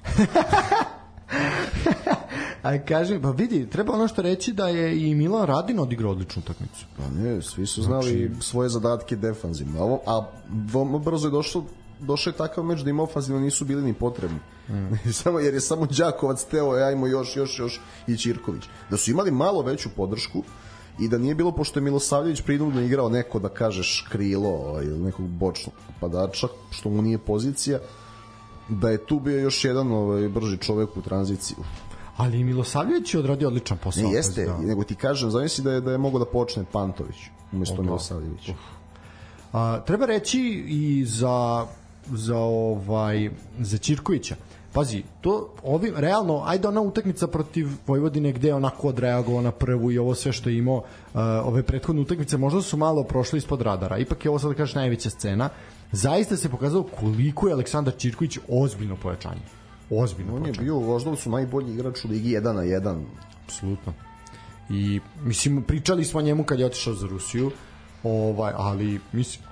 A 2.66 2.78
kažem, 2.86 3.22
pa 3.22 3.32
vidi, 3.32 3.70
treba 3.70 3.94
ono 3.94 4.08
što 4.08 4.22
reći 4.22 4.54
da 4.54 4.68
je 4.68 5.10
i 5.10 5.16
Milan 5.16 5.46
Radin 5.46 5.80
odigrao 5.80 6.12
odličnu 6.12 6.42
utakmicu. 6.46 6.86
Pa 6.98 7.04
ne, 7.10 7.42
svi 7.42 7.66
su 7.66 7.82
znali 7.82 8.28
znači... 8.28 8.44
svoje 8.44 8.70
zadatke 8.70 9.16
defanzivno. 9.16 9.86
A, 9.86 10.00
a 10.06 10.26
veoma 10.50 10.98
brzo 10.98 11.28
je 11.28 11.32
došlo 11.32 11.64
došao 12.00 12.32
je 12.32 12.38
takav 12.38 12.64
meč 12.64 12.80
da 12.80 12.90
im 12.90 13.00
ofanzivno 13.00 13.42
nisu 13.42 13.66
bili 13.66 13.82
ni 13.82 13.94
potrebni. 13.94 14.40
Mm. 14.70 15.12
samo 15.24 15.40
jer 15.40 15.54
je 15.54 15.62
samo 15.62 15.86
Đakovac 15.86 16.44
teo, 16.44 16.78
e, 16.80 16.84
ajmo 16.84 17.08
još, 17.08 17.36
još, 17.36 17.60
još 17.60 17.82
i 18.08 18.18
Ćirković. 18.18 18.64
Da 18.90 18.98
su 18.98 19.12
imali 19.12 19.32
malo 19.32 19.62
veću 19.62 19.90
podršku 19.96 20.44
i 21.00 21.08
da 21.08 21.18
nije 21.18 21.36
bilo, 21.36 21.52
pošto 21.52 21.80
je 21.80 21.84
Milosavljević 21.84 22.42
prinudno 22.42 22.82
igrao 22.82 23.10
neko, 23.10 23.40
da 23.40 23.50
kažeš, 23.50 24.08
krilo 24.12 24.50
ovaj, 24.50 24.86
ili 24.86 25.00
nekog 25.00 25.28
bočnog 25.28 25.76
padača, 26.00 26.48
što 26.70 26.90
mu 26.90 27.02
nije 27.02 27.18
pozicija, 27.18 27.80
da 28.70 28.90
je 28.90 29.06
tu 29.06 29.20
bio 29.20 29.40
još 29.40 29.66
jedan 29.66 29.92
ovaj, 29.92 30.30
brži 30.30 30.58
čovek 30.58 30.98
u 30.98 31.02
tranziciji 31.02 31.58
ali 32.18 32.44
Milosavljević 32.44 33.14
je 33.14 33.20
odradio 33.20 33.48
odličan 33.48 33.78
posao. 33.78 34.04
Ne, 34.04 34.12
jeste, 34.12 34.46
da. 34.46 34.58
nego 34.58 34.84
ti 34.84 34.96
kažem, 34.96 35.32
zamisli 35.32 35.64
da 35.64 35.72
je, 35.72 35.82
da 35.82 35.92
je 35.92 35.98
mogao 35.98 36.20
da 36.20 36.26
počne 36.26 36.64
Pantović 36.72 37.16
umesto 37.52 37.84
Milosavljevića. 37.84 38.54
A, 39.54 39.80
treba 39.86 40.06
reći 40.06 40.64
i 40.68 41.06
za 41.06 41.66
za 42.12 42.38
ovaj 42.38 43.30
za 43.60 43.78
Ćirkovića. 43.78 44.36
Pazi, 44.74 45.04
to 45.22 45.54
ovim 45.64 45.94
realno 45.98 46.44
ajde 46.46 46.68
ona 46.68 46.82
utakmica 46.82 47.28
protiv 47.28 47.68
Vojvodine 47.88 48.32
gde 48.32 48.48
je 48.48 48.54
onako 48.54 48.88
odreagovao 48.88 49.42
na 49.42 49.52
prvu 49.52 49.92
i 49.92 49.98
ovo 49.98 50.16
sve 50.16 50.32
što 50.32 50.50
je 50.50 50.58
imao 50.58 50.76
uh, 50.76 50.84
ove 51.44 51.64
prethodne 51.64 52.02
utakmice 52.02 52.38
možda 52.38 52.62
su 52.62 52.78
malo 52.78 53.04
prošle 53.04 53.38
ispod 53.38 53.62
radara. 53.62 53.98
Ipak 53.98 54.26
je 54.26 54.30
ovo 54.30 54.40
sad 54.40 54.52
da 54.52 54.58
kažeš 54.58 54.76
najveća 54.76 55.10
scena. 55.10 55.50
Zaista 55.92 56.38
se 56.38 56.50
pokazalo 56.50 56.84
koliko 57.00 57.48
je 57.48 57.54
Aleksandar 57.54 57.94
Ćirković 57.98 58.38
ozbiljno 58.50 58.96
pojačanje 58.96 59.42
ozbiljno 59.90 60.36
on 60.36 60.46
je 60.46 60.52
bio 60.52 60.78
u 60.78 61.16
su 61.16 61.30
najbolji 61.30 61.74
igrač 61.74 62.06
u 62.06 62.08
ligi 62.08 62.30
1 62.30 62.54
na 62.54 62.62
1 62.62 63.04
apsolutno. 63.46 63.94
I 64.70 65.00
mislim 65.24 65.64
pričali 65.64 66.06
smo 66.06 66.20
o 66.20 66.24
njemu 66.24 66.44
kad 66.44 66.60
je 66.60 66.66
otišao 66.66 66.94
za 66.94 67.08
Rusiju 67.08 67.52
ovaj 68.04 68.54
ali 68.56 69.00
mislim 69.12 69.46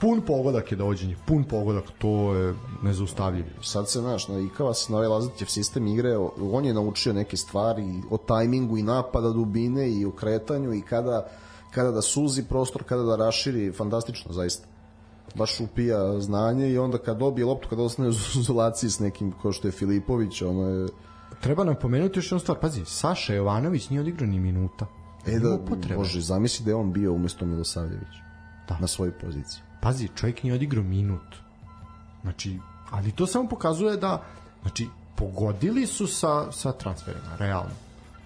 pun 0.00 0.20
pogodak 0.20 0.72
je 0.72 0.76
dođenje, 0.76 1.16
pun 1.26 1.44
pogodak, 1.44 1.84
to 1.98 2.34
je 2.34 2.54
nezaustavljivo. 2.82 3.48
Sad 3.62 3.90
se, 3.90 4.00
znaš, 4.00 4.28
navikava 4.28 4.74
se 4.74 4.92
na 4.92 4.98
ovaj 4.98 5.08
Lazatijev 5.08 5.48
sistem 5.48 5.86
igre, 5.86 6.16
on 6.52 6.64
je 6.64 6.74
naučio 6.74 7.12
neke 7.12 7.36
stvari 7.36 8.02
o 8.10 8.16
tajmingu 8.16 8.78
i 8.78 8.82
napada 8.82 9.30
dubine 9.30 9.90
i 9.90 10.04
o 10.04 10.10
kretanju 10.10 10.74
i 10.74 10.82
kada, 10.82 11.28
kada 11.70 11.90
da 11.90 12.02
suzi 12.02 12.42
prostor, 12.42 12.84
kada 12.84 13.02
da 13.02 13.16
raširi, 13.16 13.72
fantastično, 13.72 14.32
zaista 14.32 14.75
baš 15.34 15.60
upija 15.60 16.20
znanje 16.20 16.68
i 16.68 16.78
onda 16.78 16.98
kad 16.98 17.18
dobije 17.18 17.44
loptu, 17.44 17.68
kad 17.68 17.80
ostane 17.80 18.08
u 18.08 18.12
izolaciji 18.40 18.90
s 18.90 18.98
nekim 19.00 19.32
ko 19.32 19.52
što 19.52 19.68
je 19.68 19.72
Filipović, 19.72 20.42
ono 20.42 20.68
je... 20.68 20.88
Treba 21.40 21.64
nam 21.64 21.74
pomenuti 21.80 22.18
još 22.18 22.26
jednu 22.26 22.38
stvar, 22.38 22.58
pazi, 22.58 22.84
Saša 22.84 23.34
Jovanović 23.34 23.90
nije 23.90 24.00
odigrao 24.00 24.30
ni 24.30 24.40
minuta. 24.40 24.86
E 25.26 25.38
da, 25.38 25.58
bože, 25.96 26.20
zamisli 26.20 26.64
da 26.64 26.70
je 26.70 26.74
on 26.74 26.92
bio 26.92 27.12
umesto 27.12 27.46
Milosavljević. 27.46 28.08
Da. 28.68 28.78
Na 28.80 28.86
svojoj 28.86 29.12
poziciji. 29.12 29.62
Pazi, 29.80 30.08
čovjek 30.14 30.42
nije 30.42 30.54
odigrao 30.54 30.84
minut. 30.84 31.36
Znači, 32.22 32.58
ali 32.90 33.12
to 33.12 33.26
samo 33.26 33.48
pokazuje 33.48 33.96
da, 33.96 34.22
znači, 34.62 34.86
pogodili 35.16 35.86
su 35.86 36.06
sa, 36.06 36.52
sa 36.52 36.72
transferima, 36.72 37.36
realno. 37.38 37.70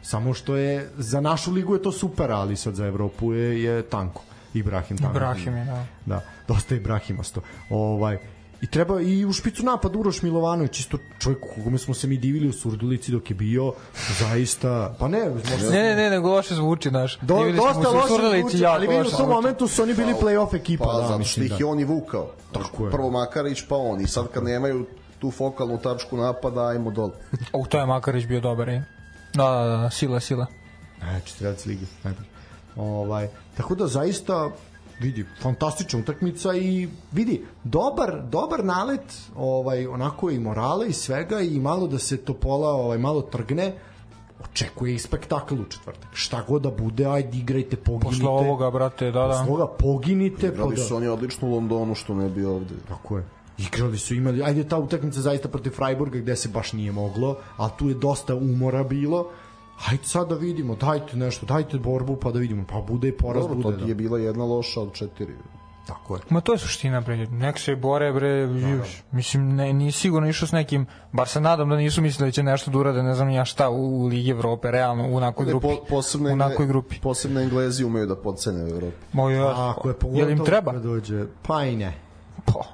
Samo 0.03 0.34
što 0.34 0.57
je, 0.57 0.90
za 0.98 1.20
našu 1.20 1.53
ligu 1.53 1.74
je 1.74 1.82
to 1.82 1.92
super, 1.92 2.32
ali 2.32 2.57
sad 2.57 2.74
za 2.74 2.86
Evropu 2.86 3.32
je, 3.32 3.62
je 3.62 3.82
tanko. 3.82 4.22
Ibrahim 4.55 4.98
tamo. 4.98 5.11
Ibrahim 5.11 5.57
je, 5.57 5.64
da. 5.64 5.86
Da, 6.07 6.20
dosta 6.48 6.74
Ibrahimasto. 6.74 7.40
Ovaj, 7.70 8.18
I 8.61 8.66
treba 8.66 9.01
i 9.01 9.24
u 9.24 9.32
špicu 9.32 9.64
napad 9.64 9.96
Uroš 9.96 10.22
Milovanović, 10.22 10.80
isto 10.80 10.98
čovjek 11.18 11.40
kome 11.64 11.78
smo 11.78 11.94
se 11.94 12.07
mi 12.07 12.16
divili 12.16 12.48
u 12.48 12.53
Surdulici 12.53 13.12
dok 13.12 13.30
je 13.30 13.34
bio, 13.34 13.72
zaista, 14.18 14.94
pa 14.98 15.09
ne, 15.09 15.28
možda... 15.28 15.70
Ne, 15.70 15.82
ne, 15.82 15.96
ne, 15.96 16.11
nego 16.11 16.30
loše 16.30 16.55
zvuči 16.55 16.90
naš. 16.90 17.18
Do, 17.22 17.53
dosta 17.57 17.88
loše 17.88 18.40
zvuči, 18.40 18.64
ali 18.66 18.86
vidi 18.86 19.09
u 19.09 19.16
tom 19.16 19.28
momentu 19.28 19.68
su 19.68 19.82
oni 19.82 19.94
bili 19.94 20.12
pa, 20.12 20.26
play-off 20.26 20.57
ekipa. 20.57 20.84
Pa, 20.84 21.01
da, 21.01 21.09
zato 21.09 21.24
što 21.24 21.42
ih 21.42 21.51
da. 21.51 21.57
je 21.57 21.64
on 21.64 21.80
i 21.80 21.84
vukao. 21.84 22.30
Tako 22.53 22.86
je. 22.86 22.90
Prvo 22.90 23.11
Makarić, 23.11 23.64
pa 23.68 23.76
on. 23.76 24.01
I 24.01 24.07
sad 24.07 24.28
kad 24.28 24.44
nemaju 24.44 24.86
tu 25.18 25.30
fokalnu 25.30 25.78
tačku 25.78 26.16
napada, 26.16 26.66
ajmo 26.66 26.90
dole. 26.90 27.12
O, 27.53 27.66
to 27.66 27.78
je 27.78 27.86
Makarić 27.86 28.26
bio 28.26 28.40
dobar, 28.40 28.68
je. 28.68 28.84
Da, 29.34 29.44
da, 29.44 29.76
da, 29.76 29.90
sila, 29.90 30.20
sila. 30.20 30.46
Ne, 31.03 31.20
četvrtac 31.24 31.66
ligi, 31.66 31.86
najbolji. 32.05 32.28
Ovaj, 32.76 33.28
tako 33.56 33.74
da 33.74 33.86
zaista 33.86 34.50
vidi 35.00 35.26
fantastična 35.42 35.98
utakmica 35.98 36.54
i 36.54 36.88
vidi 37.12 37.44
dobar 37.64 38.22
dobar 38.30 38.64
nalet 38.64 39.20
ovaj 39.36 39.86
onako 39.86 40.30
i 40.30 40.38
morale 40.38 40.88
i 40.88 40.92
svega 40.92 41.40
i 41.40 41.60
malo 41.60 41.86
da 41.86 41.98
se 41.98 42.16
Topola 42.16 42.68
ovaj 42.68 42.98
malo 42.98 43.22
trgne 43.22 43.72
očekuje 44.44 44.94
i 44.94 44.98
spektakl 44.98 45.54
u 45.54 45.64
četvrtak. 45.64 46.10
Šta 46.12 46.42
god 46.48 46.62
da 46.62 46.70
bude, 46.70 47.06
ajde 47.06 47.38
igrajte, 47.38 47.76
poginite. 47.76 48.24
Posle 48.24 48.28
ovoga, 48.28 48.70
brate, 48.70 49.04
da, 49.04 49.20
da. 49.20 49.26
Posle 49.28 49.42
ovoga 49.42 49.66
poginite. 49.66 50.46
Igrali 50.46 50.74
pa 50.74 50.80
da. 50.80 50.86
su 50.86 50.96
oni 50.96 51.08
odlično 51.08 51.48
u 51.48 51.54
Londonu, 51.54 51.94
što 51.94 52.14
ne 52.14 52.28
bi 52.28 52.44
ovde. 52.44 52.74
Tako 52.88 53.16
je. 53.16 53.24
Igrali 53.58 53.98
su, 53.98 54.14
imali, 54.14 54.42
ajde 54.42 54.68
ta 54.68 54.78
utakmica 54.78 55.20
zaista 55.20 55.48
protiv 55.48 55.70
Freiburga 55.70 56.18
gde 56.18 56.36
se 56.36 56.48
baš 56.48 56.72
nije 56.72 56.92
moglo, 56.92 57.36
a 57.56 57.68
tu 57.68 57.88
je 57.88 57.94
dosta 57.94 58.34
umora 58.34 58.84
bilo 58.84 59.26
hajde 59.80 60.04
sad 60.04 60.28
da 60.28 60.34
vidimo, 60.34 60.76
dajte 60.76 61.16
nešto, 61.16 61.46
dajte 61.46 61.78
borbu 61.78 62.16
pa 62.16 62.30
da 62.30 62.38
vidimo, 62.38 62.64
pa 62.68 62.80
bude 62.80 63.08
i 63.08 63.12
poraz 63.12 63.42
Dobro, 63.42 63.56
bude. 63.56 63.78
to 63.78 63.84
da. 63.84 63.88
je 63.88 63.94
bila 63.94 64.18
jedna 64.18 64.44
loša 64.44 64.80
od 64.80 64.92
četiri. 64.92 65.34
Tako 65.86 66.16
je. 66.16 66.20
Ma 66.28 66.40
to 66.40 66.52
je 66.52 66.58
suština, 66.58 67.00
bre. 67.00 67.16
Nek 67.26 67.58
se 67.58 67.76
bore, 67.76 68.12
bre, 68.12 68.28
još. 68.28 69.02
Mislim, 69.12 69.56
ne, 69.56 69.72
nije 69.72 69.92
sigurno 69.92 70.28
išao 70.28 70.48
s 70.48 70.52
nekim, 70.52 70.86
bar 71.12 71.28
se 71.28 71.40
nadam 71.40 71.68
da 71.68 71.76
nisu 71.76 72.02
mislili 72.02 72.28
da 72.28 72.32
će 72.32 72.42
nešto 72.42 72.70
da 72.70 72.78
urade, 72.78 73.02
ne 73.02 73.14
znam 73.14 73.30
ja 73.30 73.44
šta, 73.44 73.68
u, 73.68 74.02
u 74.02 74.06
Ligi 74.06 74.30
Evrope, 74.30 74.70
realno, 74.70 75.08
u 75.10 75.16
onakoj 75.16 75.46
grupi. 75.46 75.66
Po, 75.66 75.84
posebno, 75.88 76.30
u 76.30 76.32
onakoj 76.32 76.66
grupi. 76.66 77.00
Posebno 77.00 77.40
Englezi 77.40 77.84
umeju 77.84 78.06
da 78.06 78.16
podcene 78.16 78.64
u 78.64 78.68
Evropi. 78.68 78.96
Mo, 79.12 79.30
ja, 79.30 79.46
A, 79.46 79.70
ako 79.70 79.88
je 79.88 79.92
Jel 79.92 79.98
pogotovo 80.00 80.30
im 80.30 80.44
treba? 80.44 80.72
dođe, 80.72 81.24
pa 81.42 81.64
i 81.64 81.76
ne. 81.76 81.94
Pa, 82.44 82.64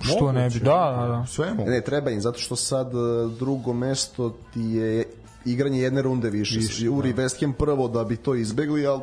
što 0.00 0.32
ne 0.32 0.50
bi, 0.50 0.58
da, 0.58 0.96
da, 1.00 1.06
da. 1.08 1.26
Sve 1.26 1.54
mogu. 1.54 1.70
Ne, 1.70 1.80
treba 1.80 2.10
im, 2.10 2.20
zato 2.20 2.38
što 2.38 2.56
sad 2.56 2.86
e, 2.86 2.98
drugo 3.38 3.72
mesto 3.72 4.30
ti 4.54 4.60
je 4.60 5.04
igranje 5.46 5.80
jedne 5.80 6.02
runde 6.02 6.30
više. 6.30 6.56
više 6.56 6.88
Uri 6.88 7.12
da. 7.12 7.22
West 7.22 7.40
Ham 7.40 7.52
prvo 7.52 7.88
da 7.88 8.04
bi 8.04 8.16
to 8.16 8.34
izbegli, 8.34 8.86
ali 8.86 9.02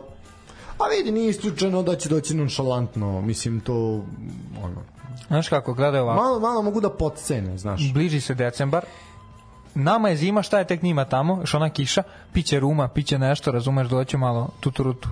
A 0.78 0.88
vidi, 0.88 1.12
nije 1.12 1.30
isključeno 1.30 1.84
da 1.84 1.96
će 1.96 2.10
doći 2.10 2.36
nonšalantno, 2.36 3.22
mislim 3.22 3.60
to, 3.60 4.04
ono, 4.58 4.82
Znaš 5.28 5.50
kako, 5.50 5.74
gledaj 5.74 6.00
ovako. 6.00 6.24
malo, 6.24 6.40
malo 6.40 6.62
mogu 6.62 6.82
da 6.82 6.90
podcene, 6.92 7.58
znaš. 7.58 7.94
bliži 7.94 8.22
se 8.22 8.34
decembar, 8.36 8.86
nama 9.76 10.10
je 10.10 10.16
zima, 10.18 10.42
šta 10.42 10.60
je 10.60 10.68
tek 10.68 10.82
njima 10.82 11.06
tamo, 11.06 11.38
još 11.40 11.54
ona 11.54 11.70
kiša, 11.70 12.04
piće 12.34 12.60
ruma, 12.60 12.88
piće 12.88 13.20
nešto, 13.20 13.52
razumeš, 13.52 13.88
doće 13.88 14.18
malo 14.18 14.50
tuturutu. 14.60 15.10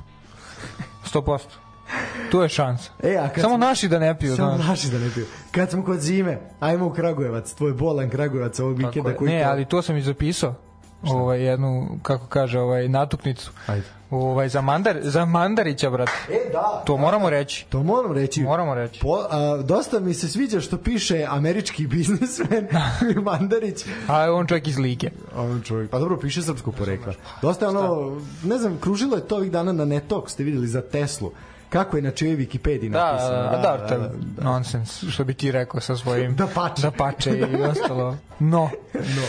100%. 1.05 1.39
Tu 2.31 2.41
je 2.41 2.49
šansa. 2.49 2.91
E, 3.03 3.15
a 3.15 3.29
kad 3.29 3.41
Samo 3.41 3.49
smo- 3.49 3.57
naši 3.59 3.87
da 3.87 3.99
ne 3.99 4.19
piju, 4.19 4.35
Samo 4.35 4.55
znaš. 4.55 4.67
naši 4.67 4.87
da 4.87 4.99
ne 4.99 5.09
piju. 5.11 5.25
Kad 5.51 5.69
smo 5.69 5.83
kod 5.83 5.99
zime, 5.99 6.39
ajmo 6.59 6.85
u 6.85 6.91
Kragujevac, 6.91 7.53
tvoj 7.53 7.73
bolan 7.73 8.09
Kragujevac 8.09 8.59
ovog 8.59 8.77
vikenda 8.77 9.15
koji 9.15 9.31
Ne, 9.31 9.43
to- 9.43 9.49
ali 9.49 9.65
to 9.65 9.81
sam 9.81 9.97
i 9.97 10.01
zapisao. 10.01 10.55
Ovaj 11.03 11.41
jednu 11.41 11.99
kako 12.01 12.27
kaže, 12.27 12.59
ovaj 12.59 12.89
natuknicu. 12.89 13.51
Ajde. 13.67 13.85
Ovaj 14.11 14.49
za 14.49 14.61
Mandar 14.61 14.97
za 15.01 15.25
Mandarića 15.25 15.89
brate. 15.89 16.11
E, 16.29 16.51
da. 16.51 16.83
To 16.85 16.97
moramo 16.97 17.29
reći. 17.29 17.65
To 17.69 17.83
moram 17.83 18.11
reći. 18.11 18.41
Moramo 18.41 18.75
reći. 18.75 18.99
Po, 18.99 19.17
a, 19.29 19.61
dosta 19.63 19.99
mi 19.99 20.13
se 20.13 20.27
sviđa 20.27 20.61
što 20.61 20.77
piše 20.77 21.25
američki 21.29 21.87
biznismen 21.93 22.67
Mandarić. 23.25 23.85
A 24.07 24.31
on 24.31 24.47
čovjek 24.47 24.67
iz 24.67 24.77
lige. 24.77 25.09
A 25.35 25.41
on 25.41 25.61
čovjek, 25.61 25.91
pa 25.91 25.99
dobro, 25.99 26.17
piše 26.17 26.41
srpskog 26.41 26.75
porekla. 26.75 27.13
Dosta 27.41 27.65
je 27.65 27.69
ono, 27.69 28.17
ne 28.43 28.57
znam, 28.57 28.77
kružilo 28.77 29.15
je 29.15 29.27
to 29.27 29.35
ovih 29.35 29.51
dana 29.51 29.71
na 29.71 29.85
Netok, 29.85 30.29
ste 30.29 30.43
videli 30.43 30.67
za 30.67 30.81
Teslu. 30.81 31.31
Kako 31.69 31.97
je 31.97 32.03
na 32.03 32.11
čijoj 32.11 32.35
Wikipediji 32.37 32.89
Da, 32.89 33.05
napisano. 33.05 33.33
da, 33.33 33.49
da, 33.51 33.77
da, 33.77 33.87
to 33.87 33.93
je 33.93 34.09
nonsens, 34.37 35.03
što 35.03 35.23
bi 35.23 35.33
ti 35.33 35.51
rekao 35.51 35.81
sa 35.81 35.95
svojim 35.95 36.35
Da 36.35 36.47
pače. 36.47 36.81
da 36.81 36.91
pače 36.91 37.29
i 37.31 37.63
ostalo. 37.63 38.17
No, 38.39 38.69
No. 38.93 39.23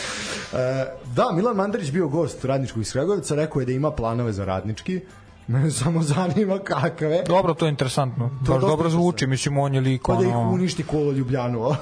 E, 0.53 0.85
da, 1.07 1.33
Milan 1.33 1.57
Mandarić 1.57 1.91
bio 1.91 2.09
gost 2.09 2.45
radničkog 2.45 2.83
iz 2.83 2.93
Kragujevca, 2.93 3.35
rekao 3.35 3.61
je 3.61 3.67
da 3.67 3.73
ima 3.73 3.91
planove 3.91 4.33
za 4.33 4.45
radnički. 4.45 5.01
Mene 5.49 5.71
samo 5.71 6.03
zanima 6.03 6.59
kakve. 6.59 7.23
dobro, 7.23 7.55
to 7.55 7.67
je 7.67 7.71
interesantno. 7.71 8.29
Baš 8.31 8.47
dosta 8.49 8.67
dobro 8.67 8.91
zvuči, 8.91 9.27
mislim, 9.27 9.59
on 9.59 9.75
je 9.75 9.81
lik, 9.81 10.03
Pa 10.07 10.15
da 10.15 10.23
ih 10.23 10.35
uništi 10.37 10.83
kolo 10.83 11.13
Ljubljanu. 11.13 11.61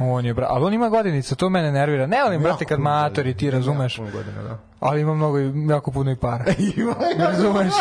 on 0.00 0.24
je, 0.24 0.34
bra, 0.34 0.46
ali 0.50 0.64
on 0.64 0.74
ima 0.74 0.88
godinica, 0.88 1.34
to 1.34 1.48
mene 1.48 1.72
nervira. 1.72 2.06
Ne 2.06 2.22
volim, 2.22 2.42
brate, 2.42 2.64
kad 2.64 2.80
matori, 2.80 3.34
ti 3.34 3.50
razumeš, 3.50 3.98
Jako 3.98 4.10
puno 4.10 4.18
godina, 4.18 4.42
da. 4.42 4.58
ali 4.80 5.00
ima 5.00 5.14
mnogo, 5.14 5.38
i- 5.38 5.66
jako 5.68 5.90
puno 5.90 6.10
i 6.10 6.16
para. 6.16 6.44
Ima, 6.76 6.94
Razumeš? 7.18 7.72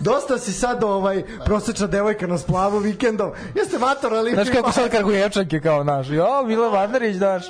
Dosta 0.00 0.38
si 0.38 0.52
sad 0.52 0.84
ovaj 0.84 1.22
prosečna 1.44 1.86
devojka 1.86 2.26
na 2.26 2.38
splavu 2.38 2.78
vikendom. 2.78 3.30
Jeste 3.54 3.78
mator, 3.78 4.14
ali... 4.14 4.32
Znaš 4.32 4.48
kako 4.50 4.72
sad 4.72 4.90
Kragujevčak 4.90 5.52
je 5.52 5.60
kao 5.60 5.84
naš. 5.84 6.08
Jo, 6.08 6.26
Milo 6.44 6.70
Vandarić, 6.70 7.16
daš. 7.16 7.44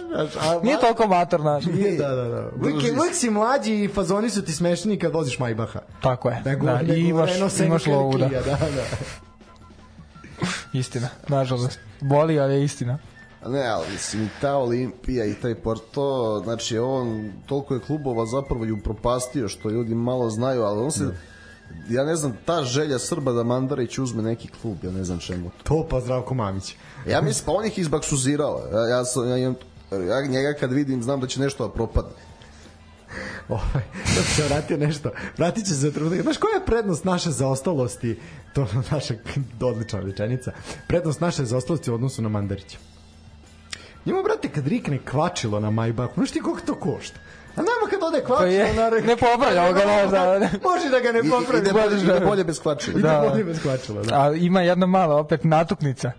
Nije 0.62 0.81
toliko 0.81 1.07
mator 1.09 1.41
naš. 1.41 1.64
Nije, 1.67 1.97
da, 1.99 2.09
da, 2.09 2.25
da. 2.25 2.49
Uvijek, 2.57 2.85
je- 2.85 2.93
uvijek 2.93 3.14
si 3.14 3.31
mlađi 3.31 3.75
i 3.75 3.89
fazoni 3.89 4.31
su 4.31 4.45
ti 4.45 4.53
smešni 4.53 4.99
kad 4.99 5.12
voziš 5.12 5.39
Majbaha. 5.39 5.81
Tako 6.01 6.29
je. 6.29 6.43
Nego, 6.45 6.67
Da, 6.67 6.75
nego 6.75 6.93
i 6.93 7.01
imaš, 7.01 7.31
imaš 7.61 7.87
lovu, 7.87 8.19
da. 8.19 8.27
Da, 8.29 8.41
da. 8.41 8.57
Istina, 10.73 11.09
nažalost. 11.29 11.79
Boli, 12.01 12.41
ali 12.41 12.55
je 12.55 12.64
istina. 12.64 12.99
Ne, 13.49 13.67
ali 13.67 13.87
mislim, 13.93 14.31
ta 14.41 14.57
Olimpija 14.57 15.25
i 15.25 15.35
taj 15.35 15.55
Porto, 15.55 16.41
znači 16.45 16.79
on, 16.79 17.33
toliko 17.47 17.75
je 17.75 17.81
klubova 17.81 18.27
zapravo 18.27 18.65
i 18.65 18.73
upropastio, 18.73 19.49
što 19.49 19.71
ljudi 19.71 19.95
malo 19.95 20.31
znaju, 20.31 20.63
ali 20.63 20.81
on 20.81 20.91
se, 20.91 21.05
ja 21.89 22.05
ne 22.05 22.17
znam, 22.17 22.37
ta 22.45 22.65
želja 22.65 22.99
Srba 22.99 23.33
da 23.33 23.43
Mandarić 23.43 23.99
uzme 23.99 24.23
neki 24.23 24.49
klub, 24.49 24.77
ja 24.85 24.91
ne 24.91 25.05
znam 25.05 25.19
čemu 25.19 25.51
to. 25.51 25.65
To 25.65 25.87
pa 25.91 26.01
Zdravko 26.01 26.35
Mamić. 26.35 26.75
Ja 27.09 27.21
mislim, 27.21 27.47
pa 27.47 27.53
on 27.53 27.67
ih 27.67 27.79
izbaksuzirao. 27.79 28.63
Ja, 28.73 28.97
ja, 28.97 29.05
sam, 29.05 29.29
ja, 29.29 29.37
imam, 29.37 29.55
ja 29.91 30.27
njega 30.29 30.53
kad 30.61 30.73
vidim, 30.73 31.03
znam 31.03 31.21
da 31.21 31.27
će 31.27 31.41
nešto 31.41 31.69
da 31.69 31.75
propadne. 31.75 32.11
Ovaj, 33.49 33.85
da 34.17 34.23
se 34.23 34.45
vratio 34.49 34.77
nešto. 34.77 35.11
Vratit 35.39 35.65
će 35.65 35.71
se 35.71 35.81
za 35.81 35.91
trenutak. 35.91 36.23
Znaš 36.23 36.37
koja 36.37 36.55
je 36.55 36.67
prednost 36.67 37.05
naše 37.05 37.31
zaostalosti? 37.31 38.19
To 38.53 38.61
je 38.61 38.69
naša 38.91 39.15
odlična 39.71 40.01
rečenica. 40.01 40.53
Prednost 40.89 41.21
naše 41.21 41.45
zaostalosti 41.45 41.91
u 41.91 41.95
odnosu 41.95 42.23
na 42.23 42.29
Mandarića. 42.29 42.79
Njemu, 44.07 44.23
brate, 44.23 44.49
kad 44.49 44.67
rikne 44.67 44.99
kvačilo 44.99 45.61
na 45.61 45.71
Majbahu, 45.71 46.13
znaš 46.15 46.31
ti 46.31 46.41
koliko 46.41 46.67
to 46.67 46.75
košta? 46.75 47.19
A 47.57 47.61
nama 47.61 47.91
kad 47.91 48.03
ode 48.03 48.25
kvačilo 48.25 48.49
je, 48.51 48.75
na... 48.75 48.91
ne 48.91 49.17
popravlja 49.17 49.73
ga, 49.73 49.81
znaš, 49.81 50.11
da, 50.11 50.39
da. 50.39 50.69
Može 50.71 50.89
da 50.91 51.01
ga 51.01 51.13
ne 51.13 51.23
popravi. 51.31 51.59
ide, 51.63 51.73
bolje, 51.73 52.03
ide 52.03 52.27
bolje 52.27 52.45
bez 52.45 52.61
kvačila. 52.61 52.99
Ide 52.99 53.09
Da. 53.09 53.29
bolje 53.31 53.45
bez 53.45 53.63
kvačila, 53.63 54.03
da. 54.03 54.21
A 54.23 54.33
ima 54.35 54.61
jedna 54.61 54.87
mala 54.87 55.17
opet 55.17 55.45
natuknica. 55.45 56.13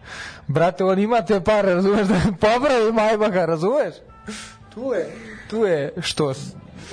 Brate, 0.48 0.84
on 0.84 1.00
ima 1.00 1.22
te 1.22 1.42
pare, 1.42 1.74
razumeš, 1.76 2.08
da 2.08 2.16
popravi 2.32 2.92
Majbaha, 2.94 3.46
razumeš? 3.46 3.94
Tu 4.74 4.94
je, 4.94 5.16
tu 5.50 5.66
je 5.66 5.94
što 6.02 6.34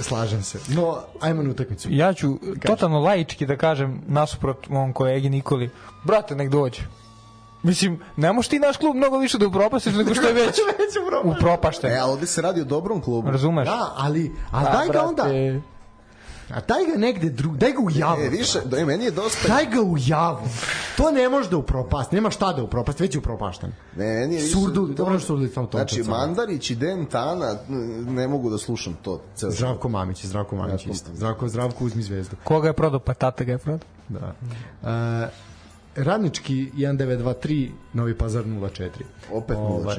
Slažem 0.01 0.43
se. 0.43 0.59
No, 0.69 0.99
ajmo 1.21 1.43
na 1.43 1.51
utakmicu. 1.51 1.89
ja 1.91 2.13
ću 2.13 2.39
totalno 2.67 3.01
laički 3.01 3.47
da 3.47 3.57
kažem 3.57 4.03
nasuprot 4.07 4.69
mom 4.69 4.93
kolegi 4.93 5.31
Nikoli, 5.31 5.71
brate, 6.05 6.35
nek 6.37 6.49
dođe. 6.51 6.83
Mislim, 7.65 8.01
ne 8.17 8.33
možeš 8.33 8.49
ti 8.49 8.59
naš 8.59 8.77
klub 8.77 8.97
mnogo 8.97 9.19
više 9.19 9.39
da 9.39 9.47
upropastiš 9.47 9.95
nego 9.95 10.15
što 10.15 10.27
je 10.27 10.33
već 10.33 10.47
Već 10.79 10.97
upropašten. 11.37 11.91
E, 11.91 11.97
ali 11.97 12.13
ovde 12.13 12.27
se 12.27 12.43
radi 12.43 12.61
o 12.61 12.65
dobrom 12.65 13.01
klubu. 13.01 13.31
Razumeš? 13.31 13.69
Da, 13.69 13.93
ali, 13.97 14.33
ali 14.51 14.67
A, 14.69 14.73
daj 14.73 14.89
ga 14.89 15.03
onda, 15.03 15.25
a 16.51 16.61
daj 16.61 16.87
ga 16.87 16.99
negde 16.99 17.31
drug, 17.31 17.57
daj 17.57 17.73
ga 17.73 17.79
u 17.81 17.91
javu. 17.91 18.21
E, 18.21 18.29
više, 18.29 18.61
da, 18.65 18.79
e, 18.79 18.85
meni 18.85 19.05
je 19.05 19.11
dosta... 19.11 19.49
Daj 19.49 19.67
ga 19.67 19.81
u 19.83 19.97
javu. 20.07 20.49
To 20.97 21.11
ne 21.11 21.29
može 21.29 21.51
da 21.51 21.57
upropasti, 21.57 22.15
nema 22.15 22.31
šta 22.31 22.53
da 22.53 22.63
upropasti, 22.63 23.03
već 23.03 23.15
je 23.15 23.19
upropašten. 23.19 23.73
Ne, 23.97 24.05
meni 24.05 24.35
je 24.35 24.43
više... 24.43 24.53
Surdu, 24.53 24.87
dobro 24.87 25.19
što 25.19 25.27
surdu 25.27 25.49
samo 25.55 25.67
to. 25.67 25.79
Znači. 25.79 26.03
Mandarić 26.03 26.71
i 26.71 26.75
Den 26.75 27.07
Tana, 27.07 27.59
n- 27.69 28.15
ne 28.15 28.29
mogu 28.29 28.51
da 28.51 28.59
slušam 28.59 28.97
to. 29.03 29.21
Ceo. 29.37 29.51
Zdravko 29.51 29.89
Mamić, 29.89 30.25
Zdravko 30.25 30.57
Mamić 30.57 30.87
isto. 30.87 31.11
Zdravko, 31.15 31.49
Zdravko 31.49 31.85
uzmi 31.85 32.03
zvezdu. 32.03 32.37
Koga 32.45 32.69
je 32.69 32.73
prodao? 32.73 33.01
Pa 33.01 33.15
tata 33.15 33.45
ga 33.45 33.53
je 33.53 33.59
prodao. 33.59 33.89
Da. 34.09 34.35
E, 34.83 35.29
radnički 35.97 36.71
1923, 36.77 37.71
Novi 37.93 38.19
Pazar 38.19 38.45
04. 38.45 38.89
Opet 39.33 39.57
Ovaj, 39.57 39.97
0-4. 39.97 39.99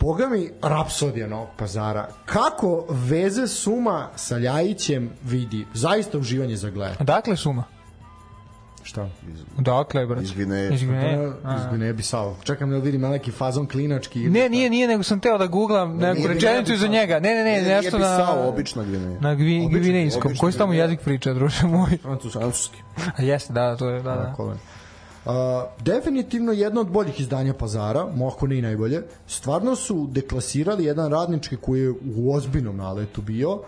Boga 0.00 0.28
mi, 0.28 0.50
Rapsodija 0.62 1.28
Novog 1.28 1.48
Pazara. 1.56 2.08
Kako 2.26 2.86
veze 2.90 3.46
Suma 3.46 4.08
sa 4.16 4.38
Ljajićem 4.38 5.10
vidi? 5.24 5.66
Zaista 5.74 6.18
uživanje 6.18 6.56
za 6.56 6.70
gledanje. 6.70 6.96
Dakle 7.00 7.36
suma? 7.36 7.64
Šta? 8.82 9.08
Dakle, 9.58 10.06
brate. 10.06 10.24
Iz 10.24 10.32
Gvineje. 10.32 10.74
Iz 10.74 10.82
Gvineje. 10.82 11.14
E, 11.14 11.30
iz 11.56 11.66
Gvineje 11.68 11.92
Bisao. 11.92 12.36
Čekam 12.44 12.70
da 12.70 12.76
vidim 12.76 13.00
neki 13.00 13.30
fazon 13.30 13.66
klinački. 13.66 14.18
Ne, 14.18 14.48
nije, 14.48 14.70
nije, 14.70 14.88
nego 14.88 15.02
sam 15.02 15.20
teo 15.20 15.38
da 15.38 15.46
googlam 15.46 15.96
neku 15.96 16.16
nije 16.16 16.28
rečenicu 16.28 16.72
iza 16.72 16.86
njega. 16.86 17.20
Ne, 17.20 17.34
ne, 17.34 17.44
ne, 17.44 17.62
Nije 17.62 17.76
nešto 17.76 17.98
na... 17.98 18.18
Bisao, 18.18 18.48
obična 18.48 18.84
Gvineja. 18.84 19.20
Na 19.20 19.34
gvi, 19.34 19.62
Obično, 19.66 19.80
gvinejskom. 19.80 20.36
Koji 20.36 20.52
se 20.52 20.58
tamo 20.58 20.72
jezik 20.72 21.00
priča, 21.00 21.34
druže 21.34 21.66
moj? 21.66 21.98
Francuski. 22.02 22.38
Francuski. 22.38 22.78
A 23.16 23.22
jeste, 23.22 23.52
da, 23.52 23.76
to 23.76 23.88
je, 23.88 24.02
da, 24.02 24.34
da. 24.38 24.44
Je. 24.44 24.56
Uh, 25.24 25.32
definitivno 25.80 26.52
jedno 26.52 26.80
od 26.80 26.90
boljih 26.90 27.20
izdanja 27.20 27.54
Pazara, 27.54 28.06
ako 28.32 28.46
ne 28.46 28.58
i 28.58 28.62
najbolje. 28.62 29.02
Stvarno 29.26 29.76
su 29.76 30.06
deklasirali 30.10 30.84
jedan 30.84 31.10
radnički 31.10 31.56
koji 31.56 31.80
je 31.80 31.90
u 31.90 32.34
ozbiljnom 32.34 32.76
naletu 32.76 33.22
bio. 33.22 33.60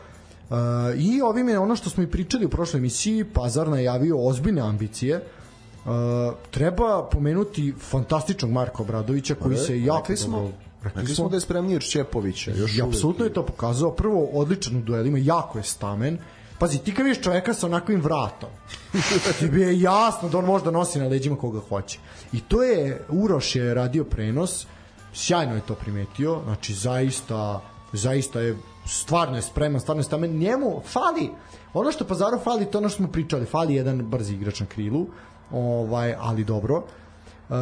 Uh, 0.51 0.57
I 0.97 1.23
ovim 1.23 1.49
je 1.49 1.59
ono 1.59 1.77
što 1.77 1.91
smo 1.91 2.03
i 2.03 2.07
pričali 2.07 2.47
u 2.47 2.49
prošloj 2.49 2.79
emisiji, 2.79 3.25
Pazar 3.25 3.69
najavio 3.69 4.27
ozbiljne 4.27 4.61
ambicije. 4.61 5.17
Uh, 5.85 5.91
treba 6.51 7.09
pomenuti 7.13 7.75
fantastičnog 7.81 8.51
Marka 8.51 8.83
Obradovića 8.83 9.35
koji 9.35 9.57
se 9.57 9.83
jako 9.83 9.99
rekli 9.99 10.17
smo, 10.17 10.39
dobro- 10.39 10.53
rekli 10.83 11.15
smo 11.15 11.29
da 11.29 11.37
je 11.37 11.41
spremniji 11.41 11.77
od 11.77 11.83
Šćepovića. 11.83 12.51
Još 12.51 12.77
I 12.77 12.83
apsolutno 12.83 13.25
je 13.25 13.33
to 13.33 13.47
pokazao. 13.47 13.91
Prvo, 13.91 14.25
odličan 14.25 14.77
u 14.77 14.81
duelima, 14.81 15.19
jako 15.19 15.59
je 15.59 15.65
stamen. 15.65 16.19
Pazi, 16.59 16.79
ti 16.79 16.95
kad 16.95 17.07
vidiš 17.07 17.23
čoveka 17.23 17.55
sa 17.55 17.67
onakvim 17.67 18.01
vratom, 18.01 18.49
ti 19.39 19.49
bi 19.49 19.61
je 19.61 19.81
jasno 19.81 20.29
da 20.29 20.39
on 20.39 20.45
možda 20.45 20.71
nosi 20.71 20.99
na 20.99 21.09
leđima 21.09 21.37
koga 21.37 21.61
hoće. 21.69 21.99
I 22.33 22.41
to 22.41 22.63
je, 22.63 23.05
Uroš 23.09 23.57
je 23.57 23.75
radio 23.75 24.05
prenos, 24.05 24.67
sjajno 25.15 25.55
je 25.55 25.61
to 25.61 25.75
primetio, 25.75 26.41
znači 26.45 26.75
zaista, 26.75 27.61
zaista 27.93 28.41
je, 28.41 28.57
stvarno 28.87 29.37
je 29.37 29.43
spreman, 29.43 29.81
stvarno 29.81 30.01
je 30.01 30.05
stamen. 30.05 30.39
Njemu 30.39 30.81
fali, 30.87 31.31
ono 31.75 31.93
što 31.93 32.05
Pazaru 32.05 32.39
fali, 32.39 32.67
to 32.67 32.79
ono 32.79 32.89
što 32.89 32.97
smo 32.97 33.09
pričali, 33.09 33.47
fali 33.47 33.75
jedan 33.75 34.11
brzi 34.11 34.35
igrač 34.35 34.61
na 34.61 34.67
krilu, 34.67 35.07
ovaj, 35.53 36.15
ali 36.19 36.45
dobro. 36.45 36.77
Uh, 37.49 37.57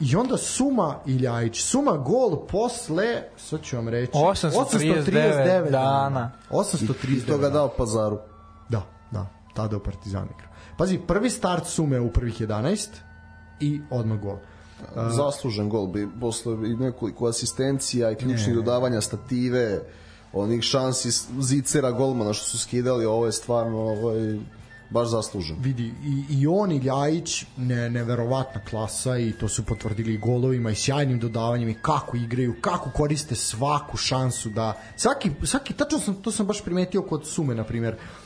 I 0.00 0.16
onda 0.16 0.36
Suma 0.36 0.98
i 1.06 1.12
Ljajić. 1.12 1.62
Suma 1.62 1.96
gol 1.96 2.46
posle, 2.46 3.22
sad 3.36 3.62
ću 3.62 3.76
vam 3.76 3.88
reći, 3.88 4.12
839 4.12 5.70
dana. 5.70 6.32
839 6.50 7.22
I 7.22 7.26
to 7.26 7.38
ga 7.38 7.50
dao 7.50 7.68
pazaru. 7.68 8.18
Da, 8.68 8.82
da. 9.10 9.26
tada 9.54 9.76
u 9.76 9.80
Partizanu 9.80 10.28
igrao. 10.34 10.52
Pazi, 10.78 10.98
prvi 10.98 11.30
start 11.30 11.66
sume 11.66 12.00
u 12.00 12.10
prvih 12.10 12.40
11 12.40 12.88
i 13.60 13.80
odmah 13.90 14.20
gol. 14.20 14.36
zaslužen 15.10 15.68
gol 15.68 15.86
bi 15.86 16.08
posle 16.20 16.52
i 16.52 16.76
nekoliko 16.76 17.26
asistencija 17.26 18.10
i 18.10 18.14
ključnih 18.14 18.54
dodavanja 18.54 19.00
stative 19.00 19.80
onih 20.32 20.62
šansi 20.62 21.10
zicera 21.40 21.90
golmana 21.90 22.32
što 22.32 22.44
su 22.44 22.58
skidali 22.58 23.04
ovo 23.04 23.26
je 23.26 23.32
stvarno 23.32 23.78
ovaj, 23.78 24.38
baš 24.90 25.08
zaslužen 25.08 25.56
vidi 25.60 25.94
i, 26.04 26.24
i 26.40 26.46
on 26.46 26.72
i 26.72 26.78
Ljajić 26.78 27.44
ne, 27.56 27.90
neverovatna 27.90 28.60
klasa 28.70 29.18
i 29.18 29.32
to 29.32 29.48
su 29.48 29.64
potvrdili 29.64 30.14
i 30.14 30.18
golovima 30.18 30.70
i 30.70 30.74
sjajnim 30.74 31.18
dodavanjem 31.18 31.68
i 31.68 31.78
kako 31.82 32.16
igraju, 32.16 32.54
kako 32.60 32.90
koriste 32.90 33.34
svaku 33.34 33.96
šansu 33.96 34.50
da 34.50 34.80
svaki, 34.96 35.30
svaki 35.44 35.74
tačno 35.74 35.98
sam, 35.98 36.14
to 36.14 36.30
sam 36.30 36.46
baš 36.46 36.64
primetio 36.64 37.02
kod 37.02 37.26
Sume 37.26 37.54
na 37.54 37.64
primjer 37.64 37.94
Uh, 37.94 38.25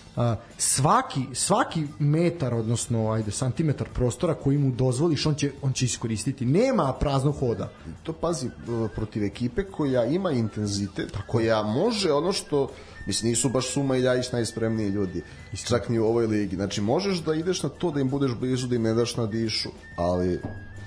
svaki, 0.58 1.26
svaki 1.32 1.86
metar, 1.98 2.54
odnosno 2.54 3.10
ajde, 3.10 3.30
santimetar 3.30 3.88
prostora 3.94 4.34
koji 4.34 4.58
mu 4.58 4.70
dozvoliš, 4.70 5.26
on 5.26 5.34
će, 5.34 5.52
on 5.62 5.72
će 5.72 5.84
iskoristiti. 5.84 6.44
Nema 6.44 6.92
praznog 6.92 7.38
hoda. 7.38 7.70
to 8.02 8.12
pazi 8.12 8.46
e, 8.46 8.50
protiv 8.94 9.24
ekipe 9.24 9.62
koja 9.62 10.04
ima 10.04 10.30
intenzitet, 10.30 11.16
koja 11.26 11.62
može 11.62 12.12
ono 12.12 12.32
što 12.32 12.68
mislim 13.06 13.30
nisu 13.30 13.48
baš 13.48 13.72
Suma 13.72 13.96
i 13.96 14.00
Ljajić 14.00 14.32
najspremniji 14.32 14.88
ljudi 14.88 15.22
čak 15.68 15.88
ni 15.88 15.98
u 15.98 16.06
ovoj 16.06 16.26
ligi 16.26 16.56
znači 16.56 16.80
možeš 16.80 17.18
da 17.18 17.34
ideš 17.34 17.62
na 17.62 17.68
to 17.68 17.90
da 17.90 18.00
im 18.00 18.08
budeš 18.08 18.34
blizu 18.34 18.66
da 18.66 18.76
im 18.76 18.82
ne 18.82 18.94
daš 18.94 19.16
na 19.16 19.26
dišu 19.26 19.68
ali 19.96 20.40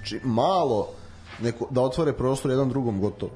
či, 0.04 0.20
malo 0.24 0.90
neko, 1.42 1.68
da 1.70 1.82
otvore 1.82 2.14
prostor 2.14 2.52
jedan 2.52 2.70
drugom 2.70 3.00
gotovo 3.00 3.32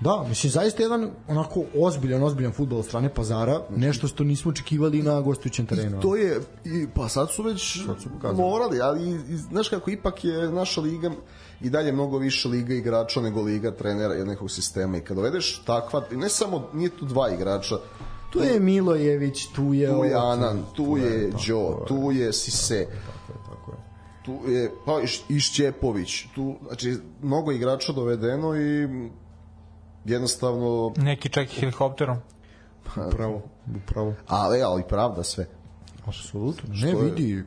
Da, 0.00 0.24
mislim, 0.28 0.50
zaista 0.50 0.82
jedan 0.82 1.10
onako 1.28 1.62
ozbiljan, 1.76 2.22
ozbiljan 2.22 2.52
futbol 2.52 2.78
od 2.78 2.84
strane 2.84 3.08
pazara, 3.08 3.60
nešto 3.70 4.08
što 4.08 4.24
nismo 4.24 4.50
očekivali 4.50 5.02
na 5.02 5.20
gostujućem 5.20 5.66
terenu. 5.66 6.00
to 6.00 6.16
je 6.16 6.40
i, 6.64 6.86
pa 6.94 7.08
sad 7.08 7.30
su 7.30 7.42
već 7.42 7.72
su 7.72 8.08
pokazali. 8.10 8.38
morali 8.40 8.80
ali 8.80 9.00
i- 9.02 9.20
i, 9.28 9.36
znaš 9.36 9.68
kako 9.68 9.90
ipak 9.90 10.24
je 10.24 10.50
naša 10.50 10.80
liga 10.80 11.10
i 11.60 11.70
dalje 11.70 11.92
mnogo 11.92 12.18
više 12.18 12.48
liga 12.48 12.74
igrača 12.74 13.20
nego 13.20 13.42
liga 13.42 13.70
trenera 13.70 14.14
i 14.14 14.24
nekog 14.24 14.50
sistema 14.50 14.96
i 14.96 15.00
kad 15.00 15.16
dovedeš 15.16 15.62
takva 15.62 16.02
ne 16.12 16.28
samo 16.28 16.68
nije 16.72 16.90
tu 16.90 17.04
dva 17.04 17.30
igrača 17.30 17.76
Tu 18.30 18.42
je 18.42 18.60
Milojević, 18.60 19.46
tu 19.46 19.74
je... 19.74 19.88
tu 19.90 20.04
je 20.04 20.14
Anan, 20.14 20.62
tu 20.74 20.96
je 20.96 21.30
tako 21.30 21.42
Đo, 21.44 21.58
je. 21.70 21.86
tu 21.88 22.12
je 22.12 22.32
Sise, 22.32 22.86
Tako 23.46 23.70
je. 23.70 23.78
tu 24.24 24.50
je 24.50 24.70
pa 24.86 25.00
i 25.00 25.04
Š- 25.04 25.22
i 25.28 25.40
Šćepović, 25.40 26.24
tu 26.34 26.54
znači 26.66 26.94
mnogo 27.22 27.52
igrača 27.52 27.92
dovedeno 27.92 28.56
i 28.56 28.88
jednostavno 30.06 30.92
Neki 30.96 31.28
čak 31.28 31.44
i 31.48 31.60
helikopterom. 31.60 32.16
Upravo, 33.08 33.42
upravo. 33.76 34.14
ali 34.26 34.62
ali 34.62 34.82
pravda 34.82 35.22
sve. 35.22 35.46
Apsolutno. 36.06 36.68
Ne 36.68 36.76
Što 36.76 36.86
je- 36.88 37.04
vidi, 37.04 37.44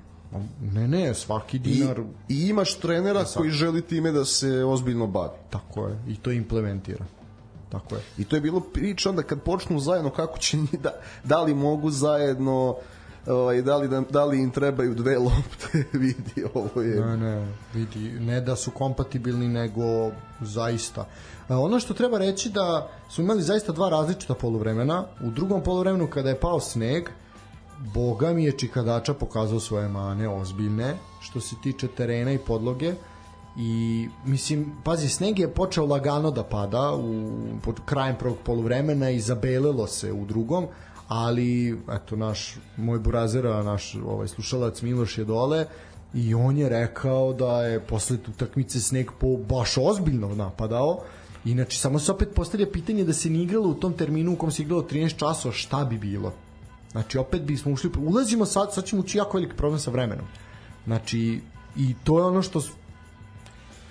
ne, 0.64 0.88
ne, 0.88 1.14
svaki 1.14 1.58
I, 1.58 1.60
dinar, 1.60 2.00
I 2.30 2.48
imaš 2.48 2.76
trenera 2.76 3.24
koji 3.28 3.50
želi 3.52 3.82
time 3.82 4.12
da 4.12 4.26
se 4.26 4.64
ozbiljno 4.64 5.08
bavi. 5.08 5.38
tako 5.50 5.88
je, 5.88 6.00
i 6.08 6.16
to 6.16 6.32
implementira. 6.32 7.06
Tako 7.70 7.96
je. 7.96 8.02
I 8.18 8.24
to 8.24 8.36
je 8.36 8.42
bilo 8.42 8.60
priča 8.60 9.10
onda 9.10 9.24
kad 9.24 9.42
počnu 9.42 9.80
zajedno 9.80 10.10
kako 10.10 10.38
će 10.38 10.58
da, 10.74 10.92
da 11.24 11.42
li 11.42 11.54
mogu 11.54 11.90
zajedno 11.92 12.76
ovaj, 13.28 13.62
da, 13.62 13.78
li, 13.78 13.88
da, 13.88 14.02
da 14.02 14.26
li 14.26 14.40
im 14.40 14.52
trebaju 14.52 14.96
dve 14.96 15.18
lopte 15.18 15.84
vidi 15.98 16.34
ovo 16.54 16.82
je 16.82 17.02
Ne, 17.02 17.18
ne, 17.18 17.48
vidi, 17.74 18.00
ne 18.12 18.42
da 18.42 18.56
su 18.56 18.72
kompatibilni, 18.72 19.48
nego 19.48 20.12
zaista. 20.42 21.06
E, 21.50 21.54
ono 21.54 21.80
što 21.80 21.94
treba 21.94 22.18
reći 22.18 22.50
da 22.50 22.90
su 23.10 23.22
imali 23.22 23.42
zaista 23.42 23.72
dva 23.72 23.90
različita 23.90 24.34
poluvremena. 24.34 25.04
U 25.24 25.32
drugom 25.32 25.64
poluvremenu 25.64 26.08
kada 26.08 26.30
je 26.30 26.40
pao 26.40 26.60
sneg, 26.60 27.10
Boga 27.94 28.34
mi 28.34 28.44
je 28.44 28.58
Čikadača 28.58 29.14
pokazao 29.14 29.60
svoje 29.60 29.88
mane 29.88 30.30
ozbiljne 30.30 30.98
što 31.20 31.40
se 31.42 31.56
tiče 31.64 31.88
terena 31.88 32.32
i 32.32 32.38
podloge 32.38 32.94
i 33.58 34.08
mislim, 34.26 34.72
pazi, 34.84 35.10
sneg 35.10 35.40
je 35.40 35.54
počeo 35.54 35.86
lagano 35.86 36.32
da 36.32 36.44
pada 36.44 36.94
u, 36.94 37.32
pod 37.64 37.76
krajem 37.86 38.16
prvog 38.20 38.38
poluvremena 38.46 39.10
i 39.10 39.20
zabelilo 39.20 39.88
se 39.88 40.12
u 40.12 40.26
drugom, 40.26 40.68
ali 41.08 41.80
eto 41.92 42.16
naš 42.16 42.58
moj 42.78 43.00
burazera, 43.00 43.64
naš 43.64 43.96
ovaj 44.06 44.28
slušalac 44.28 44.82
Miloš 44.82 45.18
je 45.18 45.26
dole 45.26 45.66
i 46.14 46.34
on 46.34 46.58
je 46.58 46.70
rekao 46.70 47.34
da 47.34 47.64
je 47.64 47.80
posle 47.80 48.18
utakmice 48.28 48.80
sneg 48.80 49.12
po 49.20 49.38
baš 49.38 49.78
ozbiljno 49.78 50.36
napadao 50.36 51.00
Inače, 51.46 51.78
samo 51.80 52.00
se 52.00 52.12
opet 52.12 52.30
postavlja 52.36 52.68
pitanje 52.72 53.04
da 53.04 53.14
se 53.14 53.30
ni 53.30 53.44
igralo 53.44 53.70
u 53.70 53.74
tom 53.74 53.94
terminu 53.94 54.34
u 54.34 54.36
kom 54.36 54.52
se 54.52 54.62
igralo 54.62 54.82
13 54.82 55.16
časova, 55.18 55.54
šta 55.54 55.86
bi 55.86 55.98
bilo? 55.98 56.34
Znači, 56.92 57.18
opet 57.18 57.42
bismo 57.42 57.72
ušli, 57.72 57.92
ulazimo 58.00 58.46
sad, 58.46 58.74
sad 58.74 58.86
ćemo 58.86 59.02
ući 59.02 59.18
jako 59.18 59.38
veliki 59.38 59.56
problem 59.56 59.80
sa 59.80 59.92
vremenom. 59.92 60.26
Znači, 60.86 61.42
i 61.78 61.96
to 62.04 62.20
je 62.20 62.26
ono 62.26 62.42
što 62.42 62.62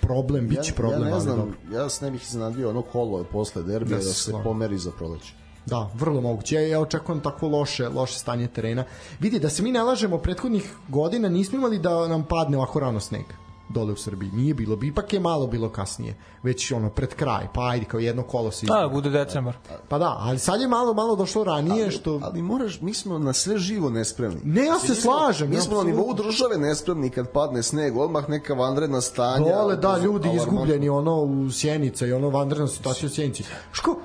problem, 0.01 0.47
bit 0.47 0.63
će 0.63 0.73
problem, 0.73 1.07
ja 1.07 1.13
ne 1.13 1.19
znam, 1.19 1.37
dobro. 1.37 1.55
ja 1.73 1.89
se 1.89 2.05
ne 2.05 2.11
bih 2.11 2.21
iznenadio 2.23 2.69
ono 2.69 2.81
kolo 2.81 3.23
posle 3.23 3.63
derbija 3.63 3.97
Ja 3.97 4.01
se 4.01 4.07
da 4.07 4.13
se 4.13 4.23
slažem. 4.23 4.43
pomeri 4.43 4.77
za 4.77 4.91
proleće. 4.91 5.33
Da, 5.65 5.89
vrlo 5.95 6.21
moguće. 6.21 6.55
Ja, 6.55 6.61
ja 6.67 6.79
očekujem 6.79 7.21
tako 7.21 7.47
loše, 7.47 7.89
loše 7.89 8.19
stanje 8.19 8.47
terena. 8.47 8.83
Vidi, 9.19 9.39
da 9.39 9.49
se 9.49 9.63
mi 9.63 9.71
ne 9.71 9.83
lažemo, 9.83 10.17
prethodnih 10.17 10.73
godina 10.87 11.29
nismo 11.29 11.57
imali 11.57 11.79
da 11.79 12.07
nam 12.07 12.23
padne 12.23 12.57
ovako 12.57 12.79
rano 12.79 12.99
sneg 12.99 13.25
dole 13.69 13.93
u 13.93 13.95
Srbiji. 13.95 14.31
Nije 14.33 14.53
bilo, 14.53 14.75
bi 14.75 14.87
ipak 14.87 15.13
je 15.13 15.19
malo 15.19 15.47
bilo 15.47 15.69
kasnije. 15.69 16.15
Već 16.43 16.71
ono, 16.71 16.89
pred 16.89 17.15
kraj, 17.15 17.47
pa 17.53 17.67
ajde, 17.67 17.85
kao 17.85 17.99
jedno 17.99 18.23
kolo 18.23 18.51
se 18.51 18.65
Da, 18.65 18.89
bude 18.93 19.09
decembar. 19.09 19.57
Pa 19.87 19.97
da, 19.97 20.15
ali 20.19 20.39
sad 20.39 20.61
je 20.61 20.67
malo, 20.67 20.93
malo 20.93 21.15
došlo 21.15 21.43
ranije, 21.43 21.91
što... 21.91 22.19
Ali 22.23 22.41
moraš, 22.41 22.81
mi 22.81 22.93
smo 22.93 23.19
na 23.19 23.33
sve 23.33 23.57
živo 23.57 23.89
nespremni. 23.89 24.41
Ne, 24.43 24.65
ja 24.65 24.79
se 24.79 24.95
slažem, 24.95 25.49
Mi 25.49 25.61
smo 25.61 25.77
na 25.77 25.83
nivou 25.83 26.13
države 26.13 26.57
nespremni 26.57 27.09
kad 27.09 27.31
padne 27.31 27.63
sneg, 27.63 27.97
odmah 27.97 28.29
neka 28.29 28.53
vanredna 28.53 29.01
stanja. 29.01 29.55
Dole, 29.55 29.75
da, 29.75 29.97
ljudi 29.97 30.29
izgubljeni, 30.35 30.89
ono, 30.89 31.21
u 31.21 31.51
Sjenica 31.51 32.05
i 32.05 32.13
ono, 32.13 32.29
vanredna 32.29 32.67
situacija 32.67 33.07
u 33.07 33.09
Sjenici. 33.09 33.43
Ško, 33.71 33.95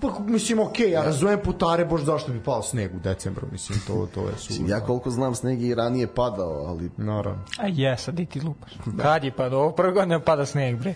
pa, 0.00 0.18
mislim, 0.26 0.58
okej, 0.58 0.90
ja 0.90 1.02
razumem 1.02 1.40
putare, 1.44 1.84
bož 1.84 2.02
zašto 2.02 2.32
bi 2.32 2.40
pao 2.40 2.62
sneg 2.62 2.94
u 2.94 2.98
decembru, 2.98 3.46
mislim, 3.52 3.78
to, 3.86 4.08
to 4.14 4.28
je 4.28 4.36
su... 4.38 4.52
Ja 4.66 4.80
koliko 4.80 5.10
znam, 5.10 5.34
sneg 5.34 5.62
je 5.62 5.68
i 5.68 5.74
ranije 5.74 6.06
padao, 6.14 6.64
ali 6.66 6.90
Naravno. 6.96 7.42
A 7.58 7.66
jes, 7.66 8.08
a 8.08 8.12
di 8.12 8.26
ti 8.26 8.40
lupaš? 8.40 8.72
Kad 9.02 9.24
je 9.24 9.32
padao? 9.32 9.60
Ovo 9.60 9.72
prve 9.72 9.92
godine 9.92 10.24
pada 10.24 10.46
sneg, 10.46 10.76
bre. 10.76 10.94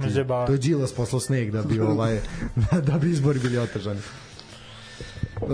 Me 0.00 0.10
zajebava. 0.10 0.46
To 0.46 0.52
je 0.52 0.58
Đilas 0.58 0.92
poslao 0.92 1.20
sneg 1.20 1.50
da 1.50 1.62
bi 1.62 1.80
ovaj 1.80 2.20
da 2.88 2.98
bi 2.98 3.10
izbori 3.10 3.38
bili 3.38 3.58
otežani. 3.58 4.00
E, 4.00 5.46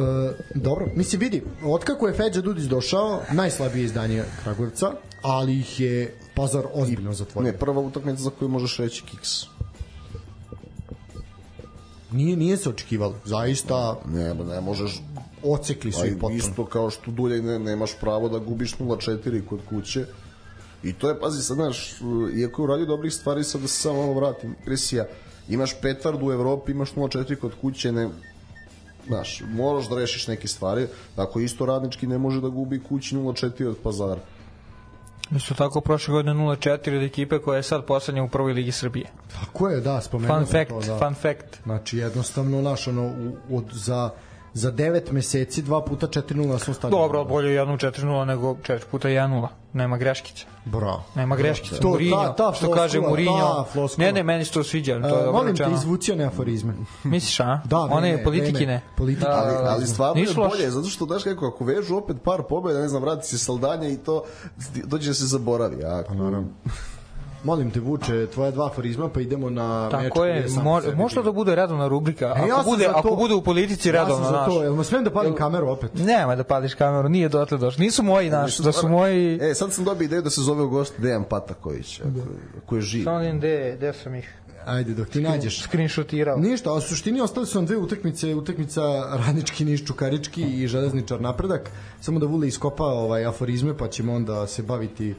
dobro, 0.55 0.87
mislim 0.97 1.21
vidi, 1.21 1.43
otkako 1.65 2.09
je 2.09 2.15
Feđa 2.15 2.41
Dudić 2.41 2.65
došao, 2.65 3.21
najslabije 3.33 3.85
izdanje 3.85 4.25
Kragujevca, 4.43 4.93
ali 5.23 5.59
ih 5.59 5.81
je 5.81 6.15
Pazar 6.35 6.65
ozbiljno 6.75 7.13
zatvorio. 7.13 7.53
ne, 7.53 7.59
prva 7.59 7.81
utakmica 7.81 8.23
za 8.23 8.31
koju 8.31 8.49
možeš 8.49 8.77
reći 8.77 9.03
kiks. 9.03 9.31
Nije, 12.13 12.37
nije 12.37 12.57
se 12.57 12.69
očekivalo, 12.69 13.15
zaista 13.25 13.97
Ne, 14.09 14.35
ne 14.35 14.61
možeš 14.61 15.03
ocekli 15.43 15.93
su 15.93 16.07
ih 16.07 16.13
Aj, 16.13 16.19
potpuno. 16.19 16.35
isto 16.35 16.67
kao 16.67 16.91
što 16.91 17.11
dulje 17.11 17.43
ne, 17.43 17.59
nemaš 17.59 17.91
pravo 18.01 18.29
da 18.29 18.39
gubiš 18.39 18.77
0-4 18.77 19.45
kod 19.49 19.61
kuće. 19.69 20.05
I 20.83 20.93
to 20.93 21.09
je, 21.09 21.21
pazi, 21.21 21.43
sad, 21.43 21.57
znaš, 21.57 21.93
iako 22.37 22.63
je 22.63 22.65
uradio 22.65 22.87
dobrih 22.87 23.13
stvari, 23.13 23.45
sad 23.45 23.61
da 23.61 23.69
se 23.69 23.81
samo 23.81 24.01
malo 24.01 24.15
vratim, 24.15 24.55
Kresija, 24.65 25.07
imaš 25.49 25.81
petvardu 25.83 26.27
u 26.27 26.33
Evropi, 26.33 26.73
imaš 26.73 26.93
0-4 26.95 27.37
kod 27.37 27.53
kuće, 27.61 27.93
ne, 27.93 28.09
znaš, 29.07 29.43
moraš 29.49 29.89
da 29.89 29.97
rešiš 29.97 30.27
neke 30.27 30.49
stvari, 30.49 30.87
tako 31.17 31.41
isto 31.41 31.67
radnički 31.67 32.07
ne 32.07 32.19
može 32.19 32.41
da 32.41 32.49
gubi 32.49 32.83
kući 32.89 33.17
0-4 33.17 33.67
od 33.67 33.77
pazara. 33.83 34.21
Isto 35.37 35.55
tako 35.55 35.81
prošle 35.81 36.13
godine 36.13 36.35
0-4 36.35 36.97
od 36.97 37.03
ekipe 37.03 37.39
koja 37.39 37.57
je 37.57 37.63
sad 37.63 37.87
poslednja 37.87 38.23
u 38.23 38.29
prvoj 38.29 38.53
ligi 38.53 38.73
Srbije. 38.73 39.07
Tako 39.41 39.69
je, 39.69 39.81
da, 39.81 40.01
spomenuo 40.01 40.37
Fun 40.37 40.47
fact, 40.47 40.69
to, 40.69 40.81
da. 40.81 40.99
fun 40.99 41.15
fact. 41.15 41.63
Znači, 41.63 41.99
jednostavno, 41.99 42.63
naš, 42.63 42.89
ono, 42.89 43.07
u, 43.07 43.37
od, 43.57 43.65
za, 43.73 44.11
za 44.55 44.73
9 44.73 45.13
meseci, 45.13 45.63
dva 45.63 45.81
puta 45.83 46.07
4-0 46.09 46.47
na 46.47 46.59
svom 46.59 46.75
stadionu. 46.75 47.03
Dobro, 47.03 47.25
bolje 47.25 47.61
1-4-0 47.61 48.25
nego 48.25 48.55
4 48.55 48.81
puta 48.87 49.09
1-0. 49.09 49.49
Nema 49.73 49.97
greškice. 49.97 50.45
Bravo. 50.65 51.03
Nema 51.15 51.37
greškice. 51.37 51.77
To, 51.77 51.89
Mourinho, 51.89 52.17
ta- 52.17 52.27
ta 52.29 52.53
što 52.53 52.53
floskula, 52.57 52.77
kaže 52.77 53.01
Mourinho. 53.01 53.65
Ne, 53.99 54.13
ne, 54.13 54.23
meni 54.23 54.45
se 54.45 54.53
to 54.53 54.65
sviđa. 54.65 54.93
To 54.93 55.07
je 55.07 55.13
E, 55.13 55.17
dobro 55.17 55.33
molim 55.33 55.57
te, 55.57 55.67
izvuci 55.73 56.13
one 56.13 56.25
aforizme. 56.25 56.75
Misliš, 57.05 57.41
a? 57.41 57.61
Da, 57.65 57.79
One 57.79 57.91
vreme, 58.03 58.25
politikine. 58.25 58.65
vreme, 58.67 58.81
politikine. 58.97 59.31
Da, 59.31 59.37
ali, 59.39 59.55
da, 59.55 59.63
da. 59.63 59.71
ali 59.71 59.87
stvarno 59.87 60.17
je 60.17 60.21
Nisu 60.21 60.41
loše. 60.41 60.51
bolje, 60.51 60.71
zato 60.71 60.89
što, 60.89 61.07
daš 61.07 61.23
kako, 61.25 61.47
ako 61.47 61.65
vežu 61.65 61.97
opet 61.97 62.17
par 62.25 62.43
pobjeda, 62.43 62.81
ne 62.81 62.89
znam, 62.89 63.03
vrati 63.03 63.27
se 63.27 63.39
Saldanja 63.39 63.89
i 63.89 63.97
to 63.97 64.23
dođe 64.77 65.11
da 65.11 65.15
se 65.15 65.27
zaboravi. 65.27 65.85
A, 65.85 66.03
Pa 66.09 66.15
naravno. 66.15 66.49
Molim 67.45 67.71
te, 67.71 67.81
Vuče, 67.81 68.27
tvoja 68.27 68.51
dva 68.51 68.67
aforizma, 68.67 69.09
pa 69.09 69.21
idemo 69.21 69.51
na 69.51 69.89
meč 69.93 70.09
Tako 70.09 70.25
je, 70.25 70.47
mo, 70.97 71.09
to 71.09 71.23
da 71.23 71.33
bude 71.33 71.55
redovna 71.55 71.89
rubrika. 71.89 72.27
E, 72.27 72.31
Ako, 72.31 72.47
ja 72.47 72.63
bude, 72.65 72.85
to. 72.85 72.93
ako 72.95 73.17
bude 73.17 73.35
u 73.35 73.43
politici 73.43 73.89
Ja 73.89 73.93
redovna, 73.93 74.25
sam 74.25 74.35
za 74.35 74.45
to, 74.45 74.63
jel 74.63 74.75
me 74.77 74.85
smem 74.85 75.05
da 75.05 75.11
palim 75.11 75.35
kameru 75.35 75.69
opet? 75.69 75.91
Nema 75.95 76.37
da 76.37 76.45
pališ 76.45 76.75
kameru, 76.75 77.09
nije 77.09 77.29
dotle 77.29 77.59
došlo. 77.59 77.81
Nisu 77.83 78.03
moji, 78.03 78.31
naš, 78.31 78.59
da 78.59 78.73
su 78.73 78.89
moji... 78.89 79.39
E, 79.43 79.55
sad 79.55 79.73
sam 79.73 79.85
dobio 79.85 80.05
ideju 80.05 80.23
da 80.23 80.31
se 80.31 80.41
zove 80.41 80.63
u 80.63 80.69
gost 80.69 81.01
Dejan 81.01 81.25
Pataković, 81.25 82.01
ako, 82.01 82.21
ako 82.65 82.77
je 82.77 82.83
živ. 82.83 83.05
Samo 83.05 83.19
da 83.19 83.23
vidim 83.25 83.39
gde, 83.39 83.75
gde 83.77 83.93
sam 83.93 84.15
ih. 84.15 84.37
Ajde, 84.67 84.95
dok 84.95 85.09
ti 85.09 85.21
nađeš. 85.21 85.63
screenshotirao. 85.63 86.37
Ništa, 86.37 86.71
a 86.71 86.75
u 86.75 86.81
suštini 86.81 87.21
ostale 87.21 87.47
su 87.47 87.59
nam 87.59 87.67
dve 87.67 87.77
utakmice, 87.77 88.35
utakmica 88.35 88.83
Radnički 89.27 89.65
Niš 89.65 89.85
Čukarički 89.87 90.43
i 90.43 90.67
Železničar 90.69 91.21
napredak. 91.21 91.71
Samo 92.01 92.19
da 92.19 92.27
Vule 92.27 92.49
iskopa 92.49 92.85
ovaj 92.85 93.27
aforizme, 93.27 93.77
pa 93.77 93.89
ćemo 93.89 94.15
onda 94.15 94.47
se 94.47 94.63
baviti 94.63 95.15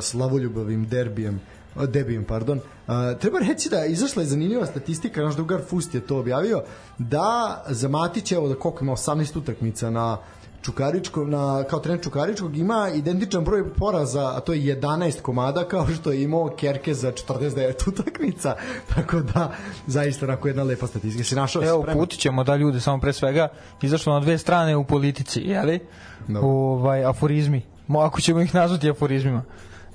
slavoljubavim 0.00 0.86
derbijem 0.88 1.40
uh, 1.76 1.84
debijem, 1.86 2.24
pardon. 2.24 2.58
Uh, 2.58 3.18
treba 3.20 3.38
reći 3.38 3.68
da 3.68 3.84
izašla 3.84 4.22
je 4.22 4.28
zanimljiva 4.28 4.66
statistika, 4.66 5.22
naš 5.22 5.34
drugar 5.34 5.60
Fust 5.68 5.94
je 5.94 6.00
to 6.00 6.18
objavio, 6.18 6.62
da 6.98 7.62
za 7.68 7.88
Matić, 7.88 8.32
evo 8.32 8.48
da 8.48 8.54
koliko 8.54 8.84
ima 8.84 8.92
18 8.92 9.38
utakmica 9.38 9.90
na 9.90 10.18
Čukaričkog, 10.62 11.28
na, 11.28 11.64
kao 11.70 11.80
trener 11.80 12.02
Čukaričkog 12.02 12.56
ima 12.56 12.90
identičan 12.94 13.44
broj 13.44 13.74
poraza, 13.74 14.36
a 14.36 14.40
to 14.40 14.52
je 14.52 14.76
11 14.76 15.20
komada 15.20 15.64
kao 15.68 15.86
što 15.86 16.12
je 16.12 16.22
imao 16.22 16.54
Kerke 16.56 16.94
za 16.94 17.12
49 17.12 17.88
utakmica, 17.88 18.54
tako 18.94 19.20
da 19.20 19.52
zaista 19.86 20.26
onako 20.26 20.48
jedna 20.48 20.62
lepa 20.62 20.86
statistika. 20.86 21.24
Si 21.24 21.34
našao 21.34 21.64
Evo, 21.64 21.86
putit 21.92 22.20
ćemo 22.20 22.44
da 22.44 22.56
ljude 22.56 22.80
samo 22.80 23.00
pre 23.00 23.12
svega 23.12 23.48
izašlo 23.82 24.14
na 24.14 24.20
dve 24.20 24.38
strane 24.38 24.76
u 24.76 24.84
politici, 24.84 25.40
jeli? 25.40 25.80
Dobro. 26.28 26.48
Ovaj, 26.48 27.04
aforizmi. 27.04 27.71
Mo, 27.86 28.00
ako 28.00 28.20
ćemo 28.20 28.40
ih 28.40 28.54
nazvati 28.54 28.90
aforizmima. 28.90 29.42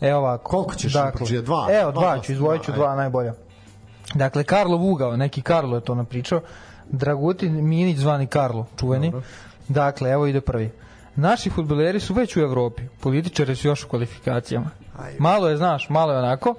Evo 0.01 0.19
ovako. 0.19 0.49
Koliko 0.49 0.75
ćeš 0.75 0.93
pročitati? 1.13 1.45
Dva? 1.45 1.67
Evo, 1.71 1.91
Dva 1.91 2.01
dva, 2.01 2.19
ću, 2.19 2.31
izdvojit 2.31 2.63
ću 2.63 2.71
dva, 2.71 2.85
dva 2.85 2.95
najbolja. 2.95 3.33
Dakle, 4.13 4.43
Karlo 4.43 4.77
Vugao, 4.77 5.17
neki 5.17 5.41
Karlo 5.41 5.75
je 5.75 5.81
to 5.81 5.95
napričao. 5.95 6.41
Dragutin 6.89 7.67
Minić 7.67 7.97
zvani 7.97 8.27
Karlo, 8.27 8.65
čuveni. 8.79 9.13
Dakle, 9.67 10.09
evo 10.11 10.27
ide 10.27 10.41
prvi. 10.41 10.71
Naši 11.15 11.49
futboleri 11.49 11.99
su 11.99 12.13
već 12.13 12.37
u 12.37 12.39
Evropi, 12.39 12.83
političari 12.99 13.55
su 13.55 13.67
još 13.67 13.83
u 13.83 13.87
kvalifikacijama. 13.87 14.69
Ajde. 14.99 15.17
Malo 15.19 15.49
je, 15.49 15.57
znaš, 15.57 15.89
malo 15.89 16.11
je 16.11 16.19
onako. 16.19 16.55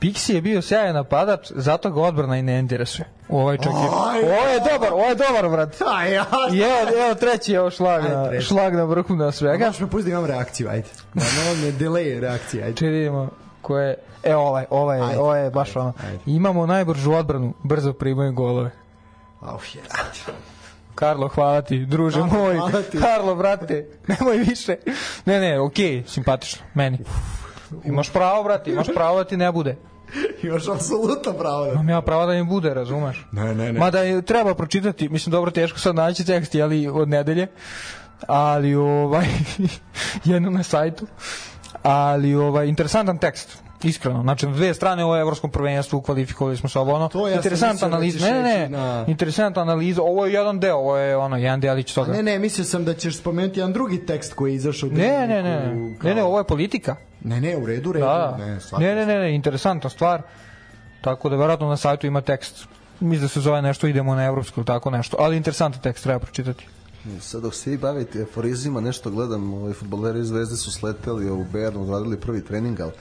Pixi 0.00 0.34
je 0.34 0.40
bio 0.40 0.62
sjajan 0.62 0.94
napadač, 0.94 1.52
zato 1.54 1.90
ga 1.90 2.02
odbrana 2.02 2.36
i 2.36 2.42
ne 2.42 2.58
interesuje. 2.58 3.08
Ovaj 3.28 3.56
čak 3.56 3.72
je, 3.72 3.88
ovo 4.30 4.48
je 4.48 4.60
dobar, 4.72 4.92
ovo 4.92 5.04
je 5.04 5.14
dobar, 5.14 5.48
brat. 5.48 5.82
Aj, 5.96 6.12
ja, 6.12 6.26
I 6.52 6.60
evo, 6.60 7.04
evo 7.06 7.14
treći, 7.14 7.52
evo 7.52 7.70
šlag, 7.70 8.04
Ajde, 8.04 8.34
na, 8.34 8.40
šlag 8.40 8.74
na 8.74 8.84
vrhu 8.84 9.16
na 9.16 9.32
svega. 9.32 9.66
Možeš 9.66 9.80
me 9.80 9.90
pustiti 9.90 10.10
da 10.10 10.18
imam 10.18 10.30
reakciju, 10.30 10.68
ajde. 10.68 10.88
Da, 11.14 11.24
no, 11.24 11.66
ne 11.66 11.72
delay 11.72 12.20
reakcije, 12.20 12.64
ajde. 12.64 12.76
Čekaj 12.76 12.90
da 12.90 12.96
vidimo 12.96 13.30
ko 13.62 13.78
je... 13.78 13.96
E, 14.22 14.36
ovaj, 14.36 14.64
ovaj, 14.70 15.00
Ajde, 15.00 15.18
ovaj 15.18 15.44
je 15.44 15.50
baš 15.50 15.68
ajde, 15.68 15.80
ono. 15.80 15.92
ajde. 16.04 16.18
Imamo 16.26 16.66
najbržu 16.66 17.12
odbranu, 17.12 17.54
brzo 17.62 17.92
primaju 17.92 18.32
golove. 18.32 18.70
Au, 19.40 19.58
je. 19.74 19.80
Karlo, 20.94 21.28
hvala 21.28 21.62
ti, 21.62 21.86
druže 21.86 22.20
Karlo, 22.20 22.38
moj. 22.38 22.56
Karlo, 23.00 23.34
brate, 23.34 23.86
nemoj 24.06 24.36
više. 24.36 24.76
Ne, 25.24 25.40
ne, 25.40 25.60
okej, 25.60 26.04
simpatično, 26.06 26.62
meni. 26.74 26.98
Imaš 27.84 28.12
pravo, 28.12 28.44
brate, 28.44 28.70
imaš 28.70 28.86
pravo 28.94 29.18
da 29.18 29.24
ti 29.24 29.36
ne 29.36 29.52
bude. 29.52 29.76
Imaš 30.42 30.68
apsolutno 30.68 31.32
pravo 31.32 31.64
da... 31.64 31.72
Imam 31.72 31.88
ja 31.88 32.00
pravo 32.00 32.26
da 32.26 32.32
mi 32.32 32.44
bude, 32.44 32.74
razumeš? 32.74 33.26
Ne, 33.32 33.44
ne, 33.44 33.72
ne. 33.72 33.78
Mada 33.78 34.00
je, 34.00 34.22
treba 34.22 34.54
pročitati, 34.54 35.08
mislim, 35.08 35.30
dobro, 35.30 35.50
teško 35.50 35.78
sad 35.78 35.94
naći 35.94 36.26
tekst, 36.26 36.54
ali 36.54 36.88
od 36.88 37.08
nedelje, 37.08 37.46
ali 38.26 38.74
ovaj, 38.74 39.26
jedno 40.24 40.50
na 40.50 40.62
sajtu, 40.62 41.06
ali 41.82 42.34
ovaj, 42.34 42.66
interesantan 42.66 43.18
tekst, 43.18 43.58
iskreno, 43.82 44.22
znači 44.22 44.46
na 44.46 44.52
dve 44.52 44.74
strane 44.74 45.02
je 45.04 45.20
evropskom 45.20 45.50
prvenstvu, 45.50 46.00
kvalifikovali 46.00 46.56
smo 46.56 46.68
se 46.68 46.78
ovo 46.78 46.94
ono, 46.94 47.08
To 47.08 47.28
ja 47.28 47.34
interesantna 47.34 47.88
da 47.88 47.94
analiza, 47.94 48.26
ne, 48.26 48.42
ne, 48.42 48.42
ne, 48.42 48.68
na- 48.68 49.04
interesantna 49.08 49.62
analiza, 49.62 50.02
ovo 50.02 50.26
je 50.26 50.32
jedan 50.32 50.60
deo, 50.60 50.76
ovo 50.76 50.96
je 50.96 51.16
ono, 51.16 51.36
jedan 51.36 51.60
delić 51.60 51.94
toga. 51.94 52.12
Ne, 52.12 52.22
ne, 52.22 52.38
mislio 52.38 52.64
sam 52.64 52.84
da 52.84 52.94
ćeš 52.94 53.18
spomenuti 53.18 53.60
jedan 53.60 53.72
drugi 53.72 54.06
tekst 54.06 54.34
koji 54.34 54.52
je 54.52 54.56
izašao. 54.56 54.88
u 54.88 54.92
Ne, 54.92 55.26
ne, 55.26 55.42
ne, 55.42 55.60
kao- 55.98 56.08
ne, 56.08 56.14
ne, 56.14 56.22
ovo 56.22 56.38
je 56.38 56.44
politika. 56.44 56.96
Ne, 57.24 57.40
ne, 57.40 57.56
u 57.56 57.66
redu, 57.66 57.92
redu. 57.92 58.06
Da, 58.06 58.36
Ne, 58.38 58.58
da. 58.70 58.78
Ne, 58.78 58.94
ne, 58.94 59.06
ne, 59.06 59.18
ne, 59.18 59.34
interesantna 59.34 59.90
stvar. 59.90 60.22
Tako 61.00 61.28
da 61.28 61.36
verovatno 61.36 61.68
na 61.68 61.76
sajtu 61.76 62.06
ima 62.06 62.20
tekst. 62.20 62.66
Mislim 63.00 63.22
da 63.22 63.28
se 63.28 63.40
zove 63.40 63.62
nešto 63.62 63.86
idemo 63.86 64.14
na 64.14 64.24
evropsku 64.24 64.60
ili 64.60 64.66
tako 64.66 64.90
nešto, 64.90 65.16
ali 65.20 65.36
interesantan 65.36 65.82
tekst 65.82 66.02
treba 66.04 66.18
pročitati. 66.18 66.66
Sad 67.20 67.42
dok 67.42 67.54
se 67.54 67.70
vi 67.70 67.78
bavite 67.78 68.22
aforizima, 68.22 68.80
nešto 68.80 69.10
gledam, 69.10 69.54
ovaj, 69.54 69.72
futboleri 69.72 70.20
iz 70.20 70.28
Zvezde 70.28 70.56
su 70.56 70.72
sleteli 70.72 71.30
u 71.30 71.44
Bernu, 71.52 71.82
odradili 71.82 72.20
prvi 72.20 72.44
trening, 72.44 72.80
ali 72.80 72.92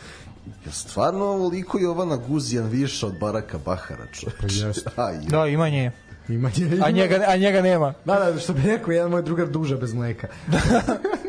je 0.65 0.71
stvarno 0.71 1.25
ovoliko 1.25 1.79
Jovana 1.79 2.15
Guzijan 2.15 2.67
više 2.67 3.05
od 3.05 3.19
Baraka 3.19 3.57
Bahara, 3.65 4.05
čovječ. 4.13 4.79
Pa. 4.95 5.11
Da, 5.37 5.47
ima 5.47 5.69
nje. 5.69 5.91
Ima, 6.29 6.51
ima, 6.57 6.85
A 6.85 6.91
njega, 6.91 7.25
a 7.27 7.37
njega 7.37 7.61
nema. 7.61 7.93
Da, 8.05 8.19
da, 8.19 8.39
što 8.39 8.53
bi 8.53 8.61
rekao, 8.61 8.91
jedan 8.91 9.11
moj 9.11 9.21
drugar 9.21 9.47
duža 9.47 9.77
bez 9.77 9.93
mleka. 9.93 10.27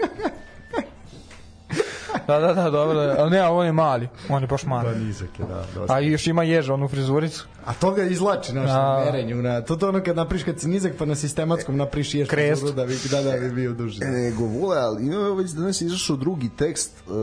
Da, 2.30 2.38
da, 2.40 2.54
da, 2.54 2.70
dobro. 2.70 2.94
Da. 2.94 3.14
Ali 3.18 3.30
ne, 3.30 3.48
on 3.48 3.66
je 3.66 3.72
mali. 3.72 4.08
On 4.28 4.42
je 4.42 4.46
baš 4.46 4.62
Da, 4.62 4.68
mali. 4.68 4.98
nizak 4.98 5.38
je, 5.38 5.44
da, 5.46 5.64
dosta. 5.74 5.94
A 5.94 6.00
još 6.00 6.26
ima 6.26 6.42
ježa, 6.42 6.74
onu 6.74 6.88
frizuricu. 6.88 7.46
A 7.64 7.72
to 7.74 7.90
ga 7.90 8.02
izlači 8.02 8.52
naš 8.54 8.70
A. 8.70 8.74
na 8.74 9.04
merenju. 9.04 9.36
Na, 9.42 9.60
to 9.60 9.76
to 9.76 9.88
ono 9.88 10.02
kad 10.02 10.16
napriš 10.16 10.42
kad 10.44 10.60
si 10.60 10.68
nizak 10.68 10.92
pa 10.98 11.04
na 11.04 11.14
sistematskom 11.14 11.76
napriš 11.76 12.14
ješ 12.14 12.28
Krest. 12.28 12.60
frizuru 12.62 12.76
da 12.76 12.86
bi, 12.86 12.94
da, 13.10 13.22
da 13.22 13.36
bi 13.36 13.50
bio 13.50 13.72
duži. 13.72 14.04
E, 14.04 14.06
nego 14.06 14.44
vole, 14.44 14.76
ali 14.78 15.06
ima 15.06 15.28
već 15.28 15.50
danas 15.50 15.80
izašao 15.80 16.16
drugi 16.16 16.48
tekst 16.56 16.92
uh, 17.06 17.14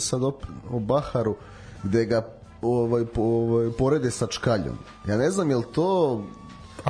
sad 0.00 0.22
op, 0.24 0.42
o 0.70 0.78
Baharu 0.78 1.36
gde 1.82 2.04
ga 2.04 2.26
ovaj, 2.62 3.04
po, 3.04 3.22
ovaj, 3.22 3.70
porede 3.78 4.10
sa 4.10 4.26
čkaljom. 4.26 4.78
Ja 5.08 5.16
ne 5.16 5.30
znam, 5.30 5.50
jel 5.50 5.62
to 5.62 6.20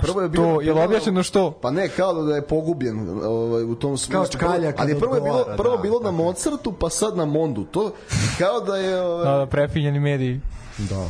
Prvo 0.00 0.20
je 0.20 0.28
bilo, 0.28 0.60
što? 0.60 0.60
Jel 0.60 0.78
objašnjeno 0.78 1.22
što? 1.22 1.50
Pa 1.50 1.70
ne, 1.70 1.88
kao 1.88 2.22
da 2.22 2.34
je 2.34 2.42
pogubljen 2.42 3.24
ovaj, 3.24 3.64
u 3.64 3.74
tom 3.74 3.98
smislu. 3.98 4.12
Kao 4.12 4.26
čkalja 4.26 4.72
Ali 4.78 5.00
prvo 5.00 5.14
je 5.14 5.20
bilo, 5.20 5.44
prvo 5.56 5.76
da, 5.76 5.82
bilo 5.82 6.00
na 6.00 6.08
je. 6.08 6.12
Mozartu, 6.12 6.72
pa 6.72 6.90
sad 6.90 7.16
na 7.16 7.24
Mondu. 7.24 7.64
To 7.64 7.92
kao 8.38 8.60
da 8.60 8.76
je... 8.76 9.02
Ovaj, 9.02 9.24
Da, 9.24 9.38
da, 9.38 9.46
prefinjeni 9.46 10.00
mediji. 10.00 10.40
Da. 10.78 11.08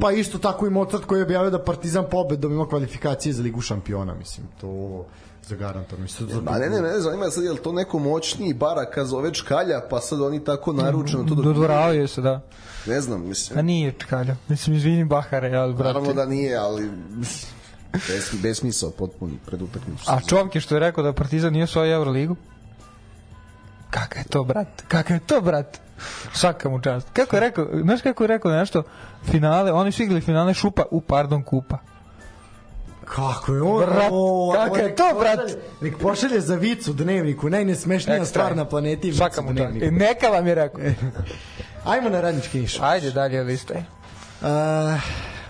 Pa 0.00 0.12
isto 0.12 0.38
tako 0.38 0.66
i 0.66 0.70
Mozart 0.70 1.04
koji 1.04 1.18
je 1.18 1.24
objavio 1.24 1.50
da 1.50 1.64
Partizan 1.64 2.04
pobedom 2.10 2.52
ima 2.52 2.68
kvalifikacije 2.68 3.32
za 3.32 3.42
Ligu 3.42 3.60
šampiona, 3.60 4.14
mislim, 4.14 4.46
to 4.60 5.04
za 5.48 5.56
garantom. 5.56 6.02
Mislim, 6.02 6.28
za 6.28 6.40
Ma 6.40 6.58
ne, 6.58 6.70
ne, 6.70 6.80
ne, 6.80 7.00
zanima 7.00 7.30
sad 7.30 7.44
je 7.44 7.52
li 7.52 7.58
to 7.58 7.72
neko 7.72 7.98
moćniji 7.98 8.54
baraka 8.54 9.04
zove 9.04 9.34
čkalja, 9.34 9.80
pa 9.90 10.00
sad 10.00 10.20
oni 10.20 10.44
tako 10.44 10.72
naručeno 10.72 11.24
to. 11.24 11.34
Dodvoravaju 11.34 12.08
se, 12.08 12.20
da. 12.20 12.40
Ne 12.86 13.00
znam, 13.00 13.20
A 13.20 13.24
mislim. 13.24 13.66
nije 13.66 13.92
tkalja. 13.92 14.36
Mislim, 14.48 14.76
izvini 14.76 15.04
Bahare, 15.04 15.52
ali 15.52 15.74
brate. 15.74 15.88
Naravno 15.88 16.12
da 16.12 16.26
nije, 16.26 16.56
ali 16.56 16.90
bez, 17.92 18.34
besmisao 18.34 18.90
potpuno 18.90 19.34
pred 19.46 19.62
utakmicu. 19.62 20.04
A 20.06 20.20
Čovke 20.20 20.60
što 20.60 20.74
je 20.74 20.80
rekao 20.80 21.04
da 21.04 21.12
Partizan 21.12 21.52
nije 21.52 21.66
svoju 21.66 21.92
Euroligu? 21.92 22.36
Kaka 23.90 24.18
je 24.18 24.24
to, 24.24 24.44
brat? 24.44 24.68
Kaka 24.88 25.14
je 25.14 25.20
to, 25.20 25.40
brat? 25.40 25.80
Svaka 26.32 26.68
mu 26.68 26.80
čast. 26.80 27.08
Kako 27.12 27.36
je 27.36 27.40
rekao, 27.40 27.66
znaš 27.82 28.02
kako 28.02 28.24
je 28.24 28.28
rekao 28.28 28.50
nešto? 28.52 28.82
Finale, 29.24 29.72
oni 29.72 29.92
su 29.92 30.02
igrali 30.02 30.20
finale 30.20 30.54
šupa, 30.54 30.82
u 30.90 31.00
pardon 31.00 31.42
kupa. 31.42 31.78
Kako 33.04 33.54
je 33.54 33.62
on? 33.62 33.80
Brat, 33.80 34.08
o, 34.12 34.52
kako 34.54 34.74
o, 34.74 34.78
je 34.78 34.94
to, 34.96 35.04
pošalje- 35.04 35.18
brat? 35.36 35.50
Nek 35.80 35.98
pošalje 35.98 36.40
za 36.40 36.54
vicu 36.54 36.92
dnevniku, 36.92 37.50
najnesmešnija 37.50 38.16
Ekstra 38.16 38.26
stvar 38.30 38.56
na 38.56 38.64
planeti 38.64 39.12
Svaka 39.12 39.42
mu 39.42 39.48
čast. 39.48 39.56
dnevniku. 39.56 39.86
E, 39.86 39.90
neka 39.90 40.26
vam 40.28 40.46
je 40.46 40.54
rekao. 40.54 40.80
Ajmo 41.84 42.08
na 42.08 42.20
radnički 42.20 42.60
niš. 42.60 42.80
Ajde 42.80 43.10
dalje 43.10 43.42
listaj. 43.42 43.76
Uh, 43.76 44.48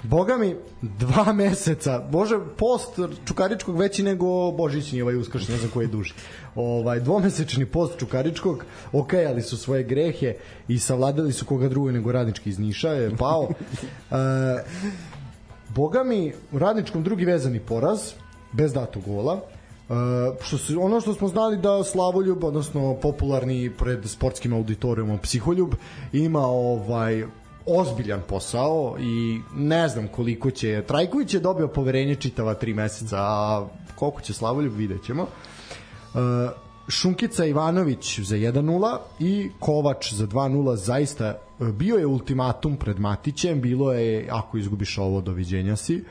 boga 0.02 0.36
mi, 0.36 0.56
dva 0.82 1.32
meseca, 1.42 1.98
bože, 1.98 2.38
post 2.56 2.98
Čukaričkog 3.26 3.78
veći 3.78 4.02
nego 4.02 4.52
Božićni 4.52 5.02
ovaj 5.02 5.16
uskršnji, 5.16 5.54
ne 5.54 5.58
znam 5.58 5.70
koji 5.70 5.84
je 5.84 5.88
duži. 5.88 6.14
Ovaj, 6.54 7.00
dvomesečni 7.00 7.66
post 7.66 7.98
Čukaričkog, 7.98 8.64
okajali 8.92 9.42
su 9.42 9.56
svoje 9.56 9.82
grehe 9.82 10.34
i 10.68 10.78
savladali 10.78 11.32
su 11.32 11.44
koga 11.44 11.68
drugo 11.68 11.90
nego 11.90 12.12
radnički 12.12 12.50
iz 12.50 12.58
Niša, 12.58 12.88
je 12.88 13.16
pao. 13.16 13.48
Uh, 14.10 14.16
boga 15.68 16.04
mi, 16.04 16.32
u 16.52 16.58
radničkom 16.58 17.02
drugi 17.02 17.24
vezani 17.24 17.60
poraz, 17.60 18.00
bez 18.52 18.72
datog 18.72 19.02
gola. 19.06 19.40
Uh, 19.90 19.96
što 20.42 20.58
se, 20.58 20.76
ono 20.76 21.00
što 21.00 21.14
smo 21.14 21.28
znali 21.28 21.56
da 21.56 21.84
Slavoljub, 21.84 22.44
odnosno 22.44 22.94
popularni 23.02 23.70
pred 23.78 24.08
sportskim 24.08 24.52
auditorijumom 24.52 25.18
Psiholjub, 25.18 25.74
ima 26.12 26.40
ovaj 26.40 27.24
ozbiljan 27.66 28.20
posao 28.28 28.96
i 29.00 29.40
ne 29.54 29.88
znam 29.88 30.08
koliko 30.08 30.50
će 30.50 30.84
Trajković 30.86 31.34
je 31.34 31.40
dobio 31.40 31.68
poverenje 31.68 32.14
čitava 32.14 32.54
tri 32.54 32.74
meseca 32.74 33.16
a 33.18 33.68
koliko 33.94 34.20
će 34.20 34.32
Slavoljub 34.32 34.76
vidjet 34.76 35.04
ćemo. 35.04 35.22
Uh, 35.22 36.20
Šunkica 36.88 37.44
Ivanović 37.44 38.18
za 38.20 38.36
1-0 38.36 38.98
i 39.18 39.50
Kovač 39.58 40.12
za 40.12 40.26
2-0 40.26 40.74
zaista 40.74 41.34
uh, 41.58 41.68
bio 41.68 41.96
je 41.96 42.06
ultimatum 42.06 42.76
pred 42.76 43.00
Matićem 43.00 43.60
bilo 43.60 43.92
je 43.92 44.28
ako 44.30 44.58
izgubiš 44.58 44.98
ovo 44.98 45.20
doviđenja 45.20 45.76
si 45.76 46.04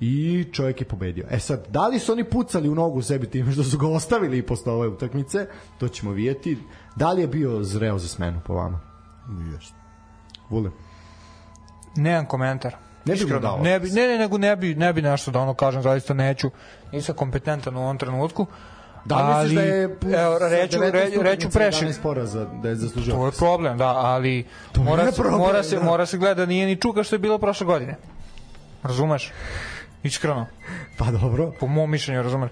i 0.00 0.44
čovjek 0.52 0.80
je 0.80 0.86
pobedio. 0.88 1.26
E 1.30 1.38
sad, 1.38 1.66
da 1.68 1.86
li 1.88 1.98
su 1.98 2.12
oni 2.12 2.24
pucali 2.24 2.68
u 2.68 2.74
nogu 2.74 3.02
sebi 3.02 3.30
time 3.30 3.52
što 3.52 3.64
su 3.64 3.78
ga 3.78 3.88
ostavili 3.88 4.42
posle 4.42 4.72
ove 4.72 4.88
utakmice, 4.88 5.46
to 5.78 5.88
ćemo 5.88 6.12
vidjeti. 6.12 6.58
Da 6.96 7.12
li 7.12 7.20
je 7.20 7.26
bio 7.26 7.62
zreo 7.62 7.98
za 7.98 8.08
smenu 8.08 8.40
po 8.46 8.54
vama? 8.54 8.80
Jeste. 9.52 9.74
Vule. 10.50 10.70
Nemam 11.96 12.26
komentar. 12.26 12.72
Ne 13.04 13.14
bi 13.14 13.20
mu 13.20 13.26
Iskreno, 13.26 13.40
dao. 13.40 13.58
Ne 13.62 13.80
bi, 13.80 13.90
ne, 13.90 14.06
ne, 14.08 14.18
nego 14.18 14.38
ne 14.38 14.56
bi, 14.56 14.74
ne 14.74 14.92
bi 14.92 15.02
nešto 15.02 15.30
da 15.30 15.40
ono 15.40 15.54
kažem, 15.54 15.82
zaista 15.82 16.14
neću. 16.14 16.50
Nisam 16.92 17.14
kompetentan 17.14 17.76
u 17.76 17.80
ovom 17.80 17.98
trenutku. 17.98 18.46
Da 19.04 19.16
li 19.16 19.42
misliš 19.42 19.56
da 19.56 19.62
je 19.62 19.82
evo, 20.22 20.38
reću, 20.38 20.78
19 20.78 20.90
re, 20.92 21.10
reću 21.22 21.48
prešim. 21.50 21.88
11 21.88 22.02
poraza 22.02 22.44
da 22.44 22.68
je 22.68 22.74
zaslužio? 22.76 23.14
To 23.14 23.26
je 23.26 23.32
problem, 23.32 23.78
da, 23.78 23.88
ali 23.88 24.46
To 24.72 24.82
mora 24.82 25.12
se, 25.12 25.16
problem, 25.16 25.38
mora 25.38 25.62
se, 25.62 25.76
da. 25.76 25.82
mora 25.82 26.06
se 26.06 26.18
gleda, 26.18 26.46
nije 26.46 26.66
ni 26.66 26.76
čuka 26.76 27.02
što 27.02 27.14
je 27.14 27.18
bilo 27.18 27.38
prošle 27.38 27.66
godine. 27.66 27.96
razumeš? 28.82 29.32
Iskreno, 30.06 30.46
Pa 30.98 31.04
dobro. 31.04 31.52
po 31.60 31.66
mom 31.66 31.90
mišljenju, 31.90 32.22
razumeš? 32.22 32.50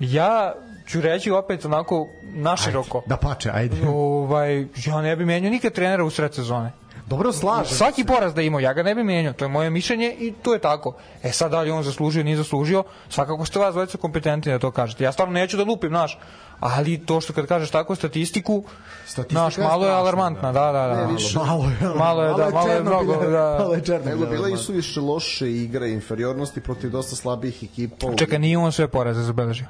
Ja 0.00 0.52
ću 0.86 1.00
reći 1.00 1.30
opet 1.30 1.64
onako 1.64 2.08
naširoko. 2.22 3.02
Da 3.06 3.16
pače, 3.16 3.50
ajde. 3.54 3.76
Ovaj, 3.88 4.66
ja 4.86 5.00
ne 5.02 5.16
bi 5.16 5.24
menjao 5.24 5.50
nikad 5.50 5.72
trenera 5.72 6.04
u 6.04 6.10
sred 6.10 6.34
sezone. 6.34 6.72
Dobro, 7.06 7.32
slažem. 7.32 7.76
Svaki 7.76 8.04
poraz 8.04 8.34
da 8.34 8.42
imao, 8.42 8.60
ja 8.60 8.72
ga 8.72 8.82
ne 8.82 8.94
bi 8.94 9.04
menjao, 9.04 9.32
to 9.32 9.44
je 9.44 9.48
moje 9.48 9.70
mišljenje 9.70 10.16
i 10.18 10.32
to 10.42 10.52
je 10.52 10.58
tako. 10.58 10.96
E 11.22 11.32
sad, 11.32 11.50
da 11.50 11.60
li 11.60 11.70
on 11.70 11.82
zaslužio, 11.82 12.24
nije 12.24 12.36
zaslužio, 12.36 12.84
svakako 13.08 13.44
ste 13.44 13.58
vas 13.58 13.74
dvojica 13.74 13.98
kompetentni 13.98 14.52
da 14.52 14.58
to 14.58 14.70
kažete. 14.70 15.04
Ja 15.04 15.12
stvarno 15.12 15.34
neću 15.34 15.56
da 15.56 15.64
lupim, 15.64 15.90
znaš, 15.90 16.18
ali 16.62 16.98
to 16.98 17.20
što 17.20 17.32
kad 17.32 17.46
kažeš 17.46 17.70
tako 17.70 17.94
statistiku, 17.94 18.64
Statistika 19.06 19.40
znaš, 19.40 19.58
je 19.58 19.64
malo 19.64 19.86
je 19.86 19.92
alarmantna, 19.92 20.52
da, 20.52 20.72
da, 20.72 20.86
da. 20.86 21.06
Ne, 21.06 21.12
više- 21.12 21.38
Malo 21.38 21.64
je, 21.64 21.94
Malo 21.96 22.22
je, 22.22 22.34
da, 22.38 22.50
malo 22.50 22.68
je 22.68 22.82
mnogo, 22.82 23.16
da. 23.16 23.56
Malo 23.58 23.74
je 23.74 23.80
Černobil, 23.80 24.18
Nego 24.18 24.30
bila 24.30 24.48
da. 24.48 24.54
i 24.54 24.56
su 24.56 24.72
više 24.72 25.00
loše 25.00 25.52
igre, 25.52 25.90
inferiornosti 25.90 26.60
protiv 26.60 26.90
dosta 26.90 27.16
slabijih 27.16 27.62
ekipa. 27.62 28.06
Čekaj, 28.16 28.38
nije 28.38 28.58
on 28.58 28.72
sve 28.72 28.88
poraze 28.88 29.22
zabeležio. 29.22 29.66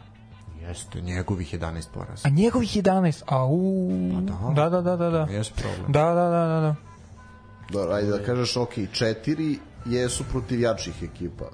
Jeste, 0.61 1.01
njegovih 1.01 1.55
11 1.55 1.85
poraza. 1.95 2.23
A 2.25 2.31
njegovih 2.31 2.77
11, 2.77 3.23
a 3.27 3.47
u... 3.47 3.91
Da, 4.55 4.69
da, 4.69 4.81
da, 4.81 4.97
da, 4.97 5.11
da. 5.11 5.27
Jes 5.31 5.51
problem. 5.51 5.93
Da, 5.93 6.05
da, 6.05 6.15
da, 6.25 6.47
da, 6.47 6.61
da. 6.61 6.75
Dobro, 7.71 7.95
ajde 7.95 8.11
da 8.11 8.23
kažeš, 8.25 8.57
ok, 8.57 8.73
četiri 8.93 9.59
jesu 9.87 10.25
protiv 10.31 10.61
jačih 10.61 11.03
ekipa, 11.03 11.45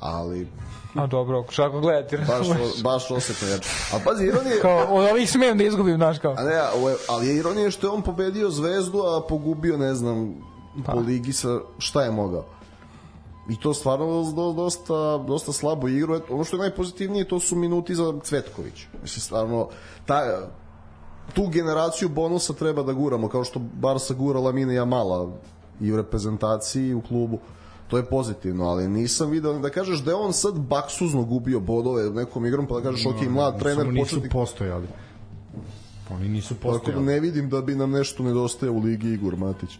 ali 0.00 0.48
A 0.94 1.06
dobro, 1.06 1.44
ako 1.58 1.80
gledati, 1.80 2.16
baš, 2.16 2.28
razumeš? 2.28 2.82
baš 2.82 3.10
osetno 3.10 3.48
jače. 3.48 3.68
A 3.92 3.98
pazi, 4.04 4.24
ironije, 4.24 4.60
Kao, 4.60 4.78
od 4.88 5.10
ovih 5.10 5.30
smijem 5.30 5.58
da 5.58 5.64
izgubim, 5.64 5.96
znaš 5.96 6.18
kao. 6.18 6.34
a 6.38 6.42
ne, 6.42 6.60
ali 7.08 7.26
je 7.28 7.36
ironije 7.36 7.70
što 7.70 7.86
je 7.86 7.90
on 7.90 8.02
pobedio 8.02 8.50
Zvezdu, 8.50 8.98
a 8.98 9.22
pogubio, 9.28 9.76
ne 9.76 9.94
znam, 9.94 10.34
Pa. 10.86 10.92
po 10.92 10.98
ligi 10.98 11.32
sa 11.32 11.48
šta 11.78 12.02
je 12.02 12.10
mogao. 12.10 12.44
I 13.50 13.56
to 13.56 13.74
stvarno 13.74 14.06
do- 14.26 14.52
dosta, 14.52 14.94
dosta 15.18 15.52
slabo 15.52 15.88
igru. 15.88 16.14
Eto, 16.14 16.34
Ono 16.34 16.44
što 16.44 16.56
je 16.56 16.60
najpozitivnije, 16.60 17.28
to 17.28 17.40
su 17.40 17.56
minuti 17.56 17.94
za 17.94 18.12
Cvetković. 18.22 18.86
Mislim, 19.02 19.20
stvarno, 19.20 19.68
ta, 20.06 20.48
tu 21.34 21.46
generaciju 21.46 22.08
bonusa 22.08 22.52
treba 22.52 22.82
da 22.82 22.92
guramo, 22.92 23.28
kao 23.28 23.44
što 23.44 23.58
Barsa 23.58 24.14
gura 24.14 24.40
Lamine 24.40 24.74
Jamala 24.74 25.30
i 25.80 25.92
u 25.92 25.96
reprezentaciji 25.96 26.86
i 26.86 26.94
u 26.94 27.02
klubu. 27.02 27.38
To 27.88 27.96
je 27.96 28.04
pozitivno, 28.04 28.64
ali 28.64 28.88
nisam 28.88 29.30
video 29.30 29.58
da 29.58 29.70
kažeš 29.70 29.98
da 29.98 30.10
je 30.10 30.14
on 30.14 30.32
sad 30.32 30.58
baksuzno 30.58 31.24
gubio 31.24 31.60
bodove 31.60 32.10
nekom 32.10 32.46
igrom, 32.46 32.66
pa 32.66 32.74
da 32.74 32.82
kažeš, 32.82 33.06
ok, 33.06 33.20
mlad 33.22 33.58
trener, 33.58 33.78
Samo 33.78 33.92
nisu 33.92 34.04
početnik, 34.04 34.32
postojali. 34.32 34.86
Oni 36.10 36.28
nisu 36.28 36.54
tako 36.54 36.68
da 36.68 36.78
postojali. 36.78 37.04
ne 37.04 37.20
vidim 37.20 37.50
da 37.50 37.60
bi 37.60 37.74
nam 37.74 37.90
nešto 37.90 38.22
nedostaje 38.22 38.70
u 38.70 38.78
ligi 38.78 39.08
Igor 39.08 39.36
Matić. 39.36 39.70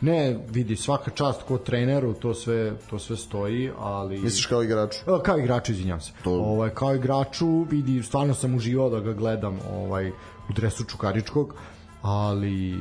Ne, 0.00 0.38
vidi, 0.50 0.76
svaka 0.76 1.10
čast 1.10 1.42
ko 1.42 1.58
treneru, 1.58 2.14
to 2.14 2.34
sve, 2.34 2.72
to 2.90 2.98
sve 2.98 3.16
stoji, 3.16 3.70
ali... 3.78 4.18
Misliš 4.18 4.46
kao 4.46 4.62
igrač? 4.62 4.96
E, 4.96 5.22
kao 5.24 5.38
igraču, 5.38 5.72
izvinjam 5.72 6.00
se. 6.00 6.12
To- 6.24 6.30
Ovaj, 6.32 6.70
kao 6.70 6.94
igraču, 6.94 7.62
vidi, 7.62 8.02
stvarno 8.02 8.34
sam 8.34 8.54
uživao 8.54 8.90
da 8.90 9.00
ga 9.00 9.12
gledam 9.12 9.58
ovaj, 9.72 10.08
u 10.48 10.52
dresu 10.56 10.84
Čukaričkog, 10.84 11.54
ali 12.02 12.76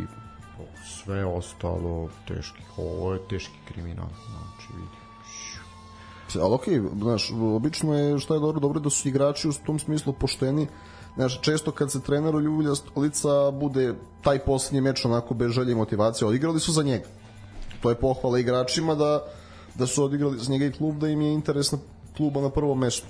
sve 1.03 1.25
ostalo 1.25 2.09
teški. 2.27 2.61
Ovo 2.77 3.13
je 3.13 3.19
teški 3.29 3.57
kriminal. 3.67 4.07
Znači. 6.31 6.43
Ali 6.45 6.53
okej, 6.53 6.79
okay, 6.79 6.99
znaš, 7.01 7.31
obično 7.55 7.97
je 7.97 8.19
šta 8.19 8.33
je 8.33 8.39
dobro, 8.39 8.59
dobro 8.59 8.79
da 8.79 8.89
su 8.89 9.07
igrači 9.07 9.47
u 9.47 9.53
tom 9.65 9.79
smislu 9.79 10.13
pošteni. 10.13 10.67
Znaš, 11.15 11.41
često 11.41 11.71
kad 11.71 11.91
se 11.91 12.01
treneru 12.01 12.39
ljulja 12.39 12.75
stolica 12.75 13.51
bude 13.51 13.95
taj 14.23 14.39
poslednji 14.39 14.81
meč 14.81 15.05
onako 15.05 15.33
bez 15.33 15.51
želje 15.51 15.71
i 15.71 15.75
motivacije, 15.75 16.27
odigrali 16.27 16.59
su 16.59 16.71
za 16.71 16.83
njega. 16.83 17.05
To 17.81 17.89
je 17.89 17.95
pohvala 17.95 18.39
igračima 18.39 18.95
da, 18.95 19.23
da 19.75 19.87
su 19.87 20.03
odigrali 20.03 20.39
za 20.39 20.51
njega 20.51 20.65
i 20.65 20.71
klub, 20.71 20.97
da 20.97 21.07
im 21.07 21.21
je 21.21 21.33
interes 21.33 21.71
na 21.71 21.77
kluba 22.17 22.41
na 22.41 22.49
prvom 22.49 22.79
mestu. 22.79 23.07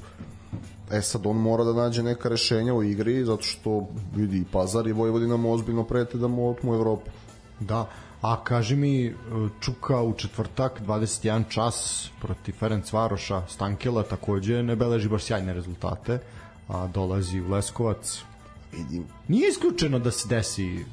E 0.91 1.01
sad 1.01 1.25
on 1.25 1.37
mora 1.37 1.63
da 1.63 1.73
nađe 1.73 2.03
neka 2.03 2.29
rešenja 2.29 2.73
u 2.73 2.83
igri 2.83 3.25
zato 3.25 3.43
što 3.43 3.87
vidi 4.15 4.37
i 4.37 4.45
Pazar 4.51 4.87
i 4.87 4.93
Vojvodina 4.93 5.37
mu 5.37 5.53
ozbiljno 5.53 5.83
prete 5.83 6.17
da 6.17 6.27
mu 6.27 6.49
otmu 6.49 6.73
Evropu. 6.73 7.11
Da, 7.59 7.85
a 8.21 8.43
kaži 8.43 8.75
mi 8.75 9.05
e, 9.05 9.13
Čuka 9.59 10.01
u 10.01 10.13
četvrtak 10.13 10.81
21 10.81 11.43
čas 11.49 12.09
protiv 12.21 12.53
Ferenc 12.53 12.93
Varoša 12.93 13.43
Stankela 13.47 14.03
takođe 14.03 14.63
ne 14.63 14.75
beleži 14.75 15.09
baš 15.09 15.23
sjajne 15.23 15.53
rezultate 15.53 16.19
a 16.67 16.87
dolazi 16.87 17.41
u 17.41 17.49
Leskovac 17.49 18.23
Vidim, 18.71 19.05
nije 19.27 19.49
isključeno 19.49 19.99
da 19.99 20.11
se 20.11 20.27
desi 20.27 20.85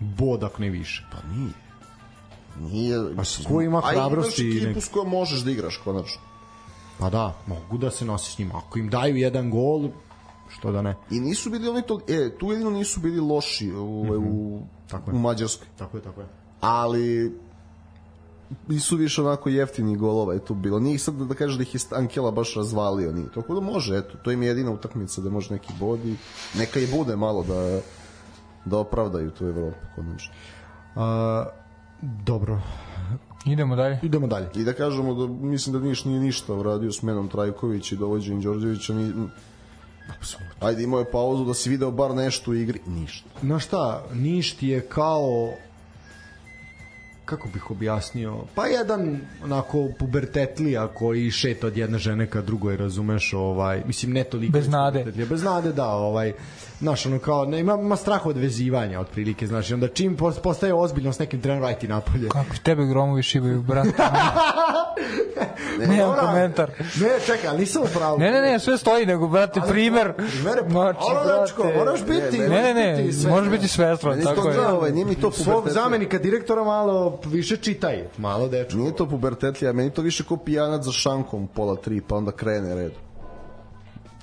bod 0.00 0.44
ako 0.44 0.62
ne 0.62 0.70
više 0.70 1.04
pa 1.12 1.18
nije. 1.34 1.52
Nije, 2.60 3.16
Pa 3.16 3.22
ko 3.48 3.60
ima 3.60 3.80
hrabrosti 3.80 4.42
A 4.42 4.44
imaš 4.44 4.62
ekipu 4.62 4.80
s 4.80 4.88
kojom 4.88 5.08
možeš 5.08 5.40
da 5.40 5.50
igraš 5.50 5.76
konačno. 5.76 6.20
pa 6.98 7.10
da, 7.10 7.34
mogu 7.46 7.78
da 7.78 7.90
se 7.90 8.04
nosi 8.04 8.32
s 8.32 8.38
njima 8.38 8.58
ako 8.58 8.78
im 8.78 8.88
daju 8.88 9.16
jedan 9.16 9.50
gol 9.50 9.88
što 10.48 10.72
da 10.72 10.82
ne 10.82 10.96
I 11.10 11.20
nisu 11.20 11.50
bili 11.50 11.68
oni 11.68 11.82
to, 11.82 12.00
e, 12.08 12.38
tu 12.38 12.52
jedino 12.52 12.70
nisu 12.70 13.00
bili 13.00 13.20
loši 13.20 13.72
u, 13.72 14.04
mm 14.04 14.08
-hmm. 14.08 14.28
u, 14.30 14.62
Tako 14.90 15.10
je. 15.10 15.14
u 15.14 15.18
Mađarskoj. 15.18 15.68
tako 15.78 15.96
je, 15.96 16.02
tako 16.02 16.20
je 16.20 16.37
Ali 16.60 17.32
nisu 18.68 18.96
više 18.96 19.22
onako 19.22 19.48
jeftini 19.48 19.96
golova 19.96 20.34
je 20.34 20.44
tu 20.44 20.54
bilo. 20.54 20.78
Nije 20.78 20.98
sad 20.98 21.14
da 21.14 21.34
kažeš 21.34 21.56
da 21.56 21.62
ih 21.62 21.74
je 21.74 21.80
Ankela 21.92 22.30
baš 22.30 22.54
razvalio. 22.54 23.12
Nije. 23.12 23.26
Tako 23.34 23.54
da 23.54 23.60
može, 23.60 23.96
eto, 23.98 24.18
to 24.22 24.30
im 24.30 24.42
je 24.42 24.48
jedina 24.48 24.70
utakmica 24.70 25.20
da 25.20 25.30
može 25.30 25.54
neki 25.54 25.72
bod 25.80 26.04
i 26.04 26.16
neka 26.58 26.80
i 26.80 26.86
bude 26.86 27.16
malo 27.16 27.42
da 27.42 27.80
da 28.64 28.78
opravdaju 28.78 29.30
tu 29.30 29.46
Evropu 29.46 29.86
konačno. 29.94 30.34
a, 30.96 31.46
dobro 32.02 32.60
Idemo 33.46 33.76
dalje. 33.76 33.98
idemo 34.02 34.26
dalje 34.26 34.48
I 34.54 34.64
da 34.64 34.72
kažemo 34.72 35.14
da 35.14 35.26
mislim 35.26 35.72
da 35.72 35.78
Niš 35.88 36.04
nije 36.04 36.20
ništa 36.20 36.54
uradio 36.54 36.92
s 36.92 37.02
menom 37.02 37.28
Trajković 37.28 37.92
i 37.92 37.96
dovođenjem 37.96 38.42
Đorđevića 38.42 38.94
ni, 38.94 39.12
Ajde, 40.60 40.82
imao 40.82 40.98
je 41.00 41.10
pauzu 41.10 41.44
da 41.44 41.54
si 41.54 41.70
video 41.70 41.90
bar 41.90 42.14
nešto 42.14 42.50
u 42.50 42.54
igri. 42.54 42.80
Ništa. 42.86 43.28
Znaš 43.42 43.64
šta, 43.64 44.04
Niš 44.12 44.56
ti 44.56 44.68
je 44.68 44.80
kao 44.80 45.50
kako 47.28 47.48
bih 47.48 47.70
objasnio, 47.70 48.36
pa 48.54 48.66
jedan 48.66 49.20
onako 49.44 49.88
pubertetlija 49.98 50.86
koji 50.88 51.30
šeta 51.32 51.66
od 51.66 51.76
jedne 51.76 51.98
žene 51.98 52.26
ka 52.26 52.40
drugoj, 52.40 52.76
razumeš, 52.76 53.32
ovaj, 53.34 53.82
mislim 53.86 54.12
ne 54.12 54.24
toliko 54.24 54.52
Bez 54.52 54.68
nade. 54.68 54.98
pubertetlija, 54.98 55.26
bez 55.26 55.42
nade, 55.42 55.72
da, 55.72 55.88
ovaj, 55.88 56.32
znaš, 56.78 57.06
ono 57.06 57.18
kao, 57.18 57.44
ne, 57.44 57.60
ima, 57.60 57.74
ima 57.74 57.96
strah 57.96 58.26
od 58.26 58.36
vezivanja, 58.36 59.00
otprilike, 59.00 59.46
znaš, 59.46 59.70
i 59.70 59.74
onda 59.74 59.88
čim 59.88 60.16
pos- 60.16 60.38
postaje 60.38 60.74
ozbiljno 60.74 61.12
s 61.12 61.18
nekim 61.18 61.40
trenerom, 61.40 61.64
aj 61.64 61.74
ti 61.74 61.88
napolje. 61.88 62.28
Kako 62.28 62.56
tebe 62.62 62.84
gromovi 62.84 63.22
šibaju, 63.22 63.62
brate. 63.62 63.90
Nemam 65.80 65.96
Dobra, 65.98 66.20
komentar. 66.22 66.70
Ne, 66.96 67.08
čekaj, 67.26 67.48
ali 67.48 67.58
nisam 67.58 67.82
u 67.82 67.88
pravu. 67.88 68.18
Ne, 68.18 68.30
ne, 68.32 68.40
ne, 68.42 68.58
sve 68.58 68.78
stoji, 68.78 69.06
nego, 69.06 69.28
brate, 69.28 69.60
primer. 69.62 70.12
Primere, 70.14 70.62
Znači, 70.70 70.98
ono, 71.02 71.40
dečko, 71.40 71.62
brate. 71.62 71.78
moraš 71.78 72.00
biti, 72.02 72.38
Ne, 72.38 72.48
Ne, 72.48 72.74
ne, 72.74 72.92
ne, 72.94 73.28
možeš 73.30 73.50
biti 73.50 73.68
svestran, 73.68 74.12
Meni 74.12 74.24
tako 74.26 74.48
je. 74.48 74.56
da, 74.56 74.74
ovaj, 74.74 74.90
nije 74.92 75.04
mi 75.04 75.14
to 75.14 75.32
svog 75.32 75.44
pubertetlija. 75.46 75.74
zamenika 75.74 76.18
direktora 76.18 76.64
malo 76.64 77.17
više 77.26 77.56
čitaj, 77.56 78.04
malo 78.18 78.48
dečko. 78.48 78.78
Nije 78.78 78.96
to 78.96 79.08
pubertetlija, 79.08 79.72
meni 79.72 79.90
to 79.90 80.02
više 80.02 80.24
ko 80.24 80.36
pijanac 80.36 80.84
za 80.84 80.92
šankom 80.92 81.48
pola 81.54 81.76
tri, 81.76 82.00
pa 82.00 82.16
onda 82.16 82.32
krene 82.32 82.74
red. 82.74 82.92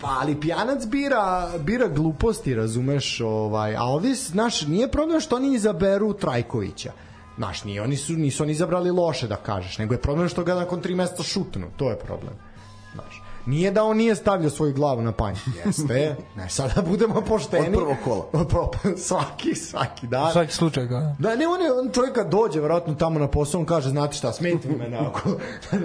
Pa, 0.01 0.17
ali 0.21 0.39
pijanac 0.39 0.85
bira, 0.85 1.49
bira 1.59 1.87
gluposti, 1.87 2.55
razumeš, 2.55 3.21
ovaj, 3.21 3.75
a 3.75 3.83
ovdje, 3.83 4.15
znaš, 4.15 4.67
nije 4.67 4.91
problem 4.91 5.19
što 5.19 5.35
oni 5.35 5.53
izaberu 5.53 6.13
Trajkovića. 6.13 6.91
Znaš, 7.37 7.63
nije, 7.63 7.81
oni 7.81 7.97
su, 7.97 8.13
nisu 8.13 8.43
oni 8.43 8.51
izabrali 8.51 8.91
loše, 8.91 9.27
da 9.27 9.35
kažeš, 9.35 9.77
nego 9.77 9.93
je 9.93 10.01
problem 10.01 10.29
što 10.29 10.43
ga 10.43 10.55
nakon 10.55 10.81
tri 10.81 10.95
mesta 10.95 11.23
šutnu, 11.23 11.67
to 11.77 11.89
je 11.89 11.99
problem. 11.99 12.33
Znaš, 12.93 13.21
nije 13.45 13.71
da 13.71 13.83
on 13.83 13.97
nije 13.97 14.15
stavljao 14.15 14.49
svoju 14.49 14.73
glavu 14.73 15.01
na 15.01 15.11
panj. 15.11 15.35
Jeste, 15.65 16.15
ne, 16.35 16.49
sada 16.49 16.81
budemo 16.81 17.21
pošteni. 17.21 17.67
Od 17.67 17.73
prvog 17.73 17.97
kola. 18.03 18.25
Od 18.33 18.47
prvog, 18.47 18.75
svaki, 18.97 19.55
svaki 19.55 20.07
dan. 20.07 20.31
Svaki 20.31 20.53
slučaj, 20.53 20.85
ga. 20.85 21.15
Da, 21.19 21.35
ne, 21.35 21.47
on, 21.47 21.61
je, 21.61 21.73
on 21.73 21.91
čovjek 21.93 22.15
kad 22.15 22.29
dođe 22.29 22.59
verovatno 22.59 22.95
tamo 22.95 23.19
na 23.19 23.27
posao, 23.27 23.59
on 23.59 23.65
kaže, 23.65 23.89
znate 23.89 24.17
šta, 24.17 24.31
smijete 24.31 24.67
mi 24.67 24.75
mene 24.75 24.97
ako, 24.97 25.29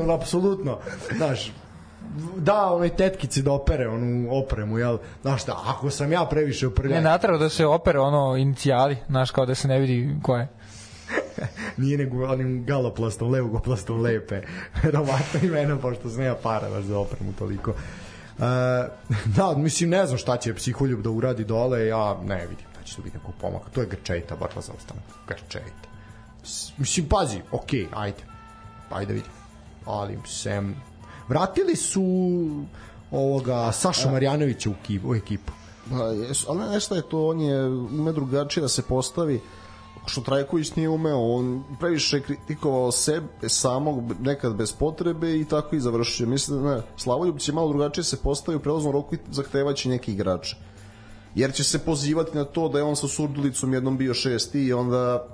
ono, 0.00 0.14
apsolutno, 0.14 0.78
znaš, 1.16 1.52
da 2.36 2.72
onoj 2.72 2.88
tetkici 2.88 3.42
da 3.42 3.52
opere 3.52 3.88
onu 3.88 4.28
opremu, 4.30 4.78
jel, 4.78 4.98
znaš 5.22 5.42
šta, 5.42 5.62
ako 5.66 5.90
sam 5.90 6.12
ja 6.12 6.26
previše 6.30 6.66
Ne, 6.66 6.72
uprljaj, 6.72 7.02
natrao 7.02 7.38
da 7.38 7.48
se 7.48 7.66
opere 7.66 7.98
ono 7.98 8.36
inicijali, 8.36 8.96
znaš, 9.08 9.30
kao 9.30 9.46
da 9.46 9.54
se 9.54 9.68
ne 9.68 9.78
vidi 9.78 10.16
ko 10.22 10.36
je. 10.36 10.48
nije 11.82 11.98
nego 11.98 12.24
onim 12.24 12.64
galoplastom, 12.64 13.30
levogoplastom 13.30 14.00
lepe, 14.00 14.42
verovatno 14.82 15.40
imena, 15.42 15.78
pošto 15.78 16.10
sam 16.10 16.22
ja 16.22 16.34
para 16.42 16.70
baš 16.70 16.84
za 16.84 16.98
opremu 16.98 17.32
toliko. 17.38 17.70
Uh, 17.70 18.46
da, 19.36 19.54
mislim, 19.56 19.90
ne 19.90 20.06
znam 20.06 20.18
šta 20.18 20.36
će 20.36 20.54
psiholjub 20.54 21.02
da 21.02 21.10
uradi 21.10 21.44
dole, 21.44 21.86
ja 21.86 22.20
ne 22.24 22.46
vidim 22.46 22.66
da 22.78 22.84
će 22.84 22.96
tu 22.96 23.02
biti 23.02 23.16
nekog 23.16 23.34
pomaka. 23.40 23.70
To 23.70 23.80
je 23.80 23.86
Grčejta, 23.86 24.36
borba 24.36 24.60
za 24.60 24.72
ostanak. 24.72 25.04
Grčejta. 25.28 25.88
Mislim, 26.78 27.06
pazi, 27.06 27.40
okej, 27.52 27.88
ajde. 27.92 28.22
Ajde 28.90 29.12
vidim. 29.12 29.32
Ali, 29.86 30.18
sem... 30.26 30.76
Vratili 31.28 31.76
su 31.76 32.02
ovoga 33.10 33.72
Sašu 33.72 34.10
Marjanovića 34.10 34.70
u, 34.70 34.74
ki- 34.86 35.00
u 35.04 35.14
ekipu. 35.14 35.52
Pa, 35.90 36.04
jesu, 36.04 36.46
ali 36.48 36.70
nešto 36.70 36.94
je 36.94 37.02
to, 37.02 37.28
on 37.28 37.40
je 37.40 37.68
ume 37.68 38.12
drugačije 38.12 38.62
da 38.62 38.68
se 38.68 38.82
postavi. 38.82 39.40
Što 40.06 40.20
Trajković 40.20 40.74
nije 40.74 40.88
umeo, 40.88 41.18
on 41.18 41.64
previše 41.80 42.20
kritikovao 42.20 42.92
sebe 42.92 43.48
samog 43.48 44.12
nekad 44.20 44.54
bez 44.56 44.72
potrebe 44.72 45.36
i 45.40 45.44
tako 45.44 45.76
i 45.76 45.80
završio. 45.80 46.26
Mislim 46.26 46.62
da 46.62 46.74
ne, 46.74 46.82
Slavoljub 46.96 47.38
će 47.38 47.52
malo 47.52 47.68
drugačije 47.68 48.04
se 48.04 48.16
postavio 48.16 48.58
u 48.58 48.62
prelaznom 48.62 48.92
roku 48.92 49.14
i 49.14 49.18
zahtevaći 49.30 49.88
neki 49.88 50.12
igrače. 50.12 50.56
Jer 51.34 51.52
će 51.52 51.64
se 51.64 51.78
pozivati 51.78 52.36
na 52.36 52.44
to 52.44 52.68
da 52.68 52.78
je 52.78 52.84
on 52.84 52.96
sa 52.96 53.08
Surdulicom 53.08 53.74
jednom 53.74 53.98
bio 53.98 54.14
šesti 54.14 54.64
i 54.64 54.72
onda 54.72 55.26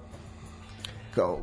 kao 1.14 1.38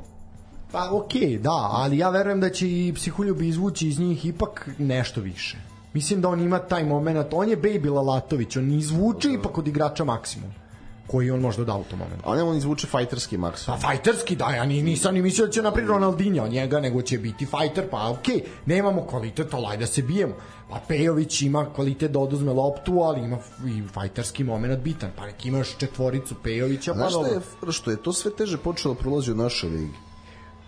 Pa 0.72 0.90
okej, 0.92 1.22
okay, 1.22 1.42
da, 1.42 1.70
ali 1.72 1.98
ja 1.98 2.10
verujem 2.10 2.40
da 2.42 2.50
će 2.50 2.68
i 2.70 2.94
psiholjubi 2.96 3.48
izvući 3.48 3.88
iz 3.88 4.00
njih 4.00 4.26
ipak 4.26 4.70
nešto 4.78 5.22
više. 5.22 5.58
Mislim 5.94 6.22
da 6.22 6.30
on 6.30 6.42
ima 6.42 6.60
taj 6.60 6.84
moment, 6.84 7.28
on 7.32 7.50
je 7.50 7.62
Baby 7.62 7.94
Lalatović, 7.94 8.58
on 8.58 8.72
izvuče 8.72 9.34
ipak 9.34 9.58
od 9.58 9.68
igrača 9.68 10.04
maksimum 10.04 10.63
koji 11.08 11.32
on 11.32 11.40
možda 11.40 11.64
da 11.64 11.76
u 11.76 11.84
tom 11.84 12.00
momentu. 12.00 12.30
A 12.30 12.36
ne, 12.36 12.44
on 12.44 12.58
izvuče 12.58 12.88
fajterski 12.88 13.38
maksimum. 13.38 13.80
Pa 13.80 13.88
fajterski, 13.88 14.36
da, 14.36 14.50
ja 14.50 14.66
nisam 14.66 15.14
ni 15.14 15.22
mislio 15.22 15.46
da 15.46 15.52
će 15.52 15.62
napraviti 15.62 15.92
Ronaldinho 15.92 16.48
njega, 16.48 16.80
nego 16.80 17.02
će 17.02 17.18
biti 17.18 17.46
fajter, 17.46 17.90
pa 17.90 18.10
okej, 18.10 18.36
okay, 18.36 18.44
nemamo 18.66 19.06
kvalitet, 19.06 19.54
ali 19.54 19.78
da 19.78 19.88
se 19.88 20.02
bijemo. 20.02 20.34
Pa 20.70 20.80
Pejović 20.88 21.42
ima 21.42 21.74
kvalitet 21.76 22.12
da 22.12 22.20
oduzme 22.20 22.54
loptu, 22.54 23.00
ali 23.00 23.20
ima 23.20 23.38
i 23.66 23.84
fajterski 23.94 24.44
moment 24.44 24.84
bitan. 24.84 25.12
Pa 25.16 25.26
nek 25.26 25.46
imaš 25.46 25.78
četvoricu 25.78 26.36
Pejovića, 26.44 26.94
pa 26.94 26.98
Znaš 26.98 27.14
šta 27.14 27.28
je, 27.28 27.72
što 27.72 27.92
je 27.92 27.98
to 27.98 28.14
sve 28.14 28.32
teže 28.36 28.58
počelo 28.58 28.96
prolazi 28.96 29.32
u 29.32 29.36
našoj 29.36 29.70
ligi? 29.70 30.03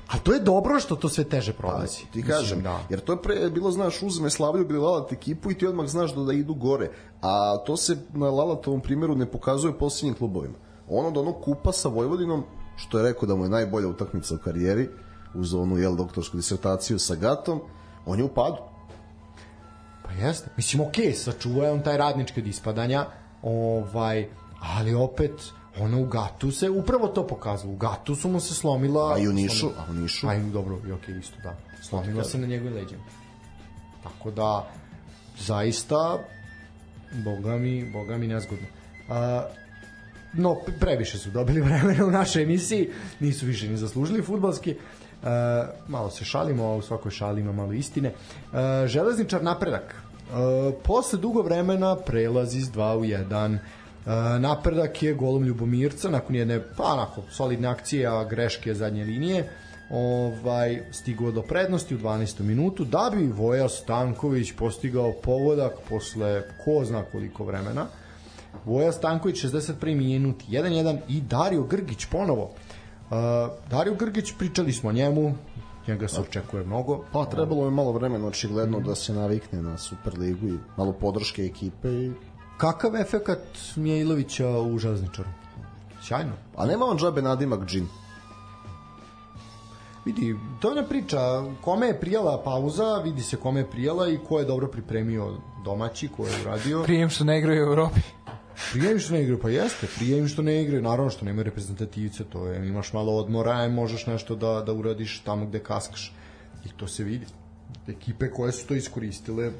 A 0.08 0.18
to 0.18 0.34
je 0.34 0.40
dobro 0.40 0.80
što 0.80 0.96
to 0.96 1.10
sve 1.10 1.24
teže 1.24 1.54
prolazi. 1.54 2.06
Pa, 2.06 2.14
ti 2.14 2.24
kažem, 2.24 2.62
da. 2.62 2.80
jer 2.90 3.00
to 3.00 3.14
je 3.14 3.22
pre 3.22 3.50
bilo, 3.50 3.72
znaš, 3.72 4.02
uzme 4.02 4.30
Slaviju 4.30 4.66
bili 4.66 4.80
Lalat 4.80 5.12
ekipu 5.12 5.52
i 5.52 5.58
ti 5.58 5.68
odmah 5.68 5.88
znaš 5.88 6.16
da, 6.16 6.24
da 6.24 6.34
idu 6.34 6.54
gore. 6.54 6.92
A 7.22 7.58
to 7.66 7.78
se 7.78 7.98
na 8.14 8.30
Lalatovom 8.30 8.82
primjeru 8.82 9.16
ne 9.16 9.26
pokazuje 9.26 9.72
u 9.74 9.78
posljednjim 9.78 10.14
klubovima. 10.14 10.56
Ono 10.90 11.12
da 11.12 11.20
ono 11.20 11.34
kupa 11.34 11.72
sa 11.72 11.90
Vojvodinom, 11.90 12.44
što 12.76 12.98
je 12.98 13.04
rekao 13.04 13.28
da 13.28 13.36
mu 13.36 13.44
je 13.44 13.50
najbolja 13.50 13.88
utakmica 13.88 14.36
u 14.36 14.38
karijeri, 14.38 14.90
uz 15.36 15.54
onu 15.54 15.78
jel, 15.78 15.96
doktorsku 15.96 16.38
disertaciju 16.38 17.00
sa 17.00 17.16
Gatom, 17.16 17.62
on 18.06 18.20
je 18.20 18.26
u 18.26 18.30
padu. 18.30 18.58
Pa 20.04 20.12
jeste. 20.12 20.50
Mislim, 20.58 20.82
okej, 20.82 21.06
okay, 21.06 21.14
sačuva 21.16 21.72
on 21.72 21.82
taj 21.84 21.98
radnički 21.98 22.42
od 22.42 22.48
ispadanja, 22.48 23.06
ovaj, 23.42 24.28
ali 24.60 24.94
opet 24.94 25.32
ono 25.80 26.02
u 26.02 26.06
Gatu 26.06 26.52
se 26.52 26.70
upravo 26.70 27.08
to 27.08 27.28
pokazalo. 27.28 27.74
U 27.74 27.76
Gatu 27.76 28.16
su 28.16 28.30
mu 28.30 28.40
se 28.40 28.54
slomila... 28.54 29.14
A 29.14 29.18
i 29.18 29.28
u 29.28 29.34
Nišu. 29.34 29.68
A 29.78 29.92
u 29.92 29.94
Nišu. 29.94 30.28
A 30.28 30.36
i 30.36 30.44
dobro, 30.44 30.80
i 30.88 30.92
okej, 30.92 31.20
isto, 31.20 31.36
da. 31.44 31.56
Slomila 31.82 32.24
se 32.24 32.38
na 32.38 32.48
njegovim 32.48 32.74
leđima. 32.74 33.04
Tako 34.04 34.32
da, 34.32 34.70
zaista, 35.40 36.20
boga 37.12 37.58
mi, 37.58 37.92
boga 37.92 38.18
mi 38.18 38.28
nezgodno. 38.28 38.68
A, 39.10 39.44
no, 40.34 40.58
previše 40.80 41.18
su 41.18 41.30
dobili 41.30 41.62
vremena 41.68 42.06
u 42.06 42.12
našoj 42.12 42.44
emisiji, 42.44 42.90
nisu 43.20 43.46
više 43.46 43.70
ni 43.70 43.78
zaslužili 43.78 44.22
futbalski. 44.22 44.76
Uh, 45.22 45.30
malo 45.88 46.10
se 46.10 46.26
šalimo, 46.26 46.64
a 46.64 46.76
u 46.76 46.82
svakoj 46.82 47.12
šali 47.12 47.42
ima 47.42 47.52
malo 47.52 47.74
istine. 47.74 48.10
Uh, 48.12 48.60
železničar 48.86 49.44
napredak. 49.44 49.96
Uh, 50.30 50.74
posle 50.84 51.20
dugo 51.20 51.42
vremena 51.42 51.96
prelazi 51.96 52.58
iz 52.58 52.70
2 52.72 52.96
u 52.96 53.02
1 53.02 53.58
E, 53.58 53.60
napredak 54.40 55.04
je 55.04 55.14
golom 55.14 55.44
Ljubomirca 55.44 56.10
nakon 56.10 56.36
jedne 56.36 56.62
pa 56.78 56.84
onako 56.84 57.22
solidne 57.30 57.68
akcije 57.68 58.08
a 58.08 58.24
greške 58.24 58.74
zadnje 58.74 59.04
linije 59.04 59.50
ovaj 59.90 60.82
stigao 60.92 61.32
do 61.32 61.42
prednosti 61.42 61.96
u 61.96 61.98
12. 61.98 62.42
minutu 62.42 62.86
da 62.86 63.12
bi 63.16 63.28
Voja 63.28 63.70
Stanković 63.70 64.52
postigao 64.52 65.14
pogodak 65.24 65.74
posle 65.90 66.44
ko 66.66 66.86
zna 66.86 67.04
koliko 67.12 67.44
vremena 67.44 67.86
Voja 68.66 68.92
Stanković 68.92 69.44
61. 69.46 69.96
minut 69.96 70.36
1-1 70.50 70.98
i 71.10 71.22
Dario 71.22 71.64
Grgić 71.64 72.06
ponovo 72.06 72.44
uh, 72.44 73.18
Dario 73.70 73.96
Grgić 73.96 74.34
pričali 74.38 74.74
smo 74.74 74.90
o 74.90 74.94
njemu 74.94 75.36
njega 75.88 76.08
se 76.08 76.22
očekuje 76.22 76.64
mnogo 76.64 77.04
pa 77.12 77.26
trebalo 77.26 77.66
je 77.66 77.72
malo 77.72 77.92
vremena 77.92 78.28
očigledno 78.28 78.80
mm 78.80 78.84
da 78.84 78.96
se 78.96 79.14
navikne 79.14 79.62
na 79.62 79.78
Superligu 79.78 80.48
i 80.48 80.58
malo 80.78 80.92
podrške 80.92 81.46
ekipe 81.46 81.90
i 81.90 82.12
Kakav 82.58 82.96
efekat 82.96 83.40
Mijailovića 83.76 84.50
u 84.50 84.78
železničaru? 84.78 85.30
Sjajno. 86.02 86.32
A 86.56 86.66
nema 86.66 86.86
on 86.86 86.98
džabe 86.98 87.22
nadimak 87.22 87.66
džin? 87.66 87.88
Vidi, 90.06 90.36
to 90.60 90.68
je 90.68 90.72
ona 90.72 90.88
priča, 90.88 91.18
kome 91.62 91.88
je 91.88 92.00
prijala 92.00 92.42
pauza, 92.44 93.02
vidi 93.04 93.22
se 93.22 93.38
kome 93.38 93.60
je 93.60 93.70
prijala 93.70 94.10
i 94.10 94.20
ko 94.28 94.40
je 94.40 94.46
dobro 94.46 94.68
pripremio 94.68 95.38
domaći, 95.64 96.08
ko 96.08 96.28
je 96.28 96.42
uradio. 96.42 96.84
Prijem 96.84 97.10
što 97.10 97.24
ne 97.24 97.40
igraju 97.40 97.64
u 97.64 97.68
Evropi. 97.68 98.00
Prijem 98.72 99.00
što 99.00 99.14
ne 99.14 99.22
igraju, 99.22 99.40
pa 99.42 99.50
jeste, 99.50 99.88
prijem 99.96 100.28
što 100.28 100.42
ne 100.42 100.62
igraju, 100.62 100.82
naravno 100.82 101.12
što 101.12 101.26
nema 101.26 101.44
reprezentativce, 101.44 102.24
to 102.24 102.48
je, 102.48 102.68
imaš 102.68 102.94
malo 102.94 103.14
odmora, 103.14 103.68
možeš 103.68 104.06
nešto 104.06 104.36
da, 104.36 104.62
da 104.66 104.74
uradiš 104.74 105.20
tamo 105.20 105.46
gde 105.46 105.60
kaskaš. 105.60 106.14
I 106.66 106.70
to 106.78 106.88
se 106.88 107.04
vidi. 107.04 107.26
Ekipe 107.88 108.32
koje 108.32 108.52
su 108.52 108.68
to 108.68 108.74
iskoristile 108.74 109.52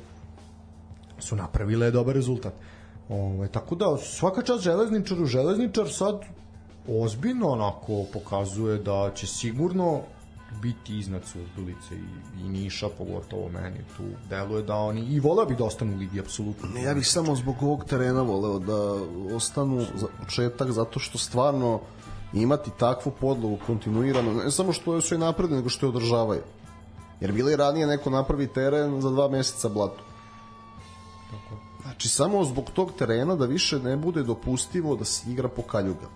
su 1.20 1.36
napravile 1.36 1.92
dobar 1.92 2.16
rezultat. 2.16 2.54
Ovaj, 3.10 3.48
tako 3.48 3.76
da 3.76 3.98
svaka 3.98 4.42
čast 4.42 4.64
železničaru, 4.64 5.26
železničar 5.26 5.92
sad 5.92 6.22
ozbiljno 6.88 7.50
onako 7.50 8.04
pokazuje 8.14 8.78
da 8.78 9.12
će 9.16 9.28
sigurno 9.28 10.02
biti 10.62 11.00
iznad 11.00 11.22
Surdulice 11.26 11.96
i, 11.96 12.42
i 12.42 12.50
Niša, 12.50 12.90
pogotovo 12.98 13.50
meni 13.50 13.78
tu 13.98 14.04
deluje 14.30 14.64
da 14.64 14.76
oni 14.76 15.02
i 15.02 15.20
voleo 15.20 15.46
bi 15.46 15.56
da 15.56 15.64
ostanu 15.64 15.96
u 15.96 15.98
ligi, 15.98 16.20
apsolutno. 16.20 16.70
Ne, 16.74 16.84
ja 16.84 16.94
bih 16.94 17.08
samo 17.08 17.36
zbog 17.36 17.56
ovog 17.62 17.86
terena 17.86 18.22
voleo 18.22 18.60
da 18.60 18.78
ostanu 19.36 19.86
za 19.96 20.08
početak, 20.20 20.72
zato 20.72 21.00
što 21.00 21.18
stvarno 21.18 21.80
imati 22.34 22.72
takvu 22.80 23.12
podlogu 23.22 23.58
kontinuirano, 23.66 24.34
ne 24.34 24.52
samo 24.52 24.74
što 24.74 24.96
je 24.96 25.02
sve 25.02 25.18
napredne, 25.18 25.56
nego 25.56 25.70
što 25.70 25.86
je 25.86 25.90
održavaju. 25.90 26.42
Jer 27.20 27.32
bilo 27.32 27.50
je 27.50 27.58
ranije 27.58 27.88
neko 27.88 28.10
napravi 28.10 28.48
teren 28.48 29.02
za 29.02 29.10
dva 29.10 29.30
meseca 29.30 29.70
blatu. 29.70 30.04
Znači, 31.96 32.10
samo 32.10 32.44
zbog 32.44 32.70
tog 32.74 32.92
terena 32.98 33.36
da 33.36 33.46
više 33.46 33.80
ne 33.80 33.98
bude 33.98 34.24
dopustivo 34.24 34.96
da 34.96 35.06
se 35.06 35.32
igra 35.32 35.50
po 35.50 35.62
kaljuga. 35.62 36.10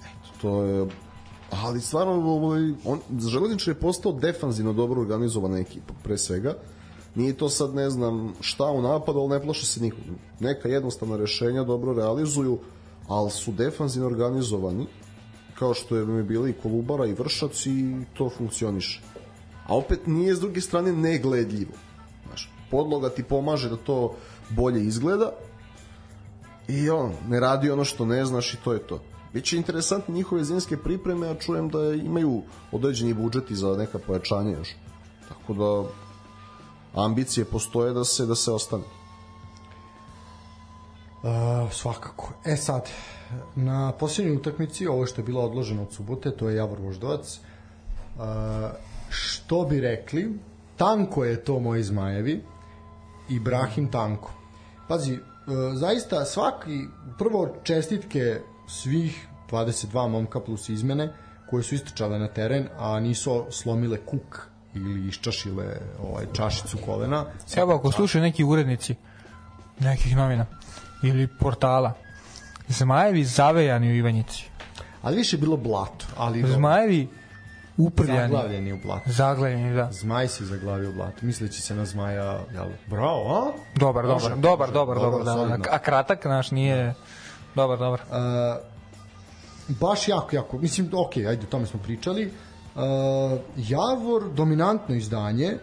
Eto, 0.00 0.28
to 0.40 0.62
je... 0.62 0.86
Ali 1.50 1.80
stvarno, 1.80 2.12
ovaj, 2.12 2.72
on, 2.84 3.00
Železničar 3.18 3.74
je 3.74 3.80
postao 3.80 4.12
defanzivno 4.12 4.72
dobro 4.72 5.00
organizovana 5.00 5.58
ekipa, 5.58 5.94
pre 6.02 6.18
svega. 6.18 6.54
Nije 7.14 7.36
to 7.36 7.48
sad, 7.48 7.74
ne 7.74 7.90
znam, 7.90 8.34
šta 8.40 8.64
u 8.64 8.82
napadu, 8.82 9.18
ali 9.18 9.28
ne 9.28 9.42
plaše 9.42 9.66
se 9.66 9.82
nikog. 9.82 10.00
Neka 10.40 10.68
jednostavna 10.68 11.16
rešenja 11.16 11.64
dobro 11.64 11.92
realizuju, 11.92 12.58
ali 13.08 13.30
su 13.30 13.52
defanzivno 13.52 14.08
organizovani, 14.08 14.86
kao 15.58 15.74
što 15.74 15.96
je 15.96 16.06
mi 16.06 16.22
bili 16.22 16.50
i 16.50 16.58
Kolubara 16.62 17.06
i 17.06 17.14
Vršac 17.14 17.66
i 17.66 18.04
to 18.14 18.30
funkcioniše. 18.38 19.00
A 19.66 19.76
opet 19.76 20.06
nije 20.06 20.34
s 20.34 20.40
druge 20.40 20.60
strane 20.60 20.92
negledljivo 20.92 21.91
podloga 22.72 23.08
ti 23.08 23.22
pomaže 23.22 23.68
da 23.70 23.76
to 23.76 24.16
bolje 24.50 24.82
izgleda 24.84 25.30
i 26.68 26.90
on, 26.90 27.12
ne 27.28 27.40
radi 27.40 27.70
ono 27.70 27.84
što 27.84 28.06
ne 28.06 28.24
znaš 28.24 28.54
i 28.54 28.56
to 28.64 28.72
je 28.72 28.78
to. 28.78 29.00
Biće 29.32 29.56
interesantne 29.56 30.14
njihove 30.14 30.44
zimske 30.44 30.76
pripreme, 30.76 31.28
a 31.28 31.34
čujem 31.34 31.68
da 31.68 31.94
imaju 31.94 32.42
određeni 32.72 33.14
budžeti 33.14 33.56
za 33.56 33.76
neka 33.76 33.98
pojačanja 33.98 34.50
još. 34.58 34.74
Tako 35.28 35.54
da 35.54 37.02
ambicije 37.02 37.44
postoje 37.44 37.92
da 37.92 38.04
se 38.04 38.26
da 38.26 38.34
se 38.34 38.52
ostane. 38.52 38.84
Uh, 41.22 41.72
svakako. 41.72 42.32
E 42.44 42.56
sad, 42.56 42.88
na 43.54 43.92
posljednjoj 43.92 44.36
utakmici, 44.36 44.86
ovo 44.86 45.06
što 45.06 45.20
je 45.20 45.24
bilo 45.24 45.40
odloženo 45.40 45.82
od 45.82 45.92
subote, 45.92 46.30
to 46.36 46.48
je 46.48 46.56
Javor 46.56 46.80
Voždovac. 46.80 47.38
Uh, 48.16 48.22
što 49.08 49.64
bi 49.64 49.80
rekli, 49.80 50.38
tanko 50.76 51.24
je 51.24 51.44
to 51.44 51.60
moji 51.60 51.82
zmajevi, 51.82 52.42
Ibrahim 53.34 53.90
Tanko. 53.90 54.30
Pazi, 54.88 55.14
e, 55.14 55.20
zaista 55.74 56.24
svaki, 56.24 56.86
prvo 57.18 57.56
čestitke 57.62 58.40
svih 58.68 59.28
22 59.50 60.08
momka 60.08 60.40
plus 60.40 60.68
izmene 60.68 61.12
koje 61.50 61.62
su 61.62 61.74
istrčale 61.74 62.18
na 62.18 62.28
teren, 62.28 62.68
a 62.78 63.00
nisu 63.00 63.44
slomile 63.50 63.98
kuk 64.06 64.40
ili 64.74 65.08
iščašile 65.08 65.64
ovaj, 66.02 66.26
čašicu 66.32 66.78
kolena. 66.84 67.24
Evo, 67.56 67.74
ako 67.74 67.92
slušaju 67.92 68.22
neki 68.22 68.44
urednici 68.44 68.94
nekih 69.78 70.16
novina 70.16 70.46
ili 71.02 71.26
portala, 71.26 71.92
Zmajevi 72.68 73.24
zavejani 73.24 73.90
u 73.90 73.94
Ivanjici. 73.94 74.44
Ali 75.02 75.16
više 75.16 75.36
je 75.36 75.40
bilo 75.40 75.56
blato. 75.56 76.06
Ali 76.16 76.52
Zmajevi 76.52 77.08
uprljani. 77.76 78.20
Zaglavljeni 78.20 78.72
u 78.72 78.78
blato. 78.84 79.10
Zaglavljeni, 79.10 79.74
da. 79.74 79.88
Zmaj 79.92 80.28
se 80.28 80.44
zaglavio 80.44 80.90
u 80.90 80.92
blato. 80.92 81.16
Misleći 81.22 81.62
se 81.62 81.74
na 81.74 81.84
zmaja, 81.84 82.40
jel? 82.54 82.68
Bravo, 82.86 83.34
a? 83.34 83.52
Dobar, 83.78 84.06
dobar, 84.06 84.36
dobar, 84.36 84.38
dobar, 84.38 84.72
dobar, 84.72 84.96
dobar, 84.96 85.24
dobar, 85.24 85.58
da. 85.58 85.68
A 85.70 85.78
kratak 85.78 86.24
naš 86.24 86.50
nije... 86.50 86.94
Dobar, 87.54 87.78
dobar. 87.78 88.00
Uh, 88.00 89.76
baš 89.80 90.08
jako, 90.08 90.36
jako. 90.36 90.58
Mislim, 90.58 90.90
ok, 90.92 91.16
ajde, 91.16 91.46
o 91.46 91.50
tome 91.50 91.66
smo 91.66 91.80
pričali. 91.80 92.26
Uh, 92.74 92.82
Javor, 93.56 94.30
dominantno 94.34 94.94
izdanje, 94.94 95.58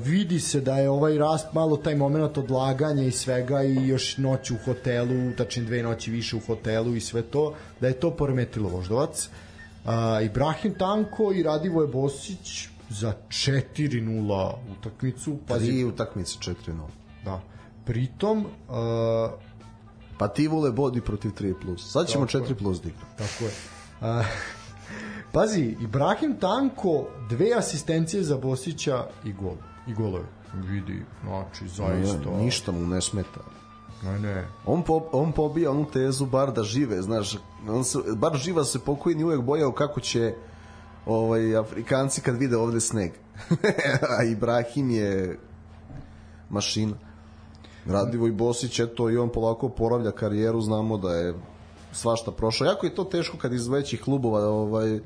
vidi 0.00 0.40
se 0.40 0.60
da 0.60 0.78
je 0.78 0.90
ovaj 0.90 1.18
rast 1.18 1.52
malo 1.52 1.76
taj 1.76 1.94
moment 1.94 2.38
odlaganja 2.38 3.02
i 3.02 3.10
svega 3.10 3.62
i 3.62 3.88
još 3.88 4.16
noć 4.18 4.50
u 4.50 4.56
hotelu, 4.64 5.32
tačnije 5.36 5.66
dve 5.66 5.82
noći 5.82 6.10
više 6.10 6.36
u 6.36 6.40
hotelu 6.46 6.94
i 6.94 7.00
sve 7.00 7.22
to, 7.22 7.54
da 7.80 7.88
je 7.88 8.00
to 8.00 8.10
poremetilo 8.10 8.68
Voždovac. 8.68 9.26
Uh, 9.26 9.32
Ibrahim 10.24 10.74
Tanko 10.78 11.32
i 11.32 11.42
Radivoje 11.42 11.88
Bosić 11.88 12.68
za 12.90 13.14
4-0 13.28 14.54
utakmicu. 14.78 15.36
Pazi, 15.48 15.66
Tri 15.66 15.84
utakmice 15.84 16.38
4-0. 16.38 16.54
Da. 17.24 17.40
Pritom, 17.84 18.46
uh, 18.68 19.30
Pa 20.18 20.28
ti 20.28 20.48
vole 20.48 20.72
bodi 20.72 21.00
protiv 21.00 21.30
3+. 21.30 21.54
Plus. 21.60 21.92
Sad 21.92 22.08
ćemo 22.08 22.26
4+. 22.26 22.54
Plus 22.54 22.82
da. 22.82 22.90
Tako 23.18 23.44
je. 23.44 23.50
Uh, 24.00 24.26
pazi, 25.32 25.76
Ibrahim 25.80 26.36
Tanko, 26.40 27.06
dve 27.28 27.50
asistencije 27.56 28.22
za 28.22 28.36
Bosića 28.36 29.06
i 29.24 29.32
gol. 29.32 29.56
I 29.86 29.94
golove. 29.94 30.24
Vidi, 30.54 31.02
znači, 31.24 31.68
zaista... 31.68 32.30
Ne, 32.30 32.44
ništa 32.44 32.72
mu 32.72 32.86
ne 32.86 33.00
smeta. 33.00 33.40
Ne. 34.04 34.46
On, 34.66 34.82
po, 34.82 35.02
on 35.12 35.32
pobija 35.32 35.70
onu 35.70 35.84
tezu 35.84 36.26
bar 36.26 36.52
da 36.52 36.62
žive, 36.62 37.02
znaš, 37.02 37.38
on 37.68 37.84
se, 37.84 37.98
bar 38.16 38.36
živa 38.36 38.64
se 38.64 38.78
pokojni 38.78 39.24
uvek 39.24 39.40
bojao 39.40 39.72
kako 39.72 40.00
će 40.00 40.34
ovaj, 41.06 41.56
Afrikanci 41.56 42.20
kad 42.20 42.36
vide 42.36 42.56
ovde 42.56 42.80
sneg. 42.80 43.12
A 44.18 44.24
Ibrahim 44.24 44.90
je 44.90 45.38
mašina. 46.50 46.94
Radivoj 47.86 48.32
Bosić, 48.32 48.80
eto, 48.80 49.10
i 49.10 49.16
on 49.16 49.28
polako 49.28 49.68
poravlja 49.68 50.10
karijeru, 50.10 50.60
znamo 50.60 50.98
da 50.98 51.14
je 51.14 51.34
svašta 51.92 52.32
prošao. 52.32 52.66
Jako 52.66 52.86
je 52.86 52.94
to 52.94 53.04
teško 53.04 53.38
kad 53.38 53.52
iz 53.52 53.68
većih 53.68 54.02
klubova 54.02 54.48
ovaj, 54.48 55.00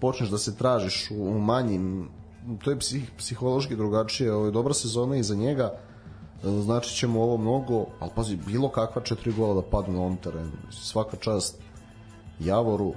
počneš 0.00 0.28
da 0.30 0.38
se 0.38 0.56
tražiš 0.56 1.10
u, 1.10 1.14
u 1.14 1.38
manjim, 1.40 2.08
to 2.64 2.70
je 2.70 2.78
psih, 2.78 3.10
psihološki 3.18 3.76
drugačije, 3.76 4.32
ovaj, 4.32 4.50
dobra 4.50 4.74
sezona 4.74 5.16
i 5.16 5.22
za 5.22 5.34
njega, 5.34 5.78
znači 6.50 6.96
ćemo 6.96 7.22
ovo 7.22 7.36
mnogo, 7.36 7.86
ali 8.00 8.10
pazi, 8.14 8.36
bilo 8.46 8.68
kakva 8.68 9.02
četiri 9.02 9.32
gola 9.32 9.54
da 9.54 9.62
padnu 9.62 9.94
na 9.94 10.00
ovom 10.00 10.16
terenu. 10.16 10.52
Svaka 10.70 11.16
čast 11.16 11.58
Javoru, 12.40 12.92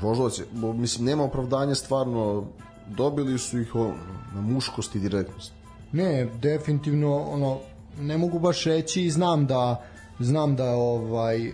Voždovac 0.00 0.40
mislim, 0.52 1.06
nema 1.06 1.24
opravdanja 1.24 1.74
stvarno, 1.74 2.44
dobili 2.86 3.38
su 3.38 3.60
ih 3.60 3.74
o, 3.74 3.92
na 4.34 4.40
muškost 4.40 4.94
i 4.94 5.00
direktnost. 5.00 5.52
Ne, 5.92 6.28
definitivno 6.42 7.16
ono 7.16 7.58
ne 8.00 8.18
mogu 8.18 8.38
baš 8.38 8.64
reći 8.64 9.02
i 9.02 9.10
znam 9.10 9.46
da 9.46 9.84
znam 10.18 10.56
da 10.56 10.70
ovaj 10.70 11.52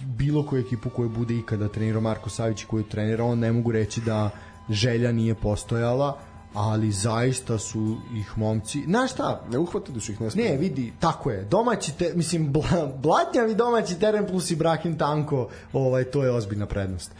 bilo 0.00 0.46
koju 0.46 0.60
ekipu 0.60 0.90
koju 0.90 1.08
bude 1.08 1.34
ikada 1.34 1.68
trenirao 1.68 2.00
Marko 2.00 2.30
Savić 2.30 2.64
koju 2.64 2.84
trenira, 2.84 3.24
on 3.24 3.38
ne 3.38 3.52
mogu 3.52 3.72
reći 3.72 4.00
da 4.00 4.30
želja 4.70 5.12
nije 5.12 5.34
postojala, 5.34 6.18
ali 6.56 6.92
zaista 6.92 7.58
su 7.58 7.96
ih 8.14 8.38
momci... 8.38 8.82
Znaš 8.86 9.12
šta? 9.12 9.42
Ne 9.50 9.58
uhvatili 9.58 10.00
su 10.00 10.12
ih 10.12 10.20
ne 10.20 10.28
Ne, 10.34 10.56
vidi, 10.56 10.92
tako 11.00 11.30
je. 11.30 11.44
Domaći 11.44 11.98
te, 11.98 12.12
mislim, 12.14 12.52
bla, 12.52 12.92
blatnjavi 13.02 13.54
domaći 13.54 13.98
teren 13.98 14.26
plus 14.26 14.50
Ibrahim 14.50 14.98
Tanko, 14.98 15.48
ovaj, 15.72 16.04
to 16.04 16.24
je 16.24 16.32
ozbiljna 16.32 16.66
prednost. 16.66 17.10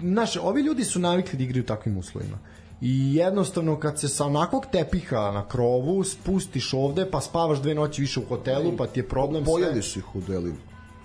Znaš, 0.00 0.36
ovi 0.36 0.62
ljudi 0.62 0.84
su 0.84 0.98
navikli 0.98 1.38
da 1.38 1.44
igraju 1.44 1.62
u 1.62 1.66
takvim 1.66 1.98
uslovima 1.98 2.38
i 2.80 3.14
jednostavno 3.14 3.78
kad 3.80 4.00
se 4.00 4.08
sa 4.08 4.24
onakvog 4.24 4.66
tepiha 4.72 5.30
na 5.30 5.48
krovu 5.48 6.04
spustiš 6.04 6.74
ovde 6.74 7.10
pa 7.10 7.20
spavaš 7.20 7.58
dve 7.58 7.74
noći 7.74 8.02
više 8.02 8.20
u 8.20 8.24
hotelu 8.28 8.76
pa 8.76 8.86
ti 8.86 9.00
je 9.00 9.08
problem 9.08 9.44
Pojeli 9.44 9.82
su 9.82 9.98
ih 9.98 10.16
u 10.16 10.20
delima 10.20 10.56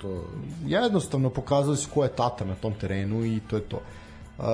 to... 0.01 0.25
jednostavno 0.65 1.29
pokazali 1.29 1.77
su 1.77 1.89
ko 1.93 2.03
je 2.03 2.09
tata 2.09 2.45
na 2.45 2.55
tom 2.55 2.73
terenu 2.73 3.25
i 3.25 3.39
to 3.49 3.55
je 3.55 3.61
to 3.61 3.77
uh, 4.37 4.45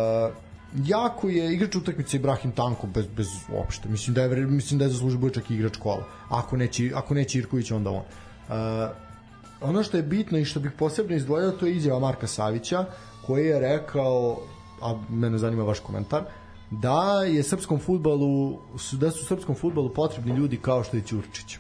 jako 0.76 1.30
je 1.30 1.54
igrač 1.54 1.76
utakmice 1.76 2.18
Ibrahim 2.18 2.52
Tanko 2.52 2.88
bez, 2.88 3.06
bez 3.08 3.28
uopšte 3.54 3.90
mislim 3.90 4.14
da 4.14 4.22
je, 4.22 4.46
mislim 4.46 4.80
da 4.80 4.86
je 4.86 4.92
zaslužio 4.92 5.30
čak 5.30 5.50
i 5.50 5.56
igrač 5.56 5.78
kola 5.78 6.04
ako 6.30 6.58
neće, 6.58 6.92
ako 6.96 7.14
neće 7.14 7.40
Irković 7.40 7.72
onda 7.72 7.90
on 7.90 7.98
uh, 7.98 8.90
ono 9.62 9.84
što 9.84 9.98
je 9.98 10.04
bitno 10.04 10.38
i 10.38 10.46
što 10.46 10.60
bih 10.60 10.72
posebno 10.78 11.16
izdvojio 11.16 11.52
to 11.52 11.66
je 11.66 11.76
izjava 11.76 12.00
Marka 12.00 12.28
Savića 12.28 12.86
koji 13.26 13.46
je 13.46 13.60
rekao 13.60 14.38
a 14.82 14.96
mene 15.10 15.38
zanima 15.38 15.64
vaš 15.64 15.80
komentar 15.80 16.24
da 16.72 17.24
je 17.24 17.44
srpskom 17.44 17.80
futbalu 17.80 18.60
da 18.92 19.12
su 19.12 19.26
srpskom 19.26 19.56
futbalu 19.56 19.94
potrebni 19.94 20.36
ljudi 20.36 20.58
kao 20.58 20.84
što 20.84 20.98
je 20.98 21.04
Ćurčić. 21.04 21.58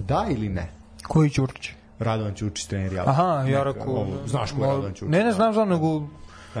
Da 0.00 0.26
ili 0.30 0.48
ne? 0.48 0.70
Koji 1.08 1.30
Ćurčić? 1.30 1.70
Radovan 1.98 2.34
Ćurčić 2.34 2.66
trener 2.66 2.92
ja. 2.92 3.04
Aha, 3.06 3.44
ja 3.48 3.62
rekao, 3.62 4.06
znaš 4.26 4.52
ko 4.52 4.64
je 4.64 4.66
Radovan 4.66 4.92
Ćurčić? 4.92 5.08
Ne, 5.08 5.24
ne 5.24 5.32
znam 5.32 5.54
za 5.54 5.64
nego 5.64 6.00
da, 6.00 6.06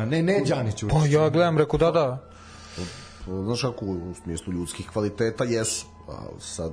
ne, 0.04 0.22
ne 0.22 0.42
Đani 0.48 0.72
Ćurčić. 0.72 0.98
Pa 0.98 1.06
ja 1.06 1.30
gledam, 1.30 1.58
rekao 1.58 1.78
da, 1.78 1.90
da. 1.90 2.28
Znaš 3.26 3.62
kako 3.62 3.84
u 3.84 4.14
smislu 4.22 4.52
ljudskih 4.52 4.90
kvaliteta 4.90 5.44
jesu, 5.44 5.86
a 6.08 6.40
sad 6.40 6.72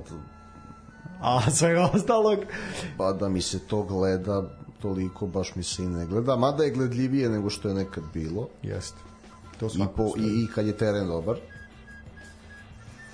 a 1.20 1.50
svega 1.50 1.90
ostalog 1.94 2.38
pa 2.98 3.12
da 3.12 3.28
mi 3.28 3.42
se 3.42 3.58
to 3.58 3.82
gleda 3.82 4.42
toliko 4.82 5.26
baš 5.26 5.54
mi 5.54 5.62
se 5.62 5.82
i 5.82 5.86
ne 5.86 6.06
gleda 6.06 6.36
mada 6.36 6.64
je 6.64 6.70
gledljivije 6.70 7.28
nego 7.28 7.50
što 7.50 7.68
je 7.68 7.74
nekad 7.74 8.04
bilo 8.14 8.48
jeste 8.62 8.98
To 9.60 9.66
I, 9.66 9.86
po, 9.96 10.12
i, 10.16 10.42
I 10.42 10.46
kad 10.54 10.66
je 10.66 10.76
teren 10.76 11.06
dobar. 11.06 11.36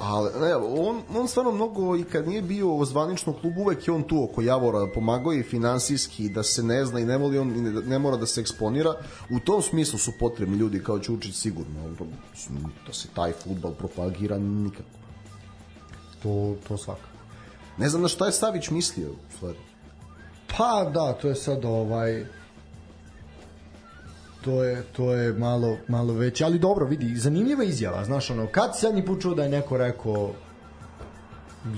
Ali, 0.01 0.31
ne, 0.41 0.57
on, 0.57 1.03
on 1.15 1.29
stvarno 1.29 1.53
mnogo 1.53 1.97
i 1.97 2.05
kad 2.05 2.29
nije 2.29 2.43
bio 2.43 2.75
u 2.75 2.85
zvaničnom 2.85 3.37
klubu 3.41 3.61
uvek 3.61 3.89
je 3.89 3.95
on 3.95 4.03
tu 4.03 4.25
oko 4.25 4.43
Javora 4.43 4.87
pomagao 4.95 5.33
i 5.33 5.43
finansijski 5.43 6.29
da 6.29 6.43
se 6.43 6.63
ne 6.63 6.85
zna 6.85 7.01
i 7.01 7.05
ne 7.05 7.19
voli 7.19 7.39
on 7.39 7.49
ne, 7.49 7.71
ne 7.71 7.99
mora 7.99 8.17
da 8.17 8.27
se 8.27 8.41
eksponira. 8.41 8.95
U 9.31 9.41
tom 9.41 9.63
smislu 9.63 9.99
su 9.99 10.13
potrebni 10.19 10.57
ljudi 10.57 10.83
kao 10.83 10.99
Ćučić 10.99 11.35
sigurno 11.35 11.81
da 12.87 12.93
se 12.93 13.09
taj 13.15 13.33
futbal 13.33 13.73
propagira 13.73 14.39
nikako. 14.39 14.89
To, 16.23 16.57
to 16.69 16.77
svakako. 16.77 17.09
Ne 17.79 17.89
znam 17.89 18.03
na 18.03 18.09
šta 18.09 18.27
je 18.27 18.33
Savić 18.33 18.71
mislio 18.71 19.11
stvari. 19.37 19.59
Pa 20.57 20.91
da 20.95 21.13
to 21.13 21.29
je 21.29 21.35
sad 21.35 21.65
ovaj 21.65 22.25
to 24.45 24.65
je 24.65 24.83
to 24.83 25.15
je 25.15 25.33
malo 25.33 25.77
malo 25.89 26.15
veće, 26.15 26.45
ali 26.45 26.59
dobro, 26.59 26.87
vidi, 26.87 27.17
zanimljiva 27.17 27.65
izjava, 27.65 28.05
znaš, 28.05 28.31
ono, 28.31 28.47
kad 28.47 28.79
se 28.79 28.93
ni 28.93 29.07
počuo 29.07 29.35
da 29.35 29.43
je 29.43 29.49
neko 29.49 29.77
rekao 29.77 30.33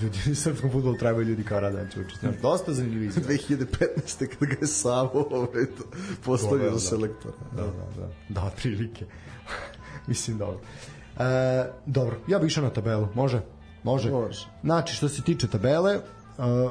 ljudi 0.02 0.18
u 0.32 0.34
srpskom 0.34 0.70
fudbalu 0.70 0.96
trebaju 0.96 1.26
ljudi 1.26 1.44
kao 1.44 1.60
Radan 1.60 1.88
Čučić. 1.94 2.18
Znaš, 2.20 2.34
dosta 2.42 2.72
zanimljiva 2.72 3.04
izjava. 3.04 3.28
2015. 3.28 4.26
kad 4.26 4.48
ga 4.48 4.56
je 4.60 4.66
Savo 4.66 5.28
ovaj, 5.30 5.64
postavio 6.24 6.72
za 6.72 6.80
selektora. 6.80 7.34
Da, 7.56 7.62
da, 7.62 8.00
da. 8.00 8.08
Da, 8.28 8.50
prilike. 8.56 9.04
Mislim, 10.08 10.38
dobro. 10.38 10.60
E, 11.18 11.70
dobro, 11.86 12.16
ja 12.26 12.38
bih 12.38 12.46
išao 12.46 12.64
na 12.64 12.70
tabelu. 12.70 13.08
Može? 13.14 13.40
Može. 13.82 14.10
Može. 14.10 14.48
Znači, 14.62 14.94
što 14.94 15.08
se 15.08 15.22
tiče 15.22 15.48
tabele, 15.48 15.96
uh, 15.96 16.70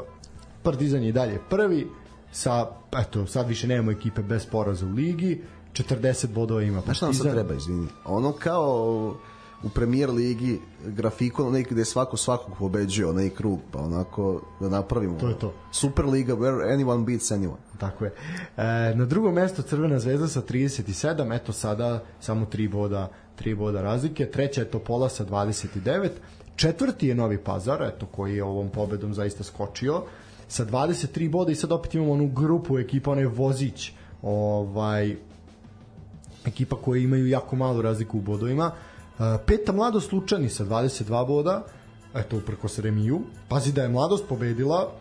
Partizan 0.64 1.04
je 1.04 1.12
dalje 1.12 1.40
prvi, 1.50 1.88
sa, 2.32 2.68
eto, 3.00 3.28
sad 3.28 3.48
više 3.48 3.68
nemamo 3.68 3.92
ekipe 3.92 4.22
bez 4.22 4.46
poraza 4.46 4.86
u 4.86 4.90
ligi, 4.90 5.42
40 5.74 6.34
bodova 6.34 6.62
ima. 6.62 6.82
Znaš 6.82 6.98
šta 6.98 7.06
nam 7.06 7.14
sad 7.14 7.32
treba, 7.32 7.54
izvini? 7.54 7.88
Ono 8.06 8.32
kao 8.32 9.16
u 9.64 9.70
premier 9.70 10.10
ligi 10.10 10.60
grafikon 10.86 11.48
onaj 11.48 11.64
gde 11.64 11.86
svako 11.86 12.18
svakog 12.18 12.56
pobeđuje 12.60 13.08
onaj 13.08 13.30
krug 13.30 13.60
pa 13.72 13.80
onako 13.80 14.42
da 14.60 14.70
napravimo 14.70 15.20
to 15.20 15.28
je 15.28 15.40
to. 15.40 15.54
super 15.72 16.06
liga 16.06 16.34
where 16.34 16.74
anyone 16.74 17.06
beats 17.06 17.32
anyone 17.32 17.58
tako 17.78 18.06
je 18.06 18.14
e, 18.58 18.64
na 18.96 19.06
drugom 19.06 19.34
mestu 19.34 19.62
Crvena 19.62 20.00
zvezda 20.00 20.28
sa 20.28 20.42
37 20.42 21.36
eto 21.36 21.54
sada 21.54 22.04
samo 22.20 22.46
3 22.46 22.70
boda 22.70 23.10
3 23.40 23.56
boda 23.56 23.82
razlike 23.82 24.26
treća 24.26 24.62
je 24.62 24.72
Topola 24.72 25.10
sa 25.10 25.26
29 25.26 26.10
četvrti 26.56 27.08
je 27.08 27.16
Novi 27.16 27.38
Pazar 27.38 27.84
eto 27.84 28.06
koji 28.06 28.36
je 28.36 28.44
ovom 28.44 28.70
pobedom 28.70 29.14
zaista 29.14 29.44
skočio 29.44 30.04
sa 30.48 30.66
23 30.66 31.30
boda 31.30 31.52
i 31.52 31.56
sad 31.56 31.72
opet 31.72 31.96
imamo 31.96 32.12
onu 32.12 32.28
grupu 32.28 32.80
ekipa 32.80 33.12
onaj 33.12 33.26
Vozić 33.26 33.92
ovaj 34.22 35.16
ekipa 36.46 36.76
koje 36.76 37.04
imaju 37.04 37.28
jako 37.28 37.56
malu 37.56 37.82
razliku 37.82 38.18
u 38.18 38.22
bodovima. 38.22 38.72
Uh, 38.72 39.26
peta 39.46 39.72
mladost 39.72 40.14
Lučani 40.14 40.50
sa 40.50 40.66
22 40.66 41.28
boda, 41.28 41.64
eto 42.16 42.38
uprko 42.38 42.68
se 42.68 42.82
remiju. 42.82 43.22
Pazi 43.48 43.72
da 43.72 43.84
je 43.84 43.90
mladost 43.90 44.26
pobedila, 44.30 44.92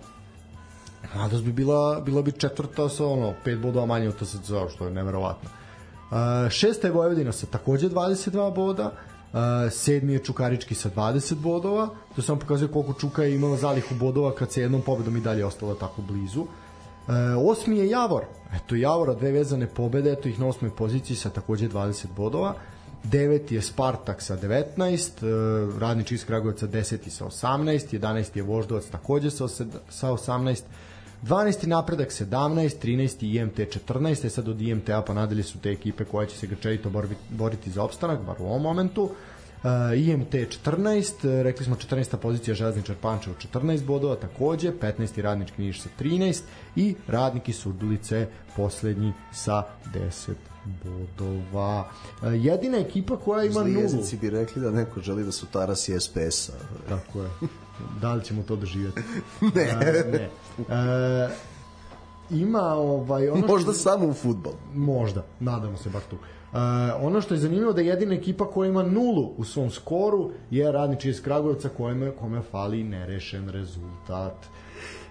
mladost 1.14 1.44
bi 1.44 1.52
bila, 1.52 2.00
bila 2.00 2.22
bi 2.22 2.32
četvrta 2.32 2.88
sa 2.88 3.06
ono, 3.06 3.34
pet 3.44 3.58
bodova 3.58 3.86
manje 3.86 4.08
od 4.08 4.18
TSC, 4.18 4.52
što 4.74 4.84
je 4.84 4.90
neverovatno. 4.90 5.50
Uh, 5.50 6.50
šesta 6.50 6.86
je 6.86 6.92
Vojvodina 6.92 7.32
sa 7.32 7.46
takođe 7.46 7.88
22 7.88 8.54
boda, 8.54 8.92
Uh, 9.32 9.38
sedmi 9.70 10.12
je 10.12 10.18
Čukarički 10.18 10.74
sa 10.74 10.90
20 10.90 11.34
bodova, 11.34 11.88
to 12.16 12.22
samo 12.22 12.40
pokazuje 12.40 12.72
koliko 12.72 12.92
Čuka 12.92 13.22
je 13.22 13.34
imala 13.34 13.56
zalihu 13.56 13.94
bodova 13.94 14.34
kad 14.34 14.52
se 14.52 14.60
jednom 14.60 14.82
pobedom 14.82 15.16
i 15.16 15.20
dalje 15.20 15.44
ostala 15.44 15.74
tako 15.74 16.02
blizu. 16.02 16.46
E, 17.08 17.12
osmi 17.34 17.78
je 17.78 17.88
Javor. 17.88 18.24
Eto 18.54 18.74
Javora 18.74 19.14
dve 19.14 19.30
vezane 19.30 19.66
pobede, 19.66 20.12
eto 20.12 20.28
ih 20.28 20.40
na 20.40 20.46
osmoj 20.46 20.70
poziciji 20.76 21.16
sa 21.16 21.30
takođe 21.30 21.68
20 21.68 22.06
bodova. 22.16 22.54
Deveti 23.04 23.54
je 23.54 23.62
Spartak 23.62 24.22
sa 24.22 24.36
19, 24.36 25.22
e, 25.22 25.80
Radnički 25.80 26.14
iz 26.14 26.24
Kragujevca 26.24 26.66
10 26.66 27.08
sa 27.08 27.24
18, 27.24 27.98
11 27.98 28.36
je 28.36 28.42
Voždovac 28.42 28.84
takođe 28.84 29.30
sa, 29.30 29.48
sa 29.88 30.10
18, 30.12 30.62
12. 31.22 31.66
napredak 31.66 32.10
17, 32.10 32.76
13. 32.82 33.40
IMT 33.40 33.58
14, 33.58 34.26
e 34.26 34.30
sad 34.30 34.48
od 34.48 34.60
IMT-a 34.60 35.02
pa 35.02 35.14
nadalje 35.14 35.42
su 35.42 35.58
te 35.58 35.70
ekipe 35.70 36.04
koje 36.04 36.26
će 36.26 36.36
se 36.36 36.46
grčevito 36.46 36.90
boriti 37.30 37.70
za 37.70 37.82
opstanak, 37.82 38.20
bar 38.26 38.36
u 38.38 38.44
ovom 38.44 38.62
momentu. 38.62 39.10
IMT 39.96 40.34
14, 40.64 41.12
rekli 41.42 41.64
smo 41.64 41.76
14. 41.76 42.16
pozicija 42.16 42.54
Železničar 42.54 42.96
Pančevo 42.96 43.36
14 43.54 43.84
bodova 43.84 44.16
takođe, 44.16 44.72
15. 44.72 45.20
Radnički 45.22 45.62
Niš 45.62 45.80
sa 45.80 45.88
13 46.00 46.40
i 46.76 46.94
Radniki 47.08 47.52
Surdulice 47.52 48.26
poslednji 48.56 49.12
sa 49.32 49.62
10 49.94 50.32
bodova. 50.84 51.88
E, 52.22 52.28
jedina 52.28 52.78
ekipa 52.78 53.16
koja 53.16 53.44
ima 53.44 53.60
nulu. 53.60 53.80
Jezici 53.80 54.16
bi 54.16 54.30
rekli 54.30 54.62
da 54.62 54.70
neko 54.70 55.00
želi 55.00 55.24
da 55.24 55.32
su 55.32 55.46
tarasi 55.46 56.00
SPS-a. 56.00 56.52
Tako 56.88 57.22
je. 57.22 57.28
Da 58.00 58.14
li 58.14 58.24
ćemo 58.24 58.42
to 58.42 58.56
doživjeti? 58.56 59.00
Ne. 59.54 59.62
E, 59.62 60.04
ne. 60.12 60.28
E, 60.68 61.28
ima 62.30 62.62
ovaj 62.64 63.28
ono 63.28 63.38
što- 63.38 63.46
Možda 63.46 63.72
samo 63.72 64.06
u 64.06 64.12
futbol. 64.14 64.52
Možda, 64.74 65.24
nadamo 65.40 65.76
se 65.76 65.90
bar 65.90 66.02
tu. 66.10 66.16
Uh, 66.16 66.22
ono 67.00 67.20
što 67.20 67.34
je 67.34 67.40
zanimljivo 67.40 67.72
da 67.72 67.80
je 67.80 67.86
jedina 67.86 68.14
ekipa 68.14 68.46
koja 68.46 68.68
ima 68.68 68.82
nulu 68.82 69.34
u 69.36 69.44
svom 69.44 69.70
skoru 69.70 70.30
je 70.50 70.72
Radnički 70.72 71.08
iz 71.08 71.22
Kragujevca 71.22 71.68
kome, 71.68 72.10
kome 72.10 72.42
fali 72.50 72.84
nerešen 72.84 73.48
rezultat. 73.48 74.46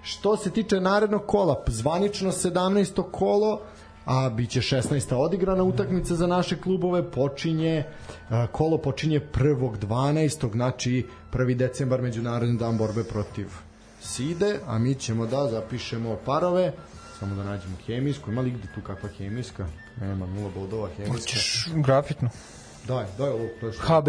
Što 0.03 0.37
se 0.37 0.51
tiče 0.51 0.79
narednog 0.79 1.21
kola, 1.25 1.63
zvanično 1.67 2.31
17. 2.31 3.03
kolo, 3.11 3.61
a 4.05 4.29
biće 4.29 4.59
16. 4.59 5.15
odigrana 5.15 5.63
utakmica 5.63 6.15
za 6.15 6.27
naše 6.27 6.61
klubove, 6.61 7.11
počinje, 7.11 7.83
uh, 7.83 8.49
kolo 8.51 8.77
počinje 8.77 9.21
1. 9.33 9.77
12. 9.77 10.51
znači 10.51 11.05
1. 11.33 11.55
decembar, 11.55 12.01
Međunarodni 12.01 12.57
dan 12.57 12.77
borbe 12.77 13.03
protiv 13.03 13.47
SIDE, 14.01 14.59
a 14.67 14.79
mi 14.79 14.95
ćemo 14.95 15.25
da 15.25 15.47
zapišemo 15.47 16.17
parove, 16.25 16.73
samo 17.19 17.35
da 17.35 17.43
nađemo 17.43 17.75
hemijsku, 17.85 18.31
ima 18.31 18.41
li 18.41 18.51
gde 18.51 18.67
tu 18.75 18.81
kakva 18.81 19.09
hemijska? 19.09 19.67
Nema, 20.01 20.25
nula 20.25 20.49
bodova 20.55 20.89
hemijska. 20.97 21.13
Hoćeš 21.13 21.67
grafitnu. 21.75 22.29
Daj, 22.87 23.05
daj 23.17 23.29
ovo, 23.29 23.47
to 23.59 23.67
je 23.67 23.73
što. 23.73 23.81
HB. 23.81 24.07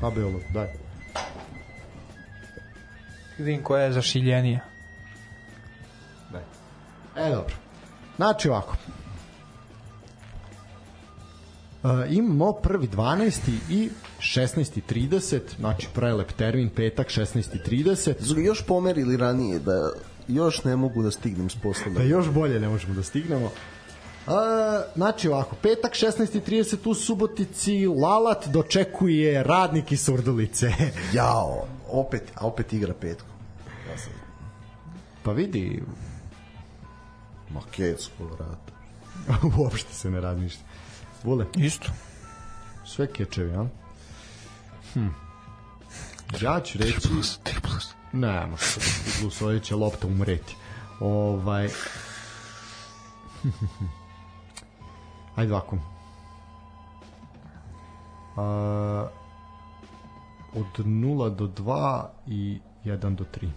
HB 0.00 0.18
ovo, 0.18 0.40
daj. 0.54 0.68
Vidim 3.38 3.62
koja 3.62 3.84
je 3.84 3.92
zašiljenija. 3.92 4.60
daj. 6.32 6.42
E, 7.26 7.30
dobro. 7.30 7.54
Znači 8.16 8.48
ovako. 8.48 8.76
Uh, 11.82 11.90
imamo 12.10 12.52
prvi 12.52 12.88
12. 12.88 13.38
i 13.70 13.90
16.30, 14.18 15.40
znači 15.58 15.88
prelep 15.94 16.32
termin, 16.32 16.70
petak 16.70 17.08
16.30. 17.08 18.24
Su 18.24 18.34
ga 18.34 18.40
još 18.40 18.66
pomerili 18.66 19.16
ranije 19.16 19.58
da 19.58 19.90
još 20.28 20.64
ne 20.64 20.76
mogu 20.76 21.02
da 21.02 21.10
stignem 21.10 21.50
s 21.50 21.56
posla. 21.56 21.92
Da 21.92 22.02
još 22.02 22.30
bolje 22.30 22.60
ne 22.60 22.68
možemo 22.68 22.94
da 22.94 23.02
stignemo. 23.02 23.50
A, 24.26 24.82
znači 24.96 25.28
ovako, 25.28 25.56
petak 25.62 25.92
16.30 25.92 26.88
u 26.88 26.94
Subotici, 26.94 27.86
Lalat 27.86 28.48
dočekuje 28.48 29.42
radnik 29.42 29.92
iz 29.92 30.04
Surdulice. 30.04 30.72
Jao, 31.14 31.66
opet, 31.88 32.32
a 32.34 32.46
opet 32.46 32.72
igra 32.72 32.94
petkom. 32.94 33.28
Ja 33.90 33.98
sam, 33.98 34.12
pa 35.22 35.32
vidi, 35.32 35.82
ma 37.50 37.60
kec, 37.70 38.10
uopšte 39.58 39.94
se 39.94 40.10
ne 40.10 40.20
radi 40.20 40.40
ništa. 40.40 40.62
Vole, 41.24 41.46
Isto. 41.56 41.90
sve 42.84 43.06
kečevi, 43.06 43.54
a? 43.54 43.66
Hm. 44.94 45.08
Ja 46.40 46.60
ću 46.60 46.78
reći... 46.78 47.08
3 47.08 47.60
plus. 47.62 47.88
Ne, 48.12 48.46
može 48.46 48.64
plus, 49.20 49.42
ovdje 49.42 49.60
će 49.60 49.74
lopta 49.74 50.06
umreti. 50.06 50.56
Ovaj... 51.00 51.68
Ajde 55.36 55.52
ovako. 55.52 55.78
A, 58.36 59.08
od 60.54 60.86
0 60.86 61.34
do 61.34 61.46
2 61.46 62.04
i 62.26 62.58
1 62.84 63.14
do 63.14 63.24
3. 63.40 63.48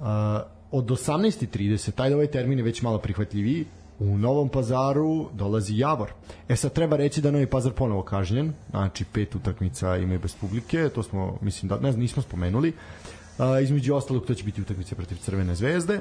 A, 0.00 0.42
od 0.70 0.86
18.30, 0.86 2.02
ajde 2.02 2.14
ovaj 2.14 2.26
termin 2.26 2.58
je 2.58 2.64
već 2.64 2.82
malo 2.82 2.98
prihvatljiviji, 2.98 3.66
u 3.98 4.18
Novom 4.18 4.48
pazaru 4.48 5.28
dolazi 5.32 5.78
Javor. 5.78 6.12
E 6.48 6.56
sad 6.56 6.72
treba 6.72 6.96
reći 6.96 7.20
da 7.20 7.30
Novi 7.30 7.46
pazar 7.46 7.72
ponovo 7.72 8.02
kažnjen, 8.02 8.52
znači 8.70 9.04
pet 9.04 9.34
utakmica 9.34 9.96
imaju 9.96 10.20
bez 10.20 10.34
publike, 10.34 10.88
to 10.88 11.02
smo, 11.02 11.38
mislim, 11.40 11.68
da 11.68 11.80
ne, 11.80 11.92
nismo 11.92 12.22
spomenuli. 12.22 12.72
A, 13.38 13.60
između 13.60 13.94
ostalog 13.94 14.26
to 14.26 14.34
će 14.34 14.44
biti 14.44 14.62
utakmice 14.62 14.94
protiv 14.94 15.16
Crvene 15.16 15.54
zvezde, 15.54 16.00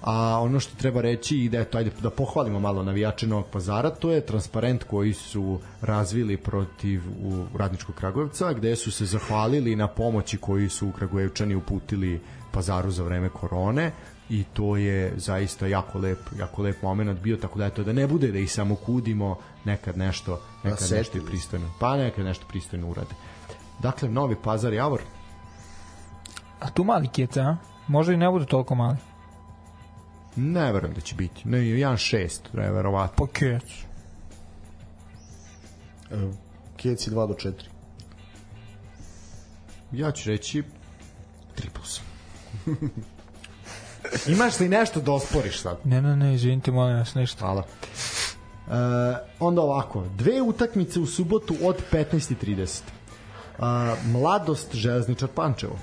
a 0.00 0.40
ono 0.42 0.60
što 0.60 0.76
treba 0.76 1.00
reći 1.00 1.38
i 1.38 1.48
da 1.48 1.60
eto 1.60 1.78
ajde 1.78 1.90
da 2.02 2.10
pohvalimo 2.10 2.60
malo 2.60 2.82
navijače 2.82 3.26
Novog 3.26 3.46
Pazara, 3.52 3.90
to 3.90 4.10
je 4.10 4.26
transparent 4.26 4.84
koji 4.84 5.12
su 5.12 5.60
razvili 5.80 6.36
protiv 6.36 7.02
u 7.22 7.46
Radničkog 7.58 7.94
Kragujevca, 7.94 8.52
gde 8.52 8.76
su 8.76 8.92
se 8.92 9.06
zahvalili 9.06 9.76
na 9.76 9.88
pomoći 9.88 10.36
koju 10.36 10.70
su 10.70 10.92
Kragujevčani 10.98 11.54
uputili 11.54 12.20
Pazaru 12.52 12.90
za 12.90 13.02
vreme 13.02 13.28
korone. 13.28 13.92
I 14.30 14.44
to 14.44 14.76
je 14.76 15.12
zaista 15.16 15.66
jako 15.66 15.98
lep, 15.98 16.18
jako 16.38 16.62
lep 16.62 16.82
moment 16.82 17.20
bio, 17.20 17.36
tako 17.36 17.58
da 17.58 17.66
eto 17.66 17.84
da 17.84 17.92
ne 17.92 18.06
bude 18.06 18.32
da 18.32 18.38
ih 18.38 18.52
samo 18.52 18.74
kudimo, 18.76 19.38
nekad 19.64 19.98
nešto, 19.98 20.40
nekad 20.64 20.78
setili 20.78 20.98
nešto 20.98 21.18
pristojno, 21.26 21.70
pa 21.80 21.96
nekad 21.96 22.24
nešto 22.24 22.46
pristojno 22.48 22.88
urade. 22.90 23.14
Dakle, 23.82 24.08
Novi 24.08 24.36
Pazar 24.44 24.72
Javor, 24.72 25.00
A 26.64 26.70
tu 26.70 26.84
mali 26.84 27.08
keca, 27.08 27.40
a? 27.42 27.56
Možda 27.88 28.12
i 28.12 28.16
ne 28.16 28.30
bude 28.30 28.46
toliko 28.46 28.74
mali. 28.74 28.96
ne 30.36 30.72
verujem 30.72 30.94
da 30.94 31.00
će 31.00 31.14
biti. 31.14 31.48
Ne, 31.48 31.58
1-6, 31.58 32.40
ne 32.52 32.72
verovatno. 32.72 33.26
Pa 33.26 33.32
kec. 33.32 33.62
Kec 36.76 37.06
i 37.06 37.10
2 37.10 37.28
do 37.28 37.34
4. 37.34 37.52
Ja 39.92 40.10
ću 40.12 40.30
reći 40.30 40.62
3 41.56 41.68
plus. 41.74 42.00
Imaš 44.34 44.60
li 44.60 44.68
nešto 44.68 45.00
da 45.00 45.12
osporiš 45.12 45.60
sad? 45.60 45.76
Ne, 45.84 46.02
ne, 46.02 46.16
ne, 46.16 46.34
izvinite, 46.34 46.70
molim 46.70 46.96
vas, 46.96 47.14
ništa. 47.14 47.40
Hvala. 47.40 47.62
E, 47.62 48.72
onda 49.40 49.62
ovako, 49.62 50.04
dve 50.16 50.42
utakmice 50.42 51.00
u 51.00 51.06
subotu 51.06 51.54
od 51.62 51.76
15.30. 51.92 52.80
E, 52.80 53.62
mladost 54.10 54.74
Železničar 54.74 55.28
Pančevo. 55.28 55.78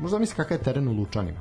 Možda 0.00 0.18
misli 0.18 0.36
kakav 0.36 0.56
je 0.56 0.62
teren 0.62 0.88
u 0.88 0.92
Lučanima. 0.92 1.40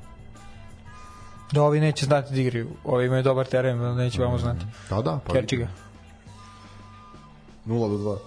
Da, 1.52 1.64
ovi 1.64 1.80
neće 1.80 2.06
znati 2.06 2.34
da 2.34 2.41
igraju. 2.41 2.70
Ovi 2.84 3.06
imaju 3.06 3.24
dobar 3.24 3.45
teren, 3.45 3.95
neće 3.95 4.22
vamo 4.22 4.38
znati. 4.38 4.65
Da, 4.90 5.02
da. 5.02 5.20
Pa 5.26 5.34
Kerči 5.34 5.57
ga. 5.57 5.68
0 7.65 8.03
do 8.03 8.20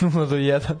2. 0.00 0.10
0 0.10 0.26
do 0.30 0.36
1. 0.36 0.74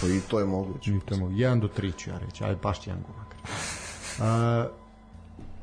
Pa 0.00 0.06
i 0.06 0.20
to 0.20 0.38
je 0.38 0.46
moguće. 0.46 0.84
Čitamo, 0.84 1.26
1 1.26 1.60
do 1.60 1.68
3 1.76 1.96
ću 1.96 2.10
ja 2.10 2.18
reći, 2.18 2.44
ajde 2.44 2.56
baš 2.62 2.80
će 2.80 2.90
jedan 2.90 3.02
gol 3.02 3.14
makar. 3.16 3.38
E, 3.40 4.68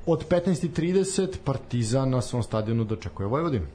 od 0.14 0.28
15.30 0.30 1.38
Partizan 1.44 2.10
na 2.10 2.22
svom 2.22 2.44
stadionu 2.44 2.84
dočekuje 2.84 3.28
Vojvodinu. 3.28 3.66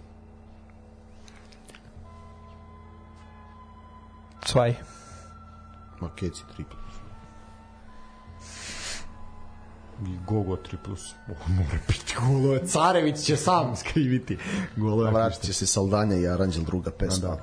Cvaj. 4.47 4.75
Ma 6.01 6.11
kec 6.17 6.43
i 10.03 10.05
3 10.05 10.07
plus. 10.07 10.15
I 10.15 10.27
Gogo 10.27 10.57
3 10.57 10.77
plus. 10.85 11.15
Oh, 11.31 11.49
mora 11.49 11.79
biti 11.89 12.15
golove. 12.21 12.67
Carević 12.67 13.19
će 13.21 13.37
sam 13.37 13.77
skriviti 13.81 14.39
golove. 14.77 15.11
Vratit 15.11 15.43
će 15.43 15.53
se 15.53 15.67
Saldanja 15.67 16.17
i 16.17 16.27
Aranđel 16.27 16.65
druga 16.65 16.91
pesma. 16.91 17.29
Da. 17.29 17.39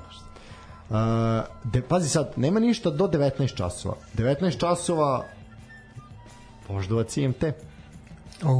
Uh, 0.88 1.72
de, 1.72 1.82
pazi 1.82 2.08
sad, 2.08 2.32
nema 2.36 2.60
ništa 2.60 2.90
do 2.90 3.06
19 3.06 3.56
časova. 3.56 3.96
19 4.14 4.58
časova 4.58 5.24
Voždovac 6.68 7.16
IMT. 7.16 7.44
Uh, 8.42 8.50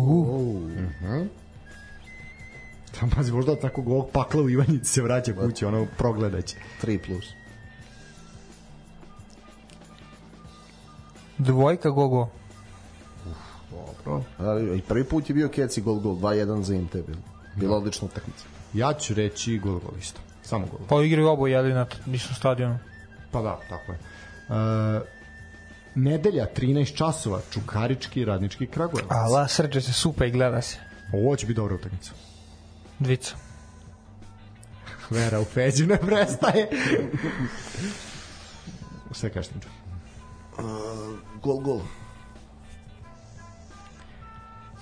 Tam 3.01 3.11
pazi, 3.11 3.33
Voždovac 3.33 3.63
nakon 3.63 3.85
ovog 3.87 4.11
pakla 4.13 4.43
u 4.43 4.51
Ivanjici 4.51 4.93
se 4.93 5.03
vraća 5.03 5.33
kući, 5.33 5.65
ono 5.65 5.87
progledaće. 5.99 6.57
3 6.83 7.07
plus. 7.07 7.25
dvojka 11.39 11.91
gogo. 11.91 12.29
Dobro. 14.07 14.23
Ali, 14.39 14.79
I 14.79 14.83
prvi 14.83 15.05
put 15.05 15.31
je 15.31 15.35
bio 15.35 15.49
kec 15.49 15.77
i 15.77 15.81
gol 15.81 15.95
gol. 15.95 16.15
2-1 16.15 16.63
za 16.63 16.75
IMT 16.75 16.93
bilo. 16.93 17.19
Bila 17.55 17.77
odlična 17.77 18.07
utakmica. 18.07 18.45
Ja 18.73 18.93
ću 18.93 19.15
reći 19.15 19.59
gol 19.59 19.73
gol 19.73 19.99
isto. 19.99 20.21
Samo 20.43 20.67
gol. 20.67 20.81
Pa 20.89 21.03
igraju 21.03 21.29
oboje, 21.29 21.53
jeli, 21.53 21.73
na 21.73 21.87
istom 22.13 22.35
stadionu. 22.35 22.79
Pa 23.31 23.43
da, 23.43 23.61
tako 23.69 23.93
je. 23.93 23.99
Uh, 24.49 25.03
nedelja 25.95 26.47
13 26.57 26.95
časova 26.95 27.41
Čukarički 27.51 28.25
radnički 28.25 28.67
Kragujevac. 28.67 29.11
Ala, 29.11 29.49
srđe 29.49 29.81
se 29.81 29.93
supa 29.93 30.25
i 30.25 30.31
gleda 30.31 30.63
se. 30.63 30.79
Ovo 31.13 31.37
će 31.37 31.47
biti 31.47 31.57
dobra 31.57 31.75
utakmica. 31.75 32.11
Dvica. 32.99 33.37
Vera 35.11 35.41
u 35.41 35.45
Feđu 35.45 35.87
ne 35.87 35.97
prestaje. 35.97 36.69
Sve 39.13 39.31
kažeš 39.31 39.53
Tinčo. 39.53 39.69
Gol 41.43 41.59
gol. 41.61 41.81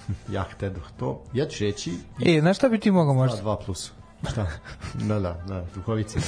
Ja 0.35 0.45
htedoh 0.51 0.83
to. 0.99 1.23
Ja 1.33 1.47
ću 1.47 1.65
reći 1.65 1.93
E, 2.25 2.41
znaš 2.41 2.57
šta 2.57 2.69
bi 2.69 2.81
ti 2.81 2.91
mogao 2.91 3.15
možda? 3.15 3.43
2 3.43 3.57
plus. 3.65 3.93
Šta? 4.31 4.47
Da, 4.95 5.21
da, 5.21 5.43
da, 5.49 5.65
duhovici. 5.75 6.19
E, 6.19 6.23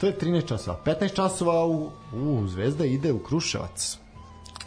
to 0.00 0.06
je 0.06 0.18
13 0.20 0.48
časova. 0.48 0.80
15 0.84 1.14
časova 1.14 1.66
u, 1.66 1.90
u 2.12 2.46
Zvezda 2.48 2.84
ide 2.84 3.12
u 3.12 3.18
Kruševac. 3.18 3.98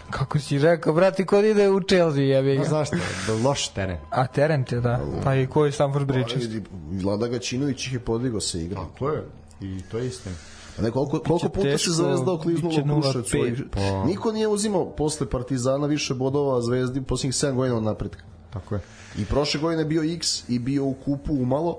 Kako 0.10 0.40
si 0.40 0.60
rekao, 0.60 0.94
brati, 0.94 1.26
kod 1.26 1.46
ide 1.46 1.70
u 1.70 1.82
Chelsea, 1.82 2.22
jebi 2.24 2.58
Pa 2.58 2.64
ga. 2.64 2.70
zašto? 2.70 2.96
Da 3.28 3.34
loš 3.50 3.68
teren. 3.68 3.98
A 4.10 4.28
teren 4.28 4.64
te, 4.64 4.80
da. 4.80 5.00
Pa 5.24 5.36
i 5.36 5.48
koji 5.48 5.72
Stamford 5.72 6.08
Bridge? 6.08 6.36
Vidi, 6.36 6.64
Vlada 6.92 7.28
Gaćinović 7.28 7.88
ih 7.88 7.94
je 7.94 8.00
podigao 8.00 8.42
se 8.42 8.62
igra. 8.64 8.82
Tako 8.82 9.10
je. 9.10 9.24
I 9.62 9.82
to 9.92 9.98
je 9.98 10.08
istina. 10.08 10.36
Ne, 10.82 10.92
koliko, 10.92 11.20
koliko 11.20 11.50
puta 11.50 11.70
teško, 11.70 11.90
se 11.90 11.96
Zvezda 11.96 12.32
okliznula 12.32 12.82
u 12.82 13.02
Kruševcu? 13.02 13.38
0:5. 13.38 13.64
Pa. 13.72 14.06
Niko 14.08 14.32
nije 14.32 14.48
uzimao 14.48 14.86
posle 14.90 15.30
Partizana 15.30 15.88
više 15.88 16.14
bodova 16.14 16.62
Zvezdi 16.62 17.02
posljednjih 17.02 17.34
7 17.36 17.54
godina 17.54 17.78
od 17.78 17.84
napretka. 17.84 18.24
Tako 18.54 18.76
je. 18.76 18.82
I 19.18 19.26
prošle 19.26 19.60
godine 19.60 19.86
bio 19.86 20.14
X 20.14 20.50
i 20.50 20.60
bio 20.60 20.86
u 20.86 20.94
kupu 20.94 21.34
umalo. 21.34 21.78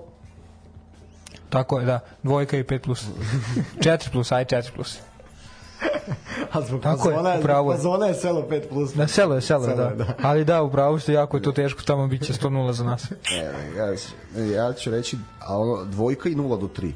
Tako 1.48 1.78
je, 1.78 1.86
da. 1.86 2.01
Dvojka 2.23 2.56
i 2.56 2.64
5 2.64 2.78
plus. 2.78 3.05
4 3.78 4.10
plus, 4.12 4.32
aj 4.32 4.44
4 4.44 4.70
plus. 4.74 4.98
A 6.52 6.60
zbog 6.62 6.82
Tako 6.82 7.09
je, 7.09 7.14
Pazona 7.14 7.31
je, 7.31 7.39
upravo 7.39 7.62
zbog 7.62 7.73
je. 7.73 7.77
Pazona 7.77 8.06
je 8.06 8.14
selo 8.14 8.47
5 8.51 8.68
plus. 8.68 8.94
Da, 8.94 9.06
selo 9.06 9.35
je, 9.35 9.40
selo, 9.40 9.64
Selo 9.64 9.77
da. 9.77 9.94
da. 9.94 10.14
Ali 10.23 10.44
da, 10.44 10.62
upravo 10.62 10.98
ste, 10.98 11.12
jako 11.12 11.36
je 11.36 11.43
to 11.43 11.52
teško, 11.52 11.82
tamo 11.82 12.06
biće 12.06 12.32
100-0 12.32 12.73
za 12.73 12.85
nas. 12.85 13.10
Ne, 14.35 14.47
ja, 14.56 14.66
ja 14.66 14.73
ću 14.73 14.90
reći 14.90 15.16
a 15.40 15.59
ono, 15.59 15.85
dvojka 15.85 16.28
i 16.28 16.35
0 16.35 16.60
do 16.60 16.68
3. 16.77 16.93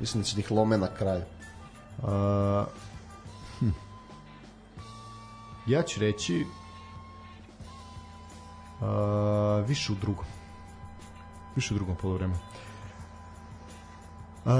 Mislim 0.00 0.22
da 0.22 0.28
će 0.28 0.40
ih 0.40 0.50
lome 0.50 0.78
na 0.78 0.88
kraju. 0.94 1.22
Uh, 1.98 2.08
hm. 3.58 3.68
Ja 5.66 5.82
ću 5.82 6.00
reći 6.00 6.46
uh, 8.80 9.68
više 9.68 9.92
u 9.92 9.94
drugom. 9.94 10.24
Više 11.56 11.74
u 11.74 11.76
drugom 11.76 11.96
polovremenu. 11.96 12.40
Uh, 14.44 14.52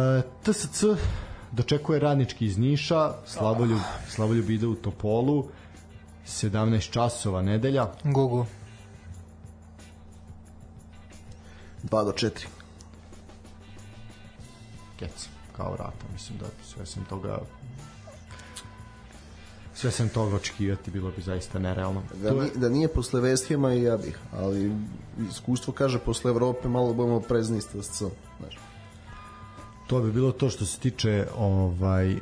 TSC 0.43 0.85
dočekuje 1.53 2.01
radnički 2.01 2.47
iz 2.47 2.59
Niša, 2.59 3.12
Slavoljub, 3.27 3.81
Slavoljub 4.09 4.51
ide 4.51 4.67
u 4.67 4.75
Topolu, 4.75 5.47
17 6.27 6.91
časova 6.91 7.43
nedelja. 7.43 7.87
Gugu. 8.05 8.47
2 11.85 12.05
do 12.05 12.12
4. 12.12 12.60
Kec, 15.01 15.28
kao 15.56 15.72
vrata, 15.72 16.05
mislim 16.12 16.39
da 16.39 16.47
sve 16.64 16.86
sam 16.86 17.05
toga 17.05 17.39
sve 19.74 19.90
sam 19.90 20.09
toga 20.09 20.36
očekivati 20.36 20.90
bilo 20.90 21.10
bi 21.16 21.22
zaista 21.22 21.59
nerealno. 21.59 22.02
Da, 22.22 22.31
ni, 22.31 22.51
da 22.55 22.68
nije 22.68 22.89
posle 22.89 23.20
West 23.20 23.48
Hama 23.48 23.74
i 23.74 23.82
ja 23.82 23.97
bih, 23.97 24.18
ali 24.32 24.72
iskustvo 25.31 25.72
kaže 25.72 25.98
posle 25.98 26.31
Evrope 26.31 26.68
malo 26.68 26.93
budemo 26.94 27.20
prezni 27.20 27.60
s 27.60 27.66
TSC. 27.66 27.98
Znaš. 28.39 28.59
To 29.86 30.01
bi 30.01 30.12
bilo 30.12 30.32
to 30.32 30.51
što 30.51 30.66
se 30.66 30.78
tiče 30.78 31.27
ovaj 31.39 32.16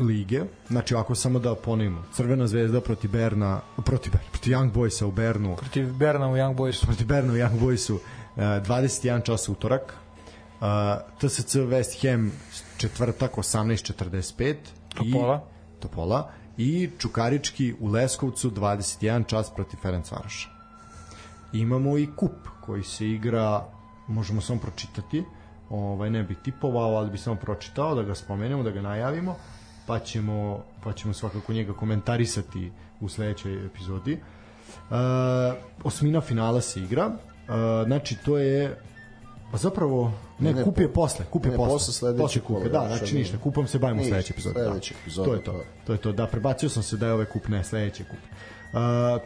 lige. 0.00 0.42
Znači, 0.68 0.94
ako 0.94 1.14
samo 1.14 1.38
da 1.38 1.54
ponovimo. 1.54 2.04
Crvena 2.12 2.46
zvezda 2.46 2.80
protiv 2.80 3.10
Berna, 3.10 3.60
protiv, 3.84 4.12
Berna, 4.12 4.30
protiv 4.30 4.52
Young 4.52 4.72
Boysa 4.72 5.04
u 5.04 5.12
Bernu, 5.12 5.56
Protiv 5.56 5.92
Berna 5.92 6.28
u 6.28 6.34
Young 6.34 6.56
Boysu. 6.56 6.86
protiv 6.86 7.06
Berna 7.06 7.32
u 7.32 7.36
Young 7.36 7.60
Boysu, 7.60 7.98
eh, 8.36 8.40
21 8.40 9.24
čas 9.24 9.48
utorak. 9.48 9.94
Uh, 10.60 10.66
TSC 11.18 11.54
West 11.54 12.02
Ham 12.02 12.32
četvrtak 12.76 13.34
18.45 13.36 14.54
i 15.04 15.12
Topola. 15.12 15.44
Topola 15.80 16.30
i 16.56 16.90
Čukarički 16.98 17.74
u 17.80 17.88
Leskovcu 17.88 18.50
21 18.50 19.26
čas 19.26 19.50
protiv 19.54 19.76
Ferencvaroša. 19.82 20.48
Imamo 21.52 21.98
i 21.98 22.08
kup 22.16 22.48
koji 22.60 22.82
se 22.82 23.08
igra, 23.08 23.64
možemo 24.08 24.40
samo 24.40 24.60
pročitati, 24.60 25.24
ovaj 25.70 26.10
ne 26.10 26.22
bi 26.22 26.34
tipovao, 26.34 26.96
ali 26.96 27.10
bi 27.10 27.18
samo 27.18 27.36
pročitao 27.36 27.94
da 27.94 28.02
ga 28.02 28.14
spomenemo, 28.14 28.62
da 28.62 28.70
ga 28.70 28.82
najavimo, 28.82 29.36
pa 29.86 29.98
ćemo 29.98 30.64
pa 30.84 30.92
ćemo 30.92 31.14
svakako 31.14 31.52
njega 31.52 31.72
komentarisati 31.72 32.72
u 33.00 33.08
sledećoj 33.08 33.66
epizodi. 33.66 34.12
E, 34.12 34.20
osmina 35.84 36.20
finala 36.20 36.60
se 36.60 36.80
igra. 36.80 37.10
E, 37.10 37.14
znači 37.86 38.16
to 38.24 38.38
je 38.38 38.76
Pa 39.50 39.56
zapravo, 39.58 40.12
ne, 40.38 40.50
Ne, 40.50 40.52
ne, 40.52 40.64
kup 40.64 40.78
je 40.78 40.88
po- 40.88 40.94
posle, 40.94 41.24
kup 41.26 41.44
je 41.44 41.50
ne, 41.50 41.56
posle. 41.56 41.72
posle 41.72 41.92
sledećeg 41.92 42.22
Posle 42.22 42.40
kupa, 42.42 42.58
kola, 42.60 42.72
da, 42.72 42.78
znači, 42.80 42.98
znači 42.98 43.14
ništa, 43.14 43.38
kupom 43.38 43.66
se 43.66 43.78
bavimo 43.78 44.02
sledećoj 44.02 44.34
epizodi. 44.34 44.54
sledeće 44.54 44.94
da. 44.94 45.00
epizode, 45.00 45.26
To 45.26 45.34
je 45.34 45.42
to, 45.42 45.52
da. 45.52 45.58
to 45.86 45.92
je 45.92 45.98
to, 45.98 46.12
da, 46.12 46.26
prebacio 46.26 46.68
sam 46.68 46.82
se 46.82 46.96
da 46.96 47.06
je 47.06 47.12
ovaj 47.12 47.26
kup 47.26 47.48
ne, 47.48 47.64
sledeći 47.64 48.04
kup. 48.04 48.18
Uh, 48.68 48.74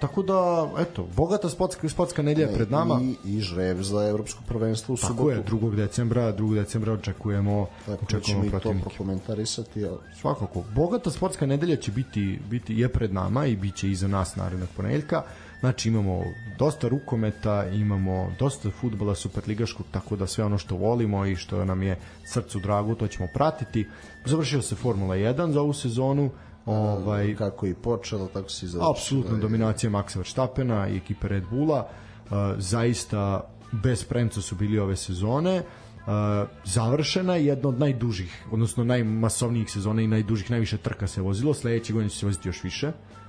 tako 0.01 0.23
da, 0.23 0.39
eto, 0.78 1.07
bogata 1.16 1.49
spotska, 1.49 1.89
spotska 1.89 2.23
nedelja 2.23 2.49
je 2.49 2.55
pred 2.55 2.70
nama. 2.70 3.01
I, 3.24 3.28
i 3.28 3.40
žreb 3.40 3.78
za 3.78 4.05
evropsko 4.05 4.43
prvenstvo 4.49 4.93
u 4.93 4.99
Tako 4.99 5.07
subotu. 5.09 5.31
je, 5.31 5.43
2. 5.44 5.77
decembra, 5.77 6.32
2. 6.32 6.55
decembra 6.55 6.93
očekujemo, 6.93 7.66
Tako 7.78 7.90
da 8.03 8.07
ćemo 8.09 8.19
očekujemo 8.19 8.44
i 8.44 8.47
to 8.47 8.51
protivnike. 8.53 8.89
prokomentarisati. 8.89 9.85
Ali... 9.85 9.99
Svakako, 10.15 10.62
bogata 10.74 11.11
sportska 11.11 11.47
nedelja 11.47 11.77
će 11.77 11.93
biti, 11.93 12.40
biti 12.44 12.74
je 12.74 12.89
pred 12.89 13.12
nama 13.12 13.47
i 13.47 13.57
bit 13.57 13.74
će 13.74 13.90
iza 13.90 14.09
nas 14.09 14.36
narednog 14.36 14.69
ponedeljka. 14.77 15.23
Znači 15.62 15.89
imamo 15.89 16.24
dosta 16.59 16.89
rukometa, 16.89 17.66
imamo 17.66 18.32
dosta 18.39 18.70
futbola 18.70 19.14
superligaškog, 19.14 19.86
tako 19.90 20.16
da 20.16 20.26
sve 20.26 20.44
ono 20.44 20.59
što 20.59 20.76
volimo 20.76 21.26
i 21.26 21.36
što 21.36 21.64
nam 21.64 21.82
je 21.82 21.98
srcu 22.24 22.60
drago, 22.60 22.94
to 22.94 23.06
ćemo 23.06 23.28
pratiti. 23.34 23.89
Završio 24.24 24.62
se 24.62 24.74
Formula 24.74 25.16
1 25.16 25.51
za 25.51 25.60
ovu 25.60 25.72
sezonu, 25.72 26.30
ovaj, 26.66 27.34
Kako 27.39 27.66
je 27.66 27.72
i 27.72 27.74
počelo, 27.74 28.26
tako 28.26 28.48
se 28.48 28.66
i 28.66 28.68
završilo. 28.68 28.90
apsolutna 28.90 29.39
dominacija 29.39 29.90
Maxa 29.90 30.16
Verstappena 30.16 30.89
i 30.89 30.97
ekipe 30.97 31.28
Red 31.28 31.44
Bulla. 31.51 31.89
Uh, 32.24 32.36
zaista 32.59 33.51
bez 33.72 34.05
premca 34.05 34.40
su 34.40 34.55
bili 34.55 34.78
ove 34.78 34.97
sezone. 34.97 35.59
Uh, 35.59 36.48
završena 36.64 37.36
je 37.36 37.47
jedna 37.47 37.68
od 37.68 37.78
najdužih, 37.78 38.47
odnosno 38.52 38.84
najmasovnijih 38.84 39.70
sezona 39.70 40.02
i 40.02 40.06
najdužih, 40.06 40.51
najviše 40.51 40.76
trka 40.76 41.06
se 41.06 41.22
vozilo. 41.22 41.55
Sledeće 41.55 41.93
godine 41.93 42.10
će 42.10 42.18
se 42.18 42.26
voziti 42.26 42.48
još 42.48 42.64
više. 42.64 42.89
Uh, 42.89 43.22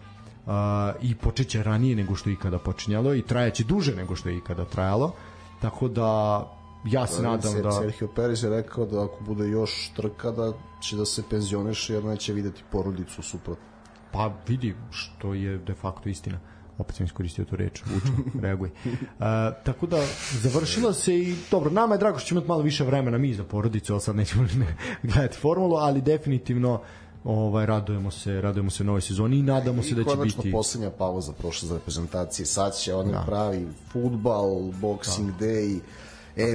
I 1.01 1.15
počeće 1.15 1.63
ranije 1.63 1.95
nego 1.95 2.15
što 2.15 2.29
je 2.29 2.33
ikada 2.33 2.59
počinjalo 2.59 3.13
i 3.15 3.21
trajaće 3.21 3.63
duže 3.63 3.95
nego 3.95 4.15
što 4.15 4.29
je 4.29 4.37
ikada 4.37 4.65
trajalo. 4.65 5.13
Tako 5.61 5.87
da 5.87 6.39
ja 6.85 7.07
se 7.07 7.21
nadam 7.21 7.61
da... 7.61 7.71
Sergio 7.71 8.07
Perez 8.15 8.43
je 8.43 8.49
rekao 8.49 8.85
da 8.85 9.03
ako 9.03 9.23
bude 9.23 9.47
još 9.47 9.91
trka 9.95 10.31
da 10.31 10.53
će 10.81 10.95
da 10.95 11.05
se 11.05 11.23
penzioniše 11.29 11.93
jer 11.93 12.03
neće 12.03 12.33
videti 12.33 12.63
porodicu 12.71 13.21
suprotno. 13.21 13.65
Pa 14.11 14.33
vidi 14.47 14.75
što 14.91 15.33
je 15.33 15.57
de 15.57 15.73
facto 15.73 16.09
istina. 16.09 16.39
Opet 16.77 16.95
sam 16.95 17.05
iskoristio 17.05 17.45
tu 17.45 17.55
reč, 17.55 17.81
uču, 17.81 18.11
reaguj. 18.43 18.69
Uh, 18.69 19.25
tako 19.63 19.87
da, 19.87 20.05
završila 20.31 20.93
se 20.93 21.19
i, 21.19 21.35
dobro, 21.51 21.71
nama 21.71 21.95
je 21.95 21.99
drago 21.99 22.19
što 22.19 22.27
ćemo 22.27 22.37
imati 22.39 22.49
malo 22.49 22.61
više 22.61 22.83
vremena 22.83 23.17
mi 23.17 23.33
za 23.33 23.43
porodicu, 23.43 23.93
ali 23.93 24.01
sad 24.01 24.15
nećemo 24.15 24.43
ne, 24.43 24.77
gledati 25.13 25.37
formulu, 25.37 25.75
ali 25.75 26.01
definitivno 26.01 26.81
ovaj 27.23 27.65
radujemo 27.65 28.11
se, 28.11 28.41
radujemo 28.41 28.69
se 28.69 28.83
novoj 28.83 29.01
sezoni 29.01 29.37
i 29.37 29.41
nadamo 29.43 29.83
se 29.83 29.95
da 29.95 30.01
I 30.01 30.03
će 30.03 30.09
konačno 30.09 30.41
biti 30.43 30.51
poslednja 30.51 30.89
pauza 30.89 31.33
prošla 31.33 31.67
za 31.67 31.73
reprezentacije. 31.73 32.45
Sad 32.45 32.77
će 32.77 32.95
onaj 32.95 33.13
da. 33.13 33.23
pravi 33.25 33.67
futbal, 33.91 34.49
boxing 34.81 35.31
da. 35.39 35.45
day, 35.45 35.79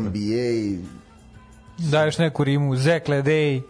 NBA, 0.01 0.85
Daješ 1.79 2.19
neku 2.19 2.45
rimu, 2.45 2.77
Zekle 2.77 3.23
Day. 3.23 3.63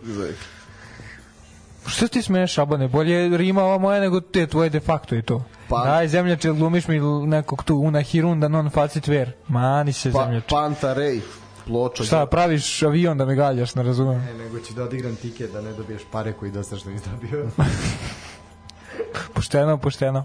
Što 1.87 2.09
ti 2.09 2.23
smeješ, 2.23 2.53
Šabane? 2.53 2.89
Bolje 2.89 3.37
rima 3.37 3.63
ova 3.65 3.79
moja 3.79 4.01
nego 4.01 4.21
te 4.21 4.47
tvoje 4.47 4.71
de 4.71 4.81
facto 4.81 5.15
i 5.15 5.23
to. 5.23 5.45
Pa- 5.69 5.85
Daj, 5.85 6.09
zemljače, 6.09 6.53
glumiš 6.53 6.89
mi 6.89 7.01
nekog 7.27 7.65
tu, 7.65 7.77
una 7.77 8.01
hirunda 8.03 8.49
non 8.49 8.71
facit 8.71 9.07
ver. 9.07 9.33
Mani 9.49 9.93
se, 9.93 10.13
pa, 10.13 10.25
zemljače. 10.25 10.47
Panta 10.51 10.95
Ray, 10.95 11.21
ploča. 11.69 12.05
Šta, 12.05 12.27
praviš 12.27 12.83
avion 12.83 13.19
da 13.19 13.25
me 13.25 13.35
galjaš, 13.35 13.75
ne 13.75 13.83
razumem. 13.83 14.19
Ne, 14.19 14.35
nego 14.35 14.61
ću 14.61 14.75
da 14.75 14.85
odigram 14.85 15.17
tiket 15.17 15.53
da 15.53 15.61
ne 15.61 15.73
dobiješ 15.73 16.03
pare 16.11 16.33
koji 16.33 16.51
dosta 16.51 16.77
što 16.77 16.91
nisi 16.91 17.05
dobio. 17.11 17.47
Pošteno, 19.35 19.79
pošteno. 19.79 20.25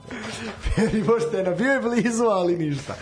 Peri 0.76 1.04
pošteno, 1.04 1.56
bio 1.56 1.72
je 1.72 1.80
blizu, 1.80 2.24
ali 2.24 2.58
ništa. 2.58 2.96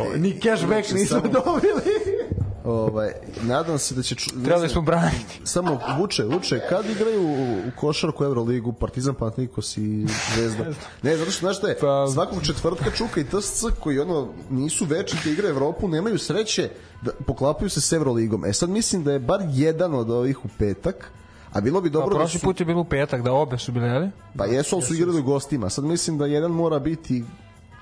O, 0.00 0.16
ni 0.16 0.40
cashback 0.40 0.88
Znači, 0.88 0.94
nismo 0.94 1.20
dobili. 1.20 2.19
Ovaj, 2.64 3.12
nadam 3.42 3.78
se 3.78 3.94
da 3.94 4.02
će... 4.02 4.14
Trebali 4.44 4.68
smo 4.68 4.82
braniti. 4.82 5.40
Samo 5.54 5.80
vuče, 5.98 6.24
vuče, 6.24 6.60
kad 6.68 6.90
igraju 6.90 7.22
u, 7.22 7.58
u 7.68 7.70
košarku 7.76 8.24
Euroligu, 8.24 8.72
Partizan, 8.72 9.14
Panathinaikos 9.14 9.76
i 9.76 10.06
Zvezda? 10.34 10.64
Ne, 11.02 11.16
zato 11.16 11.30
što, 11.30 11.40
znaš 11.40 11.58
šta 11.58 11.68
je, 11.68 11.78
Pa- 11.80 12.06
svakog 12.12 12.42
četvrtka 12.42 12.90
Čuka 12.90 13.20
i 13.20 13.24
TSC 13.24 13.64
koji 13.80 13.98
ono 13.98 14.28
nisu 14.50 14.84
večite 14.84 15.30
igre 15.30 15.48
Evropu, 15.48 15.88
nemaju 15.88 16.18
sreće 16.18 16.70
da 17.02 17.10
poklapaju 17.26 17.70
se 17.70 17.80
s 17.80 17.92
Euroligom. 17.92 18.44
E 18.44 18.52
sad 18.52 18.70
mislim 18.70 19.04
da 19.04 19.12
je 19.12 19.18
bar 19.18 19.40
jedan 19.48 19.94
od 19.94 20.10
ovih 20.10 20.44
u 20.44 20.48
petak, 20.58 21.12
a 21.52 21.60
bilo 21.60 21.80
bi 21.80 21.88
Pa, 21.88 21.92
dobro 21.92 22.14
da 22.14 22.18
prošli 22.18 22.38
su, 22.40 22.44
put 22.46 22.60
je 22.60 22.66
bilo 22.66 22.80
u 22.80 22.84
petak, 22.84 23.22
da 23.22 23.32
obe 23.32 23.58
su 23.58 23.72
bile, 23.72 23.88
jeli? 23.88 24.10
pa 24.36 24.44
jesu, 24.44 24.76
ali 24.76 24.84
su 24.84 24.94
igrali 24.94 25.20
u 25.20 25.24
gostima. 25.24 25.70
Sad 25.70 25.84
mislim 25.84 26.18
da 26.18 26.26
jedan 26.26 26.50
mora 26.50 26.78
biti, 26.78 27.24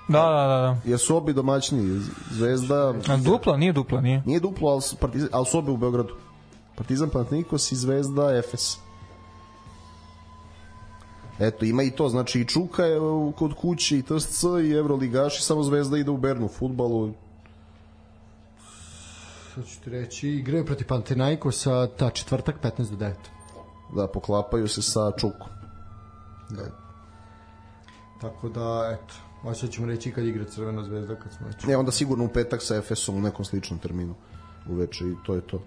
Da, 0.09 0.23
da, 0.23 0.47
da. 0.47 0.59
da. 0.59 0.91
jesu 0.91 1.17
obi 1.17 1.33
domaćini, 1.33 2.01
Zvezda, 2.31 2.95
A 3.09 3.17
duplo? 3.17 3.57
Nije 3.57 3.73
duplo, 3.73 4.01
nije. 4.01 4.23
Nije 4.27 4.41
duplo, 4.41 4.71
ali 4.71 4.83
su, 4.83 4.97
partizan, 4.97 5.29
ali 5.33 5.47
su 5.47 5.59
obe 5.59 5.71
u 5.71 5.77
Beogradu. 5.77 6.15
Partizan 6.77 7.11
Panathinaikos 7.11 7.73
i 7.73 7.77
Zvezda 7.77 8.37
Efes. 8.37 8.77
Eto, 11.39 11.65
ima 11.65 11.83
i 11.83 11.91
to, 11.91 12.09
znači 12.09 12.41
i 12.41 12.45
Čuka 12.45 12.85
je 12.85 13.01
kod 13.37 13.55
kuće 13.55 13.99
i 13.99 14.03
TSC 14.03 14.45
i 14.65 14.73
Evroligaši, 14.73 15.43
samo 15.43 15.63
Zvezda 15.63 15.99
ide 15.99 16.11
u 16.11 16.17
Bernu 16.17 16.47
u 16.47 16.49
futbalu. 16.49 17.13
Šta 19.53 19.63
ću 19.63 19.81
ti 19.85 19.91
reći? 19.91 20.29
Igraju 20.29 20.67
protiv 20.67 20.87
Panathinaikosa 20.87 21.87
ta 21.87 22.11
četvrtak 22.11 22.57
15 22.63 22.91
do 22.91 22.97
9. 22.97 23.13
Da, 23.97 24.07
poklapaju 24.07 24.69
se 24.69 24.83
sa 24.83 25.13
Čukom. 25.19 25.49
Da. 26.51 26.63
Tako 28.21 28.49
da, 28.49 28.91
eto, 28.93 29.15
a 29.45 29.55
sad 29.55 29.71
ćemo 29.71 29.87
reći 29.87 30.13
kad 30.13 30.25
igra 30.25 30.45
Crvena 30.45 30.85
zvezda 30.85 31.15
kad 31.15 31.33
smo 31.33 31.47
već. 31.47 31.65
Ne, 31.65 31.77
onda 31.77 31.93
sigurno 31.93 32.25
u 32.25 32.29
petak 32.29 32.63
sa 32.63 32.77
Efesom 32.77 33.17
u 33.17 33.21
nekom 33.21 33.45
sličnom 33.45 33.79
terminu 33.79 34.15
uveče 34.69 35.05
i 35.05 35.15
to 35.27 35.35
je 35.35 35.41
to. 35.41 35.63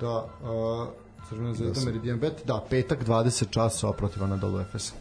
Da, 0.00 0.28
uh, 0.42 0.88
Crvena 1.28 1.54
zvezda, 1.54 1.80
Meridian 1.84 2.18
Bet, 2.18 2.42
da, 2.46 2.64
petak 2.70 3.06
20 3.06 3.50
časova 3.50 3.92
protiv 3.92 4.24
Anadolu 4.24 4.60
Efesa. 4.60 4.92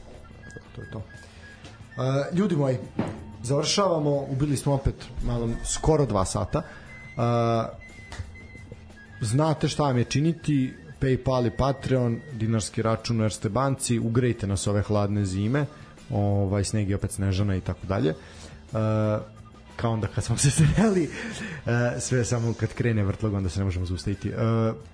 To 0.75 0.81
je 0.81 0.91
to. 0.91 0.97
Uh, 0.97 2.37
ljudi 2.37 2.55
moji, 2.55 2.77
završavamo, 3.43 4.25
ubili 4.29 4.57
smo 4.57 4.73
opet 4.73 4.95
malo, 5.25 5.49
skoro 5.65 6.05
dva 6.05 6.25
sata. 6.25 6.61
Uh, 7.17 7.23
znate 9.21 9.67
šta 9.67 9.83
vam 9.83 9.97
je 9.97 10.03
činiti, 10.03 10.73
Paypal 11.01 11.47
i 11.47 11.57
Patreon, 11.57 12.19
dinarski 12.33 12.81
račun 12.81 13.21
u 13.21 13.23
Erste 13.23 13.49
banci, 13.49 13.99
ugrejte 13.99 14.47
nas 14.47 14.67
ove 14.67 14.81
hladne 14.81 15.25
zime, 15.25 15.65
ovaj, 16.09 16.63
sneg 16.63 16.89
je 16.89 16.95
opet 16.95 17.11
snežana 17.11 17.55
i 17.55 17.61
tako 17.61 17.87
dalje. 17.87 18.09
Uh, 18.09 18.77
kao 19.75 19.91
onda 19.91 20.07
kad 20.07 20.23
smo 20.23 20.37
se 20.37 20.51
sreli, 20.57 21.03
uh, 21.03 21.71
sve 21.99 22.25
samo 22.25 22.53
kad 22.53 22.73
krene 22.73 23.03
vrtlog, 23.03 23.33
onda 23.33 23.49
se 23.49 23.59
ne 23.59 23.65
možemo 23.65 23.85
zaustaviti. 23.85 24.29
Uh, 24.29 24.35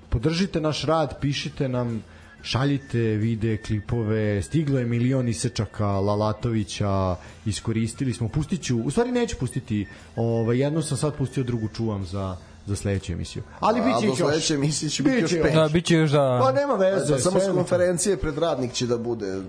podržite 0.09 0.61
naš 0.61 0.83
rad, 0.83 1.17
pišite 1.21 1.69
nam, 1.69 2.03
šaljite 2.41 2.99
vide, 2.99 3.57
klipove, 3.57 4.41
stiglo 4.41 4.79
je 4.79 4.85
milion 4.85 5.27
isečaka 5.27 5.87
Lalatovića, 5.87 7.15
iskoristili 7.45 8.13
smo, 8.13 8.29
pustit 8.29 8.63
ću, 8.63 8.77
u 8.77 8.91
stvari 8.91 9.11
neću 9.11 9.35
pustiti, 9.39 9.87
ovaj, 10.15 10.59
jednu 10.59 10.81
sam 10.81 10.97
sad 10.97 11.15
pustio, 11.15 11.43
drugu 11.43 11.67
čuvam 11.75 12.05
za 12.05 12.37
za 12.65 12.75
sledeću 12.75 13.13
emisiju. 13.13 13.43
Ali 13.59 13.81
biće 13.81 13.95
A 13.95 13.99
do 13.99 14.05
ih 14.05 14.09
još. 14.09 14.17
sledeće 14.17 14.53
emisije 14.53 14.89
će 14.89 15.03
biti 15.03 15.15
još 15.15 15.31
Biće 15.31 15.43
pet. 15.43 15.53
Da, 15.53 15.67
bit 15.73 15.85
će 15.85 15.95
još 15.95 16.11
da... 16.11 16.39
Pa 16.43 16.51
nema 16.51 16.73
veze. 16.73 17.05
Za, 17.05 17.19
samo 17.19 17.39
s 17.39 17.47
konferencije 17.53 18.17
pred 18.17 18.37
radnik 18.37 18.73
će 18.73 18.87
da 18.87 18.97
bude 18.97 19.41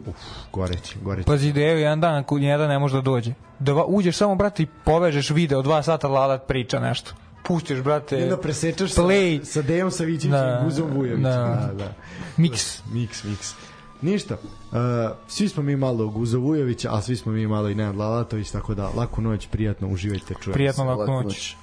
Goreći, 0.52 0.98
goreći. 1.02 1.26
Pazi, 1.26 1.48
ideju 1.48 1.78
jedan 1.78 2.00
dan 2.00 2.24
kod 2.24 2.42
jedan 2.42 2.68
ne 2.68 2.78
može 2.78 2.94
da 2.94 3.00
dođe. 3.00 3.32
Da 3.58 3.84
uđeš 3.84 4.16
samo, 4.16 4.34
brate, 4.34 4.62
i 4.62 4.66
povežeš 4.84 5.30
video, 5.30 5.62
dva 5.62 5.82
sata 5.82 6.08
Lalat 6.08 6.46
priča 6.46 6.80
nešto. 6.80 7.12
Pustiš, 7.44 7.80
brate, 7.80 8.18
I 8.18 8.22
onda 8.22 8.36
presečeš 8.36 8.92
sa, 8.92 9.02
play, 9.02 9.44
sa 9.44 9.62
Dejom 9.62 9.90
Savićićem 9.90 10.30
Da, 10.30 10.58
i 10.60 10.64
Guzom 10.64 10.90
Vujovićem. 10.90 11.22
da. 11.22 11.68
Da, 11.68 11.72
da. 11.74 11.92
mix. 12.38 12.80
Miks, 12.92 13.24
miks. 13.24 13.54
Ništa. 14.02 14.34
Uh, 14.34 14.78
svi 15.28 15.48
smo 15.48 15.62
mi 15.62 15.76
malo 15.76 16.08
Guzo 16.08 16.38
Vujovića, 16.38 16.88
a 16.92 17.02
svi 17.02 17.16
smo 17.16 17.32
mi 17.32 17.46
malo 17.46 17.68
i 17.68 17.74
Nenad 17.74 17.96
Lalatović, 17.96 18.50
tako 18.50 18.74
da 18.74 18.90
laku 18.96 19.20
noć, 19.22 19.46
prijatno, 19.46 19.88
uživajte, 19.88 20.26
čujemo 20.26 20.42
se. 20.44 20.52
Prijatno 20.52 20.84
laku 20.84 21.00
laku 21.00 21.12
noć. 21.12 21.24
noć. 21.24 21.56